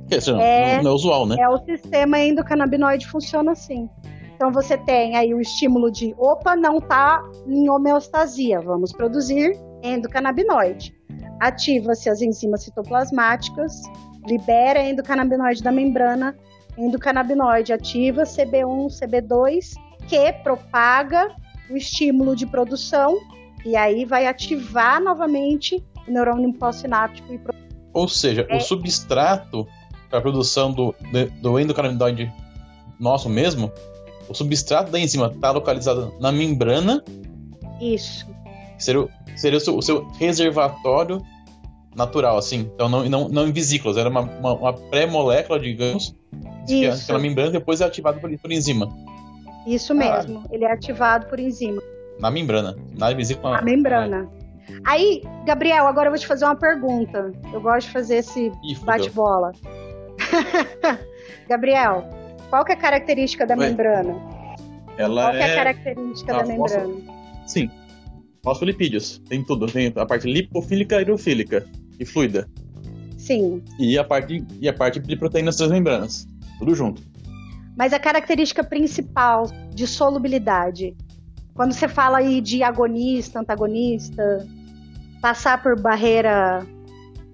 Dizer, 0.08 0.36
É. 0.36 0.76
não, 0.78 0.84
não 0.84 0.92
é 0.92 0.94
usual, 0.94 1.26
né? 1.26 1.36
É 1.40 1.48
o 1.50 1.58
sistema 1.60 2.20
endocannabinoide 2.20 3.08
funciona 3.08 3.52
assim. 3.52 3.90
Então 4.36 4.52
você 4.52 4.78
tem 4.78 5.16
aí 5.16 5.34
o 5.34 5.40
estímulo 5.40 5.90
de 5.90 6.14
opa, 6.18 6.56
não 6.56 6.78
está 6.78 7.24
em 7.48 7.70
homeostasia, 7.70 8.60
vamos 8.60 8.92
produzir 8.92 9.58
endocannabinoide. 9.82 10.94
Ativa-se 11.40 12.10
as 12.10 12.22
enzimas 12.22 12.64
citoplasmáticas, 12.64 13.82
libera 14.28 14.82
endocannabinoide 14.82 15.64
da 15.64 15.72
membrana, 15.72 16.36
endocannabinoide 16.78 17.72
ativa 17.72 18.24
CB1, 18.24 18.88
CB2, 18.88 19.74
que 20.08 20.34
propaga 20.44 21.34
o 21.70 21.78
estímulo 21.78 22.36
de 22.36 22.46
produção 22.46 23.18
e 23.66 23.76
aí 23.78 24.04
vai 24.04 24.28
ativar 24.28 25.02
novamente 25.02 25.84
o 26.08 26.12
neurônio 26.12 26.54
pós-sináptico 26.54 27.34
e 27.34 27.40
Ou 27.94 28.08
seja, 28.08 28.46
É. 28.50 28.58
o 28.58 28.60
substrato 28.60 29.66
para 30.10 30.20
a 30.20 30.22
produção 30.22 30.72
do, 30.72 30.94
do 31.42 31.60
endocannabinoide 31.60 32.32
nosso 33.00 33.30
mesmo, 33.30 33.72
o 34.30 34.34
substrato 34.34 34.92
da 34.92 35.00
enzima 35.00 35.28
está 35.34 35.52
localizado 35.52 36.14
na 36.20 36.32
membrana, 36.32 37.04
isso. 37.82 38.26
seria, 38.78 39.02
o- 39.02 39.10
seria 39.36 39.58
o, 39.58 39.62
seu, 39.62 39.78
o 39.78 39.82
seu 39.82 40.06
reservatório 40.20 41.22
natural, 41.96 42.38
assim. 42.38 42.70
Então, 42.74 42.90
não, 42.90 43.08
não, 43.10 43.30
não 43.30 43.48
em 43.48 43.52
vesículas, 43.52 43.98
era 43.98 44.10
uma, 44.10 44.22
uma, 44.22 44.54
uma 44.54 44.74
pré-molécula, 44.74 45.60
digamos, 45.60 46.14
que 46.68 46.86
é 46.86 46.90
Isso. 46.90 47.04
aquela 47.04 47.20
membrana 47.20 47.52
depois 47.52 47.80
é 47.82 47.86
ativada 47.86 48.20
por, 48.20 48.30
por 48.38 48.52
enzima. 48.52 48.90
Isso 49.68 49.96
Caralho. 49.96 50.28
mesmo. 50.30 50.44
Ele 50.52 50.66
é 50.66 50.72
ativado 50.72 51.28
por 51.28 51.40
enzima. 51.40 51.82
Na 52.20 52.30
membrana. 52.32 52.76
Na 52.98 53.12
vesícula. 53.14 53.58
A 53.58 53.62
membrana. 53.62 54.28
Aí, 54.84 55.22
Gabriel, 55.46 55.88
agora 55.88 56.08
eu 56.08 56.12
vou 56.12 56.20
te 56.20 56.28
fazer 56.28 56.46
uma 56.46 56.56
pergunta. 56.56 57.32
Eu 57.54 57.62
gosto 57.62 57.88
de 57.88 57.94
fazer 57.94 58.18
esse 58.18 58.52
bate-bola. 58.84 59.52
Gabriel, 61.48 62.04
qual 62.50 62.64
que 62.66 62.72
é 62.72 62.76
a 62.76 62.78
característica 62.78 63.46
da 63.46 63.56
Ué, 63.56 63.70
membrana? 63.70 64.16
Ela 64.98 65.24
Qual 65.24 65.32
que 65.34 65.38
é 65.40 65.44
a 65.44 65.48
é. 65.48 65.56
característica 65.56 66.34
da 66.34 66.44
posso- 66.44 66.80
membrana? 66.80 66.94
Sim. 67.46 67.70
Fosfolipídios. 68.44 69.22
Tem 69.28 69.44
tudo. 69.44 69.66
Tem 69.68 69.92
a 69.96 70.06
parte 70.06 70.28
lipofílica 70.32 71.02
hidrofílica. 71.02 71.66
E 72.00 72.06
fluida. 72.06 72.48
Sim. 73.18 73.64
E 73.80 73.98
a 73.98 74.04
parte, 74.04 74.46
e 74.62 74.70
a 74.70 74.74
parte 74.74 75.00
de 75.00 75.16
proteínas 75.16 75.58
das 75.58 75.70
membranas. 75.72 76.28
Tudo 76.60 76.76
junto. 76.76 77.02
Mas 77.78 77.92
a 77.92 78.00
característica 78.00 78.64
principal 78.64 79.48
de 79.74 79.86
solubilidade, 79.88 80.96
quando 81.54 81.74
você 81.74 81.88
fala 81.88 82.20
aí 82.20 82.40
de 82.40 82.64
agonista, 82.64 83.40
antagonista, 83.40 84.48
passar 85.22 85.62
por 85.62 85.80
barreira 85.80 86.66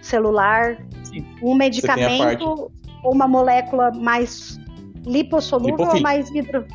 celular, 0.02 0.78
Sim. 1.04 1.26
um 1.44 1.54
medicamento 1.54 2.72
ou 3.04 3.14
uma 3.14 3.28
molécula 3.28 3.92
mais 3.92 4.60
Lipossolúvel 5.06 5.88
ou 5.88 6.02
mais 6.02 6.30
hidro... 6.30 6.66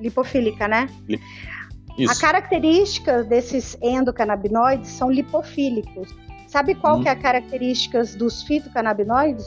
lipofílica, 0.00 0.68
né? 0.68 0.88
A 1.10 2.02
Isso. 2.02 2.20
característica 2.20 3.22
desses 3.24 3.76
endocannabinoides 3.82 4.90
são 4.90 5.10
lipofílicos. 5.10 6.14
Sabe 6.46 6.74
qual 6.74 6.98
Hum. 6.98 7.02
que 7.02 7.08
é 7.08 7.12
a 7.12 7.16
característica 7.16 8.02
dos 8.18 8.42
fitocannabinoides? 8.42 9.46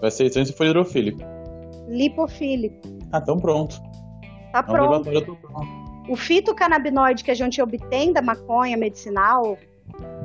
Vai 0.00 0.10
ser 0.10 0.26
estranho 0.26 0.46
se 0.46 0.52
for 0.52 0.66
hidrofílico. 0.66 1.20
Lipofílico. 1.88 2.80
Ah, 3.12 3.18
então 3.22 3.38
pronto. 3.38 3.80
Tá 4.52 4.58
É 4.60 4.62
pronto. 4.62 5.10
pronto. 5.10 5.86
O 6.08 6.16
fitocannabinoide 6.16 7.24
que 7.24 7.30
a 7.30 7.34
gente 7.34 7.60
obtém 7.60 8.12
da 8.12 8.22
maconha 8.22 8.76
medicinal, 8.76 9.58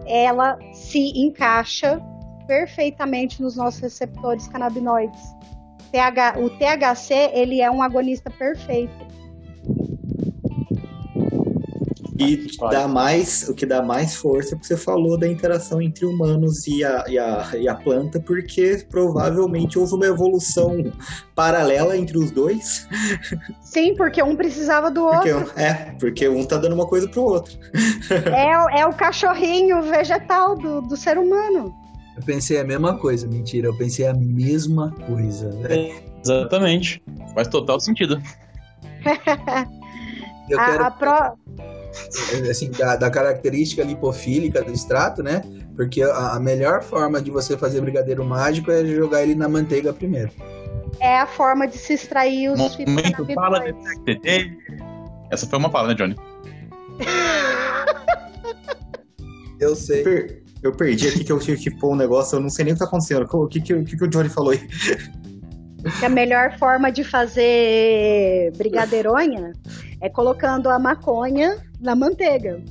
ela 0.05 0.57
se 0.73 1.11
encaixa 1.19 1.99
perfeitamente 2.47 3.41
nos 3.41 3.55
nossos 3.55 3.79
receptores 3.79 4.47
canabinoides. 4.47 5.21
TH 5.91 6.35
o 6.39 6.49
THC, 6.49 7.31
ele 7.33 7.61
é 7.61 7.69
um 7.69 7.81
agonista 7.81 8.29
perfeito. 8.29 9.11
E 12.19 12.45
dá 12.69 12.87
mais, 12.87 13.49
o 13.49 13.53
que 13.55 13.65
dá 13.65 13.81
mais 13.81 14.15
força 14.15 14.53
é 14.53 14.57
que 14.57 14.67
você 14.67 14.77
falou 14.77 15.17
da 15.17 15.27
interação 15.27 15.81
entre 15.81 16.05
humanos 16.05 16.67
e 16.67 16.83
a, 16.83 17.03
e 17.07 17.17
a, 17.17 17.49
e 17.57 17.67
a 17.67 17.73
planta, 17.73 18.19
porque 18.19 18.85
provavelmente 18.91 19.79
houve 19.79 19.95
uma 19.95 20.05
evolução 20.05 20.93
paralela 21.33 21.97
entre 21.97 22.19
os 22.19 22.29
dois. 22.29 22.87
Sim, 23.61 23.95
porque 23.95 24.21
um 24.21 24.35
precisava 24.35 24.91
do 24.91 25.01
Porque, 25.09 25.33
outro. 25.33 25.59
é, 25.59 25.95
porque 25.99 26.29
um 26.29 26.45
tá 26.45 26.57
dando 26.57 26.73
uma 26.75 26.85
coisa 26.85 27.07
pro 27.09 27.23
outro. 27.23 27.57
É, 28.11 28.55
o- 28.59 28.69
é 28.69 28.85
o 28.85 28.93
cachorrinho 28.93 29.81
vegetal 29.81 30.55
do, 30.55 30.79
do 30.81 30.95
ser 30.95 31.17
humano. 31.17 31.73
Eu 32.17 32.23
pensei 32.23 32.59
a 32.59 32.63
mesma 32.63 32.97
coisa, 32.97 33.27
mentira, 33.27 33.67
eu 33.67 33.77
pensei 33.77 34.05
a 34.05 34.13
mesma 34.13 34.91
coisa. 35.07 35.49
velho. 35.49 35.93
Exatamente. 36.23 37.01
Faz 37.33 37.47
total 37.47 37.79
sentido. 37.79 38.21
Eu 40.49 40.59
A, 40.59 40.65
quero 40.65 40.83
a 40.83 40.91
pro- 40.91 41.37
assim, 42.49 42.69
da, 42.71 42.95
da 42.97 43.09
característica 43.09 43.83
lipofílica 43.83 44.61
do 44.61 44.71
extrato, 44.71 45.23
né? 45.23 45.41
Porque 45.75 46.01
a, 46.03 46.33
a 46.33 46.39
melhor 46.39 46.83
forma 46.83 47.21
de 47.21 47.31
você 47.31 47.57
fazer 47.57 47.79
brigadeiro 47.81 48.23
mágico 48.25 48.69
é 48.71 48.85
jogar 48.85 49.23
ele 49.23 49.33
na 49.33 49.47
manteiga 49.47 49.93
primeiro. 49.93 50.29
é 50.99 51.19
a 51.19 51.25
forma 51.25 51.67
de 51.67 51.77
se 51.77 51.93
extrair 51.93 52.49
os 52.51 52.59
Momento 52.59 53.25
fala 53.33 53.59
de. 53.61 53.73
TT. 54.05 54.57
Essa 55.31 55.47
foi 55.47 55.57
uma 55.57 55.69
fala, 55.71 55.87
né, 55.87 55.93
Johnny? 55.95 56.15
Eu 59.59 59.75
sei. 59.75 60.03
Per- 60.03 60.40
Eu 60.63 60.71
perdi 60.71 61.07
aqui 61.07 61.23
que 61.23 61.31
eu 61.31 61.39
tive 61.39 61.61
que 61.61 61.71
pôr 61.71 61.91
um 61.93 61.95
negócio, 61.95 62.35
eu 62.35 62.39
não 62.39 62.49
sei 62.49 62.65
nem 62.65 62.73
o 62.73 62.75
que 62.75 62.79
tá 62.79 62.85
acontecendo. 62.85 63.27
O 63.31 63.47
que, 63.47 63.59
que, 63.61 63.73
o 63.73 63.83
que, 63.83 63.97
que 63.97 64.03
o 64.03 64.07
Johnny 64.07 64.29
falou 64.29 64.51
aí? 64.51 64.59
Que 65.99 66.05
a 66.05 66.09
melhor 66.09 66.55
forma 66.59 66.91
de 66.91 67.03
fazer 67.03 68.51
brigadeironha 68.55 69.51
é 69.99 70.07
colocando 70.09 70.69
a 70.69 70.77
maconha 70.77 71.57
na 71.79 71.95
manteiga. 71.95 72.61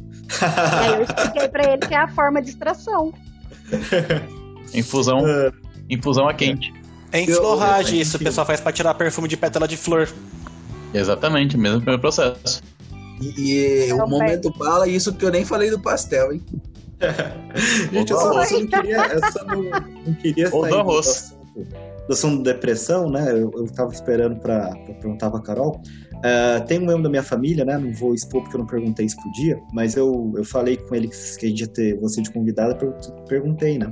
E 0.41 0.85
aí 0.87 0.95
eu 0.95 1.03
expliquei 1.03 1.49
pra 1.49 1.73
ele 1.73 1.79
que 1.79 1.93
é 1.95 1.99
a 1.99 2.07
forma 2.09 2.41
de 2.41 2.51
extração. 2.51 3.13
Infusão, 4.73 5.19
Ah, 5.25 5.53
infusão 5.89 6.29
a 6.29 6.35
quente. 6.35 6.73
É 7.13 7.21
enflorragem 7.23 7.97
eu- 7.97 8.03
isso, 8.03 8.17
o 8.17 8.21
pessoal 8.21 8.47
faz 8.47 8.61
pra 8.61 8.71
tirar 8.71 8.95
perfume 8.95 9.27
de 9.27 9.37
pétala 9.37 9.67
de 9.67 9.77
flor. 9.77 10.09
Exatamente, 10.95 11.57
mesmo 11.59 11.79
primeiro 11.79 12.01
processo. 12.01 12.63
E, 13.21 13.87
e 13.89 13.93
o 13.93 14.07
momento 14.07 14.53
fala 14.57 14.87
isso 14.89 15.13
que 15.13 15.25
eu 15.25 15.31
nem 15.31 15.45
falei 15.45 15.71
do 15.71 15.81
pastel, 15.81 16.33
hein? 16.33 16.43
Gente, 17.93 18.11
eu 18.13 18.19
só, 18.19 18.45
só 18.45 18.59
não 18.61 18.67
queria, 18.67 18.97
eu 19.07 19.33
só 19.33 19.45
não, 19.45 19.63
não 20.07 20.15
queria 20.15 20.51
sair 20.51 20.61
do 20.63 20.69
do 20.69 20.75
arroz. 20.77 21.07
assunto, 21.09 21.69
do 22.07 22.13
assunto 22.13 22.43
depressão, 22.43 23.11
né? 23.11 23.31
Eu, 23.33 23.51
eu 23.55 23.67
tava 23.75 23.93
esperando 23.93 24.37
pra, 24.41 24.69
pra 24.71 24.95
perguntar 24.95 25.31
pra 25.31 25.41
Carol. 25.41 25.81
Ah, 26.23 26.61
tem 26.61 26.79
um 26.79 26.85
membro 26.87 27.03
da 27.05 27.09
minha 27.09 27.23
família, 27.23 27.65
né? 27.65 27.79
Não 27.79 27.93
vou 27.95 28.15
expor 28.15 28.43
porque 28.43 28.57
eu 28.57 28.61
não 28.61 28.67
perguntei 28.67 29.07
isso 29.07 29.17
pro 29.17 29.33
dia, 29.33 29.59
mas 29.73 29.97
eu, 29.97 30.33
eu 30.37 30.45
falei 30.45 30.77
com 30.77 30.95
ele 30.95 31.09
que 31.09 31.47
a 31.47 31.49
gente 31.49 31.61
ia 31.61 31.67
ter 31.69 31.99
você 31.99 32.21
de 32.21 32.31
convidada, 32.31 32.75
per- 32.75 32.93
perguntei, 33.27 33.79
né? 33.79 33.91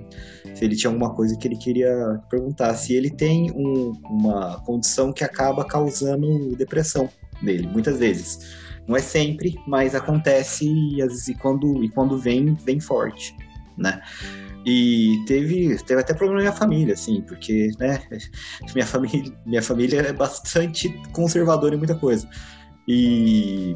Se 0.55 0.65
ele 0.65 0.77
tinha 0.77 0.91
alguma 0.91 1.15
coisa 1.15 1.37
que 1.39 1.49
ele 1.49 1.57
queria 1.57 2.21
perguntar. 2.29 2.75
Se 2.75 2.93
ele 2.95 3.09
tem 3.11 3.51
um- 3.53 3.93
uma 4.11 4.61
condição 4.65 5.13
que 5.13 5.25
acaba 5.25 5.65
causando 5.65 6.55
depressão 6.57 7.09
nele, 7.43 7.67
muitas 7.67 7.99
vezes. 7.99 8.68
Não 8.89 8.97
é 8.97 9.01
sempre, 9.01 9.61
mas 9.67 9.95
acontece 9.95 10.67
e, 10.67 11.03
às 11.03 11.09
vezes, 11.09 11.29
e 11.29 11.35
quando, 11.35 11.85
e 11.85 11.91
quando 11.91 12.19
vem, 12.19 12.55
vem 12.55 12.81
forte, 12.81 13.37
né? 13.77 14.01
E 14.65 15.23
teve, 15.27 15.77
teve 15.85 16.01
até 16.01 16.15
problema 16.15 16.37
na 16.37 16.51
minha 16.51 16.59
família, 16.59 16.95
assim, 16.95 17.21
porque, 17.23 17.71
né, 17.79 18.03
minha 18.75 18.87
família, 18.87 19.33
minha 19.47 19.63
família 19.63 20.01
é 20.01 20.13
bastante 20.13 20.89
conservadora 21.13 21.75
em 21.75 21.79
muita 21.79 21.95
coisa. 21.95 22.29
E 22.87 23.75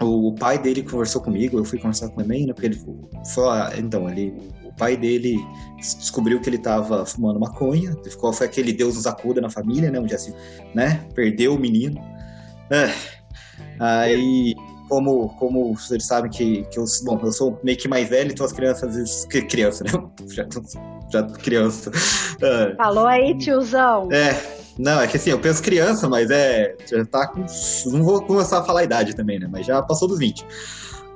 o 0.00 0.34
pai 0.34 0.58
dele 0.58 0.82
conversou 0.82 1.22
comigo, 1.22 1.58
eu 1.58 1.64
fui 1.64 1.78
conversar 1.78 2.08
com 2.08 2.20
ele 2.20 2.22
também, 2.22 2.46
né, 2.46 2.52
porque 2.52 2.66
ele 2.66 2.76
falou, 2.76 3.50
ah, 3.50 3.72
então, 3.76 4.08
ele, 4.08 4.34
o 4.64 4.72
pai 4.72 4.96
dele 4.96 5.38
descobriu 5.76 6.40
que 6.40 6.50
ele 6.50 6.58
tava 6.58 7.06
fumando 7.06 7.40
maconha, 7.40 7.96
ficou, 8.04 8.32
foi 8.32 8.46
aquele 8.46 8.72
Deus 8.72 8.96
nos 8.96 9.06
acuda 9.06 9.40
na 9.40 9.50
família, 9.50 9.90
né, 9.90 10.00
onde 10.00 10.14
assim, 10.14 10.32
né, 10.74 11.06
perdeu 11.14 11.54
o 11.54 11.58
menino. 11.58 12.00
É. 12.70 13.17
Aí, 13.80 14.54
como, 14.88 15.28
como 15.38 15.74
vocês 15.74 16.06
sabem 16.06 16.30
que, 16.30 16.64
que 16.64 16.78
eu, 16.78 16.84
bom, 17.04 17.18
eu 17.22 17.32
sou 17.32 17.58
meio 17.62 17.76
que 17.76 17.88
mais 17.88 18.08
velho, 18.08 18.30
então 18.32 18.44
as 18.46 18.52
crianças 18.52 18.88
às 18.90 18.96
vezes. 18.96 19.24
que- 19.26 19.42
Criança, 19.42 19.84
né? 19.84 19.90
Já, 20.28 20.46
já 21.10 21.22
criança. 21.26 21.90
É, 22.40 22.74
Falou 22.76 23.06
aí, 23.06 23.36
tiozão. 23.38 24.08
é, 24.12 24.58
não, 24.78 25.00
é 25.00 25.06
que 25.06 25.16
assim, 25.16 25.30
eu 25.30 25.38
penso 25.40 25.62
criança, 25.62 26.08
mas 26.08 26.30
é. 26.30 26.74
Já 26.90 27.04
tá 27.04 27.26
com. 27.26 27.44
Não 27.86 28.02
vou 28.04 28.22
começar 28.22 28.58
a 28.60 28.64
falar 28.64 28.80
a 28.80 28.84
idade 28.84 29.14
também, 29.16 29.38
né? 29.38 29.48
Mas 29.50 29.66
já 29.66 29.82
passou 29.82 30.06
dos 30.06 30.18
20. 30.18 30.44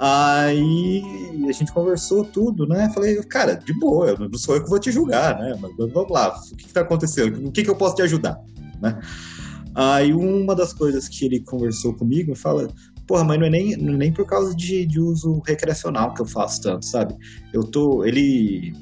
Aí 0.01 1.03
a 1.49 1.53
gente 1.53 1.71
conversou 1.73 2.25
tudo, 2.25 2.67
né? 2.67 2.91
Falei, 2.93 3.23
cara, 3.23 3.55
de 3.55 3.73
boa, 3.79 4.09
eu 4.09 4.19
não 4.19 4.37
sou 4.39 4.57
eu 4.57 4.65
que 4.65 4.69
vou 4.69 4.79
te 4.81 4.91
julgar, 4.91 5.39
né? 5.39 5.57
Mas 5.61 5.71
vamos 5.77 6.11
lá, 6.11 6.35
o 6.53 6.57
que, 6.57 6.65
que 6.67 6.73
tá 6.73 6.81
acontecendo? 6.81 7.47
O 7.47 7.53
que, 7.53 7.63
que 7.63 7.71
eu 7.71 7.77
posso 7.77 7.95
te 7.95 8.03
ajudar, 8.03 8.37
né? 8.81 8.99
Aí 9.75 10.13
uma 10.13 10.55
das 10.55 10.73
coisas 10.73 11.09
que 11.09 11.25
ele 11.25 11.41
conversou 11.41 11.95
comigo 11.95 12.35
fala, 12.35 12.69
porra, 13.07 13.25
mas 13.25 13.39
não 13.39 13.47
é 13.47 13.51
nem, 13.51 13.77
não 13.77 13.95
é 13.95 13.97
nem 13.97 14.13
por 14.13 14.27
causa 14.27 14.55
de, 14.55 14.85
de 14.87 15.01
uso 15.01 15.41
recreacional 15.47 16.13
que 16.15 16.21
eu 16.23 16.27
faço 16.27 16.61
tanto, 16.63 16.85
sabe? 16.85 17.15
Eu 17.53 17.65
tô. 17.65 18.05
Ele. 18.05 18.73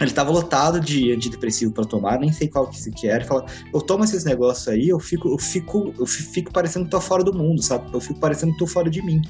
Ele 0.00 0.10
tava 0.10 0.32
lotado 0.32 0.80
de 0.80 1.12
antidepressivo 1.12 1.72
pra 1.72 1.84
tomar, 1.84 2.18
nem 2.18 2.32
sei 2.32 2.48
qual 2.48 2.66
que 2.66 2.76
se 2.80 2.90
que 2.90 3.06
era. 3.06 3.18
Ele 3.18 3.24
fala, 3.24 3.46
eu 3.72 3.80
tomo 3.80 4.02
esses 4.02 4.24
negócios 4.24 4.66
aí, 4.66 4.88
eu 4.88 4.98
fico, 4.98 5.28
eu 5.28 5.38
fico, 5.38 5.94
eu 5.96 6.04
fi- 6.04 6.24
fico 6.24 6.52
parecendo 6.52 6.86
que 6.86 6.90
tô 6.90 7.00
fora 7.00 7.22
do 7.22 7.32
mundo, 7.32 7.62
sabe? 7.62 7.88
Eu 7.94 8.00
fico 8.00 8.18
parecendo 8.18 8.52
que 8.52 8.58
tô 8.58 8.66
fora 8.66 8.90
de 8.90 9.00
mim. 9.00 9.22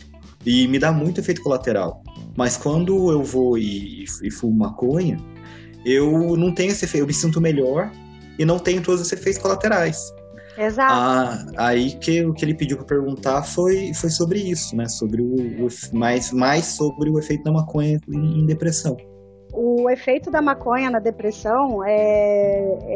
E 0.46 0.66
me 0.68 0.78
dá 0.78 0.90
muito 0.90 1.20
efeito 1.20 1.42
colateral. 1.42 2.02
Mas 2.38 2.56
quando 2.56 3.10
eu 3.12 3.22
vou 3.22 3.58
e, 3.58 4.04
e 4.22 4.30
fumo 4.30 4.56
maconha, 4.60 5.18
eu 5.84 6.36
não 6.38 6.54
tenho 6.54 6.70
esse 6.72 6.86
efeito, 6.86 7.02
eu 7.02 7.06
me 7.06 7.12
sinto 7.12 7.38
melhor 7.38 7.92
e 8.38 8.44
não 8.46 8.58
tenho 8.58 8.80
todos 8.82 9.02
os 9.02 9.12
efeitos 9.12 9.42
colaterais. 9.42 9.98
Exato. 10.56 10.92
Ah, 10.92 11.46
aí 11.56 11.92
que 11.98 12.24
o 12.24 12.32
que 12.34 12.44
ele 12.44 12.54
pediu 12.54 12.76
para 12.76 12.86
perguntar 12.86 13.42
foi, 13.42 13.92
foi 13.94 14.10
sobre 14.10 14.38
isso, 14.38 14.76
né? 14.76 14.86
Sobre 14.88 15.22
o, 15.22 15.66
o 15.66 15.68
mais, 15.92 16.30
mais 16.32 16.64
sobre 16.66 17.08
o 17.10 17.18
efeito 17.18 17.44
da 17.44 17.52
maconha 17.52 17.98
em, 18.08 18.40
em 18.40 18.46
depressão. 18.46 18.96
O 19.54 19.88
efeito 19.90 20.30
da 20.30 20.40
maconha 20.42 20.90
na 20.90 20.98
depressão 20.98 21.84
é, 21.84 21.90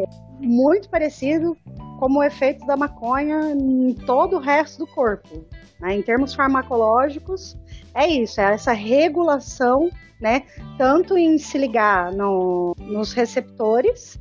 é 0.03 0.05
muito 0.41 0.89
parecido 0.89 1.57
como 1.99 2.19
o 2.19 2.23
efeito 2.23 2.67
da 2.67 2.77
maconha 2.77 3.53
em 3.53 3.93
todo 4.07 4.37
o 4.37 4.41
resto 4.41 4.79
do 4.79 4.87
corpo. 4.87 5.45
né? 5.81 5.95
Em 5.95 6.03
termos 6.03 6.35
farmacológicos, 6.35 7.57
é 7.95 8.07
isso, 8.07 8.41
é 8.41 8.53
essa 8.55 8.73
regulação, 8.73 9.89
né? 10.21 10.43
Tanto 10.79 11.17
em 11.17 11.37
se 11.39 11.57
ligar 11.59 12.13
no- 12.13 12.75
nos 12.79 13.13
receptores, 13.13 14.19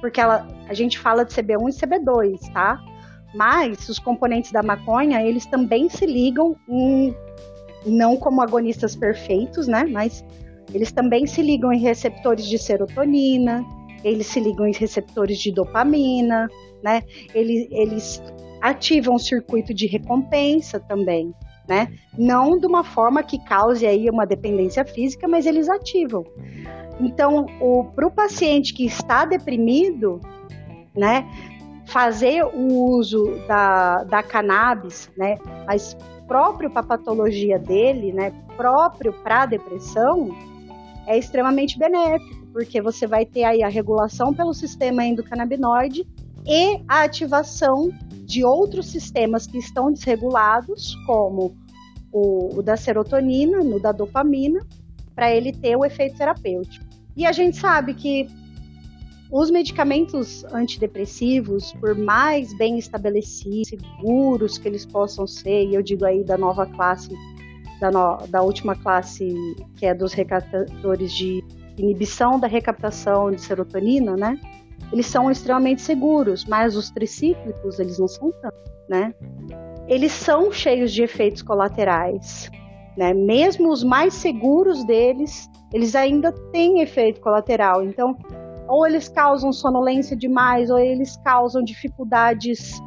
porque 0.00 0.20
ela, 0.20 0.46
a 0.68 0.74
gente 0.74 0.98
fala 0.98 1.24
de 1.24 1.34
CB1 1.34 1.68
e 1.68 1.86
CB2, 1.86 2.52
tá? 2.52 2.78
Mas 3.34 3.88
os 3.88 3.98
componentes 3.98 4.50
da 4.50 4.62
maconha, 4.62 5.22
eles 5.22 5.46
também 5.46 5.88
se 5.88 6.04
ligam 6.04 6.56
em, 6.68 7.14
não 7.86 8.16
como 8.16 8.42
agonistas 8.42 8.96
perfeitos, 8.96 9.68
né? 9.68 9.84
Mas 9.84 10.24
eles 10.74 10.92
também 10.92 11.26
se 11.26 11.42
ligam 11.42 11.72
em 11.72 11.78
receptores 11.78 12.46
de 12.46 12.58
serotonina, 12.58 13.64
eles 14.02 14.26
se 14.26 14.40
ligam 14.40 14.66
em 14.66 14.72
receptores 14.72 15.38
de 15.38 15.52
dopamina, 15.52 16.48
né? 16.82 17.02
Eles, 17.34 17.68
eles 17.70 18.22
ativam 18.60 19.14
o 19.14 19.18
circuito 19.18 19.72
de 19.72 19.86
recompensa 19.86 20.80
também, 20.80 21.32
né? 21.68 21.88
Não 22.18 22.58
de 22.58 22.66
uma 22.66 22.84
forma 22.84 23.22
que 23.22 23.38
cause 23.44 23.86
aí 23.86 24.08
uma 24.10 24.26
dependência 24.26 24.84
física, 24.84 25.28
mas 25.28 25.46
eles 25.46 25.68
ativam. 25.68 26.24
Então, 27.00 27.46
para 27.94 28.06
o 28.06 28.10
paciente 28.10 28.74
que 28.74 28.84
está 28.84 29.24
deprimido, 29.24 30.20
né? 30.94 31.26
Fazer 31.86 32.44
o 32.44 32.90
uso 32.90 33.36
da, 33.48 34.04
da 34.04 34.22
cannabis, 34.22 35.10
né? 35.16 35.38
Mas 35.66 35.96
próprio 36.28 36.70
para 36.70 36.80
a 36.80 36.86
patologia 36.86 37.58
dele, 37.58 38.12
né? 38.12 38.32
Próprio 38.56 39.12
para 39.12 39.42
a 39.42 39.46
depressão, 39.46 40.28
é 41.06 41.18
extremamente 41.18 41.78
benéfico, 41.78 42.46
porque 42.52 42.80
você 42.80 43.06
vai 43.06 43.24
ter 43.24 43.44
aí 43.44 43.62
a 43.62 43.68
regulação 43.68 44.32
pelo 44.32 44.52
sistema 44.52 45.04
endocannabinoide 45.04 46.06
e 46.46 46.82
a 46.86 47.02
ativação 47.02 47.90
de 48.24 48.44
outros 48.44 48.86
sistemas 48.86 49.46
que 49.46 49.58
estão 49.58 49.90
desregulados, 49.90 50.94
como 51.06 51.56
o, 52.12 52.58
o 52.58 52.62
da 52.62 52.76
serotonina, 52.76 53.64
no 53.64 53.80
da 53.80 53.90
dopamina, 53.90 54.64
para 55.14 55.34
ele 55.34 55.52
ter 55.52 55.76
o 55.76 55.84
efeito 55.84 56.16
terapêutico. 56.16 56.89
E 57.20 57.26
a 57.26 57.32
gente 57.32 57.58
sabe 57.58 57.92
que 57.92 58.26
os 59.30 59.50
medicamentos 59.50 60.42
antidepressivos, 60.54 61.70
por 61.74 61.94
mais 61.94 62.56
bem 62.56 62.78
estabelecidos, 62.78 63.68
seguros 63.68 64.56
que 64.56 64.66
eles 64.66 64.86
possam 64.86 65.26
ser, 65.26 65.66
e 65.66 65.74
eu 65.74 65.82
digo 65.82 66.06
aí 66.06 66.24
da 66.24 66.38
nova 66.38 66.64
classe, 66.64 67.10
da, 67.78 67.90
no, 67.90 68.26
da 68.28 68.40
última 68.40 68.74
classe, 68.74 69.28
que 69.76 69.84
é 69.84 69.92
dos 69.92 70.14
recaptadores 70.14 71.12
de 71.12 71.44
inibição 71.76 72.40
da 72.40 72.46
recaptação 72.46 73.30
de 73.30 73.42
serotonina, 73.42 74.16
né? 74.16 74.40
Eles 74.90 75.04
são 75.04 75.30
extremamente 75.30 75.82
seguros, 75.82 76.46
mas 76.46 76.74
os 76.74 76.90
tricíclicos, 76.90 77.78
eles 77.78 77.98
não 77.98 78.08
são 78.08 78.32
tanto, 78.40 78.56
né? 78.88 79.14
Eles 79.86 80.12
são 80.12 80.50
cheios 80.50 80.90
de 80.90 81.02
efeitos 81.02 81.42
colaterais, 81.42 82.50
né? 82.96 83.12
Mesmo 83.12 83.70
os 83.70 83.84
mais 83.84 84.14
seguros 84.14 84.82
deles, 84.84 85.50
eles 85.72 85.94
ainda 85.94 86.32
têm 86.52 86.80
efeito 86.80 87.20
colateral. 87.20 87.82
Então, 87.82 88.16
ou 88.68 88.86
eles 88.86 89.08
causam 89.08 89.52
sonolência 89.52 90.16
demais, 90.16 90.70
ou 90.70 90.78
eles 90.78 91.16
causam 91.24 91.62
dificuldades, 91.62 92.80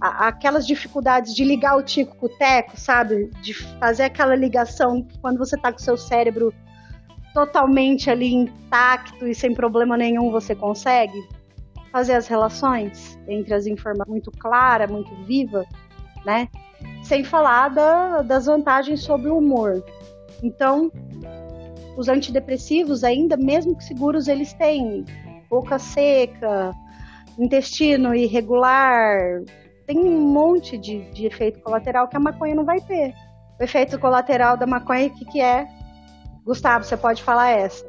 aquelas 0.00 0.66
dificuldades 0.66 1.34
de 1.34 1.44
ligar 1.44 1.76
o 1.76 1.82
tico 1.82 2.16
com 2.16 2.26
o 2.26 2.28
teco, 2.28 2.78
sabe? 2.78 3.30
De 3.42 3.54
fazer 3.78 4.04
aquela 4.04 4.34
ligação 4.34 5.06
quando 5.20 5.38
você 5.38 5.56
está 5.56 5.70
com 5.70 5.78
o 5.78 5.82
seu 5.82 5.96
cérebro 5.96 6.54
totalmente 7.34 8.10
ali 8.10 8.32
intacto 8.32 9.26
e 9.26 9.34
sem 9.34 9.54
problema 9.54 9.96
nenhum 9.96 10.30
você 10.30 10.54
consegue 10.54 11.22
fazer 11.92 12.14
as 12.14 12.26
relações 12.26 13.18
entre 13.28 13.54
as 13.54 13.66
informações 13.66 14.10
muito 14.10 14.30
clara, 14.32 14.86
muito 14.86 15.14
viva, 15.24 15.64
né? 16.24 16.48
Sem 17.02 17.24
falar 17.24 17.68
da, 17.68 18.22
das 18.22 18.46
vantagens 18.46 19.02
sobre 19.02 19.28
o 19.28 19.38
humor. 19.38 19.84
Então, 20.42 20.90
os 22.00 22.08
antidepressivos, 22.08 23.04
ainda 23.04 23.36
mesmo 23.36 23.76
que 23.76 23.84
seguros, 23.84 24.26
eles 24.26 24.52
têm 24.54 25.04
boca 25.50 25.78
seca, 25.78 26.72
intestino 27.38 28.14
irregular, 28.14 29.42
tem 29.86 29.98
um 29.98 30.18
monte 30.20 30.78
de, 30.78 31.02
de 31.12 31.26
efeito 31.26 31.60
colateral 31.60 32.08
que 32.08 32.16
a 32.16 32.20
maconha 32.20 32.54
não 32.54 32.64
vai 32.64 32.80
ter. 32.80 33.12
O 33.60 33.62
efeito 33.62 33.98
colateral 33.98 34.56
da 34.56 34.66
maconha, 34.66 35.08
o 35.08 35.10
que, 35.10 35.26
que 35.26 35.42
é? 35.42 35.68
Gustavo, 36.44 36.84
você 36.84 36.96
pode 36.96 37.22
falar 37.22 37.50
essa. 37.50 37.84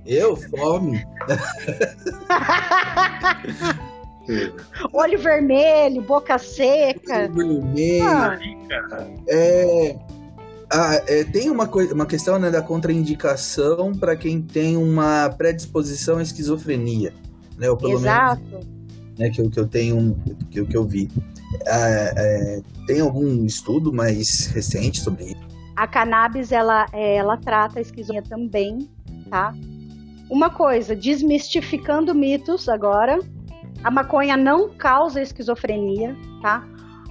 Eu? 0.04 0.34
Fome. 0.34 1.06
Olho 4.92 5.18
vermelho, 5.18 6.02
boca 6.02 6.36
seca. 6.38 7.30
Olho 7.32 7.62
vermelho. 7.62 8.08
Ah. 8.08 8.36
É, 9.28 9.96
ah, 10.72 11.02
é, 11.06 11.24
tem 11.24 11.50
uma, 11.50 11.68
uma 11.92 12.06
questão 12.06 12.38
né, 12.38 12.50
da 12.50 12.62
contraindicação 12.62 13.92
para 13.92 14.16
quem 14.16 14.40
tem 14.40 14.76
uma 14.76 15.28
predisposição 15.30 16.18
à 16.18 16.22
esquizofrenia. 16.22 17.12
Né, 17.58 17.68
ou 17.68 17.76
pelo 17.76 17.94
Exato. 17.94 18.42
Menos, 18.42 18.66
né, 19.18 19.30
que, 19.30 19.40
eu, 19.40 19.50
que 19.50 19.60
eu 19.60 19.66
tenho, 19.66 20.16
que, 20.50 20.64
que 20.64 20.76
eu 20.76 20.84
vi. 20.84 21.10
Ah, 21.66 22.12
é, 22.16 22.62
tem 22.86 23.00
algum 23.00 23.44
estudo 23.44 23.92
mais 23.92 24.46
recente 24.46 25.00
sobre 25.00 25.24
isso? 25.24 25.50
A 25.76 25.86
cannabis, 25.86 26.52
ela, 26.52 26.86
é, 26.92 27.16
ela 27.16 27.36
trata 27.36 27.78
a 27.78 27.82
esquizofrenia 27.82 28.22
também, 28.22 28.88
tá? 29.28 29.52
Uma 30.30 30.50
coisa, 30.50 30.94
desmistificando 30.94 32.14
mitos 32.14 32.68
agora, 32.68 33.18
a 33.82 33.90
maconha 33.90 34.36
não 34.36 34.68
causa 34.68 35.20
esquizofrenia, 35.20 36.16
tá? 36.40 36.64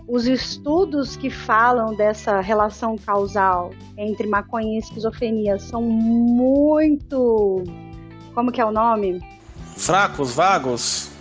Os 0.09 0.25
estudos 0.25 1.15
que 1.15 1.29
falam 1.29 1.93
dessa 1.93 2.41
relação 2.41 2.97
causal 2.97 3.69
entre 3.95 4.27
maconha 4.27 4.75
e 4.75 4.79
esquizofrenia 4.79 5.59
são 5.59 5.83
muito. 5.83 7.63
Como 8.33 8.51
que 8.51 8.59
é 8.59 8.65
o 8.65 8.71
nome? 8.71 9.21
Fracos, 9.77 10.33
vagos? 10.33 11.11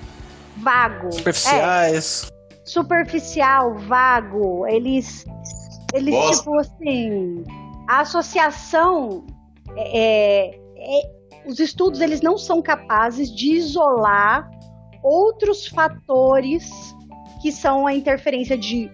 Vago. 0.56 1.12
Superficiais. 1.12 2.32
É. 2.32 2.58
Superficial, 2.64 3.76
vago. 3.76 4.66
Eles. 4.66 5.26
Eles, 5.92 6.14
Bosta. 6.14 6.36
tipo 6.36 6.58
assim. 6.58 7.44
A 7.86 8.00
associação. 8.00 9.26
É, 9.76 10.58
é, 10.76 11.18
os 11.46 11.60
estudos 11.60 12.00
eles 12.00 12.22
não 12.22 12.38
são 12.38 12.62
capazes 12.62 13.30
de 13.30 13.52
isolar 13.52 14.50
outros 15.02 15.66
fatores 15.66 16.68
que 17.40 17.52
são 17.52 17.86
a 17.86 17.94
interferência 17.94 18.56
de 18.56 18.90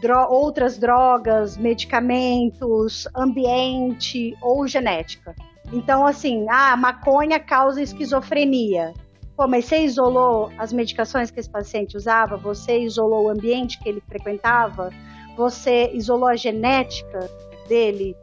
dro 0.00 0.26
outras 0.30 0.78
drogas, 0.78 1.56
medicamentos, 1.56 3.08
ambiente 3.14 4.36
ou 4.42 4.66
genética. 4.66 5.34
Então, 5.72 6.06
assim, 6.06 6.46
ah, 6.48 6.72
a 6.72 6.76
maconha 6.76 7.40
causa 7.40 7.82
esquizofrenia. 7.82 8.92
Pô, 9.36 9.46
mas 9.46 9.66
você 9.66 9.78
isolou 9.80 10.50
as 10.56 10.72
medicações 10.72 11.30
que 11.30 11.40
esse 11.40 11.50
paciente 11.50 11.96
usava? 11.96 12.36
Você 12.36 12.78
isolou 12.78 13.24
o 13.24 13.28
ambiente 13.28 13.78
que 13.78 13.88
ele 13.88 14.02
frequentava? 14.08 14.90
Você 15.36 15.90
isolou 15.92 16.28
a 16.28 16.36
genética 16.36 17.28
dele? 17.68 18.16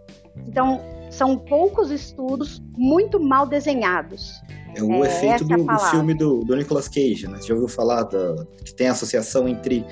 Então, 0.47 0.81
são 1.13 1.37
poucos 1.37 1.91
estudos 1.91 2.61
muito 2.77 3.19
mal 3.19 3.45
desenhados. 3.45 4.41
É 4.75 4.81
o 4.81 5.03
é, 5.03 5.07
efeito 5.07 5.45
do, 5.45 5.63
do, 5.63 5.79
filme 5.79 6.13
do, 6.13 6.43
do, 6.43 6.55
Nicolas 6.55 6.87
Cage, 6.87 7.27
né? 7.27 7.37
Você 7.39 7.47
já 7.47 7.53
ouviu 7.53 7.69
falar 7.69 8.03
da, 8.03 8.45
que 8.65 8.73
tem 8.73 8.87
associação 8.87 9.47
entre, 9.47 9.85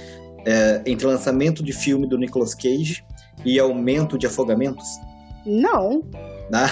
é, 0.46 0.82
entre 0.86 1.06
lançamento 1.06 1.64
de 1.64 1.72
filme 1.72 2.08
do 2.08 2.18
Nicolas 2.18 2.56
Cage 2.56 3.06
e 3.46 3.60
aumento 3.60 4.18
de 4.18 4.26
afogamentos? 4.26 4.86
Não. 5.46 6.04
Ah, 6.54 6.68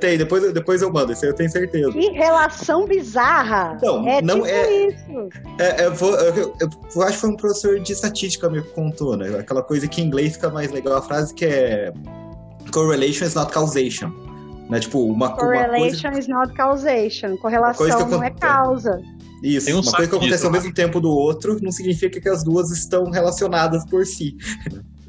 tem, 0.00 0.18
depois, 0.18 0.52
depois 0.52 0.82
eu 0.82 0.92
mando, 0.92 1.12
isso 1.12 1.24
eu 1.24 1.32
tenho 1.32 1.48
certeza. 1.48 1.92
Que 1.92 2.10
relação 2.10 2.86
bizarra! 2.86 3.78
Não, 3.80 4.04
é 4.04 4.20
não 4.20 4.42
tipo 4.42 4.46
é. 4.48 4.86
Isso. 4.88 5.28
É, 5.60 5.86
eu, 5.86 5.94
vou, 5.94 6.10
eu, 6.16 6.56
eu, 6.60 7.02
acho 7.02 7.12
que 7.12 7.20
foi 7.20 7.30
um 7.30 7.36
professor 7.36 7.78
de 7.78 7.92
estatística 7.92 8.50
me 8.50 8.60
contou, 8.60 9.16
né? 9.16 9.38
Aquela 9.38 9.62
coisa 9.62 9.86
que 9.86 10.02
em 10.02 10.06
inglês 10.06 10.32
fica 10.32 10.50
mais 10.50 10.72
legal, 10.72 10.96
a 10.96 11.02
frase 11.02 11.32
que 11.32 11.44
é 11.44 11.92
correlation 12.70 13.26
is 13.26 13.34
not 13.34 13.52
causation. 13.52 14.10
Né? 14.68 14.80
Tipo, 14.80 15.04
uma, 15.04 15.36
Correlation 15.36 16.08
uma 16.08 16.12
coisa... 16.12 16.18
is 16.18 16.28
not 16.28 16.54
causation. 16.54 17.36
Correlação 17.36 18.08
não 18.08 18.22
é 18.22 18.30
causa. 18.30 19.02
Isso, 19.42 19.70
um 19.70 19.80
uma 19.80 19.92
coisa 19.92 20.08
que 20.08 20.16
acontece 20.16 20.46
ao 20.46 20.52
mesmo 20.52 20.68
né? 20.68 20.74
tempo 20.74 21.00
do 21.00 21.10
outro 21.10 21.58
não 21.60 21.72
significa 21.72 22.20
que 22.20 22.28
as 22.28 22.44
duas 22.44 22.70
estão 22.70 23.10
relacionadas 23.10 23.84
por 23.84 24.06
si. 24.06 24.36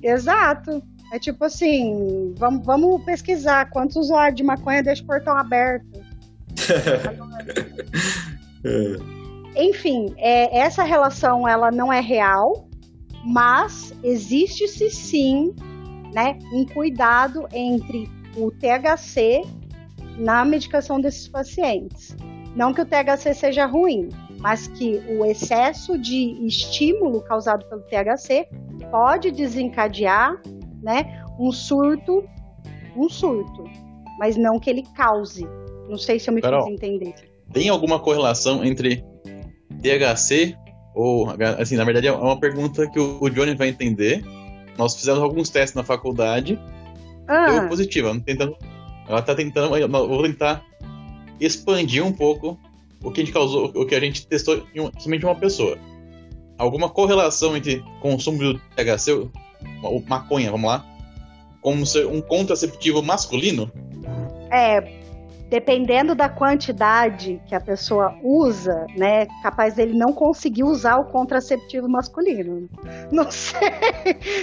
Exato. 0.01 0.81
É 1.13 1.19
tipo 1.19 1.45
assim, 1.45 2.34
vamos, 2.35 2.65
vamos 2.65 3.03
pesquisar 3.03 3.69
quantos 3.69 3.95
usuários 3.95 4.35
de 4.35 4.43
maconha 4.43 4.81
deixam 4.81 5.05
o 5.05 5.07
portão 5.07 5.38
aberto. 5.38 5.85
é. 8.65 9.63
Enfim, 9.63 10.15
é, 10.17 10.57
essa 10.57 10.84
relação 10.84 11.47
ela 11.47 11.71
não 11.71 11.93
é 11.93 11.99
real, 11.99 12.67
mas 13.23 13.93
existe-se 14.03 14.89
sim 14.89 15.53
né, 16.14 16.38
um 16.52 16.65
cuidado 16.65 17.48
entre 17.52 18.10
o 18.38 18.52
THC 18.52 19.41
na 20.18 20.45
medicação 20.45 20.99
desses 21.02 21.27
pacientes. 21.27 22.15
Não 22.56 22.73
que 22.73 22.81
o 22.81 22.85
THC 22.85 23.34
seja 23.34 23.65
ruim, 23.65 24.10
mas 24.40 24.68
que 24.68 25.02
o 25.10 25.26
excesso 25.26 25.98
de 25.98 26.45
estímulo 26.45 27.22
causado 27.22 27.65
pelo 27.65 27.81
THC 27.81 28.48
pode 28.91 29.31
desencadear, 29.31 30.40
né, 30.81 31.23
um 31.40 31.52
surto, 31.52 32.23
um 32.95 33.10
surto, 33.10 33.64
mas 34.19 34.38
não 34.38 34.60
que 34.60 34.69
ele 34.69 34.84
cause. 34.95 35.48
Não 35.90 35.98
sei 35.98 36.19
se 36.19 36.30
eu 36.30 36.34
me 36.34 36.41
Carol, 36.41 36.65
fiz 36.65 36.73
entender. 36.73 37.14
Tem 37.52 37.69
alguma 37.69 37.99
correlação 37.99 38.64
entre 38.64 39.03
THC 39.81 40.56
ou, 40.94 41.27
assim, 41.57 41.76
na 41.76 41.84
verdade 41.84 42.07
é 42.07 42.11
uma 42.11 42.40
pergunta 42.40 42.88
que 42.90 42.99
o 42.99 43.30
Johnny 43.30 43.56
vai 43.56 43.69
entender. 43.69 44.23
Nós 44.77 44.95
fizemos 44.95 45.21
alguns 45.21 45.49
testes 45.49 45.75
na 45.75 45.83
faculdade 45.83 46.59
ah. 47.27 47.51
Deu 47.51 47.67
positiva. 47.69 48.19
Tentando, 48.25 48.57
ela 49.07 49.21
tá 49.21 49.35
tentando. 49.35 49.75
Eu 49.77 49.89
vou 49.89 50.23
tentar 50.23 50.63
expandir 51.39 52.05
um 52.05 52.11
pouco 52.11 52.59
o 53.03 53.11
que 53.11 53.21
a 53.21 53.23
gente 53.23 53.33
causou, 53.33 53.71
o 53.75 53.85
que 53.85 53.95
a 53.95 53.99
gente 53.99 54.25
testou 54.27 54.65
em 54.73 54.91
somente 54.99 55.25
uma 55.25 55.35
pessoa. 55.35 55.77
Alguma 56.57 56.89
correlação 56.89 57.57
entre 57.57 57.83
consumo 57.99 58.37
do 58.39 58.59
THC, 58.75 59.27
maconha, 60.07 60.51
vamos 60.51 60.69
lá, 60.69 60.85
como 61.61 61.85
ser 61.85 62.05
um 62.05 62.21
contraceptivo 62.21 63.01
masculino? 63.01 63.71
É, 64.51 65.02
dependendo 65.49 66.15
da 66.15 66.27
quantidade 66.29 67.41
que 67.45 67.53
a 67.53 67.59
pessoa 67.59 68.15
usa, 68.23 68.85
né, 68.95 69.27
capaz 69.41 69.75
dele 69.75 69.97
não 69.97 70.11
conseguir 70.11 70.63
usar 70.63 70.97
o 70.97 71.05
contraceptivo 71.05 71.87
masculino. 71.87 72.69
Não 73.11 73.29
sei. 73.31 73.59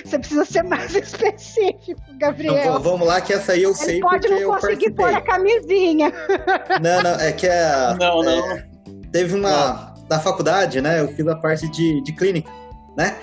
Você 0.05 0.19
precisa 0.19 0.45
ser 0.45 0.63
mais 0.63 0.95
específico, 0.97 2.01
Gabriel. 2.19 2.57
Então, 2.57 2.81
vamos 2.81 3.07
lá, 3.07 3.21
que 3.21 3.33
essa 3.33 3.53
aí 3.53 3.63
eu 3.63 3.71
Ele 3.71 3.79
sei 3.79 4.01
pode 4.01 4.29
porque 4.29 4.45
não 4.45 4.53
conseguir 4.53 4.91
pôr 4.93 5.13
a 5.13 5.21
camisinha. 5.21 6.13
Não, 6.81 7.03
não, 7.03 7.21
é 7.21 7.33
que 7.33 7.49
a. 7.49 7.97
Não, 7.99 8.23
não. 8.23 8.53
É, 8.53 8.67
teve 9.13 9.35
uma. 9.35 9.95
da 10.09 10.21
faculdade, 10.21 10.81
né? 10.81 11.01
Eu 11.01 11.09
fiz 11.09 11.27
a 11.27 11.37
parte 11.37 11.69
de, 11.69 12.03
de 12.03 12.13
clínica, 12.13 12.51
né? 12.97 13.17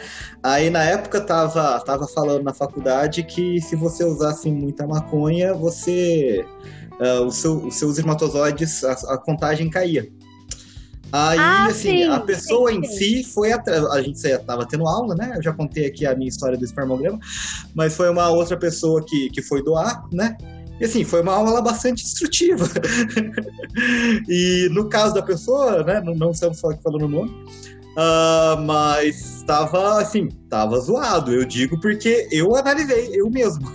Aí 0.43 0.69
na 0.69 0.83
época 0.83 1.19
tava, 1.21 1.79
tava 1.81 2.07
falando 2.07 2.43
na 2.43 2.53
faculdade 2.53 3.23
que 3.23 3.59
se 3.61 3.75
você 3.75 4.03
usasse 4.03 4.49
muita 4.49 4.85
maconha, 4.87 5.53
você. 5.53 6.45
Uh, 6.99 7.25
o 7.25 7.31
seu, 7.31 7.65
os 7.67 7.75
seus 7.75 7.91
espermatozoides, 7.97 8.83
a, 8.83 8.91
a 9.13 9.17
contagem 9.17 9.69
caía. 9.69 10.09
Aí, 11.11 11.37
Ah, 11.39 11.67
assim, 11.67 11.89
sim, 11.89 12.03
a 12.03 12.19
pessoa 12.19 12.69
sim, 12.71 12.79
em 12.79 12.83
sim. 12.83 13.23
si 13.23 13.23
foi 13.23 13.51
atrás. 13.51 13.85
A 13.85 14.01
gente 14.01 14.15
estava 14.25 14.65
tendo 14.67 14.85
aula, 14.87 15.15
né? 15.15 15.33
Eu 15.37 15.41
já 15.43 15.53
contei 15.53 15.85
aqui 15.85 16.05
a 16.05 16.13
minha 16.15 16.27
história 16.27 16.57
do 16.57 16.65
espermograma, 16.65 17.17
mas 17.73 17.95
foi 17.95 18.09
uma 18.09 18.27
outra 18.29 18.57
pessoa 18.57 19.03
que, 19.05 19.29
que 19.29 19.41
foi 19.41 19.63
doar, 19.63 20.03
né? 20.11 20.35
E 20.81 20.85
assim, 20.85 21.03
foi 21.05 21.21
uma 21.21 21.33
aula 21.33 21.61
bastante 21.61 22.03
instrutiva. 22.03 22.65
e 24.27 24.67
no 24.71 24.89
caso 24.89 25.13
da 25.13 25.21
pessoa, 25.21 25.83
né? 25.83 26.01
Não, 26.01 26.13
não 26.15 26.31
estamos 26.31 26.59
falando 26.59 27.03
o 27.05 27.07
nome. 27.07 27.31
ah, 27.97 28.57
mas 28.65 29.43
tava 29.47 30.01
assim, 30.01 30.27
tava 30.49 30.79
zoado, 30.79 31.31
eu 31.31 31.45
digo 31.45 31.79
porque 31.79 32.27
eu 32.31 32.55
analisei, 32.55 33.09
eu 33.13 33.29
mesmo. 33.29 33.65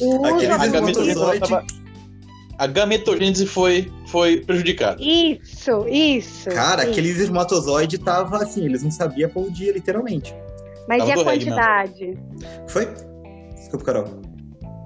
O 0.00 0.16
uso 0.16 0.24
Aqueles 0.34 0.50
A 0.50 0.54
abusivo- 0.56 0.72
gametogênese, 0.72 1.18
ela 1.20 1.34
espermatozoide- 1.34 1.48
tava- 1.48 1.85
a 2.58 2.66
gametogênese 2.66 3.46
foi, 3.46 3.92
foi 4.06 4.40
prejudicada. 4.40 5.02
Isso, 5.02 5.86
isso. 5.88 6.48
Cara, 6.50 6.82
isso. 6.82 6.90
aqueles 6.92 7.16
espermatozoide 7.18 7.98
tava 7.98 8.38
assim, 8.38 8.64
eles 8.64 8.82
não 8.82 8.90
sabiam 8.90 9.28
pra 9.28 9.42
o 9.42 9.50
dia, 9.50 9.72
literalmente. 9.72 10.34
Mas 10.88 10.98
Tava 10.98 11.10
e 11.10 11.12
a 11.12 11.16
reggae, 11.16 11.44
quantidade? 11.44 12.18
Foi? 12.68 12.88
Desculpa, 13.54 13.84
Carol. 13.84 14.04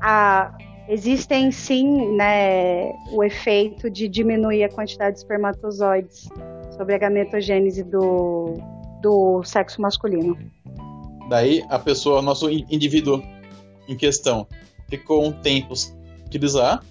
Ah, 0.03 0.57
existem 0.89 1.53
sim, 1.53 2.17
né, 2.17 2.91
o 3.13 3.23
efeito 3.23 3.91
de 3.91 4.09
diminuir 4.09 4.65
a 4.65 4.69
quantidade 4.69 5.13
de 5.17 5.19
espermatozoides 5.21 6.29
sobre 6.77 6.95
a 6.95 6.99
gametogênese 6.99 7.83
do, 7.85 8.55
do 9.03 9.43
sexo 9.45 9.81
masculino. 9.83 10.37
Daí 11.29 11.63
a 11.69 11.79
pessoa, 11.79 12.23
nosso 12.23 12.51
in- 12.51 12.67
indivíduo 12.71 13.23
em 13.87 13.97
questão, 13.97 14.47
ficou 14.89 15.25
um 15.25 15.31
tempo 15.33 15.77
sem 15.77 15.95
utilizar. 16.27 16.83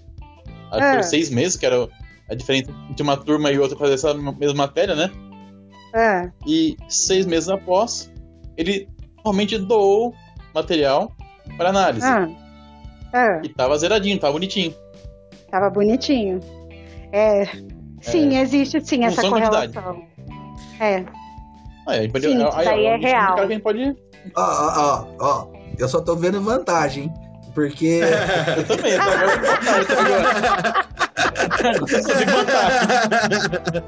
Ah. 0.72 0.94
foi 0.94 1.04
seis 1.04 1.30
meses, 1.30 1.56
que 1.56 1.66
era 1.66 1.88
a 2.30 2.36
diferença 2.36 2.72
entre 2.90 3.04
uma 3.04 3.18
turma 3.18 3.52
e 3.52 3.58
outra 3.60 3.78
fazer 3.78 3.94
essa 3.96 4.14
mesma 4.14 4.54
matéria, 4.56 4.96
né? 4.96 5.10
É, 5.96 6.30
E 6.46 6.78
seis 6.88 7.26
meses 7.26 7.50
após, 7.50 8.12
ele 8.56 8.88
realmente 9.24 9.58
doou 9.58 10.14
material 10.54 11.12
para 11.58 11.70
análise. 11.70 12.06
ah, 12.06 12.28
é, 13.14 13.42
E 13.44 13.50
tava 13.50 13.76
zeradinho, 13.78 14.20
tava 14.20 14.34
bonitinho. 14.34 14.74
tava 15.50 15.70
bonitinho. 15.70 16.40
É, 17.12 17.46
sim, 18.02 18.38
existe 18.38 18.80
sim 18.86 19.04
essa 19.04 19.16
Função 19.24 19.32
quantidade. 19.32 19.74
correlação. 19.74 20.08
É, 20.80 21.04
Aí, 21.88 21.98
a 21.98 22.02
gente 22.04 22.12
pode, 22.12 22.26
Sim, 22.28 22.36
aí, 22.36 22.48
isso 22.50 22.66
daí 22.66 22.86
é 22.86 22.96
real. 22.98 23.36
pode. 23.64 23.96
Ó, 24.36 24.42
ó, 24.42 24.78
ó, 24.78 25.08
ó. 25.20 25.48
Eu 25.80 25.88
só 25.90 26.02
tô 26.02 26.16
vendo 26.16 26.40
vantagem, 26.40 27.12
Porque. 27.60 28.00
Eu 28.58 28.64
também, 28.66 28.96
tá? 28.98 29.04
Agora- 29.04 29.44
agora- 30.00 30.88
Não 31.78 31.88
sou 31.88 32.16
de 32.16 32.26
vantagem. 32.26 33.80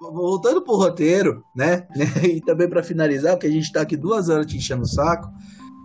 Voltando 0.00 0.62
pro 0.62 0.76
roteiro, 0.76 1.44
né? 1.54 1.86
E 2.24 2.40
também 2.40 2.68
para 2.68 2.82
finalizar, 2.82 3.32
porque 3.34 3.46
a 3.46 3.50
gente 3.50 3.70
tá 3.72 3.82
aqui 3.82 3.96
duas 3.96 4.28
horas 4.28 4.46
te 4.46 4.56
enchendo 4.56 4.82
o 4.82 4.86
saco. 4.88 5.28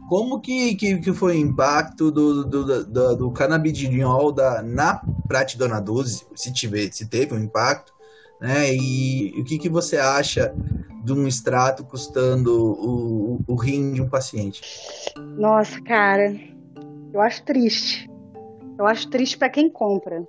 Como 0.08 0.40
que, 0.40 0.76
que, 0.76 0.98
que 1.00 1.14
foi 1.14 1.36
o 1.36 1.40
impacto 1.40 2.12
do, 2.12 2.44
do, 2.44 2.86
do, 2.86 3.16
do 3.16 3.32
canabidiol 3.32 4.32
da, 4.32 4.62
na 4.62 5.02
Pratidona 5.28 5.82
12? 5.82 6.28
Se, 6.36 6.54
tiver, 6.54 6.92
se 6.92 7.08
teve 7.08 7.34
um 7.34 7.40
impacto, 7.40 7.94
né? 8.40 8.74
E 8.74 9.34
o 9.40 9.44
que, 9.44 9.58
que 9.58 9.70
você 9.70 9.98
acha 9.98 10.54
de 11.04 11.14
um 11.14 11.28
extrato 11.28 11.84
custando 11.84 12.52
o, 12.52 13.36
o, 13.36 13.44
o 13.48 13.56
rim 13.56 13.94
de 13.94 14.02
um 14.02 14.10
paciente? 14.10 14.62
nossa, 15.38 15.82
cara, 15.82 16.36
eu 17.14 17.22
acho 17.22 17.44
triste. 17.44 18.10
Eu 18.78 18.86
acho 18.86 19.10
triste 19.10 19.38
para 19.38 19.50
quem 19.50 19.70
compra. 19.70 20.28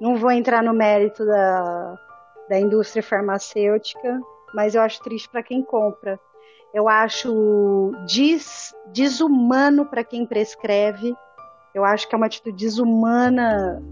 Não 0.00 0.16
vou 0.16 0.30
entrar 0.30 0.62
no 0.62 0.72
mérito 0.72 1.26
da, 1.26 1.98
da 2.48 2.60
indústria 2.60 3.02
farmacêutica, 3.02 4.20
mas 4.54 4.74
eu 4.74 4.82
acho 4.82 5.02
triste 5.02 5.28
para 5.28 5.42
quem 5.42 5.62
compra. 5.62 6.18
Eu 6.74 6.88
acho 6.88 7.92
des, 8.06 8.74
desumano 8.92 9.86
para 9.86 10.04
quem 10.04 10.26
prescreve. 10.26 11.14
Eu 11.74 11.84
acho 11.84 12.08
que 12.08 12.14
é 12.14 12.16
uma 12.18 12.26
atitude 12.26 12.56
desumana 12.56 13.82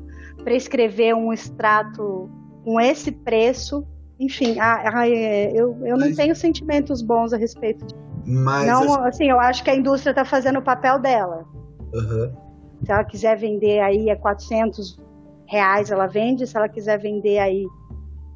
prescrever 0.44 1.14
um 1.14 1.32
extrato 1.32 2.28
com 2.64 2.80
esse 2.80 3.10
preço. 3.10 3.86
Enfim, 4.18 4.58
a- 4.58 4.98
a- 5.00 5.08
é, 5.08 5.50
eu, 5.52 5.76
eu 5.84 5.96
não 5.96 6.06
Mas- 6.08 6.16
tenho 6.16 6.34
sentimentos 6.36 7.02
bons 7.02 7.32
a 7.32 7.36
respeito 7.36 7.84
disso. 7.86 8.00
Mas 8.26 8.66
Não, 8.66 8.82
assim, 8.82 9.08
assim, 9.08 9.30
eu 9.30 9.38
acho 9.40 9.62
que 9.62 9.70
a 9.70 9.74
indústria 9.76 10.10
está 10.10 10.24
fazendo 10.24 10.58
o 10.58 10.62
papel 10.62 10.98
dela. 10.98 11.44
aham. 11.94 12.32
Se 12.84 12.92
ela 12.92 13.04
quiser 13.04 13.36
vender 13.38 13.80
aí 13.80 14.10
a 14.10 14.16
400 14.16 15.00
reais, 15.46 15.90
ela 15.90 16.06
vende. 16.06 16.46
Se 16.46 16.56
ela 16.56 16.68
quiser 16.68 16.98
vender 16.98 17.38
aí 17.38 17.64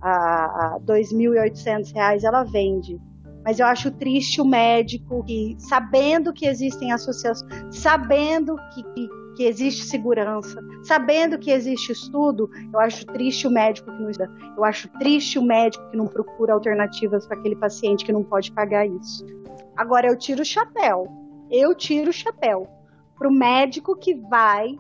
a, 0.01 0.75
a 0.77 0.79
2.800 0.81 1.93
reais, 1.93 2.25
ela 2.25 2.43
vende. 2.45 2.99
Mas 3.45 3.59
eu 3.59 3.67
acho 3.67 3.91
triste 3.93 4.41
o 4.41 4.45
médico 4.45 5.25
que, 5.25 5.57
sabendo 5.59 6.33
que 6.33 6.47
existem 6.47 6.93
associações, 6.93 7.51
sabendo 7.71 8.57
que, 8.75 8.83
que, 8.83 9.09
que 9.37 9.45
existe 9.45 9.85
segurança, 9.85 10.61
sabendo 10.83 11.39
que 11.39 11.51
existe 11.51 11.93
estudo, 11.93 12.51
eu 12.73 12.81
acho 12.81 13.07
triste 13.07 13.47
o 13.47 13.51
médico 13.51 13.91
que 13.91 14.03
não 14.03 14.11
estuda. 14.11 14.31
Eu 14.57 14.65
acho 14.65 14.89
triste 14.99 15.39
o 15.39 15.43
médico 15.43 15.89
que 15.91 15.97
não 15.97 16.07
procura 16.07 16.53
alternativas 16.53 17.27
para 17.27 17.39
aquele 17.39 17.57
paciente 17.57 18.05
que 18.05 18.13
não 18.13 18.23
pode 18.23 18.53
pagar 18.53 18.87
isso. 18.87 19.25
Agora 19.77 20.07
eu 20.07 20.17
tiro 20.17 20.43
o 20.43 20.45
chapéu. 20.45 21.07
Eu 21.51 21.75
tiro 21.75 22.11
o 22.11 22.13
chapéu 22.13 22.69
para 23.21 23.29
o 23.29 23.33
médico 23.33 23.95
que 23.95 24.15
vai, 24.15 24.75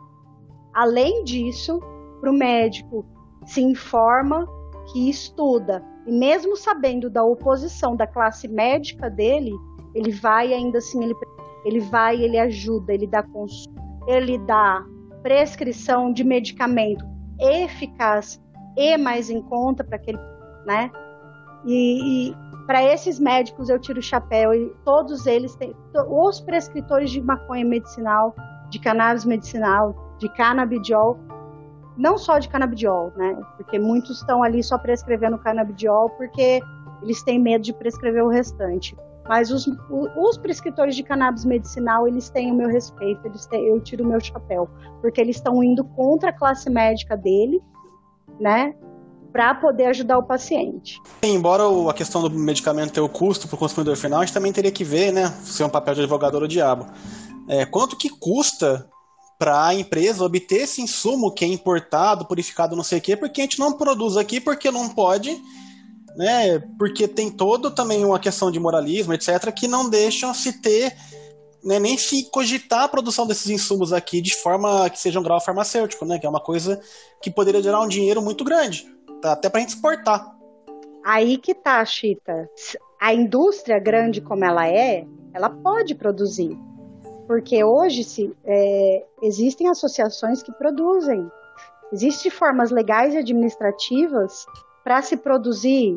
além 0.72 1.24
disso, 1.24 1.78
para 2.20 2.30
o 2.30 2.34
médico 2.34 3.04
se 3.44 3.60
informa, 3.60 4.46
que 4.90 5.10
estuda, 5.10 5.84
e 6.10 6.12
mesmo 6.12 6.56
sabendo 6.56 7.08
da 7.08 7.22
oposição 7.22 7.94
da 7.94 8.04
classe 8.04 8.48
médica 8.48 9.08
dele, 9.08 9.52
ele 9.94 10.10
vai 10.10 10.52
ainda 10.52 10.78
assim, 10.78 11.04
ele, 11.04 11.14
ele 11.64 11.78
vai, 11.78 12.20
ele 12.20 12.36
ajuda, 12.36 12.92
ele 12.92 13.06
dá 13.06 13.22
consulta, 13.22 13.80
ele 14.08 14.36
dá 14.38 14.84
prescrição 15.22 16.12
de 16.12 16.24
medicamento 16.24 17.04
eficaz 17.38 18.42
e 18.76 18.96
mais 18.98 19.30
em 19.30 19.40
conta 19.40 19.84
para 19.84 19.96
aquele, 19.96 20.18
né? 20.66 20.90
E, 21.64 22.30
e 22.30 22.36
para 22.66 22.82
esses 22.82 23.20
médicos 23.20 23.68
eu 23.68 23.78
tiro 23.78 24.00
o 24.00 24.02
chapéu 24.02 24.52
e 24.52 24.68
todos 24.84 25.26
eles 25.26 25.54
têm, 25.54 25.72
os 26.08 26.40
prescritores 26.40 27.12
de 27.12 27.20
maconha 27.20 27.64
medicinal, 27.64 28.34
de 28.68 28.80
cannabis 28.80 29.24
medicinal, 29.24 30.16
de 30.18 30.28
canabidiol, 30.34 31.20
não 31.96 32.16
só 32.16 32.38
de 32.38 32.48
canabidiol, 32.48 33.12
né? 33.16 33.36
Porque 33.56 33.78
muitos 33.78 34.18
estão 34.18 34.42
ali 34.42 34.62
só 34.62 34.78
prescrevendo 34.78 35.38
canabidiol 35.38 36.10
porque 36.10 36.60
eles 37.02 37.22
têm 37.22 37.38
medo 37.38 37.62
de 37.62 37.72
prescrever 37.72 38.24
o 38.24 38.28
restante. 38.28 38.96
Mas 39.28 39.50
os, 39.50 39.66
os 40.16 40.38
prescritores 40.38 40.96
de 40.96 41.02
cannabis 41.02 41.44
medicinal, 41.44 42.08
eles 42.08 42.28
têm 42.30 42.50
o 42.50 42.54
meu 42.54 42.68
respeito, 42.68 43.24
eles 43.24 43.46
têm, 43.46 43.64
eu 43.64 43.80
tiro 43.80 44.04
o 44.04 44.06
meu 44.06 44.20
chapéu, 44.20 44.68
porque 45.00 45.20
eles 45.20 45.36
estão 45.36 45.62
indo 45.62 45.84
contra 45.84 46.30
a 46.30 46.32
classe 46.32 46.68
médica 46.68 47.16
dele, 47.16 47.62
né? 48.40 48.74
Para 49.30 49.54
poder 49.54 49.86
ajudar 49.86 50.18
o 50.18 50.24
paciente. 50.24 50.98
Embora 51.22 51.62
a 51.88 51.94
questão 51.94 52.22
do 52.22 52.30
medicamento 52.30 52.92
ter 52.92 53.00
o 53.00 53.08
custo 53.08 53.46
para 53.46 53.54
o 53.54 53.58
consumidor 53.58 53.96
final, 53.96 54.20
a 54.20 54.24
gente 54.24 54.34
também 54.34 54.52
teria 54.52 54.72
que 54.72 54.82
ver, 54.82 55.12
né? 55.12 55.28
Se 55.42 55.62
é 55.62 55.66
um 55.66 55.70
papel 55.70 55.94
de 55.94 56.00
advogado 56.00 56.34
ou 56.34 56.48
diabo. 56.48 56.86
É, 57.48 57.64
quanto 57.64 57.96
que 57.96 58.08
custa 58.08 58.88
para 59.40 59.68
a 59.68 59.74
empresa 59.74 60.22
obter 60.22 60.64
esse 60.64 60.82
insumo 60.82 61.32
que 61.32 61.46
é 61.46 61.48
importado, 61.48 62.26
purificado, 62.26 62.76
não 62.76 62.84
sei 62.84 62.98
o 62.98 63.00
quê, 63.00 63.16
porque 63.16 63.40
a 63.40 63.44
gente 63.44 63.58
não 63.58 63.72
produz 63.72 64.18
aqui 64.18 64.38
porque 64.38 64.70
não 64.70 64.90
pode, 64.90 65.42
né? 66.14 66.58
Porque 66.78 67.08
tem 67.08 67.30
todo 67.30 67.70
também 67.70 68.04
uma 68.04 68.18
questão 68.18 68.50
de 68.50 68.60
moralismo, 68.60 69.14
etc., 69.14 69.50
que 69.50 69.66
não 69.66 69.88
deixam 69.88 70.34
se 70.34 70.60
ter, 70.60 70.94
né, 71.64 71.78
nem 71.78 71.96
se 71.96 72.24
cogitar 72.30 72.84
a 72.84 72.88
produção 72.88 73.26
desses 73.26 73.48
insumos 73.48 73.94
aqui 73.94 74.20
de 74.20 74.34
forma 74.34 74.90
que 74.90 75.00
seja 75.00 75.18
um 75.18 75.22
grau 75.22 75.40
farmacêutico, 75.40 76.04
né? 76.04 76.18
Que 76.18 76.26
é 76.26 76.28
uma 76.28 76.42
coisa 76.42 76.78
que 77.22 77.30
poderia 77.30 77.62
gerar 77.62 77.80
um 77.80 77.88
dinheiro 77.88 78.20
muito 78.20 78.44
grande, 78.44 78.86
tá? 79.22 79.32
até 79.32 79.48
para 79.48 79.60
a 79.60 79.62
gente 79.62 79.70
exportar. 79.74 80.36
Aí 81.02 81.38
que 81.38 81.54
tá, 81.54 81.82
Chita. 81.86 82.46
A 83.00 83.14
indústria 83.14 83.78
grande 83.78 84.20
como 84.20 84.44
ela 84.44 84.68
é, 84.68 85.06
ela 85.32 85.48
pode 85.48 85.94
produzir. 85.94 86.58
Porque 87.30 87.62
hoje 87.62 88.02
se, 88.02 88.36
é, 88.44 89.06
existem 89.22 89.68
associações 89.68 90.42
que 90.42 90.50
produzem. 90.50 91.30
Existem 91.92 92.28
formas 92.28 92.72
legais 92.72 93.14
e 93.14 93.18
administrativas 93.18 94.44
para 94.82 95.00
se 95.00 95.16
produzir 95.16 95.96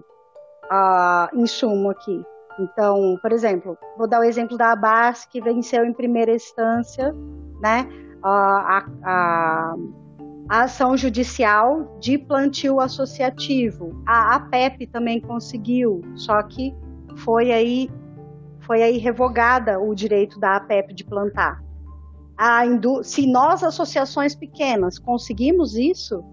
insumo 1.33 1.89
aqui. 1.89 2.23
Então, 2.59 3.17
por 3.19 3.31
exemplo, 3.31 3.75
vou 3.97 4.07
dar 4.07 4.19
o 4.19 4.23
exemplo 4.23 4.55
da 4.59 4.73
Abas, 4.73 5.25
que 5.25 5.41
venceu 5.41 5.83
em 5.83 5.91
primeira 5.91 6.35
instância, 6.35 7.11
né, 7.59 7.89
a, 8.21 8.85
a, 9.03 9.75
a 10.49 10.63
ação 10.65 10.95
judicial 10.95 11.97
de 11.99 12.15
plantio 12.15 12.79
associativo. 12.79 14.03
A 14.05 14.35
APEP 14.35 14.85
também 14.85 15.19
conseguiu, 15.19 15.99
só 16.13 16.43
que 16.43 16.75
foi 17.15 17.51
aí 17.51 17.89
foi 18.65 18.81
aí 18.81 18.97
revogada 18.97 19.79
o 19.79 19.93
direito 19.93 20.39
da 20.39 20.55
APEP 20.55 20.93
de 20.93 21.03
plantar. 21.03 21.61
se 23.03 23.27
nós, 23.27 23.63
associações 23.63 24.35
pequenas, 24.35 24.97
conseguimos 24.97 25.75
isso, 25.75 26.23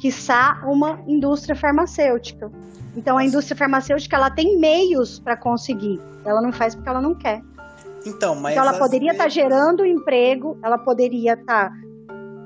quiçá 0.00 0.62
uma 0.64 1.00
indústria 1.06 1.56
farmacêutica. 1.56 2.50
Então, 2.96 3.16
a 3.18 3.24
indústria 3.24 3.56
farmacêutica 3.56 4.16
ela 4.16 4.30
tem 4.30 4.58
meios 4.58 5.18
para 5.18 5.36
conseguir. 5.36 6.00
Ela 6.24 6.40
não 6.40 6.52
faz 6.52 6.74
porque 6.74 6.88
ela 6.88 7.00
não 7.00 7.14
quer. 7.14 7.42
Então, 8.06 8.34
mas 8.36 8.54
então 8.54 8.66
ela 8.66 8.78
poderia 8.78 9.12
estar 9.12 9.24
tá 9.24 9.28
gerando 9.28 9.84
emprego, 9.84 10.56
ela 10.62 10.78
poderia 10.78 11.34
estar 11.34 11.70
tá, 11.70 11.76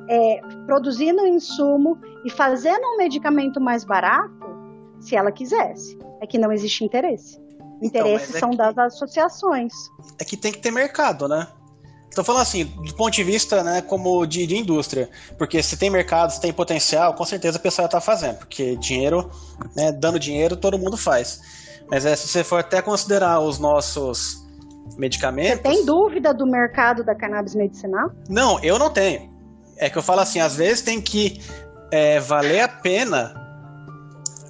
é, 0.08 0.40
produzindo 0.66 1.26
insumo 1.26 1.98
e 2.24 2.30
fazendo 2.30 2.82
um 2.94 2.96
medicamento 2.96 3.60
mais 3.60 3.84
barato, 3.84 4.30
se 4.98 5.14
ela 5.14 5.30
quisesse. 5.30 5.98
É 6.20 6.26
que 6.26 6.38
não 6.38 6.52
existe 6.52 6.84
interesse. 6.84 7.40
Então, 7.82 8.08
Interesses 8.08 8.34
é 8.34 8.38
são 8.38 8.50
que... 8.50 8.56
das 8.56 8.76
associações. 8.78 9.72
É 10.18 10.24
que 10.24 10.36
tem 10.36 10.52
que 10.52 10.58
ter 10.58 10.70
mercado, 10.70 11.26
né? 11.26 11.48
Estou 12.08 12.24
falando 12.24 12.42
assim, 12.42 12.64
do 12.64 12.92
ponto 12.94 13.12
de 13.12 13.22
vista 13.22 13.62
né, 13.62 13.80
como 13.80 14.26
de, 14.26 14.44
de, 14.44 14.56
indústria, 14.56 15.08
porque 15.38 15.62
se 15.62 15.76
tem 15.76 15.88
mercado, 15.88 16.30
se 16.30 16.40
tem 16.40 16.52
potencial, 16.52 17.14
com 17.14 17.24
certeza 17.24 17.56
a 17.56 17.60
pessoa 17.60 17.86
está 17.86 18.00
fazendo, 18.00 18.38
porque 18.38 18.74
dinheiro, 18.76 19.30
né, 19.76 19.92
dando 19.92 20.18
dinheiro, 20.18 20.56
todo 20.56 20.76
mundo 20.76 20.96
faz. 20.96 21.40
Mas 21.88 22.04
é, 22.04 22.16
se 22.16 22.26
você 22.26 22.42
for 22.42 22.58
até 22.58 22.82
considerar 22.82 23.38
os 23.38 23.60
nossos 23.60 24.44
medicamentos. 24.98 25.62
Você 25.62 25.76
tem 25.76 25.86
dúvida 25.86 26.34
do 26.34 26.44
mercado 26.46 27.04
da 27.04 27.14
cannabis 27.14 27.54
medicinal? 27.54 28.10
Não, 28.28 28.62
eu 28.62 28.76
não 28.76 28.90
tenho. 28.90 29.30
É 29.76 29.88
que 29.88 29.96
eu 29.96 30.02
falo 30.02 30.20
assim, 30.20 30.40
às 30.40 30.56
vezes 30.56 30.82
tem 30.82 31.00
que 31.00 31.40
é, 31.92 32.18
valer 32.18 32.60
a 32.60 32.68
pena 32.68 33.34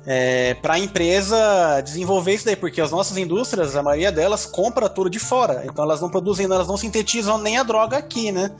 é, 0.06 0.54
para 0.54 0.74
a 0.74 0.78
empresa 0.78 1.80
desenvolver 1.82 2.34
isso 2.34 2.44
daí, 2.44 2.56
porque 2.56 2.80
as 2.80 2.90
nossas 2.90 3.16
indústrias, 3.16 3.76
a 3.76 3.82
maioria 3.82 4.10
delas 4.10 4.46
compra 4.46 4.88
tudo 4.88 5.10
de 5.10 5.18
fora, 5.18 5.62
então 5.64 5.84
elas 5.84 6.00
não 6.00 6.10
produzem, 6.10 6.46
elas 6.46 6.68
não 6.68 6.76
sintetizam 6.76 7.38
nem 7.38 7.58
a 7.58 7.62
droga 7.62 7.96
aqui, 7.96 8.32
né? 8.32 8.50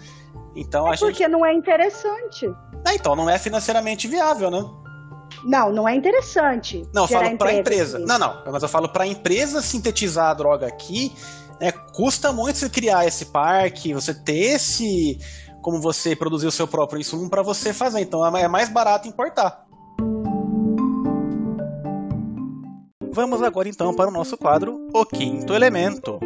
Então 0.55 0.93
é 0.93 0.97
porque 0.97 1.25
gente... 1.25 1.29
não 1.29 1.45
é 1.45 1.55
interessante. 1.55 2.47
É, 2.87 2.95
então 2.95 3.15
não 3.15 3.29
é 3.29 3.39
financeiramente 3.39 4.09
viável, 4.09 4.51
né? 4.51 4.69
Não, 5.45 5.73
não 5.73 5.89
é 5.89 5.95
interessante. 5.95 6.87
Não, 6.93 7.05
eu 7.05 7.09
falo 7.09 7.39
para 7.39 7.51
a 7.51 7.55
empresa. 7.55 7.99
Não, 7.99 8.19
não, 8.19 8.43
mas 8.53 8.63
eu 8.63 8.69
falo 8.69 8.89
para 8.89 9.05
a 9.05 9.07
empresa 9.07 9.63
sintetizar 9.63 10.31
a 10.31 10.35
droga 10.35 10.67
aqui, 10.67 11.15
né, 11.61 11.73
custa 11.73 12.33
muito 12.33 12.59
você 12.59 12.69
criar 12.69 13.07
esse 13.07 13.27
parque, 13.27 13.95
você 13.95 14.13
ter 14.13 14.55
esse 14.55 15.19
como 15.63 15.81
você 15.81 16.17
produzir 16.17 16.47
o 16.47 16.51
seu 16.51 16.67
próprio 16.67 17.01
insumo 17.01 17.29
para 17.29 17.43
você 17.43 17.73
fazer. 17.73 18.01
Então 18.01 18.25
é 18.37 18.49
mais 18.49 18.69
barato 18.69 19.09
importar. 19.09 19.70
Vamos 23.13 23.43
agora 23.43 23.69
então 23.69 23.93
para 23.93 24.09
o 24.09 24.13
nosso 24.13 24.37
quadro 24.39 24.89
O 24.95 25.05
Quinto 25.05 25.53
Elemento. 25.53 26.21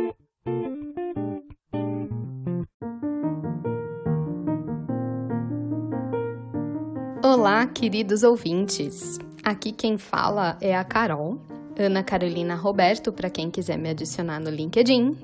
Olá, 7.23 7.67
queridos 7.67 8.23
ouvintes. 8.23 9.19
Aqui 9.43 9.73
quem 9.73 9.97
fala 9.97 10.59
é 10.61 10.77
a 10.77 10.85
Carol, 10.85 11.41
Ana 11.79 12.03
Carolina 12.03 12.55
Roberto, 12.55 13.11
para 13.11 13.31
quem 13.31 13.51
quiser 13.51 13.79
me 13.79 13.89
adicionar 13.89 14.39
no 14.39 14.51
LinkedIn. 14.51 15.17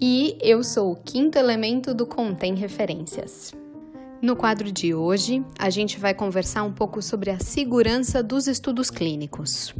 E 0.00 0.38
eu 0.40 0.62
sou 0.62 0.92
o 0.92 0.96
quinto 0.96 1.36
elemento 1.36 1.92
do 1.92 2.06
Contém 2.06 2.54
Referências. 2.54 3.52
No 4.22 4.36
quadro 4.36 4.70
de 4.70 4.94
hoje, 4.94 5.44
a 5.58 5.68
gente 5.68 5.98
vai 5.98 6.14
conversar 6.14 6.62
um 6.62 6.72
pouco 6.72 7.02
sobre 7.02 7.30
a 7.30 7.40
segurança 7.40 8.22
dos 8.22 8.46
estudos 8.46 8.88
clínicos. 8.88 9.74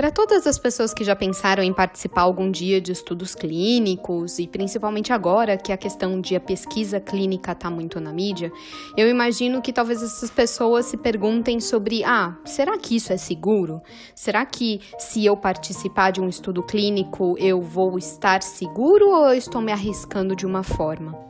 Para 0.00 0.10
todas 0.10 0.46
as 0.46 0.58
pessoas 0.58 0.94
que 0.94 1.04
já 1.04 1.14
pensaram 1.14 1.62
em 1.62 1.74
participar 1.74 2.22
algum 2.22 2.50
dia 2.50 2.80
de 2.80 2.90
estudos 2.90 3.34
clínicos, 3.34 4.38
e 4.38 4.48
principalmente 4.48 5.12
agora 5.12 5.58
que 5.58 5.70
a 5.70 5.76
questão 5.76 6.22
de 6.22 6.34
a 6.34 6.40
pesquisa 6.40 6.98
clínica 6.98 7.52
está 7.52 7.68
muito 7.68 8.00
na 8.00 8.10
mídia, 8.10 8.50
eu 8.96 9.10
imagino 9.10 9.60
que 9.60 9.74
talvez 9.74 10.02
essas 10.02 10.30
pessoas 10.30 10.86
se 10.86 10.96
perguntem 10.96 11.60
sobre: 11.60 12.02
ah, 12.02 12.34
será 12.46 12.78
que 12.78 12.96
isso 12.96 13.12
é 13.12 13.18
seguro? 13.18 13.82
Será 14.14 14.46
que 14.46 14.80
se 14.98 15.26
eu 15.26 15.36
participar 15.36 16.12
de 16.12 16.20
um 16.22 16.30
estudo 16.30 16.62
clínico 16.62 17.36
eu 17.38 17.60
vou 17.60 17.98
estar 17.98 18.42
seguro 18.42 19.10
ou 19.10 19.26
eu 19.26 19.34
estou 19.34 19.60
me 19.60 19.70
arriscando 19.70 20.34
de 20.34 20.46
uma 20.46 20.62
forma? 20.62 21.29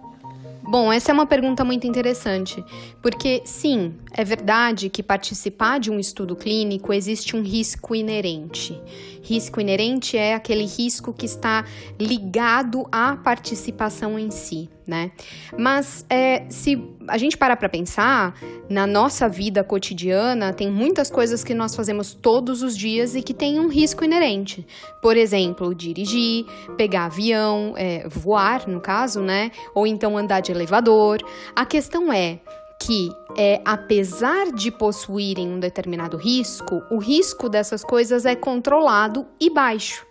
Bom, 0.71 0.93
essa 0.93 1.11
é 1.11 1.13
uma 1.13 1.27
pergunta 1.27 1.65
muito 1.65 1.85
interessante, 1.85 2.65
porque 3.03 3.43
sim, 3.45 3.93
é 4.13 4.23
verdade 4.23 4.89
que 4.89 5.03
participar 5.03 5.81
de 5.81 5.91
um 5.91 5.99
estudo 5.99 6.37
clínico 6.37 6.93
existe 6.93 7.35
um 7.35 7.43
risco 7.43 7.93
inerente. 7.93 8.81
Risco 9.21 9.61
inerente 9.61 10.17
é 10.17 10.33
aquele 10.33 10.65
risco 10.65 11.13
que 11.13 11.27
está 11.27 11.65
ligado 11.99 12.87
à 12.93 13.17
participação 13.17 14.17
em 14.17 14.31
si, 14.31 14.71
né? 14.91 15.13
Mas 15.57 16.05
é, 16.11 16.45
se 16.51 16.77
a 17.07 17.17
gente 17.17 17.39
parar 17.39 17.57
para 17.57 17.69
pensar, 17.69 18.35
na 18.69 18.87
nossa 18.87 19.29
vida 19.29 19.63
cotidiana 19.63 20.53
tem 20.53 20.69
muitas 20.69 21.09
coisas 21.09 21.45
que 21.45 21.55
nós 21.55 21.77
fazemos 21.77 22.13
todos 22.13 22.63
os 22.63 22.77
dias 22.77 23.15
e 23.15 23.23
que 23.23 23.33
têm 23.33 23.61
um 23.61 23.69
risco 23.69 24.05
inerente. 24.05 24.67
Por 25.01 25.17
exemplo, 25.17 25.73
dirigir, 25.73 26.45
pegar 26.77 27.05
avião, 27.07 27.75
é, 27.77 28.07
voar, 28.09 28.69
no 28.69 28.81
caso, 28.81 29.21
né? 29.21 29.53
Ou 29.75 29.87
então 29.87 30.19
andar 30.19 30.41
de 30.41 30.51
elevador. 30.51 31.19
A 31.55 31.65
questão 31.65 32.13
é 32.13 32.41
que, 32.83 33.11
é, 33.39 33.61
apesar 33.65 34.51
de 34.53 34.73
possuírem 34.73 35.49
um 35.49 35.61
determinado 35.61 36.17
risco, 36.17 36.83
o 36.91 36.99
risco 36.99 37.49
dessas 37.49 37.85
coisas 37.85 38.27
é 38.27 38.35
controlado 38.35 39.27
e 39.39 39.49
baixo. 39.51 40.05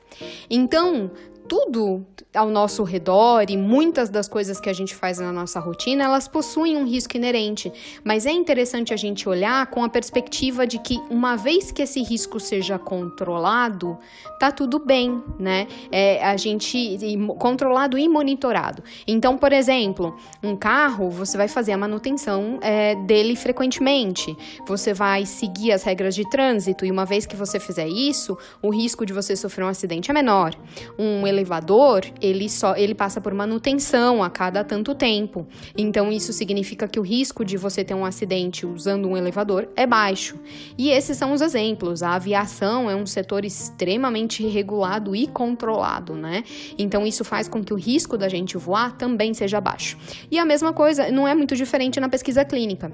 Então, 0.50 1.12
tudo 1.50 2.06
ao 2.34 2.48
nosso 2.48 2.84
redor 2.84 3.46
e 3.50 3.58
muitas 3.58 4.08
das 4.08 4.28
coisas 4.28 4.60
que 4.60 4.70
a 4.70 4.74
gente 4.74 4.94
faz 4.94 5.18
na 5.18 5.32
nossa 5.32 5.60
rotina, 5.60 6.04
elas 6.04 6.28
possuem 6.28 6.78
um 6.78 6.86
risco 6.86 7.18
inerente, 7.18 7.74
mas 8.04 8.28
é 8.28 8.32
interessante 8.32 8.94
a 8.94 8.98
gente 8.98 9.28
olhar 9.28 9.66
com 9.68 9.84
a 9.84 9.90
perspectiva 9.90 10.68
de 10.68 10.78
que 10.78 11.00
uma 11.10 11.36
vez 11.36 11.72
que 11.72 11.82
esse 11.82 12.04
risco 12.04 12.40
seja 12.40 12.78
controlado, 12.78 13.98
tá 14.40 14.52
tudo 14.52 14.78
bem, 14.78 15.24
né? 15.40 15.68
É, 15.92 16.24
a 16.24 16.38
gente 16.38 17.00
controlado 17.40 17.98
e 17.98 18.08
monitorado. 18.08 18.84
Então, 19.08 19.36
por 19.36 19.52
exemplo, 19.52 20.16
um 20.44 20.56
carro, 20.56 21.10
você 21.10 21.36
vai 21.36 21.48
fazer 21.48 21.72
a 21.72 21.78
manutenção 21.78 22.60
é, 22.62 22.94
dele 22.94 23.36
frequentemente, 23.36 24.38
você 24.68 24.94
vai 24.94 25.26
seguir 25.26 25.72
as 25.72 25.82
regras 25.82 26.14
de 26.14 26.30
trânsito 26.30 26.86
e 26.86 26.92
uma 26.92 27.06
vez 27.06 27.26
que 27.26 27.36
você 27.36 27.60
fizer 27.60 27.88
isso, 27.88 28.38
o 28.62 28.70
risco 28.70 29.04
de 29.04 29.14
você 29.14 29.36
sofrer 29.36 29.64
um 29.64 29.68
acidente 29.68 30.12
é 30.12 30.14
menor. 30.14 30.54
Um 30.98 31.26
elevador, 31.40 32.06
ele 32.22 32.50
só 32.50 32.76
ele 32.76 32.94
passa 32.94 33.22
por 33.22 33.34
manutenção 33.34 34.22
a 34.22 34.30
cada 34.30 34.64
tanto 34.64 34.94
tempo. 34.94 35.48
Então 35.78 36.12
isso 36.12 36.34
significa 36.34 36.88
que 36.88 37.00
o 37.00 37.04
risco 37.04 37.46
de 37.46 37.58
você 37.58 37.84
ter 37.84 37.94
um 37.94 38.06
acidente 38.06 38.66
usando 38.66 39.08
um 39.08 39.16
elevador 39.16 39.70
é 39.76 39.88
baixo. 39.88 40.38
E 40.78 40.90
esses 40.90 41.18
são 41.18 41.34
os 41.34 41.42
exemplos. 41.42 42.04
A 42.04 42.14
aviação 42.16 42.90
é 42.90 42.96
um 42.96 43.06
setor 43.06 43.46
extremamente 43.46 44.46
regulado 44.46 45.16
e 45.16 45.28
controlado, 45.28 46.14
né? 46.14 46.44
Então 46.78 47.06
isso 47.06 47.24
faz 47.24 47.48
com 47.48 47.64
que 47.64 47.74
o 47.74 47.78
risco 47.78 48.18
da 48.18 48.28
gente 48.28 48.58
voar 48.58 48.98
também 48.98 49.34
seja 49.34 49.62
baixo. 49.62 49.98
E 50.30 50.38
a 50.38 50.46
mesma 50.46 50.74
coisa 50.74 51.12
não 51.12 51.28
é 51.28 51.34
muito 51.34 51.56
diferente 51.56 52.00
na 52.00 52.10
pesquisa 52.10 52.44
clínica 52.44 52.92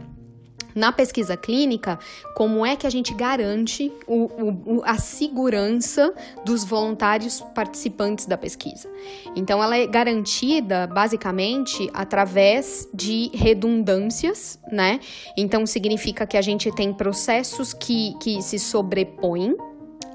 na 0.75 0.91
pesquisa 0.91 1.37
clínica, 1.37 1.97
como 2.35 2.65
é 2.65 2.75
que 2.75 2.85
a 2.85 2.89
gente 2.89 3.13
garante 3.13 3.91
o, 4.05 4.25
o, 4.25 4.81
a 4.83 4.97
segurança 4.97 6.13
dos 6.45 6.65
voluntários 6.65 7.41
participantes 7.55 8.25
da 8.25 8.37
pesquisa. 8.37 8.89
Então, 9.35 9.63
ela 9.63 9.77
é 9.77 9.87
garantida 9.87 10.85
basicamente 10.85 11.89
através 11.93 12.87
de 12.93 13.31
redundâncias, 13.33 14.59
né? 14.69 14.99
Então, 15.37 15.65
significa 15.65 16.27
que 16.27 16.35
a 16.35 16.41
gente 16.41 16.69
tem 16.73 16.93
processos 16.93 17.73
que, 17.73 18.13
que 18.19 18.41
se 18.41 18.59
sobrepõem 18.59 19.55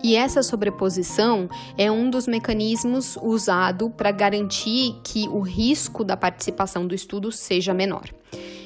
e 0.03 0.17
essa 0.17 0.43
sobreposição 0.43 1.49
é 1.77 1.91
um 1.91 2.09
dos 2.09 2.27
mecanismos 2.27 3.19
usado 3.21 3.91
para 3.91 4.11
garantir 4.11 4.97
que 5.05 5.29
o 5.29 5.41
risco 5.41 6.03
da 6.03 6.17
participação 6.17 6.87
do 6.87 6.95
estudo 6.95 7.31
seja 7.31 7.75
menor. 7.75 8.09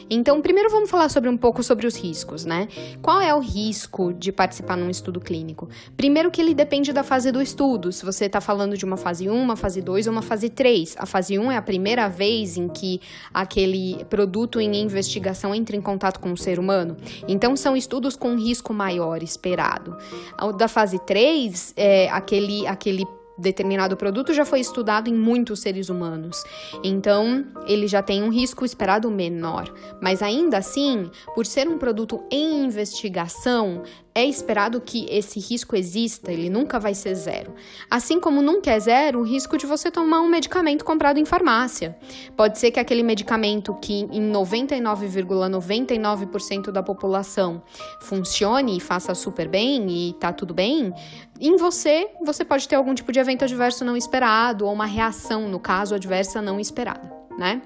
Então, 0.09 0.41
primeiro 0.41 0.71
vamos 0.71 0.91
falar 0.91 1.09
sobre 1.09 1.29
um 1.29 1.37
pouco 1.37 1.63
sobre 1.63 1.87
os 1.87 1.97
riscos, 1.97 2.45
né? 2.45 2.69
Qual 3.01 3.21
é 3.21 3.35
o 3.35 3.41
risco 3.41 4.13
de 4.13 4.33
participar 4.33 4.77
num 4.77 4.91
estudo 4.91 5.21
clínico? 5.21 5.69
Primeiro 5.97 6.31
que 6.31 6.41
ele 6.41 6.55
depende 6.55 6.93
da 6.93 7.03
fase 7.03 7.31
do 7.33 7.41
estudo. 7.41 7.93
Se 7.93 8.05
você 8.05 8.27
está 8.27 8.41
falando 8.41 8.77
de 8.77 8.85
uma 8.85 8.97
fase 8.97 9.29
1, 9.29 9.35
uma 9.35 9.57
fase 9.57 9.81
2 9.81 10.07
ou 10.07 10.13
uma 10.13 10.23
fase 10.23 10.49
3. 10.49 10.97
A 10.99 11.07
fase 11.07 11.39
1 11.39 11.53
é 11.53 11.57
a 11.57 11.63
primeira 11.63 12.09
vez 12.09 12.57
em 12.57 12.69
que 12.69 13.01
aquele 13.33 14.05
produto 14.11 14.61
em 14.61 14.75
investigação 14.77 15.55
entra 15.55 15.77
em 15.77 15.81
contato 15.81 16.21
com 16.21 16.33
o 16.33 16.37
ser 16.37 16.59
humano. 16.59 16.97
Então, 17.27 17.57
são 17.57 17.77
estudos 17.77 18.17
com 18.17 18.37
risco 18.37 18.73
maior 18.73 19.23
esperado. 19.23 19.97
O 20.41 20.53
da 20.53 20.69
fase 20.69 20.99
3 20.99 21.75
é 21.77 22.09
aquele, 22.11 22.67
aquele 22.67 23.05
determinado 23.39 23.97
produto 23.97 24.33
já 24.33 24.45
foi 24.45 24.61
estudado 24.61 25.09
em 25.09 25.15
muitos 25.15 25.61
seres 25.61 25.89
humanos. 25.89 26.43
Então, 26.83 27.45
ele 27.67 27.87
já 27.87 28.03
tem 28.03 28.23
um 28.23 28.31
risco 28.31 28.65
esperado 28.65 29.11
menor. 29.11 29.73
Mas 30.01 30.23
ainda 30.23 30.59
assim, 30.59 31.11
por 31.35 31.47
ser 31.47 31.69
um 31.69 31.79
produto 31.79 32.23
em 32.31 32.65
investigação, 32.65 33.83
é 34.15 34.25
esperado 34.25 34.81
que 34.81 35.07
esse 35.11 35.41
risco 35.41 35.75
exista, 35.75 36.33
ele 36.33 36.49
nunca 36.49 36.79
vai 36.79 36.95
ser 36.95 37.15
zero. 37.17 37.53
Assim 37.91 38.21
como 38.21 38.41
nunca 38.41 38.71
é 38.71 38.79
zero 38.79 39.19
o 39.19 39.23
risco 39.25 39.59
de 39.59 39.67
você 39.67 39.91
tomar 39.91 40.21
um 40.21 40.29
medicamento 40.29 40.85
comprado 40.85 41.19
em 41.19 41.25
farmácia. 41.25 41.99
Pode 42.37 42.59
ser 42.59 42.71
que 42.71 42.79
aquele 42.79 43.03
medicamento 43.03 43.75
que 43.83 44.03
em 44.13 44.31
99,99% 44.33 45.51
,99 45.51 46.71
da 46.71 46.83
população 46.83 47.63
funcione 48.01 48.77
e 48.77 48.81
faça 48.81 49.15
super 49.15 49.49
bem 49.49 49.91
e 49.91 50.13
tá 50.15 50.33
tudo 50.33 50.55
bem, 50.55 50.93
em 51.41 51.57
você, 51.57 52.09
você 52.25 52.45
pode 52.45 52.69
ter 52.69 52.77
algum 52.77 52.95
tipo 52.95 53.11
de 53.11 53.19
evento 53.19 53.43
adverso 53.43 53.85
não 53.85 53.97
esperado 53.97 54.67
ou 54.67 54.73
uma 54.73 54.87
reação, 54.87 55.49
no 55.49 55.59
caso, 55.59 55.95
adversa 55.95 56.41
não 56.41 56.61
esperada, 56.61 57.13
né? 57.37 57.61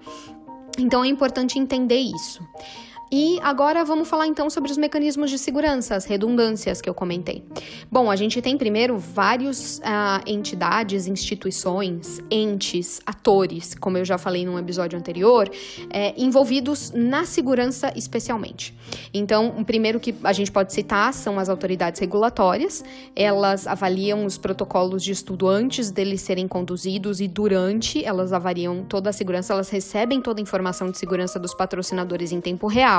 Então 0.79 1.05
é 1.05 1.09
importante 1.09 1.59
entender 1.59 1.99
isso. 1.99 2.43
E 3.11 3.39
agora 3.43 3.85
vamos 3.85 4.07
falar 4.07 4.27
então 4.27 4.51
sobre 4.51 4.71
os 4.71 4.77
mecanismos 4.77 5.31
de 5.31 5.39
segurança, 5.39 5.95
as 5.95 6.05
redundâncias 6.05 6.83
que 6.83 6.89
eu 6.89 6.95
comentei. 6.95 7.43
Bom, 7.91 8.11
a 8.11 8.17
gente 8.17 8.43
tem 8.43 8.59
primeiro 8.59 8.99
vários 8.99 9.79
uh, 9.79 10.23
entidades, 10.27 11.07
instituições, 11.07 12.21
entes, 12.31 13.01
atores, 13.07 13.75
como 13.75 13.97
eu 13.97 14.05
já 14.05 14.19
falei 14.19 14.45
num 14.45 14.59
episódio 14.59 14.99
anterior, 14.99 15.51
é, 15.91 16.13
envolvidos 16.21 16.93
na 16.93 17.25
segurança 17.25 17.93
especialmente. 17.97 18.75
Então, 19.15 19.55
o 19.57 19.65
primeiro 19.65 19.99
que 19.99 20.15
a 20.23 20.33
gente 20.33 20.53
pode 20.53 20.73
citar 20.75 21.15
são 21.15 21.39
as 21.39 21.49
autoridades 21.49 22.01
regulatórias. 22.01 22.85
Elas 23.17 23.67
avaliam 23.67 24.27
os 24.27 24.37
protocolos 24.37 25.03
de 25.03 25.13
estudo 25.13 25.49
antes 25.49 25.91
deles 25.91 26.21
serem 26.21 26.47
conduzidos 26.47 27.21
e 27.21 27.29
durante, 27.29 28.05
elas 28.05 28.35
avaliam 28.35 28.85
toda 28.85 29.09
a 29.09 29.13
segurança, 29.13 29.55
elas 29.55 29.71
recebem 29.71 30.21
toda 30.21 30.41
a 30.41 30.43
informação 30.43 30.91
de 30.91 30.99
segurança 30.99 31.39
dos 31.39 31.55
patrocinadores 31.55 32.33
em 32.33 32.41
tempo 32.41 32.67
real 32.67 32.98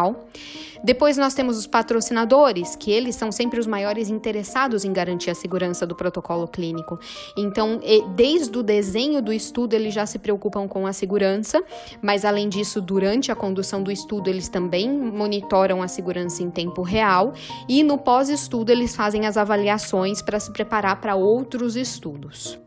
depois 0.84 1.18
nós 1.18 1.34
temos 1.34 1.58
os 1.58 1.68
patrocinadores, 1.68 2.76
que 2.76 2.92
eles 2.92 3.16
são 3.16 3.32
sempre 3.32 3.60
os 3.60 3.68
maiores 3.68 4.10
interessados 4.10 4.86
em 4.86 4.94
garantir 4.94 5.30
a 5.30 5.36
segurança 5.36 5.86
do 5.86 5.94
protocolo 5.94 6.48
clínico. 6.48 6.98
Então, 7.38 7.82
desde 8.16 8.58
o 8.58 8.64
desenho 8.64 9.22
do 9.22 9.34
estudo, 9.34 9.74
eles 9.74 9.94
já 9.94 10.06
se 10.06 10.20
preocupam 10.20 10.68
com 10.68 10.88
a 10.88 10.94
segurança, 10.94 11.62
mas 12.02 12.24
além 12.24 12.48
disso, 12.48 12.80
durante 12.80 13.32
a 13.32 13.36
condução 13.36 13.84
do 13.84 13.92
estudo, 13.92 14.30
eles 14.30 14.48
também 14.48 14.90
monitoram 14.90 15.82
a 15.82 15.88
segurança 15.88 16.42
em 16.42 16.50
tempo 16.50 16.82
real 16.82 17.34
e 17.68 17.84
no 17.84 17.98
pós-estudo, 17.98 18.72
eles 18.72 18.96
fazem 18.96 19.26
as 19.26 19.36
avaliações 19.36 20.22
para 20.22 20.40
se 20.40 20.52
preparar 20.52 21.02
para 21.02 21.16
outros 21.16 21.76
estudos. 21.76 22.58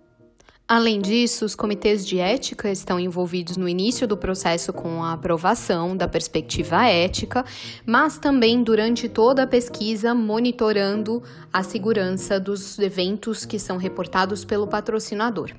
Além 0.75 1.03
disso, 1.03 1.45
os 1.45 1.55
comitês 1.55 2.07
de 2.07 2.19
ética 2.19 2.71
estão 2.71 2.99
envolvidos 2.99 3.59
no 3.59 3.69
início 3.69 4.09
do 4.09 4.17
processo 4.17 4.73
com 4.73 5.05
a 5.05 5.13
aprovação 5.13 5.95
da 5.95 6.09
perspectiva 6.09 6.87
ética, 6.87 7.45
mas 7.85 8.17
também 8.17 8.63
durante 8.63 9.07
toda 9.07 9.43
a 9.43 9.47
pesquisa, 9.47 10.15
monitorando 10.15 11.23
a 11.53 11.63
segurança 11.63 12.41
dos 12.41 12.79
eventos 12.79 13.45
que 13.45 13.59
são 13.59 13.77
reportados 13.77 14.47
pelo 14.47 14.67
patrocinador. 14.67 15.51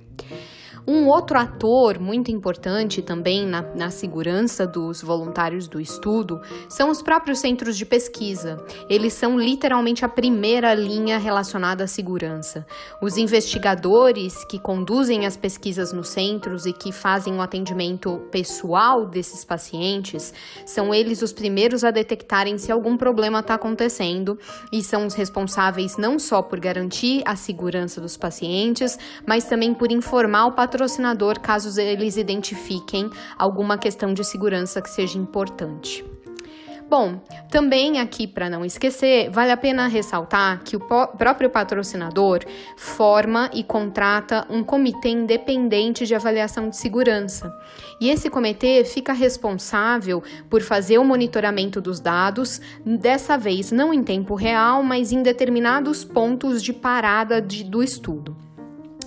Um 0.85 1.07
outro 1.07 1.39
ator 1.39 1.97
muito 1.97 2.29
importante 2.29 3.01
também 3.01 3.47
na, 3.47 3.61
na 3.61 3.89
segurança 3.89 4.67
dos 4.67 5.01
voluntários 5.01 5.65
do 5.65 5.79
estudo 5.79 6.41
são 6.67 6.89
os 6.89 7.01
próprios 7.01 7.39
centros 7.39 7.77
de 7.77 7.85
pesquisa. 7.85 8.61
Eles 8.89 9.13
são 9.13 9.39
literalmente 9.39 10.03
a 10.03 10.09
primeira 10.09 10.73
linha 10.73 11.17
relacionada 11.17 11.85
à 11.85 11.87
segurança. 11.87 12.65
Os 13.01 13.15
investigadores 13.15 14.43
que 14.43 14.59
conduzem 14.59 15.25
as 15.25 15.37
pesquisas 15.37 15.93
nos 15.93 16.09
centros 16.09 16.65
e 16.65 16.73
que 16.73 16.91
fazem 16.91 17.37
o 17.37 17.41
atendimento 17.41 18.19
pessoal 18.29 19.05
desses 19.05 19.45
pacientes 19.45 20.33
são 20.65 20.93
eles 20.93 21.21
os 21.21 21.31
primeiros 21.31 21.85
a 21.85 21.91
detectarem 21.91 22.57
se 22.57 22.73
algum 22.73 22.97
problema 22.97 23.39
está 23.39 23.53
acontecendo 23.53 24.37
e 24.69 24.83
são 24.83 25.05
os 25.05 25.13
responsáveis 25.13 25.95
não 25.95 26.19
só 26.19 26.41
por 26.41 26.59
garantir 26.59 27.23
a 27.25 27.37
segurança 27.37 28.01
dos 28.01 28.17
pacientes, 28.17 28.99
mas 29.25 29.45
também 29.45 29.73
por 29.73 29.89
informar 29.89 30.47
o 30.47 30.51
patrocinador 30.51 30.72
patrocinador 30.73 31.39
caso 31.39 31.79
eles 31.79 32.17
identifiquem 32.17 33.07
alguma 33.37 33.77
questão 33.77 34.11
de 34.11 34.23
segurança 34.23 34.81
que 34.81 34.89
seja 34.89 35.19
importante. 35.19 36.03
Bom, 36.89 37.21
também 37.49 37.99
aqui 37.99 38.27
para 38.27 38.49
não 38.49 38.65
esquecer, 38.65 39.29
vale 39.29 39.51
a 39.51 39.57
pena 39.57 39.87
ressaltar 39.87 40.63
que 40.63 40.75
o 40.75 40.79
próprio 40.79 41.49
patrocinador 41.49 42.39
forma 42.75 43.49
e 43.53 43.63
contrata 43.63 44.45
um 44.49 44.63
comitê 44.63 45.09
independente 45.09 46.05
de 46.05 46.13
avaliação 46.13 46.69
de 46.69 46.77
segurança. 46.77 47.51
E 48.01 48.09
esse 48.09 48.29
comitê 48.29 48.83
fica 48.83 49.13
responsável 49.13 50.21
por 50.49 50.61
fazer 50.61 50.97
o 50.97 51.05
monitoramento 51.05 51.79
dos 51.79 51.99
dados, 51.99 52.59
dessa 52.85 53.37
vez 53.37 53.71
não 53.71 53.93
em 53.93 54.03
tempo 54.03 54.35
real, 54.35 54.83
mas 54.83 55.11
em 55.11 55.21
determinados 55.23 56.03
pontos 56.03 56.61
de 56.61 56.73
parada 56.73 57.41
de, 57.41 57.63
do 57.63 57.81
estudo. 57.81 58.52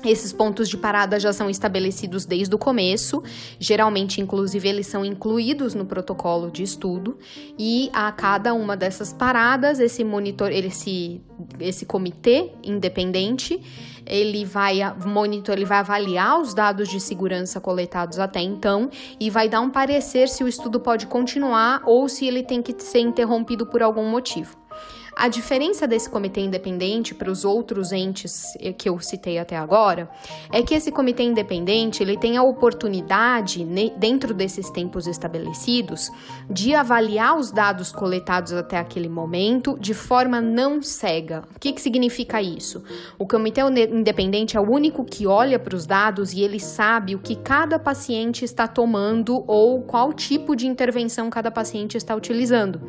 Esses 0.05 0.32
pontos 0.32 0.68
de 0.68 0.77
parada 0.77 1.18
já 1.18 1.32
são 1.32 1.48
estabelecidos 1.48 2.24
desde 2.24 2.55
o 2.55 2.59
começo, 2.59 3.23
geralmente, 3.59 4.20
inclusive, 4.20 4.68
eles 4.68 4.86
são 4.86 5.05
incluídos 5.05 5.74
no 5.74 5.85
protocolo 5.85 6.51
de 6.51 6.62
estudo, 6.62 7.18
e 7.59 7.90
a 7.93 8.10
cada 8.12 8.55
uma 8.55 8.77
dessas 8.77 9.12
paradas, 9.12 9.81
esse 9.81 10.05
monitor, 10.05 10.51
esse, 10.52 11.20
esse 11.60 11.86
comitê 11.86 12.52
independente, 12.62 13.60
ele 14.06 14.44
vai 14.44 14.78
monitor, 15.05 15.56
ele 15.56 15.64
vai 15.64 15.78
avaliar 15.78 16.40
os 16.40 16.55
dados 16.55 16.89
de 16.89 17.01
segurança 17.01 17.60
coletados 17.60 18.18
até 18.18 18.40
então 18.40 18.89
e 19.18 19.28
vai 19.28 19.48
dar 19.48 19.60
um 19.60 19.68
parecer 19.68 20.28
se 20.28 20.44
o 20.44 20.48
estudo 20.48 20.78
pode 20.78 21.06
continuar 21.06 21.82
ou 21.85 22.09
se 22.09 22.27
ele 22.27 22.43
tem 22.43 22.62
que 22.62 22.74
ser 22.81 23.01
interrompido 23.01 23.66
por 23.66 23.82
algum 23.82 24.09
motivo. 24.09 24.65
A 25.18 25.28
diferença 25.28 25.88
desse 25.88 26.10
comitê 26.10 26.43
independente 26.43 27.14
para 27.14 27.30
os 27.30 27.43
outros 27.43 27.90
entes 27.90 28.52
que 28.76 28.86
eu 28.86 29.01
citei 29.01 29.38
até 29.38 29.56
agora 29.56 30.10
é 30.52 30.62
que 30.62 30.74
esse 30.74 30.93
comitê 30.93 31.22
independente 31.22 32.02
ele 32.02 32.18
tem 32.18 32.36
a 32.36 32.43
oportunidade, 32.43 33.64
dentro 33.97 34.34
desses 34.34 34.68
tempos 34.68 35.06
estabelecidos, 35.06 36.10
de 36.51 36.74
avaliar 36.74 37.34
os 37.38 37.51
dados 37.51 37.90
coletados 37.90 38.52
até 38.52 38.76
aquele 38.76 39.09
momento 39.09 39.78
de 39.80 39.94
forma 39.94 40.38
não 40.43 40.82
cega. 40.82 41.44
O 41.56 41.59
que, 41.59 41.72
que 41.72 41.80
significa 41.80 42.43
isso? 42.43 42.84
O 43.18 43.26
comitê 43.26 43.62
independente 43.90 44.55
é 44.55 44.60
o 44.60 44.70
único 44.70 45.02
que 45.02 45.26
olha 45.26 45.59
para 45.59 45.74
os 45.74 45.86
dados 45.86 46.34
e 46.34 46.43
ele 46.43 46.60
sabe 46.60 47.14
o 47.14 47.20
que 47.20 47.36
cada 47.36 47.78
paciente 47.78 48.44
está 48.44 48.68
tomando 48.68 49.43
ou 49.47 49.80
qual 49.80 50.12
tipo 50.12 50.55
de 50.55 50.66
intervenção 50.66 51.30
cada 51.30 51.51
paciente 51.51 51.97
está 51.97 52.14
utilizando. 52.14 52.82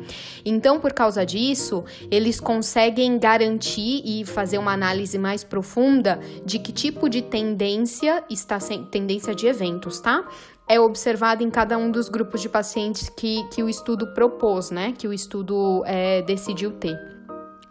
Então, 0.44 0.78
por 0.78 0.92
causa 0.92 1.24
disso, 1.24 1.84
eles 2.18 2.40
conseguem 2.40 3.18
garantir 3.18 4.02
e 4.04 4.24
fazer 4.24 4.58
uma 4.58 4.72
análise 4.72 5.16
mais 5.16 5.44
profunda 5.44 6.18
de 6.44 6.58
que 6.58 6.72
tipo 6.72 7.08
de 7.08 7.22
tendência 7.22 8.24
está 8.28 8.58
tendência 8.90 9.34
de 9.34 9.46
eventos, 9.46 10.00
tá? 10.00 10.26
É 10.68 10.78
observado 10.78 11.42
em 11.42 11.50
cada 11.50 11.78
um 11.78 11.90
dos 11.90 12.08
grupos 12.08 12.42
de 12.42 12.48
pacientes 12.48 13.08
que, 13.08 13.48
que 13.50 13.62
o 13.62 13.68
estudo 13.68 14.12
propôs, 14.14 14.70
né? 14.70 14.92
Que 14.98 15.06
o 15.06 15.12
estudo 15.12 15.82
é, 15.86 16.20
decidiu 16.22 16.72
ter, 16.72 16.98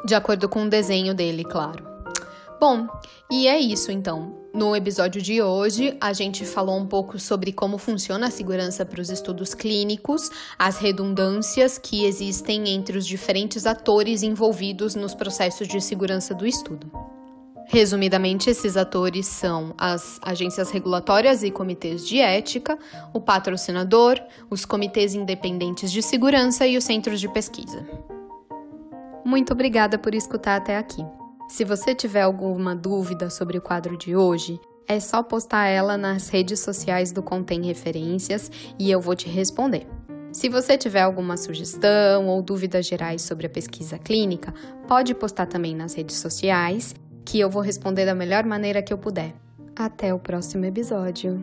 de 0.06 0.15
acordo 0.15 0.48
com 0.48 0.64
o 0.64 0.69
desenho 0.69 1.14
dele, 1.14 1.44
claro. 1.44 1.86
Bom, 2.60 2.88
e 3.30 3.48
é 3.48 3.60
isso 3.60 3.91
então. 3.91 4.36
No 4.57 4.75
episódio 4.75 5.21
de 5.21 5.39
hoje, 5.39 5.95
a 6.01 6.11
gente 6.13 6.43
falou 6.43 6.79
um 6.79 6.88
pouco 6.88 7.19
sobre 7.19 7.51
como 7.51 7.77
funciona 7.77 8.25
a 8.25 8.31
segurança 8.31 8.84
para 8.84 8.99
os 8.99 9.11
estudos 9.11 9.53
clínicos, 9.53 10.31
as 10.57 10.79
redundâncias 10.79 11.77
que 11.77 12.05
existem 12.05 12.67
entre 12.69 12.97
os 12.97 13.05
diferentes 13.05 13.67
atores 13.67 14.23
envolvidos 14.23 14.95
nos 14.95 15.13
processos 15.13 15.67
de 15.67 15.79
segurança 15.79 16.34
do 16.34 16.43
estudo. 16.43 16.91
Resumidamente, 17.67 18.49
esses 18.49 18.75
atores 18.75 19.27
são 19.27 19.75
as 19.77 20.19
agências 20.23 20.71
regulatórias 20.71 21.43
e 21.43 21.51
comitês 21.51 22.07
de 22.07 22.19
ética, 22.19 22.79
o 23.13 23.21
patrocinador, 23.21 24.19
os 24.49 24.65
comitês 24.65 25.13
independentes 25.13 25.91
de 25.91 26.01
segurança 26.01 26.65
e 26.65 26.77
os 26.77 26.84
centros 26.84 27.21
de 27.21 27.29
pesquisa. 27.29 27.88
Muito 29.23 29.53
obrigada 29.53 29.99
por 29.99 30.15
escutar 30.15 30.55
até 30.55 30.77
aqui. 30.77 31.05
Se 31.48 31.64
você 31.64 31.95
tiver 31.95 32.22
alguma 32.22 32.76
dúvida 32.76 33.30
sobre 33.30 33.57
o 33.57 33.61
quadro 33.61 33.98
de 33.98 34.15
hoje, 34.15 34.60
é 34.88 34.99
só 34.99 35.24
postar 35.24 35.68
ela 35.68 35.98
nas 35.98 36.28
redes 36.28 36.60
sociais 36.60 37.11
do 37.11 37.24
Contém 37.24 37.65
Referências 37.65 38.52
e 38.78 38.91
eu 38.91 38.99
vou 38.99 39.15
te 39.15 39.30
responder. 39.30 39.88
Se 40.32 40.49
você 40.49 40.78
tiver 40.78 41.02
alguma 41.02 41.38
sugestão 41.38 42.28
ou 42.28 42.41
dúvidas 42.41 42.86
gerais 42.86 43.22
sobre 43.22 43.48
a 43.48 43.49
pesquisa 43.49 43.98
clínica, 43.98 44.53
pode 44.88 45.15
postar 45.15 45.45
também 45.45 45.74
nas 45.74 45.94
redes 45.94 46.18
sociais, 46.18 46.94
que 47.26 47.40
eu 47.40 47.49
vou 47.49 47.61
responder 47.61 48.06
da 48.06 48.14
melhor 48.14 48.45
maneira 48.45 48.82
que 48.82 48.91
eu 48.91 48.98
puder. 48.98 49.34
Até 49.76 50.14
o 50.14 50.19
próximo 50.19 50.65
episódio! 50.65 51.41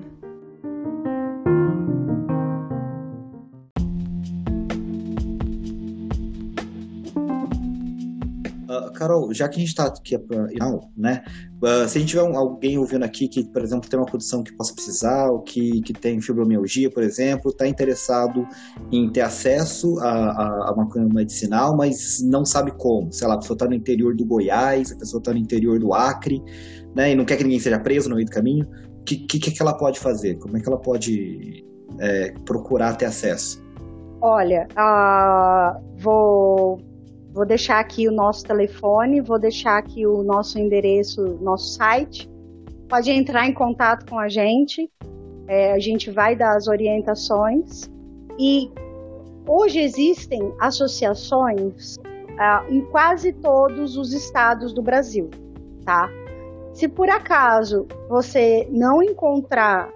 Carol, 8.95 9.33
já 9.33 9.49
que 9.49 9.57
a 9.57 9.61
gente 9.61 9.69
está 9.69 9.87
aqui, 9.87 10.17
não, 10.59 10.81
né? 10.97 11.23
Uh, 11.63 11.89
se 11.89 11.97
a 11.97 12.01
gente 12.01 12.11
tiver 12.11 12.23
um, 12.23 12.37
alguém 12.37 12.79
ouvindo 12.79 13.05
aqui 13.05 13.27
que, 13.27 13.45
por 13.45 13.63
exemplo, 13.63 13.89
tem 13.89 13.99
uma 13.99 14.07
condição 14.07 14.43
que 14.43 14.53
possa 14.55 14.75
precisar, 14.75 15.31
ou 15.31 15.41
que, 15.41 15.81
que 15.83 15.93
tem 15.93 16.21
fibromialgia, 16.21 16.91
por 16.91 17.03
exemplo, 17.03 17.51
está 17.51 17.67
interessado 17.67 18.47
em 18.93 19.11
ter 19.11 19.23
acesso 19.23 19.99
a, 20.01 20.09
a, 20.09 20.71
a 20.71 21.15
medicinal, 21.15 21.77
mas 21.77 22.23
não 22.23 22.45
sabe 22.45 22.73
como. 22.73 23.13
Sei 23.13 23.27
lá, 23.27 23.35
a 23.35 23.39
pessoa 23.39 23.55
está 23.55 23.67
no 23.67 23.75
interior 23.75 24.15
do 24.15 24.25
Goiás, 24.25 24.93
a 24.93 24.97
pessoa 24.97 25.19
está 25.21 25.33
no 25.33 25.39
interior 25.39 25.79
do 25.79 25.95
Acre, 25.95 26.43
né? 26.95 27.13
E 27.13 27.15
não 27.15 27.25
quer 27.25 27.37
que 27.37 27.45
ninguém 27.45 27.61
seja 27.61 27.79
preso 27.79 28.09
no 28.09 28.17
meio 28.17 28.27
do 28.27 28.33
caminho. 28.33 28.67
O 29.01 29.05
que, 29.05 29.17
que, 29.17 29.39
que 29.39 29.63
ela 29.63 29.75
pode 29.75 29.99
fazer? 30.01 30.37
Como 30.37 30.57
é 30.57 30.61
que 30.61 30.69
ela 30.69 30.79
pode 30.79 31.65
é, 31.99 32.33
procurar 32.45 32.95
ter 32.97 33.07
acesso? 33.07 33.63
Olha, 34.21 34.67
uh, 34.73 35.79
vou, 35.99 36.81
vou 37.35 37.45
deixar 37.45 37.81
aqui 37.81 38.07
o 38.07 38.13
nosso 38.13 38.45
telefone, 38.45 39.21
vou 39.21 39.41
deixar 39.41 39.77
aqui 39.77 40.07
o 40.07 40.23
nosso 40.23 40.57
endereço, 40.57 41.37
nosso 41.43 41.75
site. 41.75 42.31
Pode 42.89 43.11
entrar 43.11 43.47
em 43.47 43.53
contato 43.53 44.09
com 44.09 44.19
a 44.19 44.29
gente, 44.29 44.89
é, 45.49 45.73
a 45.73 45.79
gente 45.81 46.13
vai 46.13 46.37
dar 46.37 46.57
as 46.57 46.69
orientações. 46.69 47.91
E 48.39 48.71
hoje 49.49 49.81
existem 49.81 50.55
associações 50.61 51.97
uh, 51.97 52.73
em 52.73 52.83
quase 52.83 53.33
todos 53.33 53.97
os 53.97 54.13
estados 54.13 54.73
do 54.73 54.81
Brasil, 54.81 55.29
tá? 55.85 56.09
Se 56.73 56.87
por 56.87 57.09
acaso 57.11 57.87
você 58.09 58.69
não 58.71 59.03
encontrar 59.03 59.93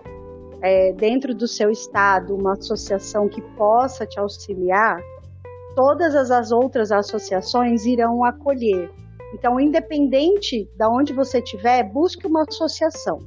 é, 0.61 0.93
dentro 0.93 1.35
do 1.35 1.47
seu 1.47 1.71
estado 1.71 2.35
uma 2.35 2.55
associação 2.55 3.29
que 3.29 3.41
possa 3.57 4.05
te 4.05 4.19
auxiliar, 4.19 5.01
todas 5.79 6.17
as, 6.17 6.33
as 6.33 6.51
outras 6.51 6.91
associações 6.91 7.87
irão 7.87 8.25
acolher. 8.25 8.91
Então, 9.33 9.61
independente 9.61 10.69
de 10.77 10.85
onde 10.85 11.13
você 11.13 11.39
estiver, 11.39 11.85
busque 11.85 12.27
uma 12.27 12.43
associação. 12.43 13.21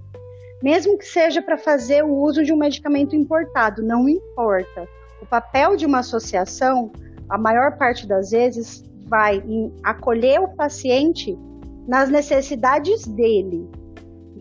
Mesmo 0.61 0.97
que 0.97 1.05
seja 1.05 1.41
para 1.41 1.57
fazer 1.57 2.03
o 2.03 2.13
uso 2.13 2.43
de 2.43 2.51
um 2.51 2.57
medicamento 2.57 3.15
importado, 3.15 3.81
não 3.81 4.09
importa. 4.09 4.85
O 5.21 5.25
papel 5.25 5.77
de 5.77 5.85
uma 5.85 5.99
associação, 5.99 6.91
a 7.29 7.37
maior 7.37 7.77
parte 7.77 8.05
das 8.05 8.31
vezes, 8.31 8.83
vai 9.07 9.37
em 9.37 9.73
acolher 9.81 10.41
o 10.41 10.49
paciente 10.49 11.39
nas 11.87 12.09
necessidades 12.09 13.07
dele, 13.07 13.65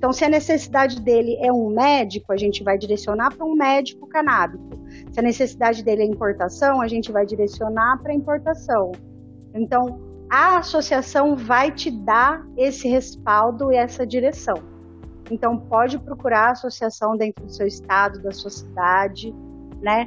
então, 0.00 0.14
se 0.14 0.24
a 0.24 0.30
necessidade 0.30 0.98
dele 0.98 1.36
é 1.42 1.52
um 1.52 1.68
médico, 1.68 2.32
a 2.32 2.36
gente 2.38 2.64
vai 2.64 2.78
direcionar 2.78 3.36
para 3.36 3.44
um 3.44 3.54
médico 3.54 4.06
canábico. 4.06 4.80
Se 5.12 5.18
a 5.18 5.22
necessidade 5.22 5.82
dele 5.82 6.02
é 6.02 6.06
importação, 6.06 6.80
a 6.80 6.86
gente 6.86 7.10
vai 7.10 7.26
direcionar 7.26 8.00
para 8.02 8.14
importação. 8.14 8.92
Então, 9.52 9.98
a 10.30 10.58
associação 10.58 11.36
vai 11.36 11.72
te 11.72 11.90
dar 11.90 12.46
esse 12.56 12.88
respaldo 12.88 13.72
e 13.72 13.76
essa 13.76 14.06
direção. 14.06 14.54
Então, 15.30 15.58
pode 15.58 15.98
procurar 15.98 16.48
a 16.48 16.50
associação 16.52 17.16
dentro 17.16 17.44
do 17.44 17.52
seu 17.52 17.66
estado, 17.66 18.20
da 18.22 18.30
sua 18.30 18.50
cidade, 18.50 19.34
né? 19.80 20.06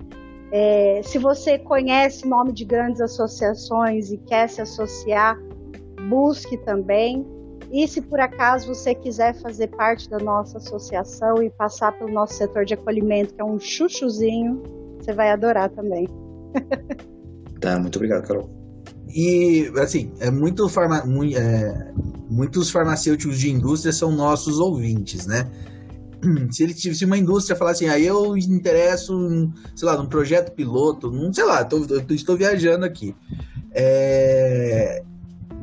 É, 0.52 1.02
se 1.04 1.18
você 1.18 1.58
conhece 1.58 2.28
nome 2.28 2.54
de 2.54 2.64
grandes 2.64 3.02
associações 3.02 4.12
e 4.12 4.18
quer 4.18 4.48
se 4.48 4.62
associar, 4.62 5.38
busque 6.08 6.58
também. 6.58 7.26
E 7.72 7.88
se 7.88 8.02
por 8.02 8.20
acaso 8.20 8.68
você 8.68 8.94
quiser 8.94 9.34
fazer 9.42 9.68
parte 9.70 10.10
da 10.10 10.20
nossa 10.20 10.60
associação 10.60 11.42
e 11.42 11.50
passar 11.50 11.98
pelo 11.98 12.12
nosso 12.12 12.36
setor 12.36 12.66
de 12.66 12.76
acolhimento, 12.76 13.34
que 13.34 13.42
é 13.42 13.44
um 13.44 13.60
chuchuzinho, 13.60 14.62
você 15.04 15.14
vai 15.14 15.32
adorar 15.32 15.70
também. 15.70 16.08
tá, 17.60 17.80
muito 17.80 17.96
obrigado, 17.98 18.28
Carol. 18.28 18.50
E, 19.16 19.72
assim, 19.78 20.12
é 20.20 20.32
muito 20.32 20.68
farma, 20.68 21.04
é, 21.36 21.92
muitos 22.30 22.72
farmacêuticos 22.72 23.38
de 23.38 23.52
indústria 23.52 23.94
são 23.94 24.12
nossos 24.12 24.60
ouvintes, 24.60 25.28
né? 25.28 25.50
Se, 26.52 26.64
ele, 26.64 26.74
se 26.74 27.04
uma 27.04 27.18
indústria 27.18 27.56
falar 27.56 27.72
assim, 27.72 27.88
aí 27.88 28.04
ah, 28.04 28.08
eu 28.08 28.38
interesso, 28.38 29.14
sei 29.76 29.86
lá, 29.86 29.98
num 29.98 30.08
projeto 30.08 30.54
piloto, 30.54 31.12
num, 31.12 31.34
sei 31.34 31.44
lá, 31.44 31.66
tô, 31.66 31.86
tô, 31.86 32.14
estou 32.14 32.38
viajando 32.38 32.86
aqui. 32.86 33.14
É, 33.74 35.04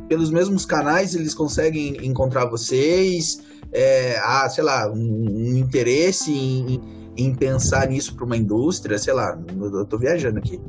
pelos 0.07 0.31
mesmos 0.31 0.67
canais 0.67 1.15
eles 1.15 1.33
conseguem 1.33 2.05
encontrar 2.07 2.45
vocês? 2.45 3.41
É, 3.73 4.19
há, 4.19 4.49
sei 4.51 4.65
lá, 4.65 4.91
um, 4.93 4.99
um 4.99 5.57
interesse 5.57 6.31
em, 6.31 6.75
em, 6.75 7.00
pensar 7.35 7.89
nisso 7.89 8.15
para 8.17 8.25
uma 8.25 8.37
indústria? 8.37 8.99
Sei 8.99 9.13
lá, 9.13 9.39
eu 9.61 9.85
tô 9.85 9.99
viajando 9.99 10.39
aqui. 10.39 10.61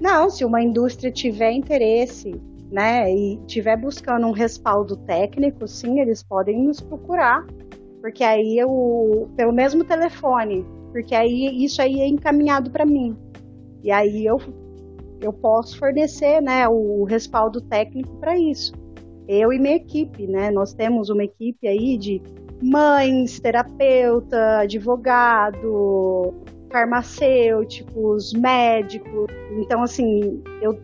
Não, 0.00 0.30
se 0.30 0.44
uma 0.44 0.62
indústria 0.62 1.10
tiver 1.10 1.52
interesse, 1.52 2.40
né, 2.70 3.12
e 3.12 3.38
tiver 3.46 3.76
buscando 3.76 4.26
um 4.26 4.32
respaldo 4.32 4.96
técnico, 4.98 5.66
sim, 5.66 6.00
eles 6.00 6.22
podem 6.22 6.62
nos 6.62 6.80
procurar, 6.80 7.44
porque 8.00 8.22
aí 8.22 8.58
eu, 8.58 9.28
pelo 9.36 9.52
mesmo 9.52 9.84
telefone, 9.84 10.64
porque 10.92 11.14
aí 11.14 11.64
isso 11.64 11.80
aí 11.82 12.00
é 12.00 12.06
encaminhado 12.06 12.70
para 12.70 12.86
mim. 12.86 13.16
E 13.82 13.90
aí 13.90 14.24
eu 14.24 14.38
eu 15.22 15.32
posso 15.32 15.78
fornecer, 15.78 16.42
né, 16.42 16.68
o 16.68 17.04
respaldo 17.04 17.60
técnico 17.62 18.14
para 18.18 18.38
isso 18.38 18.72
eu 19.28 19.52
e 19.52 19.58
minha 19.58 19.76
equipe, 19.76 20.26
né? 20.26 20.50
Nós 20.50 20.72
temos 20.72 21.10
uma 21.10 21.24
equipe 21.24 21.66
aí 21.66 21.98
de 21.98 22.22
mães, 22.62 23.38
terapeuta, 23.40 24.58
advogado, 24.58 26.34
farmacêuticos, 26.70 28.32
médicos. 28.32 29.26
Então, 29.58 29.82
assim, 29.82 30.42
eu, 30.60 30.78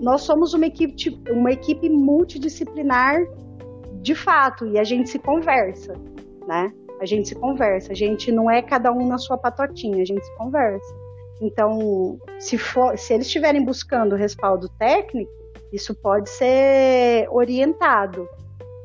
nós 0.00 0.22
somos 0.22 0.54
uma 0.54 0.66
equipe, 0.66 0.94
uma 1.30 1.52
equipe 1.52 1.88
multidisciplinar 1.88 3.20
de 4.00 4.14
fato, 4.14 4.66
e 4.66 4.78
a 4.78 4.84
gente 4.84 5.08
se 5.08 5.18
conversa, 5.18 5.94
né? 6.46 6.72
A 7.00 7.06
gente 7.06 7.28
se 7.28 7.34
conversa, 7.36 7.92
a 7.92 7.94
gente 7.94 8.32
não 8.32 8.50
é 8.50 8.60
cada 8.60 8.92
um 8.92 9.06
na 9.06 9.16
sua 9.16 9.38
patotinha, 9.38 10.02
a 10.02 10.04
gente 10.04 10.24
se 10.24 10.36
conversa. 10.36 10.94
Então, 11.40 12.18
se, 12.38 12.58
for, 12.58 12.96
se 12.98 13.14
eles 13.14 13.26
estiverem 13.26 13.64
buscando 13.64 14.14
respaldo 14.14 14.68
técnico, 14.78 15.30
isso 15.72 15.94
pode 15.94 16.28
ser 16.30 17.26
orientado, 17.30 18.28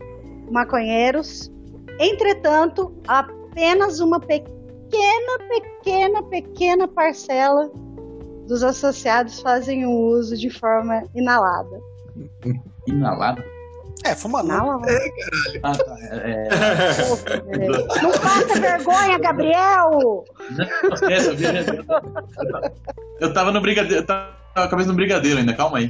maconheiros. 0.50 1.52
Entretanto, 2.00 2.94
apenas 3.08 4.00
uma 4.00 4.20
pequena, 4.20 5.38
pequena, 5.50 6.24
pequena 6.24 6.88
parcela 6.88 7.70
dos 8.48 8.64
associados 8.64 9.40
fazem 9.42 9.86
o 9.86 9.92
uso 9.92 10.36
de 10.36 10.50
forma 10.50 11.04
inalada. 11.14 11.80
Inalada? 12.88 13.44
É, 14.06 14.16
fuma 14.16 14.42
não. 14.42 14.82
É, 14.86 15.10
caralho. 15.10 15.60
Ah, 15.64 15.72
tá. 15.78 15.98
É, 16.00 16.48
é... 16.48 16.50
Não 18.02 18.12
passa 18.12 18.60
vergonha, 18.60 19.18
Gabriel! 19.20 20.24
Eu, 21.02 21.36
vi- 21.36 21.86
eu 23.20 23.34
tava 23.34 23.52
no 23.52 23.60
brigadeiro. 23.62 24.02
Eu 24.02 24.06
tava 24.06 24.30
com 24.56 24.62
a 24.62 24.68
cabeça 24.70 24.90
no 24.90 24.96
brigadeiro 24.96 25.40
ainda, 25.40 25.54
calma 25.54 25.80
aí. 25.80 25.90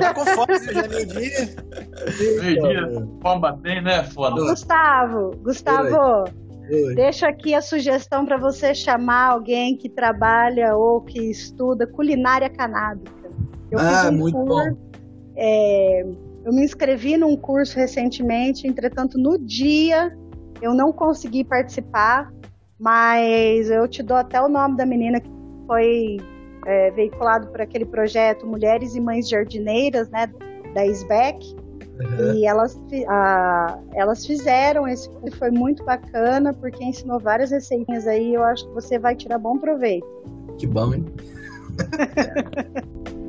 Tá 0.00 0.12
com 0.14 0.24
fome, 0.26 0.58
já 0.72 0.80
é 0.82 0.88
meio-dia. 0.88 1.54
Meio-dia, 2.42 3.08
fome 3.22 3.40
batendo, 3.40 3.82
né? 3.82 4.02
Foda. 4.04 4.40
Gustavo, 4.42 5.30
Gustavo, 5.42 6.24
Oi. 6.70 6.94
deixo 6.96 7.26
aqui 7.26 7.54
a 7.54 7.62
sugestão 7.62 8.24
para 8.26 8.36
você 8.36 8.74
chamar 8.74 9.30
alguém 9.30 9.76
que 9.76 9.88
trabalha 9.88 10.74
ou 10.76 11.00
que 11.00 11.30
estuda 11.30 11.86
culinária 11.86 12.50
canábica. 12.50 13.12
Eu 13.70 13.78
Ah, 13.78 14.00
fiz 14.02 14.10
um 14.10 14.12
muito 14.18 14.36
curso, 14.36 14.76
é, 15.36 16.04
eu 16.44 16.52
me 16.52 16.64
inscrevi 16.64 17.16
num 17.16 17.36
curso 17.36 17.76
recentemente, 17.76 18.66
entretanto, 18.66 19.18
no 19.18 19.38
dia 19.38 20.16
eu 20.62 20.74
não 20.74 20.92
consegui 20.92 21.44
participar, 21.44 22.30
mas 22.78 23.70
eu 23.70 23.86
te 23.88 24.02
dou 24.02 24.16
até 24.16 24.40
o 24.40 24.48
nome 24.48 24.76
da 24.76 24.84
menina 24.86 25.20
que 25.20 25.30
foi 25.66 26.16
é, 26.66 26.90
veiculado 26.90 27.48
por 27.48 27.60
aquele 27.60 27.84
projeto 27.84 28.46
Mulheres 28.46 28.94
e 28.94 29.00
Mães 29.00 29.28
Jardineiras, 29.28 30.10
né, 30.10 30.26
da 30.74 30.84
SBEC. 30.86 31.56
E 32.32 32.46
elas, 32.46 32.78
a- 33.08 33.78
elas 33.94 34.24
fizeram 34.26 34.88
esse 34.88 35.08
foi 35.38 35.50
muito 35.50 35.84
bacana, 35.84 36.52
porque 36.54 36.82
ensinou 36.82 37.20
várias 37.20 37.50
receitinhas 37.50 38.06
aí, 38.06 38.34
eu 38.34 38.42
acho 38.42 38.66
que 38.68 38.74
você 38.74 38.98
vai 38.98 39.14
tirar 39.14 39.38
bom 39.38 39.58
proveito. 39.58 40.06
Que 40.58 40.66
bom, 40.66 40.94
hein? 40.94 41.04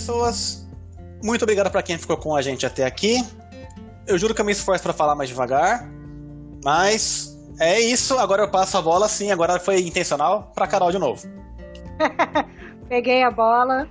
pessoas, 0.00 0.66
muito 1.22 1.42
obrigado 1.42 1.70
pra 1.70 1.82
quem 1.82 1.98
ficou 1.98 2.16
com 2.16 2.34
a 2.34 2.40
gente 2.40 2.64
até 2.64 2.86
aqui. 2.86 3.22
Eu 4.06 4.16
juro 4.18 4.34
que 4.34 4.40
eu 4.40 4.44
me 4.44 4.52
esforço 4.52 4.82
pra 4.82 4.94
falar 4.94 5.14
mais 5.14 5.28
devagar, 5.28 5.86
mas 6.64 7.38
é 7.60 7.78
isso. 7.78 8.18
Agora 8.18 8.42
eu 8.42 8.50
passo 8.50 8.78
a 8.78 8.82
bola, 8.82 9.06
sim, 9.08 9.30
agora 9.30 9.60
foi 9.60 9.80
intencional, 9.82 10.50
pra 10.54 10.66
Carol 10.66 10.90
de 10.90 10.98
novo. 10.98 11.28
Peguei 12.88 13.22
a 13.22 13.30
bola. 13.30 13.86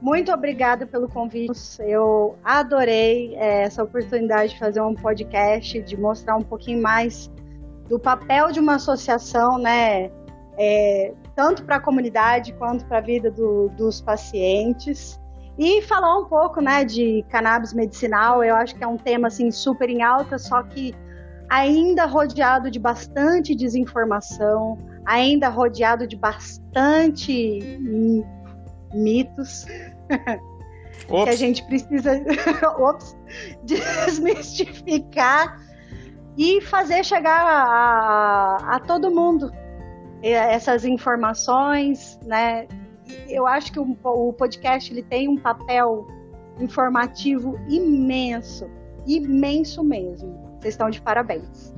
Muito 0.00 0.32
obrigada 0.32 0.86
pelo 0.86 1.06
convite. 1.08 1.52
Eu 1.80 2.36
adorei 2.42 3.34
é, 3.36 3.64
essa 3.64 3.82
oportunidade 3.82 4.54
de 4.54 4.58
fazer 4.58 4.80
um 4.80 4.94
podcast, 4.94 5.82
de 5.82 5.96
mostrar 5.98 6.36
um 6.36 6.42
pouquinho 6.42 6.80
mais 6.80 7.30
do 7.88 7.98
papel 7.98 8.50
de 8.52 8.58
uma 8.58 8.76
associação, 8.76 9.58
né? 9.58 10.10
é, 10.58 11.12
tanto 11.34 11.64
para 11.64 11.76
a 11.76 11.80
comunidade 11.80 12.54
quanto 12.54 12.86
para 12.86 12.96
a 12.98 13.00
vida 13.02 13.30
do- 13.30 13.68
dos 13.76 14.00
pacientes. 14.00 15.20
E 15.58 15.80
falar 15.82 16.18
um 16.18 16.26
pouco, 16.26 16.60
né, 16.60 16.84
de 16.84 17.24
cannabis 17.30 17.72
medicinal. 17.72 18.44
Eu 18.44 18.54
acho 18.56 18.74
que 18.74 18.84
é 18.84 18.86
um 18.86 18.96
tema 18.98 19.28
assim 19.28 19.50
super 19.50 19.88
em 19.88 20.02
alta, 20.02 20.38
só 20.38 20.62
que 20.62 20.94
ainda 21.48 22.04
rodeado 22.06 22.70
de 22.70 22.78
bastante 22.78 23.54
desinformação, 23.54 24.76
ainda 25.04 25.48
rodeado 25.48 26.06
de 26.06 26.16
bastante 26.16 27.78
mitos 28.92 29.64
que 31.06 31.14
a 31.14 31.18
Ops, 31.22 31.38
gente 31.38 31.62
precisa 31.66 32.20
ops, 32.78 33.16
desmistificar 33.64 35.56
e 36.36 36.60
fazer 36.60 37.04
chegar 37.04 37.40
a, 37.42 37.62
a- 37.62 38.76
a 38.76 38.80
todo 38.80 39.10
mundo 39.10 39.50
essas 40.22 40.84
informações, 40.84 42.18
né? 42.24 42.66
Eu 43.28 43.46
acho 43.46 43.72
que 43.72 43.78
o, 43.78 43.96
o 44.02 44.32
podcast 44.32 44.92
ele 44.92 45.02
tem 45.02 45.28
um 45.28 45.36
papel 45.36 46.06
informativo 46.60 47.58
imenso, 47.68 48.68
imenso 49.06 49.84
mesmo. 49.84 50.58
Vocês 50.60 50.74
estão 50.74 50.90
de 50.90 51.00
parabéns. 51.00 51.74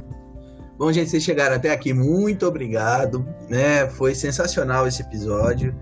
Bom, 0.78 0.92
gente, 0.92 1.10
vocês 1.10 1.24
chegaram 1.24 1.56
até 1.56 1.72
aqui, 1.72 1.92
muito 1.92 2.46
obrigado, 2.46 3.26
né? 3.48 3.88
Foi 3.88 4.14
sensacional 4.14 4.86
esse 4.86 5.02
episódio. 5.02 5.74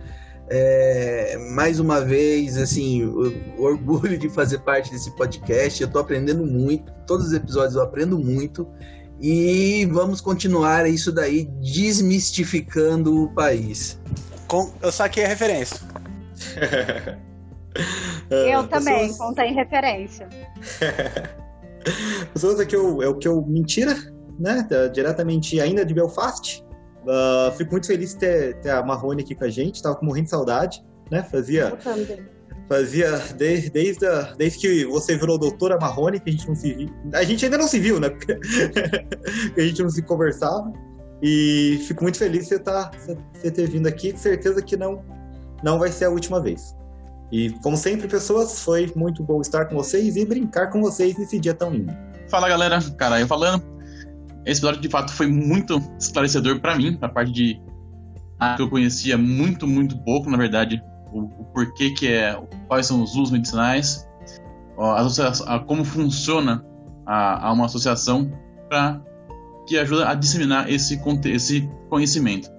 É, 0.49 1.37
mais 1.51 1.81
uma 1.81 2.01
vez, 2.01 2.57
assim, 2.57 3.05
o, 3.05 3.59
o 3.59 3.63
orgulho 3.63 4.17
de 4.17 4.31
fazer 4.31 4.61
parte 4.61 4.91
desse 4.91 5.15
podcast. 5.15 5.83
Eu 5.83 5.91
tô 5.91 5.99
aprendendo 5.99 6.47
muito, 6.47 6.91
todos 7.07 7.27
os 7.27 7.33
episódios 7.35 7.75
eu 7.75 7.83
aprendo 7.83 8.19
muito. 8.19 8.67
E 9.21 9.87
vamos 9.93 10.21
continuar 10.21 10.89
isso 10.89 11.11
daí 11.11 11.45
desmistificando 11.61 13.25
o 13.25 13.35
país. 13.35 13.99
Com- 14.47 14.73
eu 14.83 14.93
saquei 14.93 15.25
a 15.25 15.29
referência. 15.29 15.81
eu 18.31 18.61
Ah, 18.61 18.69
também, 18.69 19.09
pessoas- 19.09 19.19
contém 19.19 19.55
referência. 19.55 20.29
Pessoas 22.33 22.59
aqui 22.59 22.75
é 22.75 22.79
o, 22.79 23.01
é 23.03 23.09
o 23.09 23.15
que 23.15 23.29
eu 23.29 23.41
mentira, 23.47 23.95
né? 24.41 24.67
Diretamente 24.93 25.61
ainda 25.61 25.85
de 25.85 25.95
Belfast. 25.95 26.65
Ah, 27.09 27.53
fico 27.57 27.71
muito 27.73 27.87
feliz 27.87 28.11
de 28.15 28.19
ter, 28.19 28.61
ter 28.61 28.71
a 28.71 28.83
Marrone 28.83 29.23
aqui 29.23 29.35
com 29.37 29.45
a 29.45 29.49
gente. 29.49 29.81
Tava 29.83 29.99
morrendo 30.03 30.25
de 30.25 30.31
saudade, 30.31 30.85
né? 31.11 31.23
Fazia, 31.23 31.69
Eu 31.69 31.77
também. 31.77 32.27
fazia 32.69 33.17
desde, 33.37 33.71
desde, 33.71 34.05
a- 34.05 34.35
desde 34.37 34.59
que 34.59 34.85
você 34.87 35.17
virou 35.17 35.39
doutora 35.39 35.79
Marrone 35.79 36.19
que 36.19 36.29
a 36.29 36.33
gente 36.33 36.49
não 36.49 36.57
se 36.57 36.75
viu. 36.75 36.89
A 37.15 37.23
gente 37.23 37.45
ainda 37.45 37.57
não 37.59 37.69
se 37.69 37.79
viu, 37.79 38.01
né? 38.01 38.09
A 39.57 39.61
gente 39.61 39.81
não 39.83 39.91
se 39.91 40.03
conversava. 40.03 40.73
E 41.23 41.81
fico 41.87 42.03
muito 42.03 42.19
feliz 42.19 42.43
de 42.43 42.49
você, 42.49 42.59
tá, 42.59 42.91
você- 43.35 43.51
ter 43.51 43.69
vindo 43.69 43.87
aqui. 43.87 44.13
Com 44.13 44.19
certeza 44.19 44.63
que 44.63 44.77
não, 44.77 45.03
não 45.63 45.79
vai 45.79 45.91
ser 45.91 46.07
a 46.07 46.11
última 46.11 46.41
vez. 46.41 46.75
E 47.33 47.51
como 47.63 47.77
sempre, 47.77 48.07
pessoas, 48.07 48.61
foi 48.61 48.93
muito 48.95 49.23
bom 49.23 49.41
estar 49.41 49.67
com 49.67 49.77
vocês 49.77 50.17
e 50.17 50.25
brincar 50.25 50.71
com 50.71 50.81
vocês 50.81 51.17
nesse 51.19 51.41
dia 51.41 51.55
tão 51.55 51.71
lindo. 51.71 51.93
Fala 52.29 52.49
galera, 52.49 52.79
cara, 52.97 53.21
eu 53.21 53.27
falando. 53.27 53.65
Esse 54.45 54.61
episódio 54.61 54.81
de 54.81 54.89
fato 54.89 55.13
foi 55.13 55.27
muito 55.27 55.83
esclarecedor 55.99 56.61
pra 56.61 56.77
mim, 56.77 56.97
a 57.01 57.09
parte 57.09 57.33
de 57.33 57.61
ah, 58.39 58.55
que 58.55 58.63
eu 58.63 58.71
conhecia 58.71 59.19
muito, 59.19 59.67
muito 59.67 59.99
pouco, 60.05 60.31
na 60.31 60.37
verdade, 60.37 60.81
o, 61.13 61.23
o 61.23 61.45
porquê 61.47 61.91
que 61.91 62.13
é, 62.13 62.41
quais 62.69 62.87
são 62.87 63.03
os 63.03 63.17
usos 63.17 63.33
medicinais, 63.33 64.07
a 64.79 65.55
a 65.55 65.59
como 65.61 65.85
funciona 65.85 66.65
a, 67.05 67.49
a 67.49 67.53
uma 67.53 67.65
associação 67.67 68.31
para 68.69 69.01
que 69.67 69.79
ajuda 69.79 70.09
a 70.09 70.15
disseminar 70.15 70.71
esse, 70.71 71.01
esse 71.27 71.69
conhecimento. 71.89 72.51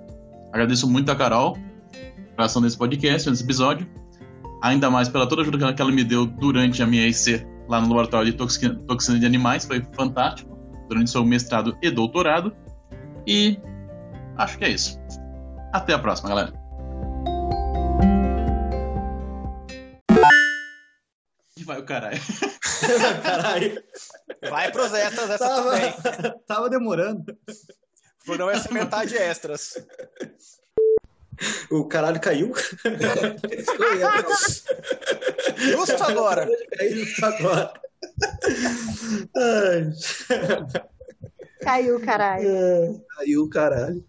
Agradeço 0.51 0.88
muito 0.89 1.11
a 1.11 1.15
Carol 1.15 1.57
pela 2.35 2.45
ação 2.45 2.61
desse 2.61 2.77
podcast, 2.77 3.29
nesse 3.29 3.43
episódio, 3.43 3.88
ainda 4.61 4.89
mais 4.89 5.09
pela 5.09 5.27
toda 5.27 5.41
a 5.41 5.43
ajuda 5.43 5.73
que 5.73 5.81
ela- 5.81 5.91
me 5.91 6.03
deu 6.03 6.25
durante 6.25 6.81
a 6.84 6.85
minha 6.88 7.07
IC 7.07 7.45
lá 7.67 7.79
no 7.81 7.88
laboratório 7.88 8.31
de 8.31 8.38
toxina 8.38 9.19
de 9.19 9.25
animais, 9.25 9.65
foi 9.65 9.85
fantástico, 9.93 10.57
durante 10.88 11.09
seu 11.09 11.25
mestrado 11.25 11.77
e 11.81 11.89
doutorado. 11.91 12.55
E 13.25 13.59
acho 14.38 14.57
que 14.57 14.65
é 14.65 14.69
isso. 14.69 14.97
Até 15.73 15.93
a 15.93 15.99
próxima, 15.99 16.29
galera. 16.29 16.53
Vai 21.68 21.80
o 21.80 21.85
caralho. 21.85 22.19
Caralho, 23.23 23.84
Vai 24.49 24.72
pros 24.72 24.94
extras, 24.94 25.30
essa 25.31 25.38
tava, 25.49 25.72
também. 25.72 25.94
tava 26.48 26.69
demorando. 26.69 27.38
O 28.22 28.26
programa 28.26 28.52
vai 28.52 28.61
ser 28.61 28.72
metade 28.72 29.18
extras. 29.18 29.73
O 31.72 31.85
caralho 31.88 32.19
caiu. 32.22 32.53
Justo 35.57 36.03
agora. 36.03 36.48
Caiu 36.77 37.06
agora. 37.23 37.73
Ai. 39.35 39.91
Caiu, 41.61 41.99
caralho. 42.02 43.03
Aí 43.19 43.38
o 43.38 43.49
caralho. 43.49 44.06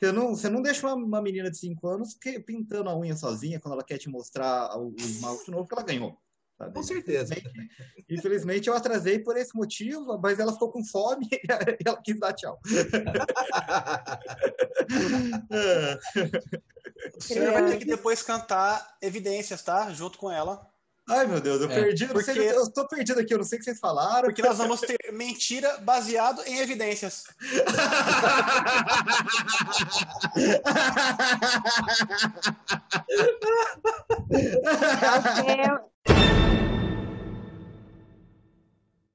Você 0.00 0.12
não, 0.12 0.28
você 0.34 0.48
não 0.48 0.62
deixa 0.62 0.86
uma, 0.86 0.94
uma 0.94 1.22
menina 1.22 1.50
de 1.50 1.58
5 1.58 1.86
anos 1.88 2.14
que- 2.14 2.38
pintando 2.38 2.88
a 2.88 2.96
unha 2.96 3.16
sozinha 3.16 3.58
quando 3.58 3.74
ela 3.74 3.82
quer 3.84 3.98
te 3.98 4.08
mostrar 4.08 4.76
o, 4.78 4.90
o 4.90 4.96
esmalte 4.98 5.50
novo 5.50 5.66
que 5.68 5.74
ela 5.74 5.82
ganhou. 5.84 6.16
Sabe? 6.58 6.74
Com 6.74 6.82
certeza. 6.82 7.34
Infelizmente 8.10 8.68
eu 8.68 8.74
atrasei 8.74 9.20
por 9.20 9.36
esse 9.36 9.56
motivo, 9.56 10.18
mas 10.18 10.40
ela 10.40 10.52
ficou 10.52 10.72
com 10.72 10.84
fome 10.84 11.28
e 11.32 11.38
ela 11.86 12.02
quis 12.02 12.18
dar 12.18 12.32
tchau. 12.32 12.60
Você 17.16 17.48
vai 17.50 17.66
ter 17.66 17.78
que 17.78 17.84
depois 17.84 18.22
cantar 18.22 18.96
Evidências, 19.00 19.62
tá? 19.62 19.88
Junto 19.92 20.18
com 20.18 20.28
ela. 20.32 20.68
Ai, 21.10 21.26
meu 21.26 21.40
Deus, 21.40 21.60
eu 21.62 21.70
É, 21.70 21.74
perdi. 21.74 22.04
eu 22.04 22.14
não 22.14 22.20
sei- 22.22 22.34
porque- 22.34 22.48
eu 22.50 22.70
tô 22.70 22.86
perdido 22.86 23.20
aqui, 23.20 23.32
eu 23.34 23.38
não 23.38 23.44
sei 23.44 23.56
o 23.56 23.60
que 23.60 23.64
vocês 23.64 23.78
falaram. 23.80 24.24
Porque 24.28 24.42
nós 24.42 24.58
vamos 24.58 24.80
ter 24.80 24.96
mentira 25.12 25.78
baseado 25.78 26.42
em 26.46 26.58
evidências. 26.58 27.24
O 34.18 35.44
tema, 35.44 35.80